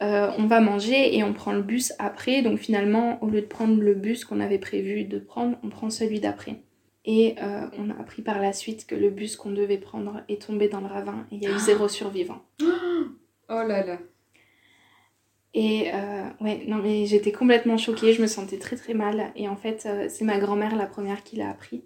Euh, 0.00 0.30
on 0.38 0.46
va 0.46 0.60
manger 0.60 1.16
et 1.16 1.24
on 1.24 1.32
prend 1.32 1.52
le 1.52 1.60
bus 1.60 1.92
après. 1.98 2.40
Donc 2.42 2.60
finalement, 2.60 3.20
au 3.20 3.26
lieu 3.26 3.40
de 3.40 3.46
prendre 3.46 3.82
le 3.82 3.94
bus 3.94 4.24
qu'on 4.24 4.38
avait 4.38 4.60
prévu 4.60 5.02
de 5.02 5.18
prendre, 5.18 5.58
on 5.64 5.70
prend 5.70 5.90
celui 5.90 6.20
d'après. 6.20 6.62
Et 7.10 7.36
euh, 7.42 7.66
on 7.78 7.88
a 7.88 7.94
appris 7.94 8.20
par 8.20 8.38
la 8.38 8.52
suite 8.52 8.86
que 8.86 8.94
le 8.94 9.08
bus 9.08 9.36
qu'on 9.36 9.50
devait 9.50 9.78
prendre 9.78 10.20
est 10.28 10.42
tombé 10.42 10.68
dans 10.68 10.80
le 10.80 10.88
ravin 10.88 11.26
et 11.32 11.36
il 11.36 11.42
y 11.42 11.46
a 11.46 11.50
eu 11.50 11.58
zéro 11.58 11.88
survivant. 11.88 12.44
Oh 13.50 13.62
là 13.66 13.82
là. 13.82 13.98
Et 15.54 15.90
euh, 15.94 16.28
ouais, 16.42 16.64
non 16.68 16.76
mais 16.76 17.06
j'étais 17.06 17.32
complètement 17.32 17.78
choquée, 17.78 18.12
je 18.12 18.20
me 18.20 18.26
sentais 18.26 18.58
très 18.58 18.76
très 18.76 18.92
mal. 18.92 19.32
Et 19.36 19.48
en 19.48 19.56
fait, 19.56 19.86
euh, 19.86 20.04
c'est 20.10 20.26
ma 20.26 20.38
grand-mère 20.38 20.76
la 20.76 20.84
première 20.84 21.24
qui 21.24 21.36
l'a 21.36 21.48
appris. 21.48 21.82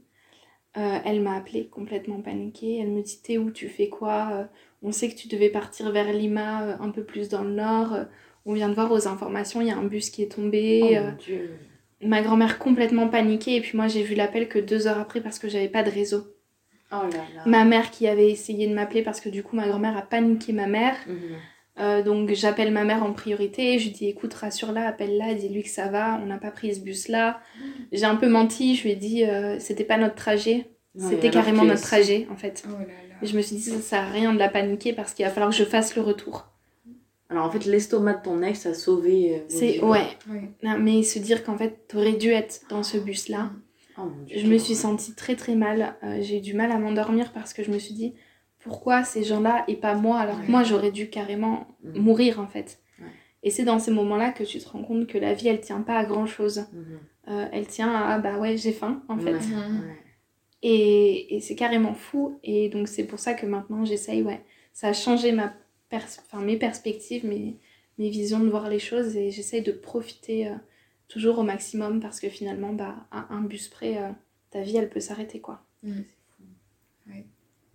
Euh, 0.76 0.98
elle 1.04 1.20
m'a 1.20 1.36
appelée 1.36 1.68
complètement 1.68 2.20
paniquée. 2.20 2.78
Elle 2.78 2.90
me 2.90 3.00
dit 3.00 3.20
T'es 3.22 3.38
où? 3.38 3.52
Tu 3.52 3.68
fais 3.68 3.88
quoi? 3.88 4.48
On 4.82 4.90
sait 4.90 5.08
que 5.08 5.14
tu 5.14 5.28
devais 5.28 5.50
partir 5.50 5.92
vers 5.92 6.12
Lima, 6.12 6.76
un 6.80 6.90
peu 6.90 7.04
plus 7.04 7.28
dans 7.28 7.44
le 7.44 7.52
nord. 7.52 7.96
On 8.44 8.54
vient 8.54 8.68
de 8.68 8.74
voir 8.74 8.90
aux 8.90 9.06
informations, 9.06 9.60
il 9.60 9.68
y 9.68 9.70
a 9.70 9.76
un 9.76 9.84
bus 9.84 10.10
qui 10.10 10.24
est 10.24 10.32
tombé. 10.32 10.80
Oh 10.82 11.04
mon 11.04 11.16
Dieu. 11.16 11.52
Ma 12.03 12.22
grand-mère 12.22 12.59
complètement 12.59 13.09
paniquée. 13.09 13.57
Et 13.57 13.61
puis 13.61 13.76
moi, 13.76 13.88
j'ai 13.88 14.03
vu 14.03 14.14
l'appel 14.14 14.48
que 14.48 14.59
deux 14.59 14.86
heures 14.86 14.98
après 14.98 15.20
parce 15.20 15.38
que 15.38 15.48
j'avais 15.48 15.68
pas 15.68 15.82
de 15.82 15.90
réseau. 15.90 16.24
Oh 16.92 16.96
là 17.05 17.24
là. 17.34 17.42
Ma 17.46 17.64
mère 17.64 17.90
qui 17.90 18.07
avait 18.07 18.30
essayé 18.30 18.66
de 18.66 18.74
m'appeler 18.74 19.03
parce 19.03 19.20
que 19.20 19.28
du 19.28 19.42
coup, 19.42 19.57
ma 19.57 19.66
grand-mère 19.66 19.96
a 19.96 20.03
paniqué 20.03 20.53
ma 20.53 20.66
mère. 20.66 20.96
Mhm. 21.07 21.16
Euh, 21.80 22.03
donc 22.03 22.30
j'appelle 22.34 22.70
ma 22.70 22.84
mère 22.84 23.03
en 23.03 23.14
priorité, 23.14 23.78
je 23.78 23.84
lui 23.84 23.92
dis 23.92 24.07
écoute 24.07 24.34
rassure-la, 24.34 24.86
appelle-la, 24.88 25.32
dis-lui 25.32 25.62
que 25.62 25.70
ça 25.70 25.88
va, 25.88 26.20
on 26.22 26.26
n'a 26.26 26.36
pas 26.36 26.50
pris 26.50 26.74
ce 26.74 26.80
bus-là. 26.80 27.40
J'ai 27.92 28.05
un 28.05 28.16
peu 28.16 28.28
menti, 28.28 28.76
je 28.76 28.82
lui 28.82 28.90
ai 28.90 28.96
dit 28.96 29.24
euh, 29.24 29.59
c'était 29.59 29.84
pas 29.84 29.96
notre 29.96 30.14
trajet, 30.14 30.66
Ouais, 30.94 31.09
c'était 31.09 31.30
carrément 31.30 31.64
notre 31.64 31.80
trajet 31.80 32.26
en 32.30 32.36
fait. 32.36 32.62
Oh 32.68 32.72
là 32.78 32.84
Et 32.84 33.09
là. 33.09 33.14
je 33.22 33.34
me 33.34 33.40
suis 33.40 33.57
dit 33.57 33.62
ça 33.62 33.80
sert 33.80 34.00
à 34.00 34.11
rien 34.11 34.34
de 34.34 34.38
la 34.38 34.50
paniquer 34.50 34.92
parce 34.92 35.14
qu'il 35.14 35.24
va 35.24 35.30
falloir 35.30 35.50
que 35.50 35.57
je 35.57 35.64
fasse 35.64 35.96
le 35.96 36.03
retour. 36.03 36.51
Alors 37.32 37.46
en 37.46 37.50
fait, 37.50 37.64
l'estomac 37.64 38.14
de 38.18 38.22
ton 38.24 38.42
ex 38.42 38.66
a 38.66 38.74
sauvé. 38.74 39.36
euh, 39.36 39.44
C'est 39.48 39.82
ouais, 39.82 40.06
Oui. 40.30 40.40
Non, 40.62 40.78
mais 40.78 41.02
se 41.02 41.18
dire 41.18 41.42
qu'en 41.44 41.56
fait 41.56 41.88
t'aurais 41.88 42.12
dû 42.12 42.28
être 42.28 42.60
dans 42.68 42.82
ce 42.82 42.98
bus-là. 42.98 43.50
Oh 43.98 44.02
mon 44.02 44.22
Dieu. 44.24 44.38
Je 44.38 44.46
me 44.46 44.58
suis 44.58 44.74
sentie 44.74 45.14
très 45.14 45.34
très 45.34 45.54
mal, 45.54 45.96
Euh, 46.04 46.18
j'ai 46.20 46.38
eu 46.38 46.40
du 46.40 46.52
mal 46.54 46.70
à 46.70 46.78
m'endormir 46.78 47.32
parce 47.32 47.52
que 47.54 47.62
je 47.62 47.70
me 47.70 47.78
suis 47.78 47.94
dit 47.94 48.14
pourquoi 48.60 49.02
ces 49.02 49.24
gens-là 49.24 49.64
et 49.66 49.76
pas 49.76 49.94
moi 49.94 50.18
alors 50.20 50.40
que 50.40 50.50
moi 50.50 50.62
j'aurais 50.62 50.92
dû 50.92 51.08
carrément 51.10 51.66
Mhm. 51.82 52.02
mourir 52.02 52.38
en 52.38 52.46
fait. 52.46 52.78
Ouais. 53.00 53.06
Et 53.42 53.50
c'est 53.50 53.64
dans 53.64 53.78
ces 53.78 53.90
moments-là 53.90 54.30
que 54.30 54.44
tu 54.44 54.58
te 54.58 54.68
rends 54.68 54.82
compte 54.82 55.06
que 55.06 55.18
la 55.18 55.32
vie 55.34 55.48
elle 55.48 55.60
tient 55.60 55.80
pas 55.80 55.96
à 55.96 56.04
grand 56.04 56.26
chose. 56.26 56.66
Mhm. 56.72 56.98
Euh, 57.28 57.46
elle 57.52 57.66
tient 57.66 57.92
à 57.92 58.18
bah 58.18 58.38
ouais 58.38 58.56
j'ai 58.58 58.72
faim 58.72 59.02
en 59.08 59.18
fait. 59.18 59.32
Ouais, 59.32 59.38
Mhm. 59.40 59.80
ouais. 59.80 59.96
Et, 60.62 61.36
et 61.36 61.40
c'est 61.40 61.56
carrément 61.56 61.94
fou. 61.94 62.38
Et 62.44 62.68
donc 62.68 62.88
c'est 62.88 63.04
pour 63.04 63.18
ça 63.18 63.34
que 63.34 63.46
maintenant 63.46 63.84
j'essaye, 63.84 64.22
ouais. 64.22 64.42
Ça 64.72 64.88
a 64.88 64.92
changé 64.92 65.32
ma 65.32 65.52
pers 65.93 66.07
enfin, 66.24 66.40
mes 66.43 66.57
perspectives, 66.59 67.24
mes, 67.26 67.59
mes 67.99 68.11
visions 68.11 68.40
de 68.40 68.49
voir 68.49 68.66
les 68.68 68.78
choses 68.78 69.14
et 69.16 69.30
j'essaye 69.30 69.62
de 69.62 69.72
profiter 69.72 70.49
euh, 70.49 70.55
toujours 71.09 71.38
au 71.38 71.43
maximum 71.43 72.01
parce 72.01 72.18
que 72.18 72.28
finalement 72.30 72.72
bah, 72.72 72.95
à 73.11 73.20
un 73.34 73.43
bus 73.43 73.68
près, 73.68 73.95
euh, 74.03 74.11
ta 74.51 74.62
vie 74.62 74.76
elle 74.76 74.88
peut 74.88 75.01
s'arrêter 75.09 75.40
quoi. 75.40 75.57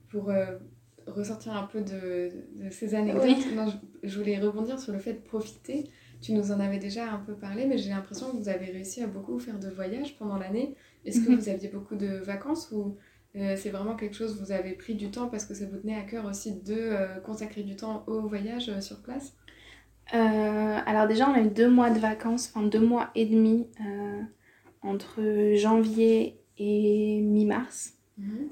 Pour 0.10 0.30
euh, 0.30 0.58
ressortir 1.06 1.54
un 1.56 1.68
peu 1.68 1.82
de, 1.82 2.32
de 2.56 2.70
ces 2.72 2.96
anecdotes, 2.96 3.54
non, 3.56 3.68
je, 3.68 3.78
je 4.10 4.18
voulais 4.18 4.40
rebondir 4.40 4.80
sur 4.80 4.94
le 4.94 5.00
fait 5.00 5.14
de 5.14 5.20
profiter. 5.20 5.90
Tu 6.22 6.34
nous 6.34 6.52
en 6.52 6.60
avais 6.60 6.80
déjà 6.80 7.12
un 7.12 7.20
peu 7.20 7.36
parlé, 7.36 7.66
mais 7.68 7.78
j'ai 7.78 7.90
l'impression 7.92 8.32
que 8.32 8.38
vous 8.38 8.50
avez 8.50 8.72
réussi 8.72 9.04
à 9.04 9.08
beaucoup 9.08 9.38
faire 9.40 9.60
de 9.60 9.70
voyages 9.70 10.18
pendant 10.18 10.38
l'année. 10.38 10.74
Est-ce 11.06 11.20
que 11.22 11.30
Mhm. 11.30 11.36
vous 11.40 11.50
aviez 11.50 11.70
beaucoup 11.70 11.96
de 11.96 12.08
vacances 12.08 12.72
ou 12.72 12.98
c'est 13.56 13.70
vraiment 13.70 13.96
quelque 13.96 14.16
chose, 14.16 14.42
vous 14.42 14.52
avez 14.52 14.72
pris 14.72 14.96
du 14.96 15.10
temps 15.12 15.28
parce 15.28 15.46
que 15.46 15.54
ça 15.54 15.66
vous 15.66 15.78
tenait 15.78 15.96
à 15.96 16.04
cœur 16.04 16.26
aussi 16.26 16.62
de 16.62 16.76
euh, 16.76 17.20
consacrer 17.20 17.64
du 17.64 17.76
temps 17.76 18.04
au 18.08 18.22
voyage 18.28 18.70
euh, 18.70 18.82
sur 18.82 19.02
place? 19.02 19.36
Euh, 20.14 20.78
alors 20.86 21.08
déjà 21.08 21.30
on 21.30 21.34
a 21.34 21.42
eu 21.42 21.50
deux 21.50 21.70
mois 21.70 21.90
de 21.90 22.00
vacances, 22.00 22.52
enfin 22.54 22.66
deux 22.66 22.80
mois 22.80 23.10
et 23.16 23.26
demi 23.26 23.68
euh, 23.82 24.22
entre 24.82 25.22
janvier 25.56 26.40
et 26.58 27.20
mi-mars. 27.22 27.94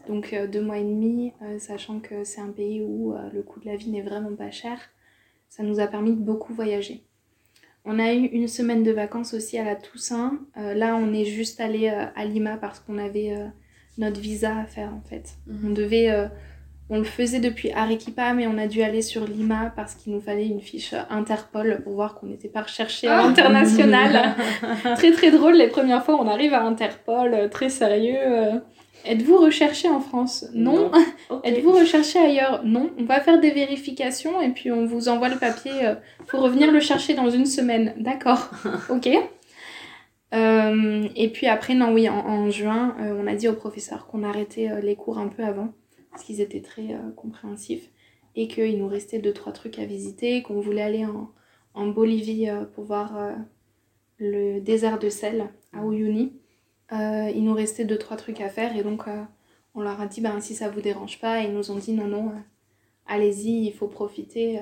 Donc 0.08 0.34
euh, 0.34 0.46
deux 0.46 0.62
mois 0.62 0.78
et 0.78 0.84
demi, 0.84 1.34
euh, 1.42 1.58
sachant 1.58 2.00
que 2.00 2.24
c'est 2.24 2.42
un 2.42 2.52
pays 2.52 2.84
où 2.84 3.14
euh, 3.14 3.30
le 3.34 3.42
coût 3.42 3.60
de 3.60 3.66
la 3.66 3.76
vie 3.76 3.90
n'est 3.90 4.04
vraiment 4.04 4.36
pas 4.36 4.52
cher, 4.52 4.78
ça 5.50 5.64
nous 5.64 5.80
a 5.80 5.88
permis 5.88 6.12
de 6.12 6.22
beaucoup 6.22 6.54
voyager. 6.54 7.04
On 7.84 7.98
a 7.98 8.14
eu 8.14 8.26
une 8.26 8.48
semaine 8.48 8.84
de 8.84 8.92
vacances 8.92 9.34
aussi 9.34 9.58
à 9.58 9.64
la 9.64 9.76
Toussaint. 9.76 10.40
Euh, 10.58 10.74
là, 10.74 10.96
on 10.96 11.14
est 11.14 11.26
juste 11.26 11.60
allé 11.60 11.88
euh, 11.88 12.06
à 12.16 12.26
Lima 12.26 12.58
parce 12.58 12.80
qu'on 12.80 12.98
avait 12.98 13.32
euh, 13.32 13.48
notre 13.98 14.20
visa 14.20 14.58
à 14.58 14.66
faire 14.66 14.90
en 14.90 15.02
fait. 15.10 15.36
On 15.66 15.70
devait, 15.72 16.10
euh, 16.10 16.26
on 16.90 16.98
le 16.98 17.04
faisait 17.04 17.40
depuis 17.40 17.72
Arequipa, 17.72 18.34
mais 18.34 18.46
on 18.48 18.58
a 18.58 18.68
dû 18.68 18.82
aller 18.84 19.02
sur 19.02 19.26
Lima 19.26 19.72
parce 19.76 19.96
qu'il 19.96 20.14
nous 20.14 20.22
fallait 20.22 20.48
une 20.48 20.62
fiche 20.62 20.94
Interpol 21.10 21.82
pour 21.84 21.94
voir 21.94 22.16
qu'on 22.16 22.28
n'était 22.28 22.48
pas 22.50 22.62
recherché 22.64 23.08
à 23.08 23.20
Ah. 23.20 23.24
l'international. 23.28 24.36
très 24.96 25.12
très 25.12 25.32
drôle 25.32 25.56
les 25.56 25.68
premières 25.68 26.04
fois, 26.06 26.16
on 26.22 26.28
arrive 26.28 26.54
à 26.54 26.64
Interpol, 26.64 27.34
euh, 27.34 27.48
très 27.48 27.70
sérieux. 27.70 28.18
euh, 28.20 28.52
Êtes-vous 29.08 29.38
recherché 29.38 29.88
en 29.88 30.00
France? 30.00 30.46
Non. 30.56 30.90
Êtes-vous 31.44 31.74
recherché 31.74 32.18
ailleurs? 32.18 32.62
Non. 32.64 32.90
On 33.00 33.04
va 33.04 33.20
faire 33.22 33.40
des 33.40 33.52
vérifications 33.52 34.42
et 34.42 34.50
puis 34.50 34.72
on 34.72 34.86
vous 34.88 35.10
envoie 35.10 35.30
le 35.30 35.38
papier. 35.38 35.72
faut 36.26 36.40
revenir 36.40 36.72
le 36.72 36.80
chercher 36.80 37.14
dans 37.14 37.30
une 37.30 37.46
semaine. 37.46 37.94
D'accord. 38.00 38.50
ok. 38.90 39.08
Euh, 40.34 41.08
et 41.16 41.30
puis 41.32 41.48
après, 41.48 41.76
non, 41.76 41.94
oui, 41.94 42.10
en, 42.10 42.18
en 42.18 42.50
juin, 42.50 42.96
euh, 43.00 43.22
on 43.22 43.28
a 43.28 43.36
dit 43.36 43.48
aux 43.48 43.54
professeurs 43.54 44.08
qu'on 44.08 44.24
arrêtait 44.24 44.72
euh, 44.72 44.82
les 44.82 44.96
cours 44.96 45.18
un 45.18 45.28
peu 45.28 45.44
avant 45.44 45.74
parce 46.12 46.24
qu'ils 46.24 46.42
étaient 46.42 46.62
très 46.62 46.96
compréhensifs 47.18 47.92
et 48.38 48.48
qu'il 48.48 48.78
nous 48.78 48.88
restait 48.88 49.20
deux 49.20 49.34
trois 49.34 49.52
trucs 49.52 49.80
à 49.80 49.86
visiter, 49.86 50.42
qu'on 50.44 50.62
voulait 50.62 50.82
aller 50.82 51.06
en, 51.06 51.30
en 51.74 51.88
Bolivie 51.88 52.48
pour 52.74 52.86
voir 52.86 53.36
le 54.18 54.62
désert 54.62 54.98
de 54.98 55.10
sel 55.10 55.50
à 55.74 55.84
Uyuni. 55.84 56.40
il 56.94 57.44
nous 57.44 57.54
restait 57.54 57.84
deux 57.84 57.98
trois 57.98 58.16
trucs 58.16 58.40
à 58.40 58.48
faire 58.48 58.78
et 58.78 58.84
donc 58.84 59.04
on 59.74 59.82
leur 59.82 60.00
a 60.00 60.08
dit 60.08 60.22
ben 60.22 60.40
si 60.40 60.56
ça 60.56 60.70
vous 60.70 60.80
dérange 60.80 61.20
pas, 61.20 61.42
ils 61.42 61.54
nous 61.54 61.70
ont 61.70 61.76
dit 61.78 61.92
non 61.92 62.08
non, 62.08 62.32
allez-y, 63.08 63.66
il 63.68 63.74
faut 63.74 63.90
profiter. 63.90 64.58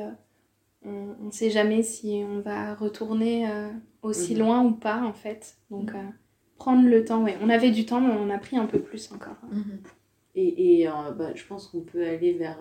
on 0.83 1.25
ne 1.25 1.31
sait 1.31 1.51
jamais 1.51 1.83
si 1.83 2.23
on 2.27 2.39
va 2.39 2.73
retourner 2.73 3.45
aussi 4.03 4.33
mhm. 4.33 4.39
loin 4.39 4.63
ou 4.63 4.71
pas 4.71 5.01
en 5.01 5.13
fait. 5.13 5.57
Donc 5.71 5.91
prendre 6.57 6.87
le 6.87 7.03
temps, 7.03 7.23
ouais. 7.23 7.37
On 7.41 7.49
avait 7.49 7.71
du 7.71 7.85
temps, 7.85 7.99
mais 7.99 8.13
on 8.13 8.29
a 8.29 8.37
pris 8.37 8.57
un 8.57 8.65
peu 8.65 8.79
plus 8.79 9.11
encore. 9.11 9.37
Mhm. 9.51 9.79
Et, 10.35 10.81
et 10.81 10.87
bah, 11.17 11.33
je 11.35 11.45
pense 11.45 11.67
qu'on 11.67 11.81
peut 11.81 12.05
aller 12.05 12.33
vers 12.33 12.57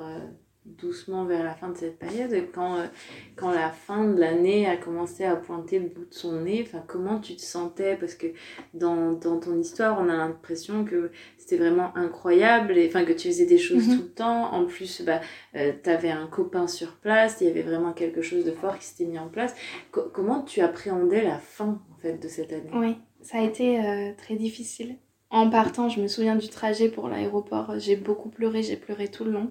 doucement 0.65 1.25
vers 1.25 1.43
la 1.43 1.55
fin 1.55 1.71
de 1.71 1.77
cette 1.77 1.99
période, 1.99 2.33
quand, 2.55 2.77
euh, 2.77 2.87
quand 3.35 3.51
la 3.51 3.71
fin 3.71 4.05
de 4.05 4.19
l'année 4.19 4.67
a 4.67 4.77
commencé 4.77 5.25
à 5.25 5.35
pointer 5.35 5.81
le 5.81 5.89
bout 5.89 6.05
de 6.05 6.15
son 6.15 6.41
nez, 6.43 6.65
enfin, 6.65 6.85
comment 6.87 7.19
tu 7.19 7.35
te 7.35 7.43
sentais? 7.43 7.97
Parce 7.97 8.15
que 8.15 8.29
dans, 8.73 9.13
dans 9.13 9.41
ton 9.41 9.59
histoire, 9.59 9.99
on 10.01 10.09
a 10.09 10.17
l'impression 10.17 10.85
que 10.85 11.11
c'était 11.37 11.57
vraiment 11.57 11.97
incroyable, 11.97 12.79
et, 12.79 12.87
enfin, 12.87 13.05
que 13.05 13.13
tu 13.13 13.29
faisais 13.29 13.47
des 13.47 13.59
choses 13.59 13.89
mhm. 13.89 13.97
tout 13.97 14.03
le 14.03 14.11
temps. 14.11 14.53
En 14.53 14.65
plus, 14.65 15.03
bah, 15.03 15.21
euh, 15.57 15.73
tu 15.83 15.91
avais 15.91 16.11
un 16.11 16.29
copain 16.29 16.69
sur 16.69 16.93
place, 16.93 17.39
il 17.41 17.49
y 17.49 17.51
avait 17.51 17.63
vraiment 17.63 17.93
quelque 17.93 18.23
chose 18.23 18.45
de 18.45 18.53
fort 18.53 18.79
qui 18.79 18.87
s'était 18.87 19.07
mis 19.07 19.19
en 19.19 19.29
place. 19.29 19.55
comment 19.91 20.43
tu 20.43 20.61
appréhendais 20.61 21.25
la 21.25 21.39
fin 21.39 21.81
en 21.93 22.01
fait, 22.01 22.23
de 22.23 22.29
cette 22.29 22.53
année? 22.53 22.71
Oui, 22.73 22.97
ça 23.21 23.39
a 23.39 23.43
été 23.43 23.85
euh, 23.85 24.13
très 24.17 24.37
difficile. 24.37 24.97
En 25.31 25.49
partant, 25.49 25.89
je 25.89 26.01
me 26.01 26.09
souviens 26.09 26.37
du 26.37 26.49
trajet 26.49 26.89
pour 26.89 27.09
l'aéroport, 27.09 27.79
j'ai 27.79 27.97
beaucoup 27.97 28.29
pleuré, 28.29 28.63
j'ai 28.63 28.77
pleuré 28.77 29.09
tout 29.09 29.25
le 29.25 29.33
long 29.33 29.51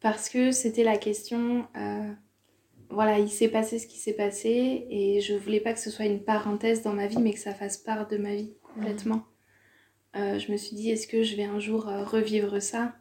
parce 0.00 0.28
que 0.28 0.52
c'était 0.52 0.84
la 0.84 0.96
question, 0.96 1.66
euh, 1.76 2.12
voilà, 2.90 3.18
il 3.18 3.28
s'est 3.28 3.48
passé 3.48 3.78
ce 3.78 3.86
qui 3.86 3.98
s'est 3.98 4.12
passé 4.12 4.86
et 4.90 5.20
je 5.20 5.34
voulais 5.34 5.60
pas 5.60 5.72
que 5.72 5.80
ce 5.80 5.90
soit 5.90 6.04
une 6.04 6.22
parenthèse 6.22 6.82
dans 6.82 6.92
ma 6.92 7.06
vie, 7.06 7.18
mais 7.18 7.32
que 7.32 7.38
ça 7.38 7.54
fasse 7.54 7.78
part 7.78 8.08
de 8.08 8.16
ma 8.16 8.34
vie 8.34 8.54
complètement. 8.62 9.24
Euh, 10.14 10.38
je 10.38 10.52
me 10.52 10.56
suis 10.56 10.76
dit, 10.76 10.90
est-ce 10.90 11.06
que 11.06 11.22
je 11.22 11.36
vais 11.36 11.44
un 11.44 11.58
jour 11.58 11.88
euh, 11.88 12.04
revivre 12.04 12.60
ça? 12.60 12.94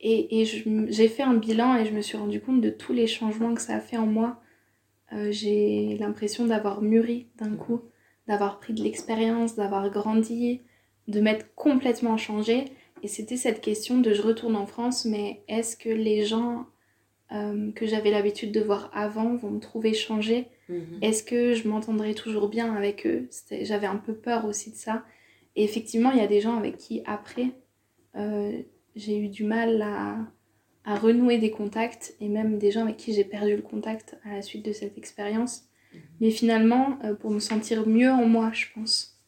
Et, 0.00 0.40
et 0.40 0.44
j'ai 0.46 1.08
fait 1.08 1.22
un 1.22 1.34
bilan 1.34 1.76
et 1.76 1.84
je 1.84 1.92
me 1.92 2.00
suis 2.00 2.16
rendu 2.16 2.40
compte 2.40 2.62
de 2.62 2.70
tous 2.70 2.94
les 2.94 3.06
changements 3.06 3.54
que 3.54 3.60
ça 3.60 3.76
a 3.76 3.80
fait 3.80 3.98
en 3.98 4.06
moi. 4.06 4.40
j'ai 5.28 5.98
l'impression 5.98 6.46
d'avoir 6.46 6.80
mûri 6.80 7.28
d'un 7.36 7.54
coup, 7.54 7.82
d'avoir 8.26 8.60
pris 8.60 8.72
de 8.72 8.82
l'expérience, 8.82 9.56
d'avoir 9.56 9.90
grandi, 9.90 10.62
de 11.06 11.20
m'être 11.20 11.54
complètement 11.54 12.16
changé. 12.16 12.64
Et 13.02 13.08
c'était 13.08 13.36
cette 13.36 13.60
question 13.60 13.98
de 13.98 14.12
je 14.12 14.22
retourne 14.22 14.56
en 14.56 14.66
France, 14.66 15.04
mais 15.04 15.42
est-ce 15.48 15.76
que 15.76 15.88
les 15.88 16.24
gens 16.24 16.66
euh, 17.32 17.70
que 17.72 17.86
j'avais 17.86 18.10
l'habitude 18.10 18.52
de 18.52 18.60
voir 18.60 18.90
avant 18.92 19.36
vont 19.36 19.50
me 19.50 19.60
trouver 19.60 19.94
changé 19.94 20.48
mhm. 20.68 20.98
Est-ce 21.00 21.22
que 21.22 21.54
je 21.54 21.68
m'entendrai 21.68 22.14
toujours 22.14 22.48
bien 22.48 22.74
avec 22.74 23.06
eux? 23.06 23.28
J'avais 23.62 23.86
un 23.86 23.96
peu 23.96 24.14
peur 24.14 24.44
aussi 24.46 24.70
de 24.70 24.76
ça. 24.76 25.04
Et 25.56 25.64
effectivement, 25.64 26.10
il 26.10 26.18
y 26.18 26.22
a 26.22 26.26
des 26.26 26.40
gens 26.40 26.56
avec 26.56 26.76
qui, 26.76 27.02
après, 27.06 27.50
euh, 28.16 28.60
j'ai 28.96 29.18
eu 29.18 29.28
du 29.28 29.44
mal 29.44 29.80
à, 29.82 30.18
à, 30.84 30.96
renouer 30.96 31.38
des 31.38 31.50
contacts, 31.50 32.16
et 32.20 32.28
même 32.28 32.58
des 32.58 32.70
gens 32.70 32.82
avec 32.82 32.96
qui 32.96 33.12
j'ai 33.12 33.24
perdu 33.24 33.56
le 33.56 33.62
contact 33.62 34.18
à 34.24 34.34
la 34.34 34.42
suite 34.42 34.64
de 34.64 34.72
cette 34.72 34.98
expérience. 34.98 35.64
Mhm. 35.92 36.00
Mais 36.20 36.30
finalement, 36.30 36.98
euh, 37.04 37.14
pour 37.14 37.30
me 37.30 37.40
sentir 37.40 37.86
mieux 37.86 38.10
en 38.10 38.26
moi, 38.26 38.50
je 38.52 38.66
pense. 38.74 39.20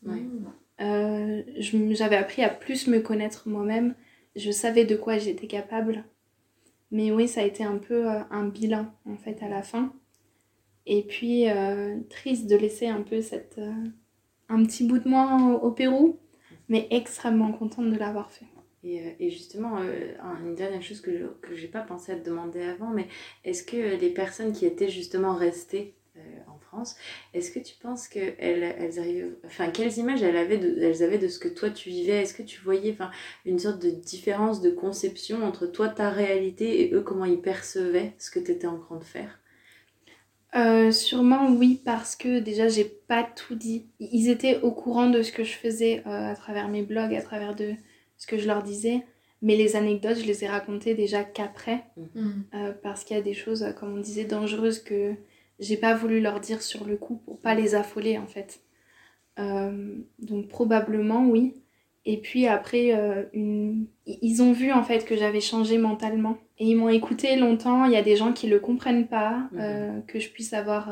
Euh, 0.81 1.43
j'avais 1.59 2.17
appris 2.17 2.43
à 2.43 2.49
plus 2.49 2.87
me 2.87 3.01
connaître 3.01 3.49
moi-même. 3.49 3.95
Je 4.37 4.51
savais 4.51 4.85
de 4.85 4.97
quoi 4.97 5.19
j'étais 5.19 5.47
capable. 5.47 6.05
Mais 6.91 7.11
oui, 7.11 7.29
ça 7.29 7.43
a 7.43 7.45
été 7.45 7.65
un 7.65 7.79
peu 7.79 8.11
euh, 8.11 8.21
un 8.31 8.47
bilan 8.47 8.93
en 9.07 9.17
fait 9.17 9.43
à 9.43 9.49
la 9.49 9.63
fin. 9.63 9.93
Et 10.87 11.03
puis 11.03 11.49
euh, 11.49 11.99
triste 12.11 12.49
de 12.51 12.57
laisser 12.57 12.89
un 12.89 13.03
peu 13.03 13.21
cette, 13.21 13.61
un 14.49 14.65
petit 14.65 14.85
bout 14.87 14.99
de 14.99 15.09
moi 15.09 15.61
au, 15.63 15.71
Pérou, 15.71 16.19
mais 16.69 16.89
extrêmement 16.91 17.53
contente 17.53 17.91
de 17.91 17.97
l'avoir 17.97 18.33
fait. 18.33 18.47
Et, 18.85 19.15
et, 19.21 19.31
justement, 19.31 19.79
une 20.45 20.57
dernière 20.57 20.83
chose 20.83 21.01
que 21.01 21.37
je 21.53 21.63
n'ai 21.63 21.69
pas 21.69 21.83
pensé 21.83 22.11
à 22.11 22.17
te 22.17 22.29
demander 22.29 22.63
avant, 22.63 22.91
mais 22.91 23.07
est-ce 23.45 23.63
que 23.63 23.77
les 23.77 24.11
personnes 24.11 24.53
qui 24.53 24.67
étaient 24.67 24.89
justement 24.89 25.37
restées 25.37 25.95
est-ce 27.35 27.51
que 27.51 27.59
tu 27.59 27.75
penses 27.81 28.09
qu'elles 28.09 28.37
elles 28.39 28.99
arrivent. 28.99 29.35
Enfin, 29.45 29.71
quelles 29.71 29.97
images 29.99 30.23
elles 30.23 30.37
avaient, 30.37 30.59
de, 30.59 30.79
elles 30.81 31.03
avaient 31.03 31.19
de 31.19 31.29
ce 31.29 31.39
que 31.39 31.49
toi 31.49 31.71
tu 31.71 31.91
vivais? 31.91 32.23
Est-ce 32.23 32.35
que 32.35 32.43
tu 32.43 32.61
voyais 32.61 32.93
enfin, 32.93 33.11
une 33.45 33.59
sorte 33.59 33.83
de 33.83 33.91
différence 33.91 34.61
de 34.61 34.71
conception 34.71 35.45
entre 35.45 35.67
toi, 35.67 35.89
ta 35.89 36.11
réalité 36.11 36.83
et 36.83 36.95
eux, 36.95 37.03
comment 37.03 37.25
ils 37.25 37.41
percevaient 37.41 38.15
ce 38.19 38.31
que 38.31 38.41
tu 38.41 38.51
étais 38.51 38.67
en 38.67 38.79
train 38.79 38.97
de 38.97 39.05
faire? 39.05 39.39
Euh, 40.55 40.91
sûrement 40.91 41.51
oui 41.51 41.81
parce 41.83 42.15
que 42.15 42.39
déjà 42.39 42.69
j'ai 42.69 42.85
pas 42.85 43.25
tout 43.25 43.55
dit. 43.55 43.87
Ils 44.01 44.29
étaient 44.29 44.61
au 44.61 44.71
courant 44.71 45.09
de 45.09 45.23
ce 45.23 45.33
que 45.33 45.45
je 45.45 45.53
faisais 45.53 46.03
euh, 46.07 46.31
à 46.33 46.35
travers 46.35 46.69
mes 46.69 46.83
blogs, 46.83 47.15
à 47.15 47.23
travers 47.23 47.55
de 47.55 47.75
ce 48.19 48.27
que 48.27 48.39
je 48.39 48.47
leur 48.47 48.63
disais. 48.63 49.03
Mais 49.41 49.57
les 49.57 49.75
anecdotes, 49.75 50.19
je 50.19 50.27
les 50.27 50.45
ai 50.45 50.47
racontées 50.47 50.95
déjà 50.95 51.25
qu'après. 51.25 51.85
Mmh. 51.97 52.31
Euh, 52.55 52.73
parce 52.83 53.03
qu'il 53.03 53.17
y 53.17 53.19
a 53.21 53.23
des 53.23 53.35
choses, 53.35 53.67
comme 53.79 53.95
on 53.95 54.01
disait, 54.01 54.25
dangereuses 54.25 54.79
que 54.79 55.17
j'ai 55.63 55.77
pas 55.77 55.95
voulu 55.95 56.21
leur 56.21 56.41
dire 56.41 56.61
sur 56.61 56.85
le 56.85 56.97
coup 56.97 57.17
pour 57.25 57.41
pas 57.41 57.55
les 57.55 57.75
affoler 57.75 58.19
en 58.19 58.27
fait. 58.27 58.61
Euh, 59.39 59.97
donc 60.19 60.49
probablement 60.49 61.25
oui. 61.27 61.55
Et 62.05 62.17
puis 62.21 62.49
après, 62.49 62.93
euh, 62.95 63.23
une... 63.33 63.87
ils 64.07 64.43
ont 64.43 64.53
vu 64.53 64.73
en 64.73 64.83
fait 64.83 65.05
que 65.05 65.17
j'avais 65.17 65.41
changé 65.41 65.79
mentalement. 65.79 66.37
Et 66.59 66.67
ils 66.67 66.75
m'ont 66.75 66.89
écouté 66.89 67.37
longtemps. 67.37 67.85
Il 67.85 67.93
y 67.93 67.97
a 67.97 68.03
des 68.03 68.17
gens 68.17 68.33
qui 68.33 68.49
le 68.49 68.59
comprennent 68.59 69.07
pas, 69.07 69.49
mhm. 69.53 69.61
euh, 69.61 70.01
que 70.09 70.19
je 70.19 70.29
puisse 70.29 70.53
avoir 70.53 70.91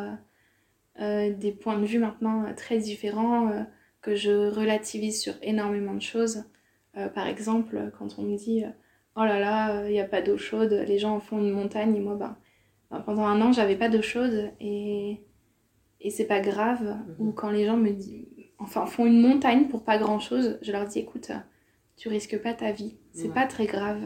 des 0.98 1.52
points 1.52 1.78
de 1.78 1.86
vue 1.86 1.98
maintenant 1.98 2.44
très 2.54 2.76
différents, 2.76 3.50
que 4.02 4.14
je 4.14 4.50
relativise 4.50 5.18
sur 5.18 5.32
énormément 5.40 5.94
de 5.94 6.02
choses. 6.02 6.44
par 7.14 7.26
exemple, 7.26 7.90
quand 7.98 8.18
on 8.18 8.22
me 8.22 8.36
dit 8.36 8.64
Oh 9.16 9.24
là 9.24 9.40
là, 9.40 9.86
il 9.86 9.92
n'y 9.92 10.00
a 10.00 10.04
pas 10.04 10.20
d'eau 10.20 10.36
chaude, 10.36 10.84
les 10.86 10.98
gens 10.98 11.14
en 11.14 11.20
font 11.20 11.38
une 11.38 11.52
montagne, 11.52 11.96
et 11.96 12.00
moi, 12.00 12.18
pendant 12.98 13.24
un 13.24 13.40
an, 13.40 13.52
j'avais 13.52 13.76
pas 13.76 13.88
d'eau 13.88 14.02
chaude 14.02 14.50
et, 14.60 15.20
et 16.00 16.10
c'est 16.10 16.26
pas 16.26 16.40
grave. 16.40 16.82
Mhm. 16.82 17.28
Ou 17.28 17.32
quand 17.32 17.50
les 17.50 17.64
gens 17.66 17.76
me 17.76 17.90
disent, 17.90 18.26
enfin, 18.58 18.86
font 18.86 19.06
une 19.06 19.20
montagne 19.20 19.68
pour 19.68 19.84
pas 19.84 19.98
grand 19.98 20.18
chose, 20.18 20.58
je 20.62 20.72
leur 20.72 20.86
dis 20.86 20.98
écoute, 20.98 21.30
tu 21.96 22.08
risques 22.08 22.40
pas 22.42 22.54
ta 22.54 22.72
vie, 22.72 22.96
c'est 23.12 23.32
pas 23.32 23.46
très 23.46 23.66
grave. 23.66 24.02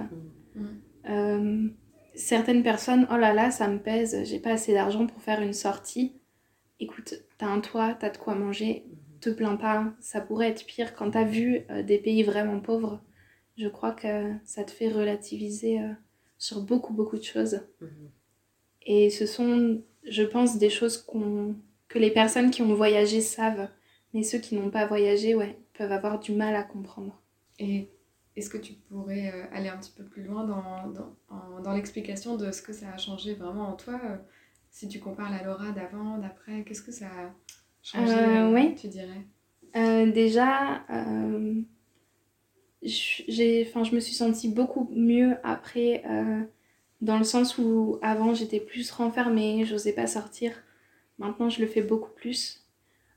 Mhm. 0.55 0.81
Euh, 1.09 1.69
certaines 2.15 2.63
personnes, 2.63 3.07
oh 3.11 3.17
là 3.17 3.33
là, 3.33 3.51
ça 3.51 3.69
me 3.69 3.79
pèse, 3.79 4.25
j'ai 4.25 4.39
pas 4.39 4.53
assez 4.53 4.73
d'argent 4.75 5.07
pour 5.07 5.23
faire 5.23 5.41
une 5.41 5.53
sortie. 5.53 6.21
Écoute, 6.81 7.15
t'as 7.39 7.47
un 7.47 7.61
toit, 7.61 7.95
t'as 7.95 8.11
de 8.11 8.19
quoi 8.19 8.35
manger, 8.35 8.85
mhm. 8.87 9.21
te 9.21 9.31
plains 9.31 9.57
pas, 9.57 9.93
ça 10.01 10.21
pourrait 10.21 10.49
être 10.49 10.67
pire 10.67 10.95
quand 10.95 11.13
t'as 11.13 11.25
vu 11.25 11.63
euh, 11.71 11.83
des 11.83 11.99
pays 11.99 12.23
vraiment 12.23 12.61
pauvres. 12.61 13.01
Je 13.57 13.69
crois 13.69 13.93
que 13.93 14.33
ça 14.45 14.65
te 14.65 14.73
fait 14.73 14.89
relativiser 14.89 15.81
euh, 15.81 15.93
sur 16.39 16.63
beaucoup, 16.63 16.93
beaucoup 16.93 17.17
de 17.17 17.23
choses. 17.23 17.61
Et 18.87 19.11
ce 19.11 19.27
sont, 19.27 19.83
je 20.09 20.23
pense, 20.23 20.59
des 20.59 20.71
choses 20.71 21.07
que 21.89 21.99
les 21.99 22.11
personnes 22.11 22.51
qui 22.51 22.63
ont 22.63 22.75
voyagé 22.75 23.21
savent. 23.21 23.69
Mais 24.13 24.23
ceux 24.23 24.39
qui 24.39 24.55
n'ont 24.55 24.71
pas 24.71 24.87
voyagé, 24.87 25.35
ouais, 25.35 25.59
peuvent 25.77 25.93
avoir 25.93 26.21
du 26.21 26.33
mal 26.33 26.55
à 26.55 26.63
comprendre. 26.63 27.21
Et 27.59 27.89
est-ce 28.37 28.51
que 28.51 28.59
tu 28.59 28.75
pourrais 28.75 29.33
euh, 29.33 29.45
aller 29.53 29.69
un 29.69 29.77
petit 29.77 29.93
peu 29.97 30.05
plus 30.05 30.23
loin 30.23 30.45
dans, 30.45 30.89
dans, 30.91 31.61
dans 31.61 31.73
l'explication 31.73 32.37
de 32.37 32.51
ce 32.51 32.63
que 32.63 32.73
ça 32.73 32.87
a 32.93 32.99
changé 32.99 33.35
vraiment 33.35 33.69
en 33.69 33.77
toi 33.77 34.01
euh, 34.05 34.17
Si 34.71 34.89
tu 34.89 35.01
compares 35.01 35.31
la 35.31 35.43
Laura 35.43 35.71
d'avant, 35.73 36.19
d'après, 36.19 36.65
qu'est-ce 36.65 36.83
que 36.83 36.93
ça 36.93 37.07
a 37.07 37.35
changé, 37.83 38.13
euh, 38.13 38.53
ouais. 38.53 38.75
tu 38.75 38.89
dirais? 38.89 39.25
Déjà, 40.13 40.85
j'ai, 42.83 43.65
je 43.65 43.95
me 43.95 44.01
suis 44.01 44.15
sentie 44.15 44.49
beaucoup 44.49 44.89
mieux 44.93 45.37
après 45.43 46.05
dans 47.05 47.19
le 47.19 47.25
sens 47.25 47.59
où 47.59 47.99
avant 48.01 48.33
j'étais 48.33 48.61
plus 48.61 48.91
renfermée, 48.91 49.67
j'osais 49.67 49.93
pas 49.93 50.07
sortir. 50.07 50.53
Maintenant 51.19 51.51
je 51.51 51.61
le 51.61 51.67
fais 51.67 51.83
beaucoup 51.83 52.11
plus. 52.11 52.63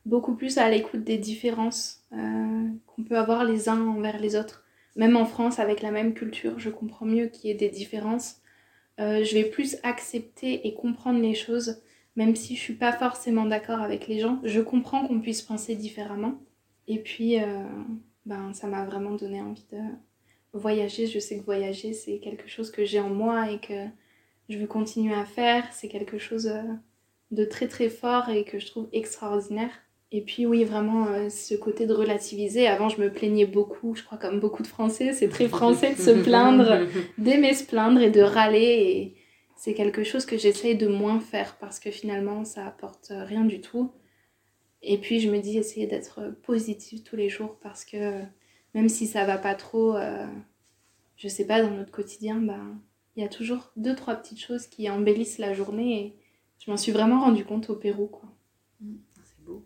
Beaucoup 0.05 0.35
plus 0.35 0.57
à 0.57 0.69
l'écoute 0.69 1.03
des 1.03 1.17
différences 1.17 2.03
euh, 2.13 2.67
qu'on 2.85 3.03
peut 3.03 3.17
avoir 3.17 3.45
les 3.45 3.69
uns 3.69 3.81
envers 3.87 4.19
les 4.19 4.35
autres. 4.35 4.65
Même 4.97 5.15
en 5.15 5.25
France, 5.25 5.59
avec 5.59 5.81
la 5.81 5.91
même 5.91 6.13
culture, 6.13 6.59
je 6.59 6.69
comprends 6.69 7.05
mieux 7.05 7.27
qu'il 7.27 7.49
y 7.49 7.53
ait 7.53 7.57
des 7.57 7.69
différences. 7.69 8.41
Euh, 8.99 9.23
je 9.23 9.33
vais 9.33 9.45
plus 9.45 9.77
accepter 9.83 10.67
et 10.67 10.73
comprendre 10.73 11.21
les 11.21 11.35
choses, 11.35 11.81
même 12.15 12.35
si 12.35 12.55
je 12.55 12.61
suis 12.61 12.73
pas 12.73 12.91
forcément 12.91 13.45
d'accord 13.45 13.81
avec 13.81 14.07
les 14.07 14.19
gens. 14.19 14.39
Je 14.43 14.59
comprends 14.59 15.07
qu'on 15.07 15.21
puisse 15.21 15.41
penser 15.41 15.75
différemment. 15.75 16.39
Et 16.87 16.99
puis, 16.99 17.39
euh, 17.41 17.63
ben, 18.25 18.53
ça 18.53 18.67
m'a 18.67 18.85
vraiment 18.85 19.11
donné 19.11 19.41
envie 19.41 19.65
de, 19.71 19.79
voyager, 20.53 21.07
je 21.07 21.19
sais 21.19 21.37
que 21.37 21.43
voyager, 21.43 21.93
c'est 21.93 22.19
quelque 22.19 22.47
chose 22.47 22.71
que 22.71 22.85
j'ai 22.85 22.99
en 22.99 23.09
moi 23.09 23.51
et 23.51 23.59
que 23.59 23.85
je 24.49 24.57
veux 24.57 24.67
continuer 24.67 25.13
à 25.13 25.25
faire. 25.25 25.65
C'est 25.71 25.87
quelque 25.87 26.17
chose 26.17 26.47
euh, 26.47 26.61
de 27.31 27.45
très 27.45 27.67
très 27.67 27.89
fort 27.89 28.29
et 28.29 28.43
que 28.43 28.59
je 28.59 28.67
trouve 28.67 28.87
extraordinaire. 28.93 29.71
Et 30.11 30.21
puis 30.21 30.45
oui, 30.45 30.63
vraiment, 30.63 31.07
euh, 31.07 31.29
ce 31.29 31.53
côté 31.55 31.85
de 31.85 31.93
relativiser. 31.93 32.67
Avant, 32.67 32.87
je 32.87 33.01
me 33.01 33.11
plaignais 33.11 33.45
beaucoup, 33.45 33.93
je 33.95 34.03
crois 34.03 34.17
comme 34.17 34.39
beaucoup 34.39 34.63
de 34.63 34.67
Français, 34.67 35.11
c'est 35.11 35.27
très 35.27 35.49
français 35.49 35.95
de 35.95 35.99
se 35.99 36.11
plaindre, 36.23 36.87
d'aimer 37.17 37.53
se 37.53 37.65
plaindre 37.65 38.01
et 38.01 38.09
de 38.09 38.21
râler. 38.21 38.59
Et 38.59 39.15
c'est 39.57 39.73
quelque 39.73 40.03
chose 40.03 40.25
que 40.25 40.37
j'essaye 40.37 40.77
de 40.77 40.87
moins 40.87 41.19
faire 41.19 41.57
parce 41.59 41.79
que 41.79 41.91
finalement, 41.91 42.45
ça 42.45 42.65
apporte 42.65 43.11
rien 43.11 43.43
du 43.43 43.59
tout. 43.59 43.91
Et 44.81 44.97
puis 44.97 45.19
je 45.19 45.29
me 45.29 45.39
dis 45.39 45.57
essayer 45.57 45.87
d'être 45.87 46.35
positive 46.43 47.03
tous 47.03 47.15
les 47.15 47.29
jours 47.29 47.57
parce 47.61 47.83
que 47.83 48.21
même 48.77 48.89
si 48.89 49.07
ça 49.07 49.25
va 49.25 49.39
pas 49.39 49.55
trop, 49.55 49.95
euh, 49.95 50.27
je 51.15 51.27
sais 51.27 51.47
pas, 51.47 51.63
dans 51.63 51.71
notre 51.71 51.89
quotidien, 51.89 52.39
bah, 52.39 52.61
il 53.15 53.23
y 53.23 53.25
a 53.25 53.27
toujours 53.27 53.71
deux, 53.75 53.95
trois 53.95 54.13
petites 54.13 54.39
choses 54.39 54.67
qui 54.67 54.87
embellissent 54.87 55.39
la 55.39 55.55
journée 55.55 55.99
et 55.99 56.15
je 56.59 56.69
m'en 56.69 56.77
suis 56.77 56.91
vraiment 56.91 57.21
rendu 57.21 57.43
compte 57.43 57.71
au 57.71 57.75
Pérou. 57.75 58.05
Quoi. 58.05 58.29
C'est 59.23 59.43
beau. 59.43 59.65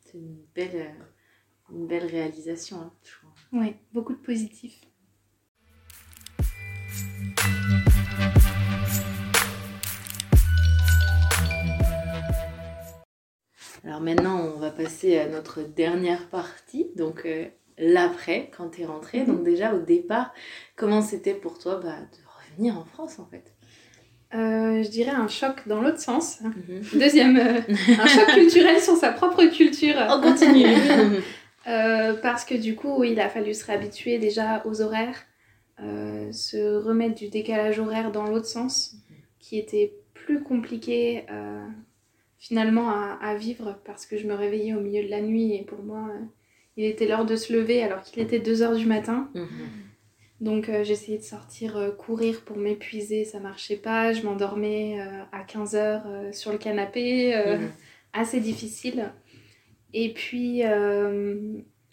C'est 0.00 0.16
une 0.16 0.38
belle, 0.54 0.76
euh, 0.76 1.74
une 1.74 1.86
belle 1.86 2.06
réalisation, 2.06 2.80
hein, 2.80 2.92
je 3.02 3.18
crois. 3.18 3.34
Oui, 3.52 3.74
beaucoup 3.92 4.14
de 4.14 4.18
positif. 4.18 4.80
Alors 13.84 14.00
maintenant, 14.00 14.40
on 14.40 14.58
va 14.58 14.70
passer 14.70 15.18
à 15.18 15.28
notre 15.28 15.60
dernière 15.60 16.30
partie, 16.30 16.86
donc 16.96 17.26
euh, 17.26 17.46
l'après, 17.78 18.50
quand 18.56 18.70
tu 18.70 18.82
es 18.82 18.86
rentrée. 18.86 19.24
Donc 19.24 19.42
déjà, 19.42 19.74
au 19.74 19.80
départ, 19.80 20.32
comment 20.76 21.02
c'était 21.02 21.34
pour 21.34 21.58
toi 21.58 21.80
bah, 21.82 21.96
de 21.96 22.52
revenir 22.52 22.78
en 22.78 22.84
France, 22.84 23.18
en 23.18 23.26
fait? 23.26 23.52
Euh, 24.34 24.82
je 24.82 24.88
dirais 24.90 25.12
un 25.12 25.28
choc 25.28 25.66
dans 25.66 25.80
l'autre 25.80 26.00
sens. 26.00 26.40
Deuxième, 26.92 27.38
euh, 27.38 27.60
un 27.98 28.06
choc 28.06 28.26
culturel 28.34 28.80
sur 28.80 28.96
sa 28.96 29.12
propre 29.12 29.44
culture. 29.46 29.94
On 30.08 30.20
continue 30.20 30.66
Euh, 31.66 32.14
parce 32.22 32.46
que 32.46 32.54
du 32.54 32.76
coup, 32.76 33.04
il 33.04 33.20
a 33.20 33.28
fallu 33.28 33.52
se 33.52 33.66
réhabituer 33.66 34.18
déjà 34.18 34.62
aux 34.64 34.80
horaires, 34.80 35.26
se 35.78 36.78
remettre 36.78 37.14
du 37.14 37.28
décalage 37.28 37.78
horaire 37.78 38.10
dans 38.10 38.24
l'autre 38.24 38.46
sens, 38.46 38.94
qui 39.38 39.58
était 39.58 39.92
plus 40.14 40.42
compliqué 40.42 41.26
finalement 42.38 42.88
à, 42.88 43.18
à 43.20 43.34
vivre 43.34 43.78
parce 43.84 44.06
que 44.06 44.16
je 44.16 44.26
me 44.26 44.32
réveillais 44.32 44.72
au 44.72 44.80
milieu 44.80 45.04
de 45.04 45.10
la 45.10 45.20
nuit 45.20 45.56
et 45.56 45.64
pour 45.64 45.82
moi, 45.82 46.08
il 46.78 46.84
était 46.84 47.06
l'heure 47.08 47.26
de 47.26 47.34
se 47.34 47.52
lever 47.52 47.82
alors 47.82 48.02
qu'il 48.02 48.22
était 48.22 48.38
2h 48.38 48.76
du 48.76 48.86
matin. 48.86 49.28
Mhm. 49.34 49.48
Donc 50.40 50.68
euh, 50.68 50.84
j'essayais 50.84 51.18
de 51.18 51.24
sortir 51.24 51.76
euh, 51.76 51.90
courir 51.90 52.42
pour 52.42 52.56
m'épuiser, 52.56 53.24
ça 53.24 53.40
marchait 53.40 53.76
pas. 53.76 54.12
Je 54.12 54.22
m'endormais 54.22 55.00
euh, 55.00 55.22
à 55.32 55.42
15h 55.42 56.32
sur 56.32 56.52
le 56.52 56.58
canapé, 56.58 57.34
Mhm. 57.34 57.70
assez 58.12 58.38
difficile. 58.40 59.10
Et 59.92 60.12
puis, 60.12 60.62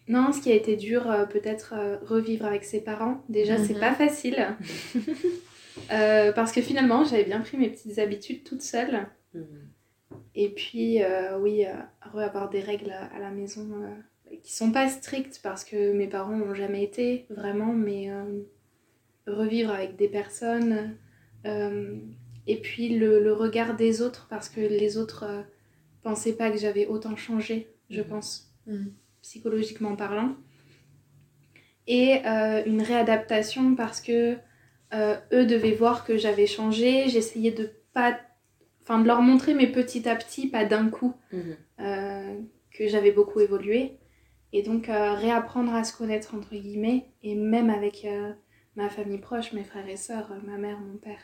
non, 0.08 0.32
ce 0.32 0.42
qui 0.42 0.52
a 0.52 0.56
été 0.56 0.76
dur, 0.76 1.04
peut-être 1.32 1.74
revivre 2.06 2.46
avec 2.46 2.64
ses 2.64 2.82
parents. 2.82 3.24
Déjà, 3.30 3.58
c'est 3.58 3.74
Mhm. 3.74 3.80
pas 3.80 3.94
facile. 3.96 4.48
Parce 6.36 6.52
que 6.52 6.62
finalement, 6.62 7.04
j'avais 7.06 7.24
bien 7.24 7.40
pris 7.40 7.58
mes 7.58 7.70
petites 7.70 7.98
habitudes 7.98 8.44
toute 8.44 8.62
seule. 8.62 9.08
Mhm. 9.34 9.46
Et 10.36 10.50
puis, 10.50 11.00
oui, 11.42 11.66
avoir 12.02 12.50
des 12.50 12.60
règles 12.60 12.92
à, 12.92 13.18
la 13.20 13.32
maison 13.32 13.66
qui 14.44 14.54
sont 14.54 14.72
pas 14.72 14.88
strictes 14.90 15.40
parce 15.44 15.64
que 15.64 15.92
mes 15.94 16.08
parents 16.08 16.38
n'ont 16.38 16.54
jamais 16.56 16.84
été 16.84 17.26
vraiment, 17.30 17.74
mais 17.74 18.10
euh, 18.12 18.42
revivre 19.28 19.72
avec 19.72 19.96
des 19.96 20.08
personnes. 20.08 20.98
euh, 21.46 21.98
et 22.48 22.58
puis 22.62 22.90
le, 22.98 23.20
le 23.24 23.34
regard 23.34 23.76
des 23.76 24.02
autres 24.02 24.28
parce 24.30 24.50
que 24.50 24.60
les 24.62 24.98
autres 24.98 25.24
euh, 25.24 25.42
pensaient 26.04 26.34
pas 26.34 26.52
que 26.52 26.58
j'avais 26.58 26.86
autant 26.88 27.16
changé, 27.16 27.68
je 27.90 28.02
Mhm. 28.02 28.08
pense, 28.08 28.52
Mhm. 28.68 28.94
psychologiquement 29.22 29.96
parlant. 29.96 30.36
Et 31.88 32.20
euh, 32.26 32.64
une 32.66 32.82
réadaptation 32.82 33.76
parce 33.76 34.02
que 34.02 34.38
eux 35.34 35.46
devaient 35.46 35.74
voir 35.74 36.06
que 36.06 36.18
j'avais 36.18 36.48
changé. 36.48 37.10
J'essayais 37.10 37.52
de 37.52 37.70
pas, 37.94 38.18
enfin 38.82 39.00
de 39.02 39.06
leur 39.08 39.22
montrer, 39.22 39.54
mais 39.54 39.68
petit 39.68 40.08
à 40.08 40.16
petit, 40.16 40.48
pas 40.48 40.64
d'un 40.66 40.90
coup, 40.90 41.14
euh, 41.82 42.40
que 42.72 42.88
j'avais 42.88 43.12
beaucoup 43.12 43.40
évolué. 43.42 43.98
Et 44.56 44.64
donc 44.64 44.90
euh, 44.90 45.14
réapprendre 45.14 45.74
à 45.76 45.84
se 45.84 45.96
connaître 45.96 46.34
entre 46.34 46.56
guillemets, 46.56 47.12
et 47.22 47.36
même 47.36 47.70
avec 47.70 48.06
euh, 48.06 48.34
ma 48.76 48.90
famille 48.90 49.20
proche, 49.20 49.54
mes 49.54 49.64
frères 49.64 49.88
et 49.88 49.98
sœurs, 49.98 50.32
euh, 50.32 50.40
ma 50.44 50.58
mère, 50.58 50.80
mon 50.80 50.98
père. 50.98 51.22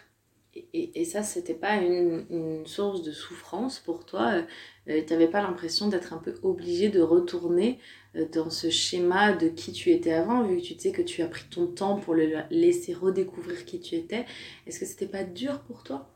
Et, 0.53 0.68
et, 0.74 1.02
et 1.02 1.06
ça, 1.06 1.24
c'était 1.24 1.53
pas 1.53 1.78
une, 1.78 2.26
une 2.30 2.66
source 2.66 3.03
de 3.03 3.12
souffrance 3.12 3.80
pour 3.80 4.06
toi 4.06 4.44
euh, 4.90 5.02
T'avais 5.08 5.30
pas 5.30 5.41
l'impression 5.41 5.88
d'être 5.88 6.14
un 6.14 6.18
peu 6.18 6.36
obligé 6.44 6.90
de 6.90 7.02
retourner 7.02 7.80
euh, 8.16 8.28
dans 8.34 8.49
ce 8.49 8.70
schéma 8.70 9.34
de 9.34 9.48
qui 9.48 9.72
tu 9.72 9.91
étais 9.91 10.12
avant, 10.14 10.44
vu 10.44 10.58
que 10.58 10.64
tu 10.64 10.78
sais 10.78 10.91
que 10.91 11.02
tu 11.02 11.22
as 11.22 11.28
pris 11.28 11.45
ton 11.49 11.68
temps 11.68 11.99
pour 11.99 12.14
le 12.16 12.34
laisser 12.49 12.94
redécouvrir 12.94 13.66
qui 13.66 13.80
tu 13.80 13.95
étais 13.95 14.26
Est-ce 14.68 14.80
que 14.80 14.86
c'était 14.86 15.08
pas 15.08 15.24
dur 15.24 15.62
pour 15.64 15.84
toi? 15.84 16.10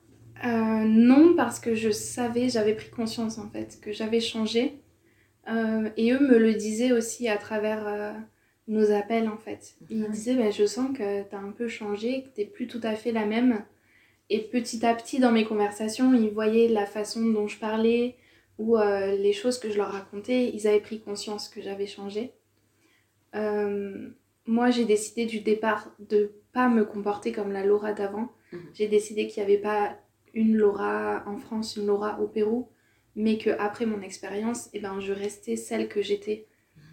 Euh, 0.43 0.47
non, 0.85 1.35
parce 1.35 1.59
que 1.59 1.75
je 1.75 1.89
savais, 1.91 2.49
j'avais 2.49 2.75
pris 2.75 2.89
conscience 2.89 3.37
en 3.37 3.49
fait, 3.49 3.79
que 3.81 3.91
j'avais 3.93 4.19
changé. 4.19 4.81
Euh, 5.47 5.89
et 5.97 6.11
eux 6.11 6.19
me 6.19 6.37
le 6.37 6.53
disaient 6.53 6.91
aussi 6.91 7.27
à 7.27 7.37
travers 7.37 7.87
euh, 7.87 8.11
nos 8.67 8.91
appels 8.91 9.29
en 9.29 9.37
fait. 9.37 9.75
Ils 9.89 10.01
Mhm. 10.03 10.09
disaient, 10.11 10.35
bah, 10.35 10.49
je 10.51 10.65
sens 10.65 10.95
que 10.97 11.23
t'as 11.23 11.37
un 11.37 11.51
peu 11.51 11.67
changé, 11.67 12.23
que 12.23 12.29
t'es 12.29 12.45
plus 12.45 12.67
tout 12.67 12.81
à 12.83 12.95
fait 12.95 13.11
la 13.11 13.25
même. 13.25 13.63
Et 14.31 14.39
petit 14.41 14.83
à 14.85 14.95
petit 14.95 15.19
dans 15.19 15.31
mes 15.31 15.45
conversations, 15.45 16.13
ils 16.13 16.29
voyaient 16.31 16.67
la 16.67 16.85
façon 16.87 17.23
dont 17.27 17.47
je 17.47 17.59
parlais 17.59 18.15
ou 18.57 18.77
euh, 18.77 19.15
les 19.15 19.33
choses 19.33 19.59
que 19.59 19.69
je 19.69 19.77
leur 19.77 19.91
racontais, 19.91 20.49
ils 20.53 20.67
avaient 20.67 20.79
pris 20.79 20.99
conscience 21.01 21.47
que 21.49 21.61
j'avais 21.61 21.85
changé. 21.87 22.31
Moi, 24.47 24.69
j'ai 24.69 24.85
décidé 24.85 25.25
du 25.25 25.39
départ 25.39 25.91
de 25.99 26.31
pas 26.53 26.69
me 26.69 26.85
comporter 26.85 27.31
comme 27.31 27.51
la 27.51 27.65
Laura 27.65 27.93
d'avant. 27.93 28.31
Mhm. 28.51 28.59
J'ai 28.73 28.87
décidé 28.87 29.27
qu'il 29.27 29.43
n'y 29.43 29.51
avait 29.51 29.61
pas 29.61 29.97
une 30.33 30.55
Laura 30.55 31.23
en 31.25 31.37
France, 31.37 31.75
une 31.77 31.87
Laura 31.87 32.19
au 32.21 32.27
Pérou, 32.27 32.67
mais 33.15 33.37
que 33.37 33.49
après 33.51 33.85
mon 33.85 34.01
expérience, 34.01 34.69
eh 34.73 34.79
ben, 34.79 34.99
je 34.99 35.13
restais 35.13 35.55
celle 35.55 35.87
que 35.89 36.01
j'étais 36.01 36.47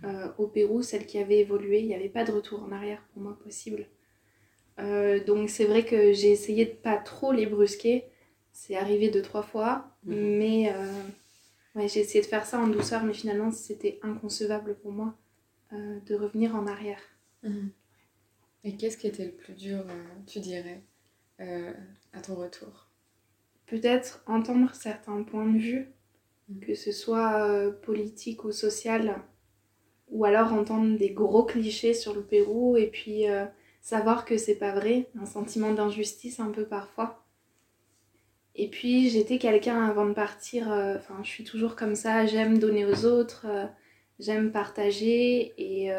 euh, 0.04 0.28
au 0.38 0.46
Pérou, 0.48 0.82
celle 0.82 1.06
qui 1.06 1.18
avait 1.18 1.40
évolué. 1.40 1.80
Il 1.80 1.86
n'y 1.88 1.94
avait 1.94 2.08
pas 2.08 2.24
de 2.24 2.32
retour 2.32 2.62
en 2.62 2.72
arrière 2.72 3.02
pour 3.12 3.22
moi 3.22 3.38
possible. 3.42 3.86
Euh, 4.78 5.22
donc 5.24 5.50
c'est 5.50 5.64
vrai 5.64 5.84
que 5.84 6.12
j'ai 6.12 6.30
essayé 6.32 6.64
de 6.66 6.72
pas 6.72 6.96
trop 6.96 7.32
les 7.32 7.46
brusquer. 7.46 8.04
C'est 8.52 8.76
arrivé 8.76 9.10
deux 9.10 9.22
trois 9.22 9.42
fois, 9.42 9.96
Mhm. 10.04 10.14
mais 10.38 10.72
euh, 10.74 10.92
ouais, 11.74 11.88
j'ai 11.88 12.00
essayé 12.00 12.20
de 12.22 12.26
faire 12.26 12.46
ça 12.46 12.58
en 12.58 12.66
douceur, 12.68 13.04
mais 13.04 13.14
finalement 13.14 13.50
c'était 13.50 13.98
inconcevable 14.02 14.76
pour 14.76 14.92
moi 14.92 15.14
de 16.06 16.14
revenir 16.14 16.54
en 16.54 16.66
arrière. 16.66 17.00
Mhm. 17.42 17.70
Et 18.64 18.76
qu'est-ce 18.76 18.98
qui 18.98 19.06
était 19.06 19.24
le 19.24 19.32
plus 19.32 19.54
dur, 19.54 19.84
tu 20.26 20.38
dirais, 20.40 20.82
à 21.38 22.20
ton 22.20 22.34
retour? 22.34 22.88
Peut-être 23.66 24.22
entendre 24.26 24.74
certains 24.74 25.22
points 25.22 25.46
de 25.50 25.58
vue. 25.58 25.88
Que 26.60 26.74
ce 26.74 26.92
soit 26.92 27.48
euh, 27.48 27.70
politique 27.70 28.44
ou 28.44 28.52
social, 28.52 29.22
ou 30.08 30.24
alors 30.24 30.52
entendre 30.52 30.98
des 30.98 31.10
gros 31.10 31.44
clichés 31.44 31.94
sur 31.94 32.14
le 32.14 32.22
Pérou 32.22 32.76
et 32.76 32.86
puis 32.86 33.28
euh, 33.28 33.44
savoir 33.80 34.24
que 34.24 34.36
c'est 34.36 34.56
pas 34.56 34.72
vrai, 34.72 35.08
un 35.20 35.26
sentiment 35.26 35.72
d'injustice 35.72 36.40
un 36.40 36.50
peu 36.50 36.64
parfois. 36.64 37.24
Et 38.54 38.68
puis 38.68 39.08
j'étais 39.08 39.38
quelqu'un 39.38 39.82
avant 39.82 40.06
de 40.06 40.12
partir, 40.12 40.70
euh, 40.70 40.96
enfin 40.96 41.18
je 41.22 41.28
suis 41.28 41.44
toujours 41.44 41.74
comme 41.74 41.94
ça, 41.94 42.26
j'aime 42.26 42.58
donner 42.58 42.84
aux 42.84 43.06
autres, 43.06 43.46
j'aime 44.18 44.52
partager 44.52 45.54
et, 45.56 45.90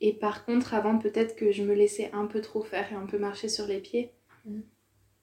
et 0.00 0.12
par 0.12 0.44
contre 0.44 0.74
avant 0.74 0.96
peut-être 0.98 1.34
que 1.34 1.50
je 1.50 1.64
me 1.64 1.74
laissais 1.74 2.10
un 2.12 2.26
peu 2.26 2.40
trop 2.40 2.62
faire 2.62 2.92
et 2.92 2.94
un 2.94 3.06
peu 3.06 3.18
marcher 3.18 3.48
sur 3.48 3.66
les 3.66 3.80
pieds. 3.80 4.12
Mm. 4.46 4.60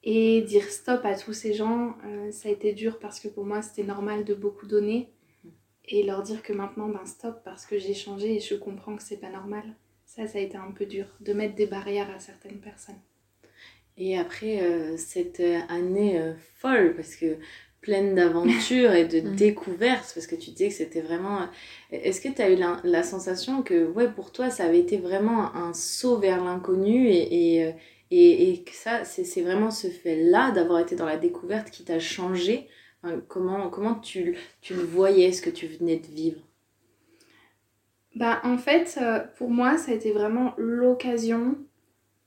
Et 0.06 0.40
dire 0.42 0.64
stop 0.70 1.04
à 1.04 1.16
tous 1.16 1.34
ces 1.34 1.52
gens, 1.52 1.96
euh, 2.06 2.30
ça 2.32 2.48
a 2.48 2.52
été 2.52 2.72
dur 2.72 2.98
parce 3.00 3.20
que 3.20 3.28
pour 3.28 3.44
moi 3.44 3.60
c'était 3.60 3.82
normal 3.82 4.24
de 4.24 4.34
beaucoup 4.34 4.66
donner. 4.66 5.10
Et 5.88 6.02
leur 6.04 6.22
dire 6.22 6.42
que 6.42 6.52
maintenant, 6.52 6.88
ben 6.88 7.04
stop 7.06 7.42
parce 7.44 7.66
que 7.66 7.78
j'ai 7.78 7.94
changé 7.94 8.36
et 8.36 8.40
je 8.40 8.54
comprends 8.54 8.96
que 8.96 9.02
c'est 9.02 9.18
pas 9.20 9.30
normal. 9.30 9.64
Ça, 10.04 10.26
ça 10.28 10.38
a 10.38 10.40
été 10.40 10.56
un 10.56 10.70
peu 10.72 10.86
dur 10.86 11.06
de 11.20 11.32
mettre 11.32 11.56
des 11.56 11.66
barrières 11.66 12.10
à 12.14 12.20
certaines 12.20 12.60
personnes. 12.60 13.00
Et 13.98 14.18
après 14.18 14.60
euh, 14.62 14.96
cette 14.96 15.42
année 15.68 16.20
euh, 16.20 16.34
folle, 16.56 16.94
parce 16.94 17.16
que 17.16 17.38
pleine 17.80 18.14
d'aventures 18.14 18.92
et 18.92 19.06
de 19.06 19.20
Mhm. 19.28 19.36
découvertes, 19.36 20.12
parce 20.14 20.26
que 20.26 20.36
tu 20.36 20.50
disais 20.50 20.68
que 20.68 20.74
c'était 20.74 21.00
vraiment... 21.00 21.48
Est-ce 21.92 22.20
que 22.20 22.28
tu 22.28 22.42
as 22.42 22.50
eu 22.50 22.56
la, 22.56 22.80
la 22.84 23.02
sensation 23.02 23.62
que, 23.62 23.86
ouais, 23.86 24.08
pour 24.10 24.32
toi, 24.32 24.50
ça 24.50 24.64
avait 24.64 24.80
été 24.80 24.98
vraiment 24.98 25.54
un 25.54 25.72
saut 25.74 26.18
vers 26.18 26.44
l'inconnu 26.44 27.08
et, 27.08 27.60
et, 27.68 27.74
et, 28.10 28.50
et 28.50 28.64
que 28.64 28.72
ça, 28.72 29.04
c'est 29.04 29.24
c'est 29.24 29.42
vraiment 29.42 29.70
ce 29.70 29.88
fait-là 29.88 30.50
d'avoir 30.52 30.80
été 30.80 30.96
dans 30.96 31.06
la 31.06 31.16
découverte 31.16 31.70
qui 31.70 31.84
t'a 31.84 31.98
changé. 31.98 32.68
Enfin, 33.02 33.20
comment, 33.28 33.68
comment 33.70 33.94
tu, 33.94 34.36
tu 34.60 34.74
le 34.74 34.82
voyais, 34.82 35.32
ce 35.32 35.42
que 35.42 35.50
tu 35.50 35.66
venais 35.66 35.96
de 35.96 36.06
vivre? 36.06 36.40
Bah, 38.14 38.40
en 38.44 38.56
fait, 38.58 38.98
euh, 39.00 39.20
pour 39.36 39.50
moi, 39.50 39.76
ça 39.76 39.92
a 39.92 39.94
été 39.94 40.12
vraiment 40.12 40.54
l'occasion 40.56 41.58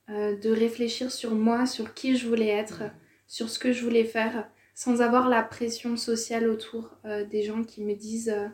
euh, 0.08 0.36
de 0.36 0.50
réfléchir 0.50 1.10
sur 1.10 1.32
moi, 1.34 1.66
sur 1.66 1.94
qui 1.94 2.16
je 2.16 2.28
voulais 2.28 2.48
être, 2.48 2.84
sur 3.26 3.48
ce 3.50 3.58
que 3.58 3.72
je 3.72 3.82
voulais 3.82 4.04
faire, 4.04 4.48
sans 4.74 5.02
avoir 5.02 5.28
la 5.28 5.42
pression 5.42 5.96
sociale 5.96 6.48
autour 6.48 6.96
euh, 7.04 7.24
des 7.24 7.42
gens 7.42 7.64
qui 7.64 7.82
me 7.84 7.94
disent 7.94 8.30
euh, 8.34 8.46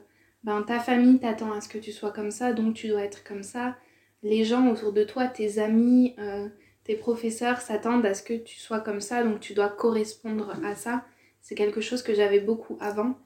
ben, 0.45 0.63
ta 0.63 0.81
famille 0.81 1.19
t'attend 1.19 1.53
à 1.53 1.61
ce 1.61 1.69
que 1.69 1.79
tu 1.79 1.93
sois 1.93 2.11
comme 2.11 2.31
ça, 2.31 2.53
donc 2.53 2.75
tu 2.75 2.89
dois 2.89 3.05
être 3.05 3.23
comme 3.23 3.43
ça. 3.43 3.77
Les 4.23 4.45
gens 4.45 4.69
autour 4.71 4.93
de 4.93 5.05
toi, 5.05 5.29
tes 5.29 5.59
amis, 5.59 6.15
euh, 6.19 6.49
tes 6.87 6.95
professeurs 6.97 7.61
s'attendent 7.61 8.07
à 8.07 8.15
ce 8.15 8.23
que 8.23 8.35
tu 8.35 8.59
sois 8.59 8.81
comme 8.81 9.01
ça, 9.01 9.25
donc 9.25 9.41
tu 9.41 9.55
dois 9.55 9.69
correspondre 9.69 10.53
à 10.65 10.75
ça. 10.77 11.05
C'est 11.43 11.55
quelque 11.57 11.81
chose 11.81 12.03
que 12.03 12.15
j'avais 12.15 12.41
beaucoup 12.41 12.77
avant. 12.81 13.19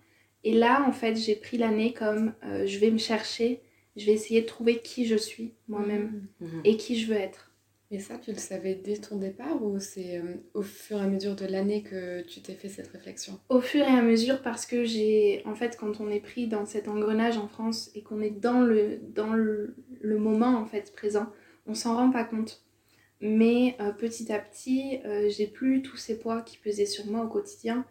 Et 0.45 0.55
là, 0.55 0.85
en 0.89 0.93
fait, 0.93 1.17
j'ai 1.17 1.37
pris 1.37 1.59
l'année 1.59 1.93
comme 1.93 2.33
euh, 2.45 2.67
je 2.67 2.79
vais 2.79 2.91
me 2.91 2.99
chercher, 2.99 3.61
je 3.97 4.07
vais 4.07 4.13
essayer 4.13 4.41
de 4.43 4.47
trouver 4.47 4.79
qui 4.81 5.07
je 5.07 5.17
suis 5.17 5.53
moi-même 5.69 6.27
Mhm. 6.41 6.63
et 6.65 6.77
qui 6.79 6.99
je 6.99 7.07
veux 7.13 7.19
être. 7.19 7.47
Et 7.93 7.99
ça, 7.99 8.19
tu 8.19 8.31
le 8.31 8.39
savais 8.39 8.77
dès 8.77 8.97
ton 8.99 9.17
départ 9.17 9.63
ou 9.63 9.81
c'est 9.81 10.19
euh, 10.19 10.37
au 10.55 10.63
fur 10.63 10.99
et 10.99 11.03
à 11.03 11.07
mesure 11.09 11.35
de 11.35 11.45
l'année 11.45 11.83
que 11.83 12.23
tu 12.23 12.41
t'es 12.41 12.55
fait 12.55 12.69
cette 12.69 12.87
réflexion? 12.89 13.41
Au 13.49 13.61
fur 13.61 13.83
et 13.83 13.99
à 13.99 14.01
mesure, 14.01 14.43
parce 14.43 14.65
que 14.65 14.85
j'ai. 14.85 15.43
En 15.45 15.55
fait, 15.57 15.77
quand 15.77 16.01
on 16.01 16.09
est 16.09 16.21
pris 16.21 16.47
dans 16.47 16.65
cet 16.67 16.87
engrenage 16.89 17.37
en 17.37 17.49
France 17.49 17.91
et 17.97 18.03
qu'on 18.03 18.21
est 18.23 18.31
dans 18.31 18.61
le, 18.61 19.01
dans 19.13 19.33
le, 19.35 19.75
le 20.01 20.19
moment 20.19 20.57
en 20.57 20.67
fait 20.67 20.93
présent, 20.95 21.27
on 21.67 21.75
s'en 21.75 21.97
rend 21.97 22.11
pas 22.11 22.25
compte. 22.25 22.63
Mais 23.21 23.77
euh, 23.81 23.93
petit 23.93 24.33
à 24.33 24.39
petit, 24.39 24.99
euh, 25.05 25.29
j'ai 25.29 25.47
plus 25.47 25.83
tous 25.83 25.97
ces 25.97 26.19
poids 26.19 26.41
qui 26.41 26.57
pesaient 26.57 26.87
sur 26.87 27.07
moi 27.07 27.25
au 27.25 27.29
quotidien. 27.29 27.85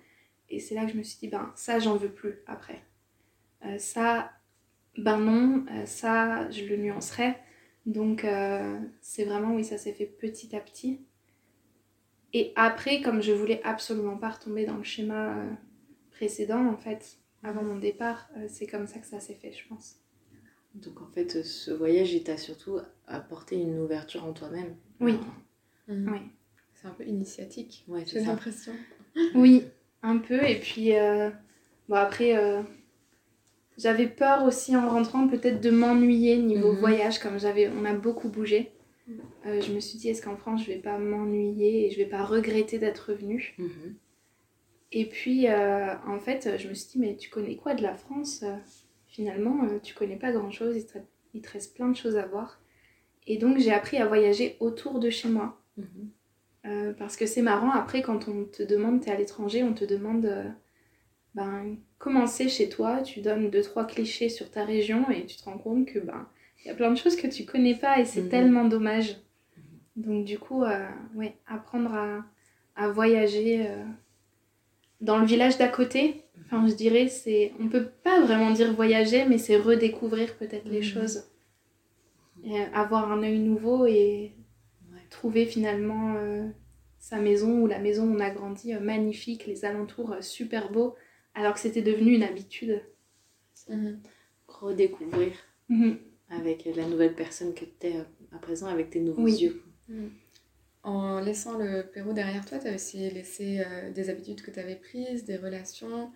Et 0.49 0.59
c'est 0.59 0.73
là 0.73 0.85
que 0.85 0.91
je 0.91 0.97
me 0.97 1.03
suis 1.03 1.19
dit, 1.19 1.27
ben 1.27 1.51
ça, 1.55 1.79
j'en 1.79 1.95
veux 1.95 2.11
plus 2.11 2.39
après. 2.47 2.81
Euh, 3.65 3.77
ça, 3.77 4.31
ben 4.97 5.19
non, 5.19 5.65
ça, 5.85 6.49
je 6.49 6.65
le 6.65 6.77
nuancerai. 6.77 7.35
Donc, 7.85 8.25
c'est 9.01 9.23
vraiment, 9.23 9.55
oui, 9.55 9.63
ça 9.63 9.77
s'est 9.77 9.93
fait 9.93 10.05
petit 10.05 10.55
à 10.55 10.59
petit. 10.59 11.01
Et 12.33 12.51
après, 12.55 13.01
comme 13.01 13.21
je 13.21 13.31
voulais 13.31 13.61
absolument 13.63 14.17
pas 14.17 14.29
retomber 14.29 14.65
dans 14.65 14.77
le 14.77 14.83
schéma 14.83 15.35
précédent, 16.11 16.67
en 16.67 16.77
fait, 16.77 17.17
avant 17.41 17.63
mon 17.63 17.77
départ, 17.77 18.29
c'est 18.47 18.67
comme 18.67 18.85
ça 18.85 18.99
que 18.99 19.07
ça 19.07 19.19
s'est 19.19 19.35
fait, 19.35 19.53
je 19.53 19.67
pense. 19.67 19.99
Donc 20.75 21.01
en 21.01 21.07
fait, 21.07 21.43
ce 21.43 21.71
voyage, 21.71 22.13
il 22.13 22.23
t'a 22.23 22.37
surtout 22.37 22.79
apporté 23.07 23.55
une 23.55 23.79
ouverture 23.79 24.25
en 24.25 24.33
toi-même. 24.33 24.75
Oui. 24.99 25.17
Mhm. 25.87 26.11
Oui. 26.11 26.19
C'est 26.73 26.87
un 26.87 26.91
peu 26.91 27.05
initiatique, 27.05 27.83
Ouais, 27.87 28.03
j'ai 28.05 28.21
l'impression. 28.21 28.73
Oui, 29.35 29.65
un 30.01 30.17
peu. 30.17 30.41
Et 30.47 30.59
puis, 30.59 30.95
euh, 30.95 31.29
bon, 31.89 31.95
après, 31.95 32.37
euh, 32.37 32.61
j'avais 33.77 34.07
peur 34.07 34.43
aussi 34.45 34.75
en 34.75 34.89
rentrant 34.89 35.27
peut-être 35.27 35.61
de 35.61 35.69
m'ennuyer 35.71 36.37
niveau 36.37 36.71
Mhm. 36.73 36.79
voyage, 36.79 37.19
comme 37.19 37.39
j'avais, 37.39 37.69
on 37.69 37.85
a 37.85 37.93
beaucoup 37.93 38.29
bougé. 38.29 38.71
Euh, 39.45 39.61
je 39.61 39.71
me 39.73 39.79
suis 39.79 39.97
dit, 39.97 40.09
est-ce 40.09 40.21
qu'en 40.21 40.37
France, 40.37 40.61
je 40.63 40.67
vais 40.67 40.77
pas 40.79 40.97
m'ennuyer 40.97 41.87
et 41.87 41.91
je 41.91 41.97
vais 41.97 42.05
pas 42.05 42.23
regretter 42.23 42.77
d'être 42.77 43.09
revenue 43.11 43.55
Mhm. 43.57 43.95
Et 44.91 45.05
puis, 45.05 45.47
euh, 45.47 45.95
en 46.07 46.19
fait, 46.19 46.57
je 46.57 46.67
me 46.67 46.73
suis 46.73 46.91
dit, 46.93 46.99
mais 46.99 47.15
tu 47.15 47.29
connais 47.29 47.55
quoi 47.55 47.73
de 47.75 47.81
la 47.83 47.95
France? 47.95 48.43
Finalement, 49.07 49.63
euh, 49.65 49.79
tu 49.81 49.93
connais 49.93 50.17
pas 50.17 50.31
grand-chose, 50.31 50.75
il, 50.77 50.85
te... 50.85 50.97
il 51.33 51.41
te 51.41 51.49
reste 51.51 51.75
plein 51.75 51.89
de 51.89 51.95
choses 51.95 52.15
à 52.17 52.25
voir. 52.25 52.59
Et 53.29 53.37
donc, 53.37 53.57
j'ai 53.59 53.71
appris 53.71 53.97
à 53.97 54.05
voyager 54.07 54.57
autour 54.59 54.99
de 54.99 55.09
chez 55.09 55.29
moi. 55.29 55.61
Mhm. 55.77 55.85
Euh, 56.65 56.93
parce 56.93 57.15
que 57.15 57.25
c'est 57.25 57.41
marrant, 57.41 57.71
après, 57.71 58.01
quand 58.01 58.27
on 58.27 58.43
te 58.43 58.63
demande, 58.63 58.99
t'es 59.01 59.11
à 59.11 59.15
l'étranger, 59.17 59.63
on 59.63 59.73
te 59.73 59.85
demande 59.85 60.25
euh, 60.25 60.43
ben, 61.35 61.77
comment 61.99 62.27
c'est 62.27 62.49
chez 62.49 62.67
toi, 62.67 63.01
tu 63.01 63.21
donnes 63.21 63.49
deux, 63.49 63.61
trois 63.61 63.85
clichés 63.85 64.27
sur 64.29 64.49
ta 64.51 64.65
région 64.65 65.09
et 65.09 65.25
tu 65.25 65.37
te 65.37 65.43
rends 65.45 65.57
compte 65.57 65.85
que 65.85 65.99
ben, 65.99 66.27
il 66.63 66.67
y 66.67 66.71
a 66.71 66.73
plein 66.75 66.91
de 66.91 66.97
choses 66.97 67.15
que 67.15 67.27
tu 67.27 67.45
connais 67.45 67.75
pas 67.75 67.99
et 67.99 68.05
c'est 68.05 68.23
Mhm. 68.23 68.29
tellement 68.29 68.65
dommage. 68.65 69.15
Donc, 69.95 70.25
du 70.25 70.37
coup, 70.39 70.63
euh, 70.63 70.87
ouais, 71.15 71.33
apprendre 71.47 71.93
à, 71.93 72.25
à 72.75 72.89
voyager 72.89 73.67
dans 75.01 75.17
le 75.19 75.25
village 75.25 75.57
d'à 75.57 75.67
côté, 75.69 76.23
enfin, 76.45 76.67
je 76.67 76.73
dirais, 76.73 77.07
c'est. 77.07 77.53
On 77.59 77.67
peut 77.69 77.87
pas 78.03 78.19
vraiment 78.21 78.51
dire 78.51 78.73
voyager, 78.73 79.25
mais 79.25 79.37
c'est 79.37 79.55
redécouvrir 79.57 80.35
peut-être 80.37 80.67
les 80.69 80.79
Mhm. 80.79 80.83
choses. 80.83 81.23
Et, 82.43 82.57
avoir 82.73 83.11
un 83.11 83.23
œil 83.23 83.39
nouveau 83.39 83.85
et 83.85 84.35
Ouais. 84.91 84.97
trouver 85.09 85.45
finalement 85.45 86.15
euh, 86.15 86.47
sa 86.97 87.17
maison 87.19 87.61
ou 87.61 87.67
la 87.67 87.79
maison 87.79 88.05
où 88.07 88.15
on 88.15 88.19
a 88.19 88.31
grandi 88.31 88.73
euh, 88.73 88.79
magnifique, 88.79 89.45
les 89.45 89.65
alentours 89.65 90.13
euh, 90.13 90.21
super 90.21 90.71
beaux, 90.71 90.95
alors 91.35 91.53
que 91.53 91.59
c'était 91.59 91.81
devenu 91.83 92.13
une 92.13 92.23
habitude. 92.23 92.81
Mhm. 93.67 93.99
Redécouvrir 94.47 95.33
Mhm. 95.69 95.99
avec 96.29 96.65
la 96.75 96.87
nouvelle 96.87 97.13
personne 97.13 97.53
que 97.53 97.65
tu 97.65 97.87
es 97.87 97.97
à 98.31 98.39
présent, 98.39 98.67
avec 98.67 98.89
tes 98.89 98.99
nouveaux 98.99 99.23
Oui. 99.23 99.37
yeux. 99.41 99.63
En 100.83 101.19
laissant 101.19 101.57
le 101.57 101.83
Pérou 101.83 102.13
derrière 102.13 102.45
toi, 102.45 102.57
tu 102.57 102.67
as 102.67 102.75
aussi 102.75 103.09
laissé 103.09 103.59
euh, 103.59 103.91
des 103.91 104.09
habitudes 104.09 104.41
que 104.41 104.51
tu 104.51 104.59
avais 104.59 104.75
prises, 104.75 105.25
des 105.25 105.35
relations, 105.35 106.11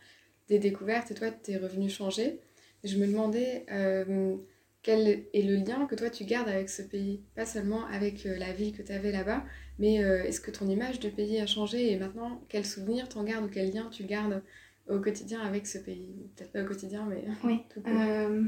des 0.48 0.58
découvertes, 0.60 1.12
et 1.12 1.16
toi, 1.16 1.32
tu 1.32 1.52
es 1.52 1.58
revenu 1.58 1.90
changer. 1.90 2.40
Et 2.84 2.88
je 2.88 2.98
me 2.98 3.08
demandais 3.08 3.66
euh, 3.72 4.36
quel 4.84 5.26
est 5.34 5.42
le 5.42 5.56
lien 5.56 5.86
que 5.88 5.96
toi, 5.96 6.10
tu 6.10 6.26
gardes 6.26 6.50
avec 6.50 6.70
ce 6.70 6.82
pays? 6.82 7.22
Pas 7.36 7.46
seulement 7.46 7.86
avec 7.88 8.26
euh, 8.26 8.38
la 8.38 8.52
vie 8.52 8.74
que 8.74 8.82
tu 8.82 8.92
avais 8.92 9.12
là-bas, 9.14 9.44
mais 9.80 10.04
euh, 10.04 10.24
est-ce 10.24 10.42
que 10.42 10.52
ton 10.52 10.68
image 10.68 11.00
de 11.00 11.10
pays 11.10 11.40
a 11.40 11.48
changé? 11.48 11.92
Et 11.92 11.98
maintenant, 11.98 12.42
quel 12.50 12.66
souvenir 12.66 13.08
t'en 13.08 13.24
gardes 13.24 13.46
ou 13.46 13.50
quel 13.50 13.74
lien 13.74 13.90
tu 13.90 14.04
gardes 14.04 14.44
au 14.90 15.00
quotidien 15.00 15.40
avec 15.40 15.68
ce 15.68 15.78
pays? 15.78 16.30
Peut-être 16.36 16.52
pas 16.52 16.64
au 16.64 16.66
quotidien, 16.66 17.08
mais 17.10 17.24
Oui. 17.46 17.62
tout. 17.74 17.82
Euh, 17.88 18.44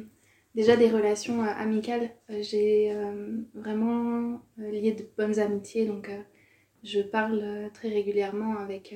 déjà 0.55 0.75
des 0.75 0.91
relations 0.91 1.41
euh, 1.41 1.47
amicales. 1.47 2.11
J'ai 2.41 2.93
vraiment 3.53 4.41
lié 4.57 4.91
de 4.91 5.07
bonnes 5.17 5.39
amitiés, 5.39 5.85
donc 5.85 6.11
je 6.83 6.99
parle 6.99 7.69
très 7.73 7.87
régulièrement 7.87 8.57
avec, 8.57 8.93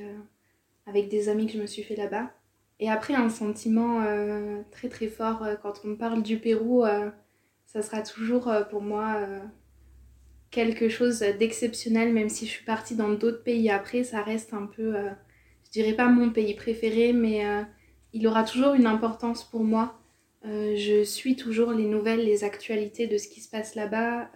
avec 0.86 1.08
des 1.08 1.30
amis 1.30 1.48
que 1.48 1.54
je 1.54 1.62
me 1.62 1.68
suis 1.68 1.84
fait 1.84 1.96
là-bas. 1.96 2.32
Et 2.82 2.90
après, 2.90 3.14
un 3.14 3.30
sentiment 3.30 4.04
très 4.72 4.90
très 4.90 5.08
fort 5.08 5.46
quand 5.62 5.82
on 5.86 5.96
parle 5.96 6.22
du 6.22 6.38
Pérou, 6.38 6.84
ça 7.72 7.82
sera 7.84 8.02
toujours 8.02 8.48
euh, 8.48 8.64
pour 8.64 8.82
moi 8.82 9.16
euh, 9.18 9.40
quelque 10.50 10.90
chose 10.90 11.20
d'exceptionnel, 11.20 12.12
même 12.12 12.30
si 12.30 12.46
je 12.48 12.52
suis 12.52 12.66
partie 12.66 12.96
dans 12.96 13.10
d'autres 13.10 13.44
pays 13.44 13.70
après, 13.70 14.04
ça 14.04 14.24
reste 14.24 14.54
un 14.54 14.66
peu, 14.66 14.96
euh, 14.96 15.10
je 15.66 15.72
dirais 15.72 15.94
pas 15.94 16.08
mon 16.08 16.32
pays 16.32 16.56
préféré, 16.56 17.14
mais 17.14 17.46
euh, 17.46 17.62
il 18.14 18.26
aura 18.28 18.44
toujours 18.44 18.74
une 18.74 18.88
importance 18.88 19.44
pour 19.44 19.64
moi. 19.64 20.00
Euh, 20.46 20.76
je 20.76 21.04
suis 21.04 21.36
toujours 21.36 21.72
les 21.72 21.86
nouvelles, 21.86 22.26
les 22.26 22.44
actualités 22.44 23.06
de 23.06 23.18
ce 23.20 23.28
qui 23.28 23.40
se 23.42 23.50
passe 23.50 23.76
là-bas. 23.76 24.32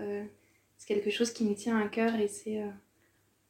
C'est 0.77 0.88
quelque 0.93 1.10
chose 1.10 1.31
qui 1.31 1.45
me 1.45 1.55
tient 1.55 1.80
à 1.80 1.88
cœur 1.88 2.14
et 2.19 2.27
c'est 2.27 2.61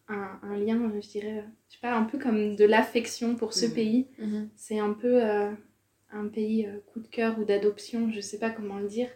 un, 0.07 0.39
un 0.43 0.55
lien, 0.57 0.80
je 1.01 1.07
dirais, 1.10 1.43
je 1.68 1.73
sais 1.73 1.80
pas, 1.81 1.93
un 1.93 2.03
peu 2.03 2.19
comme 2.19 2.55
de 2.55 2.64
l'affection 2.64 3.35
pour 3.35 3.53
ce 3.53 3.65
Mhm. 3.65 3.73
pays. 3.73 4.07
Mhm. 4.19 4.49
C'est 4.55 4.80
un 4.80 4.93
peu 4.93 5.19
un 6.11 6.27
pays 6.31 6.69
coup 6.93 6.99
de 7.01 7.07
cœur 7.07 7.38
ou 7.39 7.43
d'adoption, 7.43 8.11
je 8.11 8.22
sais 8.22 8.38
pas 8.39 8.51
comment 8.51 8.77
le 8.77 8.88
dire. 8.88 9.10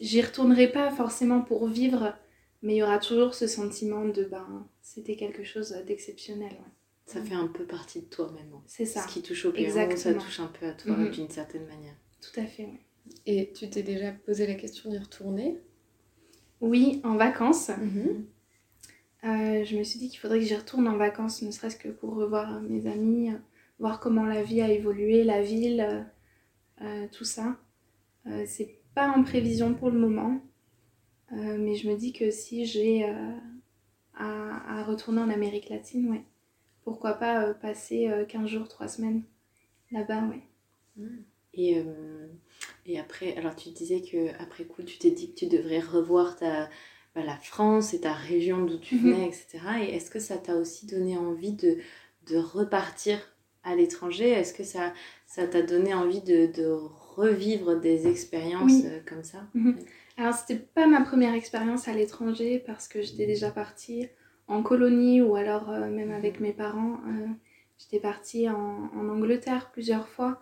J'y 0.00 0.20
retournerai 0.20 0.70
pas 0.72 0.90
forcément 0.90 1.40
pour 1.42 1.68
vivre, 1.68 2.14
mais 2.62 2.74
il 2.74 2.78
y 2.78 2.82
aura 2.82 2.98
toujours 2.98 3.34
ce 3.34 3.46
sentiment 3.46 4.04
de 4.06 4.24
ben 4.24 4.66
c'était 4.80 5.16
quelque 5.16 5.44
chose 5.44 5.70
d'exceptionnel. 5.86 6.52
ouais. 6.52 6.72
Ça 7.06 7.20
fait 7.22 7.34
un 7.34 7.48
peu 7.48 7.64
partie 7.64 8.00
de 8.00 8.06
toi 8.06 8.30
maintenant. 8.32 8.62
C'est 8.66 8.86
ça, 8.86 9.02
Ce 9.02 9.08
qui 9.08 9.22
touche 9.22 9.44
au 9.44 9.52
Pérou, 9.52 9.64
Exactement. 9.66 10.20
ça 10.20 10.26
touche 10.26 10.40
un 10.40 10.46
peu 10.46 10.66
à 10.66 10.72
toi 10.72 10.96
Mhm. 10.96 11.10
d'une 11.10 11.28
certaine 11.30 11.66
manière. 11.66 11.94
tout 12.20 12.40
à 12.40 12.44
fait. 12.46 12.64
ouais. 12.64 12.80
Et 13.26 13.52
tu 13.52 13.68
t'es 13.68 13.82
déjà 13.82 14.12
posé 14.12 14.46
la 14.46 14.54
question 14.54 14.88
d'y 14.90 14.98
retourner? 14.98 15.58
Oui, 16.60 17.00
en 17.04 17.16
vacances. 17.16 17.68
Mhm. 17.70 18.24
Euh, 19.24 19.64
je 19.64 19.76
me 19.76 19.82
suis 19.84 19.98
dit 19.98 20.08
qu'il 20.08 20.18
faudrait 20.20 20.38
que 20.40 20.44
j'y 20.44 20.54
retourne 20.56 20.86
en 20.88 20.96
vacances, 20.96 21.42
ne 21.42 21.50
serait-ce 21.50 21.76
que 21.76 21.88
pour 21.88 22.14
revoir 22.14 22.60
mes 22.62 22.86
amis, 22.86 23.30
voir 23.80 23.98
comment 24.00 24.24
la 24.24 24.42
vie 24.42 24.60
a 24.62 24.70
évolué, 24.70 25.24
la 25.24 25.42
ville, 25.42 26.06
euh, 26.80 27.06
tout 27.12 27.24
ça. 27.24 27.56
Euh, 28.26 28.44
c'est 28.46 28.78
pas 28.94 29.10
en 29.10 29.22
prévision 29.22 29.74
pour 29.74 29.90
le 29.90 29.98
moment, 29.98 30.40
euh, 31.32 31.58
mais 31.58 31.76
je 31.76 31.88
me 31.88 31.96
dis 31.96 32.12
que 32.12 32.30
si 32.30 32.66
j'ai 32.66 33.04
euh, 33.08 33.32
à, 34.14 34.80
à 34.80 34.84
retourner 34.84 35.20
en 35.22 35.30
Amérique 35.30 35.68
latine, 35.70 36.10
ouais. 36.10 36.24
Pourquoi 36.84 37.14
pas 37.14 37.44
euh, 37.46 37.54
passer 37.54 38.08
euh, 38.08 38.24
15 38.26 38.48
jours, 38.48 38.68
3 38.68 38.88
semaines 38.88 39.24
là-bas, 39.92 40.22
ouais. 40.28 40.42
Et, 41.54 41.78
euh, 41.78 42.28
et 42.86 42.98
après, 42.98 43.36
alors 43.36 43.54
tu 43.56 43.70
disais 43.70 44.00
que 44.02 44.30
après 44.42 44.64
coup, 44.64 44.82
tu 44.82 44.98
t'es 44.98 45.10
dit 45.10 45.32
que 45.32 45.38
tu 45.40 45.46
devrais 45.46 45.80
revoir 45.80 46.36
ta, 46.36 46.70
bah, 47.14 47.22
la 47.24 47.36
France 47.36 47.92
et 47.94 48.00
ta 48.00 48.12
région 48.14 48.64
d'où 48.64 48.78
tu 48.78 48.96
Mhm. 48.96 48.98
venais, 48.98 49.28
etc. 49.28 49.82
Et 49.82 49.94
est-ce 49.96 50.10
que 50.10 50.18
ça 50.20 50.38
t'a 50.38 50.56
aussi 50.56 50.86
donné 50.86 51.16
envie 51.18 51.52
de, 51.52 51.78
de 52.28 52.38
repartir 52.38 53.18
à 53.64 53.76
l'étranger? 53.76 54.30
Est-ce 54.30 54.54
que 54.54 54.64
ça 54.64 54.92
ça 55.26 55.46
t'a 55.46 55.62
donné 55.62 55.92
envie 55.94 56.22
de, 56.22 56.46
de 56.52 56.72
revivre 57.16 57.78
des 57.80 58.06
expériences 58.08 58.72
Oui. 58.72 58.82
euh, 58.86 59.00
comme 59.08 59.24
ça 59.24 59.46
Alors, 60.16 60.34
c'était 60.34 60.58
pas 60.58 60.86
ma 60.86 61.00
première 61.02 61.34
expérience 61.34 61.88
à 61.88 61.92
l'étranger 61.92 62.62
parce 62.66 62.88
que 62.88 63.02
j'étais 63.02 63.26
déjà 63.26 63.50
partie 63.50 64.08
en 64.48 64.62
colonie 64.62 65.22
ou 65.22 65.34
alors 65.36 65.70
euh, 65.70 65.88
même 65.88 66.10
avec 66.12 66.40
mes 66.40 66.52
parents. 66.52 67.00
euh, 67.08 67.26
j'étais 67.78 68.00
partie 68.00 68.48
en, 68.48 68.90
en 68.94 69.08
Angleterre 69.08 69.70
plusieurs 69.72 70.06
fois, 70.08 70.40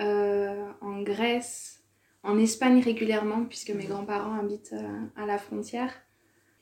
euh, 0.00 0.64
en 0.80 1.02
Grèce, 1.02 1.82
en 2.22 2.38
Espagne 2.38 2.80
régulièrement 2.80 3.44
puisque 3.44 3.70
mes 3.70 3.84
grands-parents 3.84 4.38
habitent 4.38 4.74
à 5.16 5.26
la 5.26 5.38
frontière. 5.38 5.92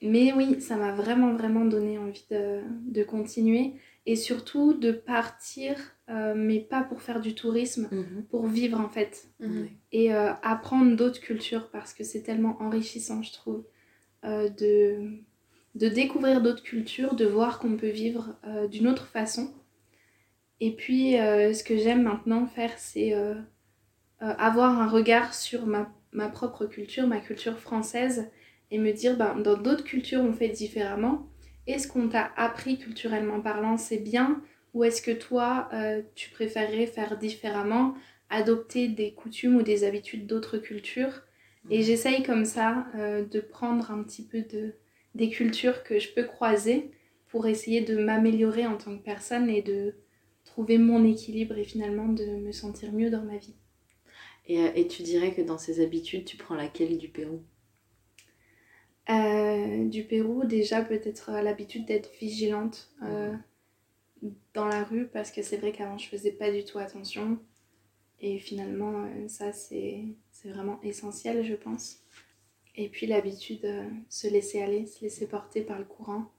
Mais 0.03 0.33
oui, 0.33 0.61
ça 0.63 0.77
m'a 0.77 0.93
vraiment, 0.93 1.33
vraiment 1.35 1.65
donné 1.67 1.99
envie 1.99 2.25
de, 2.31 2.61
de 2.87 3.03
continuer 3.03 3.75
et 4.07 4.17
surtout 4.17 4.73
de 4.73 4.93
partir, 4.93 5.77
euh, 6.09 6.35
mais 6.37 6.61
pas 6.61 6.83
pour 6.83 7.03
faire 7.03 7.21
du 7.21 7.35
tourisme, 7.35 7.89
Mhm. 7.93 8.25
pour 8.31 8.47
vivre 8.47 8.81
en 8.81 8.89
fait 8.89 9.29
Mhm. 9.41 9.69
Et 9.93 10.15
euh, 10.15 10.33
apprendre 10.43 10.97
d'autres 10.97 11.21
cultures 11.21 11.71
parce 11.71 11.93
que 11.95 12.05
c'est 12.05 12.23
tellement 12.23 12.61
enrichissant, 12.61 13.23
je 13.23 13.33
trouve, 13.33 13.65
euh, 14.25 14.49
de, 14.49 15.19
de 15.75 15.89
découvrir 15.89 16.41
d'autres 16.43 16.63
cultures, 16.63 17.15
de 17.15 17.27
voir 17.27 17.59
qu'on 17.59 17.77
peut 17.77 17.89
vivre 17.91 18.37
d'une 18.71 18.89
autre 18.89 19.07
façon. 19.07 19.53
Et 20.61 20.75
puis, 20.77 21.13
ce 21.13 21.65
que 21.65 21.77
j'aime 21.77 22.03
maintenant 22.03 22.47
faire, 22.47 22.79
c'est 22.79 23.15
avoir 24.21 24.79
un 24.81 24.89
regard 24.89 25.33
sur 25.33 25.67
ma, 25.67 25.91
ma, 26.13 26.29
propre 26.29 26.67
culture, 26.67 27.07
ma 27.07 27.21
culture 27.21 27.59
française, 27.59 28.31
et 28.71 28.79
me 28.79 28.93
dire, 28.93 29.17
ben, 29.17 29.37
dans 29.37 29.57
d'autres 29.57 29.85
cultures, 29.85 30.21
on 30.21 30.33
fait 30.33 30.49
différemment. 30.51 31.30
Est-ce 31.71 31.89
qu'on 31.89 32.09
t'a 32.09 32.33
appris 32.37 32.79
culturellement 32.79 33.41
parlant, 33.41 33.77
c'est 33.77 33.99
bien? 33.99 34.43
Ou 34.75 34.85
est-ce 34.85 35.03
que 35.03 35.11
toi, 35.11 35.69
tu 36.15 36.31
préférerais 36.31 36.87
faire 36.87 37.19
différemment, 37.19 37.95
adopter 38.29 38.89
des 38.89 39.13
coutumes 39.13 39.57
ou 39.57 39.63
des 39.63 39.85
habitudes 39.85 40.27
d'autres 40.27 40.59
cultures? 40.59 41.23
Et 41.71 41.81
mmh. 41.81 41.83
j'essaye 41.83 42.23
comme 42.23 42.45
ça 42.45 42.87
de 42.95 43.41
prendre 43.41 43.91
un 43.91 44.03
petit 44.05 44.25
peu 44.25 44.43
de, 44.43 44.75
des 45.15 45.29
cultures 45.29 45.83
que 45.83 45.99
je 45.99 46.13
peux 46.13 46.25
croiser 46.25 46.93
pour 47.29 47.47
essayer 47.47 47.81
de 47.81 47.97
m'améliorer 47.97 48.67
en 48.67 48.77
tant 48.77 48.97
que 48.97 49.03
personne 49.03 49.49
et 49.49 49.63
de 49.63 49.95
trouver 50.45 50.79
mon 50.79 51.05
équilibre 51.05 51.57
et 51.59 51.65
finalement 51.65 52.09
de 52.09 52.25
me 52.25 52.53
sentir 52.53 52.93
mieux 52.93 53.11
dans 53.11 53.23
ma 53.23 53.37
vie. 53.37 53.55
Et, 54.47 54.59
euh, 54.61 54.71
et 54.75 54.89
tu 54.89 55.03
dirais 55.03 55.33
que 55.33 55.43
dans 55.43 55.59
ces 55.59 55.81
habitudes, 55.83 56.25
tu 56.25 56.37
prends 56.37 56.57
laquelle 56.57 56.99
du 56.99 57.09
Pérou? 57.09 57.43
Euh, 59.11 59.89
Du 59.89 60.05
Pérou, 60.05 60.45
déjà 60.45 60.83
peut-être 60.83 61.31
euh, 61.31 61.43
l'habitude 61.43 61.87
d'être 61.87 62.11
vigilante 62.21 62.93
dans 64.53 64.67
la 64.67 64.85
rue 64.85 65.07
parce 65.07 65.31
que 65.31 65.43
c'est 65.43 65.57
vrai 65.57 65.73
qu'avant 65.73 65.97
je 65.97 66.09
faisais 66.09 66.33
pas 66.33 66.51
du 66.51 66.65
tout 66.65 66.79
attention. 66.79 67.39
Et 68.21 68.39
finalement, 68.39 69.09
ça 69.29 69.53
c'est 69.53 70.05
vraiment 70.45 70.79
essentiel, 70.83 71.43
je 71.43 71.55
pense. 71.55 72.05
Et 72.77 72.89
puis 72.89 73.07
l'habitude 73.07 73.63
de 73.63 73.83
se 74.09 74.27
laisser 74.29 74.63
aller, 74.63 74.87
se 74.87 75.03
laisser 75.03 75.27
porter 75.27 75.63
par 75.63 75.79
le 75.79 75.85
courant. 75.85 76.31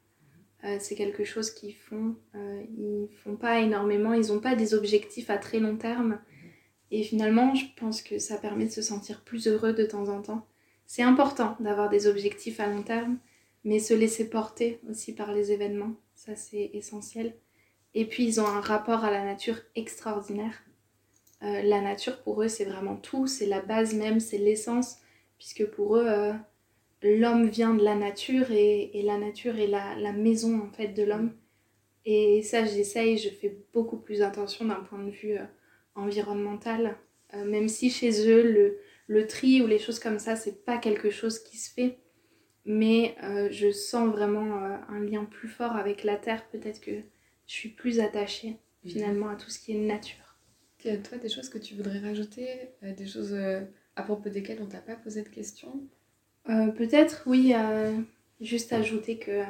Euh, 0.63 0.77
c'est 0.79 0.95
quelque 0.95 1.23
chose 1.23 1.51
qu'ils 1.51 1.75
font. 1.75 2.15
Euh, 2.35 2.63
ils 2.77 3.09
font 3.23 3.35
pas 3.35 3.59
énormément, 3.59 4.13
ils 4.13 4.27
n'ont 4.27 4.39
pas 4.39 4.55
des 4.55 4.73
objectifs 4.73 5.29
à 5.29 5.37
très 5.37 5.59
long 5.59 5.75
terme. 5.75 6.19
Et 6.91 7.03
finalement, 7.03 7.55
je 7.55 7.65
pense 7.77 8.01
que 8.01 8.19
ça 8.19 8.37
permet 8.37 8.65
de 8.65 8.71
se 8.71 8.81
sentir 8.81 9.23
plus 9.23 9.47
heureux 9.47 9.73
de 9.73 9.85
temps 9.85 10.09
en 10.09 10.21
temps. 10.21 10.45
C'est 10.93 11.03
important 11.03 11.55
d'avoir 11.61 11.87
des 11.87 12.05
objectifs 12.05 12.59
à 12.59 12.67
long 12.67 12.83
terme, 12.83 13.17
mais 13.63 13.79
se 13.79 13.93
laisser 13.93 14.29
porter 14.29 14.81
aussi 14.89 15.15
par 15.15 15.31
les 15.31 15.53
événements, 15.53 15.93
ça 16.15 16.35
c'est 16.35 16.69
essentiel. 16.73 17.33
Et 17.93 18.03
puis 18.03 18.25
ils 18.25 18.41
ont 18.41 18.45
un 18.45 18.59
rapport 18.59 19.05
à 19.05 19.09
la 19.09 19.23
nature 19.23 19.55
extraordinaire. 19.75 20.61
Euh, 21.43 21.61
la 21.61 21.79
nature 21.79 22.21
pour 22.23 22.43
eux 22.43 22.49
c'est 22.49 22.65
vraiment 22.65 22.97
tout, 22.97 23.25
c'est 23.25 23.45
la 23.45 23.61
base 23.61 23.93
même, 23.95 24.19
c'est 24.19 24.37
l'essence 24.37 24.97
puisque 25.37 25.65
pour 25.65 25.95
eux, 25.95 26.09
euh, 26.09 26.33
l'homme 27.03 27.47
vient 27.47 27.73
de 27.73 27.85
la 27.85 27.95
nature 27.95 28.51
et, 28.51 28.91
la 29.05 29.17
nature 29.17 29.59
est 29.59 29.67
la, 29.67 30.11
maison 30.11 30.59
en 30.59 30.73
fait 30.73 30.89
de 30.89 31.03
l'homme. 31.03 31.31
Et 32.03 32.43
ça, 32.43 32.65
j'essaye, 32.65 33.17
je 33.17 33.29
fais 33.29 33.63
beaucoup 33.71 33.97
plus 33.97 34.21
attention 34.21 34.65
d'un 34.65 34.81
point 34.81 35.01
de 35.01 35.11
vue 35.11 35.37
euh, 35.37 35.45
environnemental, 35.95 36.97
même 37.33 37.69
si 37.69 37.89
chez 37.89 38.27
eux, 38.27 38.43
le, 38.43 38.77
le, 39.11 39.27
tri 39.27 39.61
ou 39.61 39.67
les 39.67 39.79
choses 39.79 39.99
comme 39.99 40.19
ça, 40.19 40.35
c'est 40.35 40.65
pas 40.65 40.77
quelque 40.77 41.09
chose 41.09 41.39
qui 41.39 41.57
se 41.57 41.71
fait. 41.71 41.97
Mais 42.65 43.15
je 43.49 43.71
sens 43.71 44.09
vraiment 44.11 44.55
un 44.87 44.99
lien 44.99 45.25
plus 45.25 45.47
fort 45.47 45.75
avec 45.75 46.03
la 46.03 46.15
terre, 46.15 46.47
peut-être 46.49 46.79
que 46.79 46.91
je 47.47 47.53
suis 47.53 47.69
plus 47.69 47.99
attachée 47.99 48.59
mhm. 48.83 48.91
finalement 48.91 49.29
à 49.29 49.35
tout 49.35 49.49
ce 49.49 49.59
qui 49.59 49.71
est 49.71 49.79
nature. 49.79 50.37
Toi, 50.83 51.17
des 51.17 51.29
choses 51.29 51.49
que 51.49 51.57
tu 51.57 51.73
voudrais 51.73 51.99
rajouter, 51.99 52.47
des 52.83 53.07
choses 53.07 53.35
à 53.95 54.03
propos 54.03 54.29
desquelles 54.29 54.59
on 54.61 54.67
t'a 54.67 54.79
pas 54.79 54.95
posé 54.95 55.21
de 55.21 55.29
questions? 55.29 55.87
Euh, 56.49 56.67
Peut-être, 56.67 57.23
oui. 57.25 57.53
Euh, 57.55 57.97
juste 58.39 58.73
ajouter 58.73 59.17
que 59.19 59.31
euh, 59.31 59.45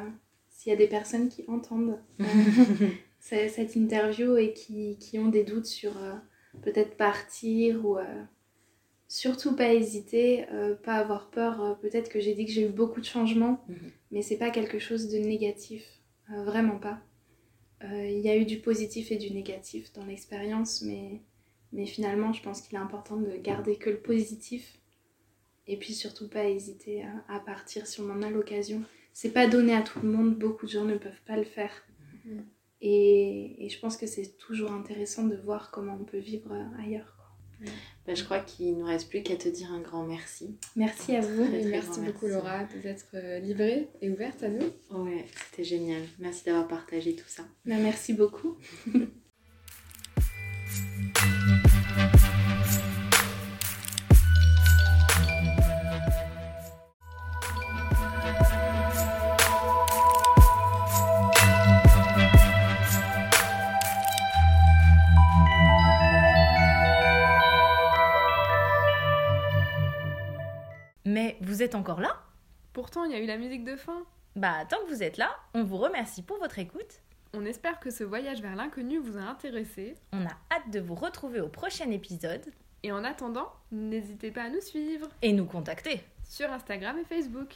s'il 0.50 0.72
y 0.72 0.74
a 0.74 0.78
des 0.78 0.88
personnes 0.88 1.30
qui 1.30 1.46
entendent 1.48 2.00
cette 3.20 3.76
interview 3.76 4.36
et 4.36 4.54
qui, 4.54 4.98
qui, 4.98 5.18
ont 5.20 5.30
des 5.30 5.44
doutes 5.44 5.66
sur 5.66 5.94
peut-être 6.62 6.98
partir 6.98 7.86
ou 7.86 7.98
surtout 9.12 9.56
pas 9.56 9.74
hésiter, 9.74 10.46
pas 10.84 10.96
avoir 10.96 11.30
peur. 11.30 11.78
peut-être 11.82 12.10
que 12.10 12.20
j'ai 12.20 12.34
dit 12.34 12.46
que 12.46 12.52
j'ai 12.52 12.66
eu 12.66 12.70
beaucoup 12.70 13.02
de 13.02 13.06
changements, 13.06 13.64
mhm. 13.68 13.92
mais 14.12 14.22
c'est 14.22 14.38
pas 14.38 14.52
quelque 14.52 14.80
chose 14.80 15.10
de 15.10 15.18
négatif. 15.18 15.84
vraiment 16.30 16.80
pas. 16.80 17.02
Il 17.84 18.20
y 18.20 18.30
a 18.30 18.38
eu 18.38 18.46
du 18.46 18.58
positif 18.58 19.12
et 19.12 19.18
du 19.18 19.32
négatif 19.32 19.92
dans 19.94 20.06
l'expérience, 20.06 20.82
mais 20.82 21.22
mais 21.74 21.86
finalement, 21.86 22.34
je 22.34 22.44
pense 22.44 22.62
qu'il 22.62 22.78
est 22.78 22.82
important 22.82 23.18
de 23.18 23.32
garder 23.38 23.78
que 23.78 23.90
le 23.90 24.00
positif 24.00 24.78
et 25.68 25.78
puis 25.78 25.94
surtout 25.94 26.28
pas 26.28 26.46
hésiter 26.46 27.06
à, 27.30 27.40
partir 27.40 27.88
si 27.88 28.02
on 28.02 28.10
en 28.10 28.22
a 28.22 28.30
l'occasion. 28.30 28.84
C'est 29.14 29.32
pas 29.32 29.48
donné 29.48 29.74
à 29.74 29.82
tout 29.82 30.00
le 30.02 30.10
monde, 30.10 30.36
beaucoup 30.36 30.66
de 30.66 30.72
gens 30.72 30.86
ne 30.86 30.98
peuvent 30.98 31.22
pas 31.26 31.38
le 31.38 31.44
faire. 31.44 31.72
Mm. 32.26 32.40
Et, 32.82 33.66
et, 33.66 33.70
je 33.70 33.80
pense 33.80 33.96
que 33.96 34.08
c'est 34.08 34.38
toujours 34.38 34.72
intéressant 34.72 35.28
de 35.28 35.36
voir 35.36 35.70
comment 35.70 35.98
on 36.02 36.04
peut 36.04 36.18
vivre 36.18 36.52
ailleurs. 36.80 37.16
Bah, 38.08 38.16
je 38.16 38.24
crois 38.24 38.40
qu'il 38.40 38.74
ne 38.74 38.80
nous 38.80 38.86
reste 38.86 39.10
plus 39.10 39.22
qu'à 39.24 39.36
te 39.36 39.48
dire 39.48 39.72
un 39.72 39.80
grand 39.80 40.04
merci. 40.04 40.58
Merci 40.76 41.16
à 41.16 41.22
vous. 41.22 41.44
et 41.44 41.66
merci 41.66 42.00
beaucoup 42.00 42.28
Laura 42.28 42.64
d'être 42.84 43.06
euh, 43.14 43.40
livrée 43.40 43.90
et 44.02 44.10
ouverte 44.10 44.42
à 44.44 44.50
nous. 44.50 44.66
Ouais, 44.90 45.26
c'était 45.46 45.64
génial. 45.64 46.02
Merci 46.20 46.46
d'avoir 46.46 46.68
partagé 46.68 47.16
tout 47.16 47.28
ça. 47.28 47.44
Bah, 47.66 47.76
merci 47.78 48.14
beaucoup. 48.14 48.58
vous 71.42 71.64
êtes 71.64 71.74
encore 71.74 72.00
là 72.00 72.22
Pourtant, 72.72 73.04
il 73.04 73.12
y 73.12 73.16
a 73.16 73.20
eu 73.20 73.26
la 73.26 73.38
musique 73.38 73.64
de 73.64 73.76
fin. 73.76 74.06
Bah, 74.36 74.64
tant 74.70 74.78
que 74.86 74.94
vous 74.94 75.02
êtes 75.02 75.18
là, 75.18 75.36
on 75.56 75.64
vous 75.64 75.78
remercie 75.78 76.22
pour 76.22 76.38
votre 76.38 76.60
écoute. 76.60 77.02
On 77.34 77.46
espère 77.46 77.80
que 77.80 77.90
ce 77.90 78.04
voyage 78.04 78.42
vers 78.42 78.56
l'inconnu 78.56 79.00
vous 79.00 79.18
a 79.18 79.22
intéressé. 79.22 79.96
On 80.14 80.24
a 80.26 80.38
hâte 80.52 80.70
de 80.72 80.80
vous 80.80 80.94
retrouver 80.96 81.42
au 81.42 81.48
prochain 81.48 81.90
épisode. 81.90 82.46
Et 82.84 82.92
en 82.92 83.04
attendant, 83.04 83.52
n'hésitez 83.72 84.32
pas 84.32 84.44
à 84.44 84.50
nous 84.50 84.62
suivre. 84.62 85.10
Et 85.24 85.34
nous 85.34 85.46
contacter. 85.46 86.02
Sur 86.24 86.52
Instagram 86.52 86.98
et 87.00 87.06
Facebook. 87.06 87.56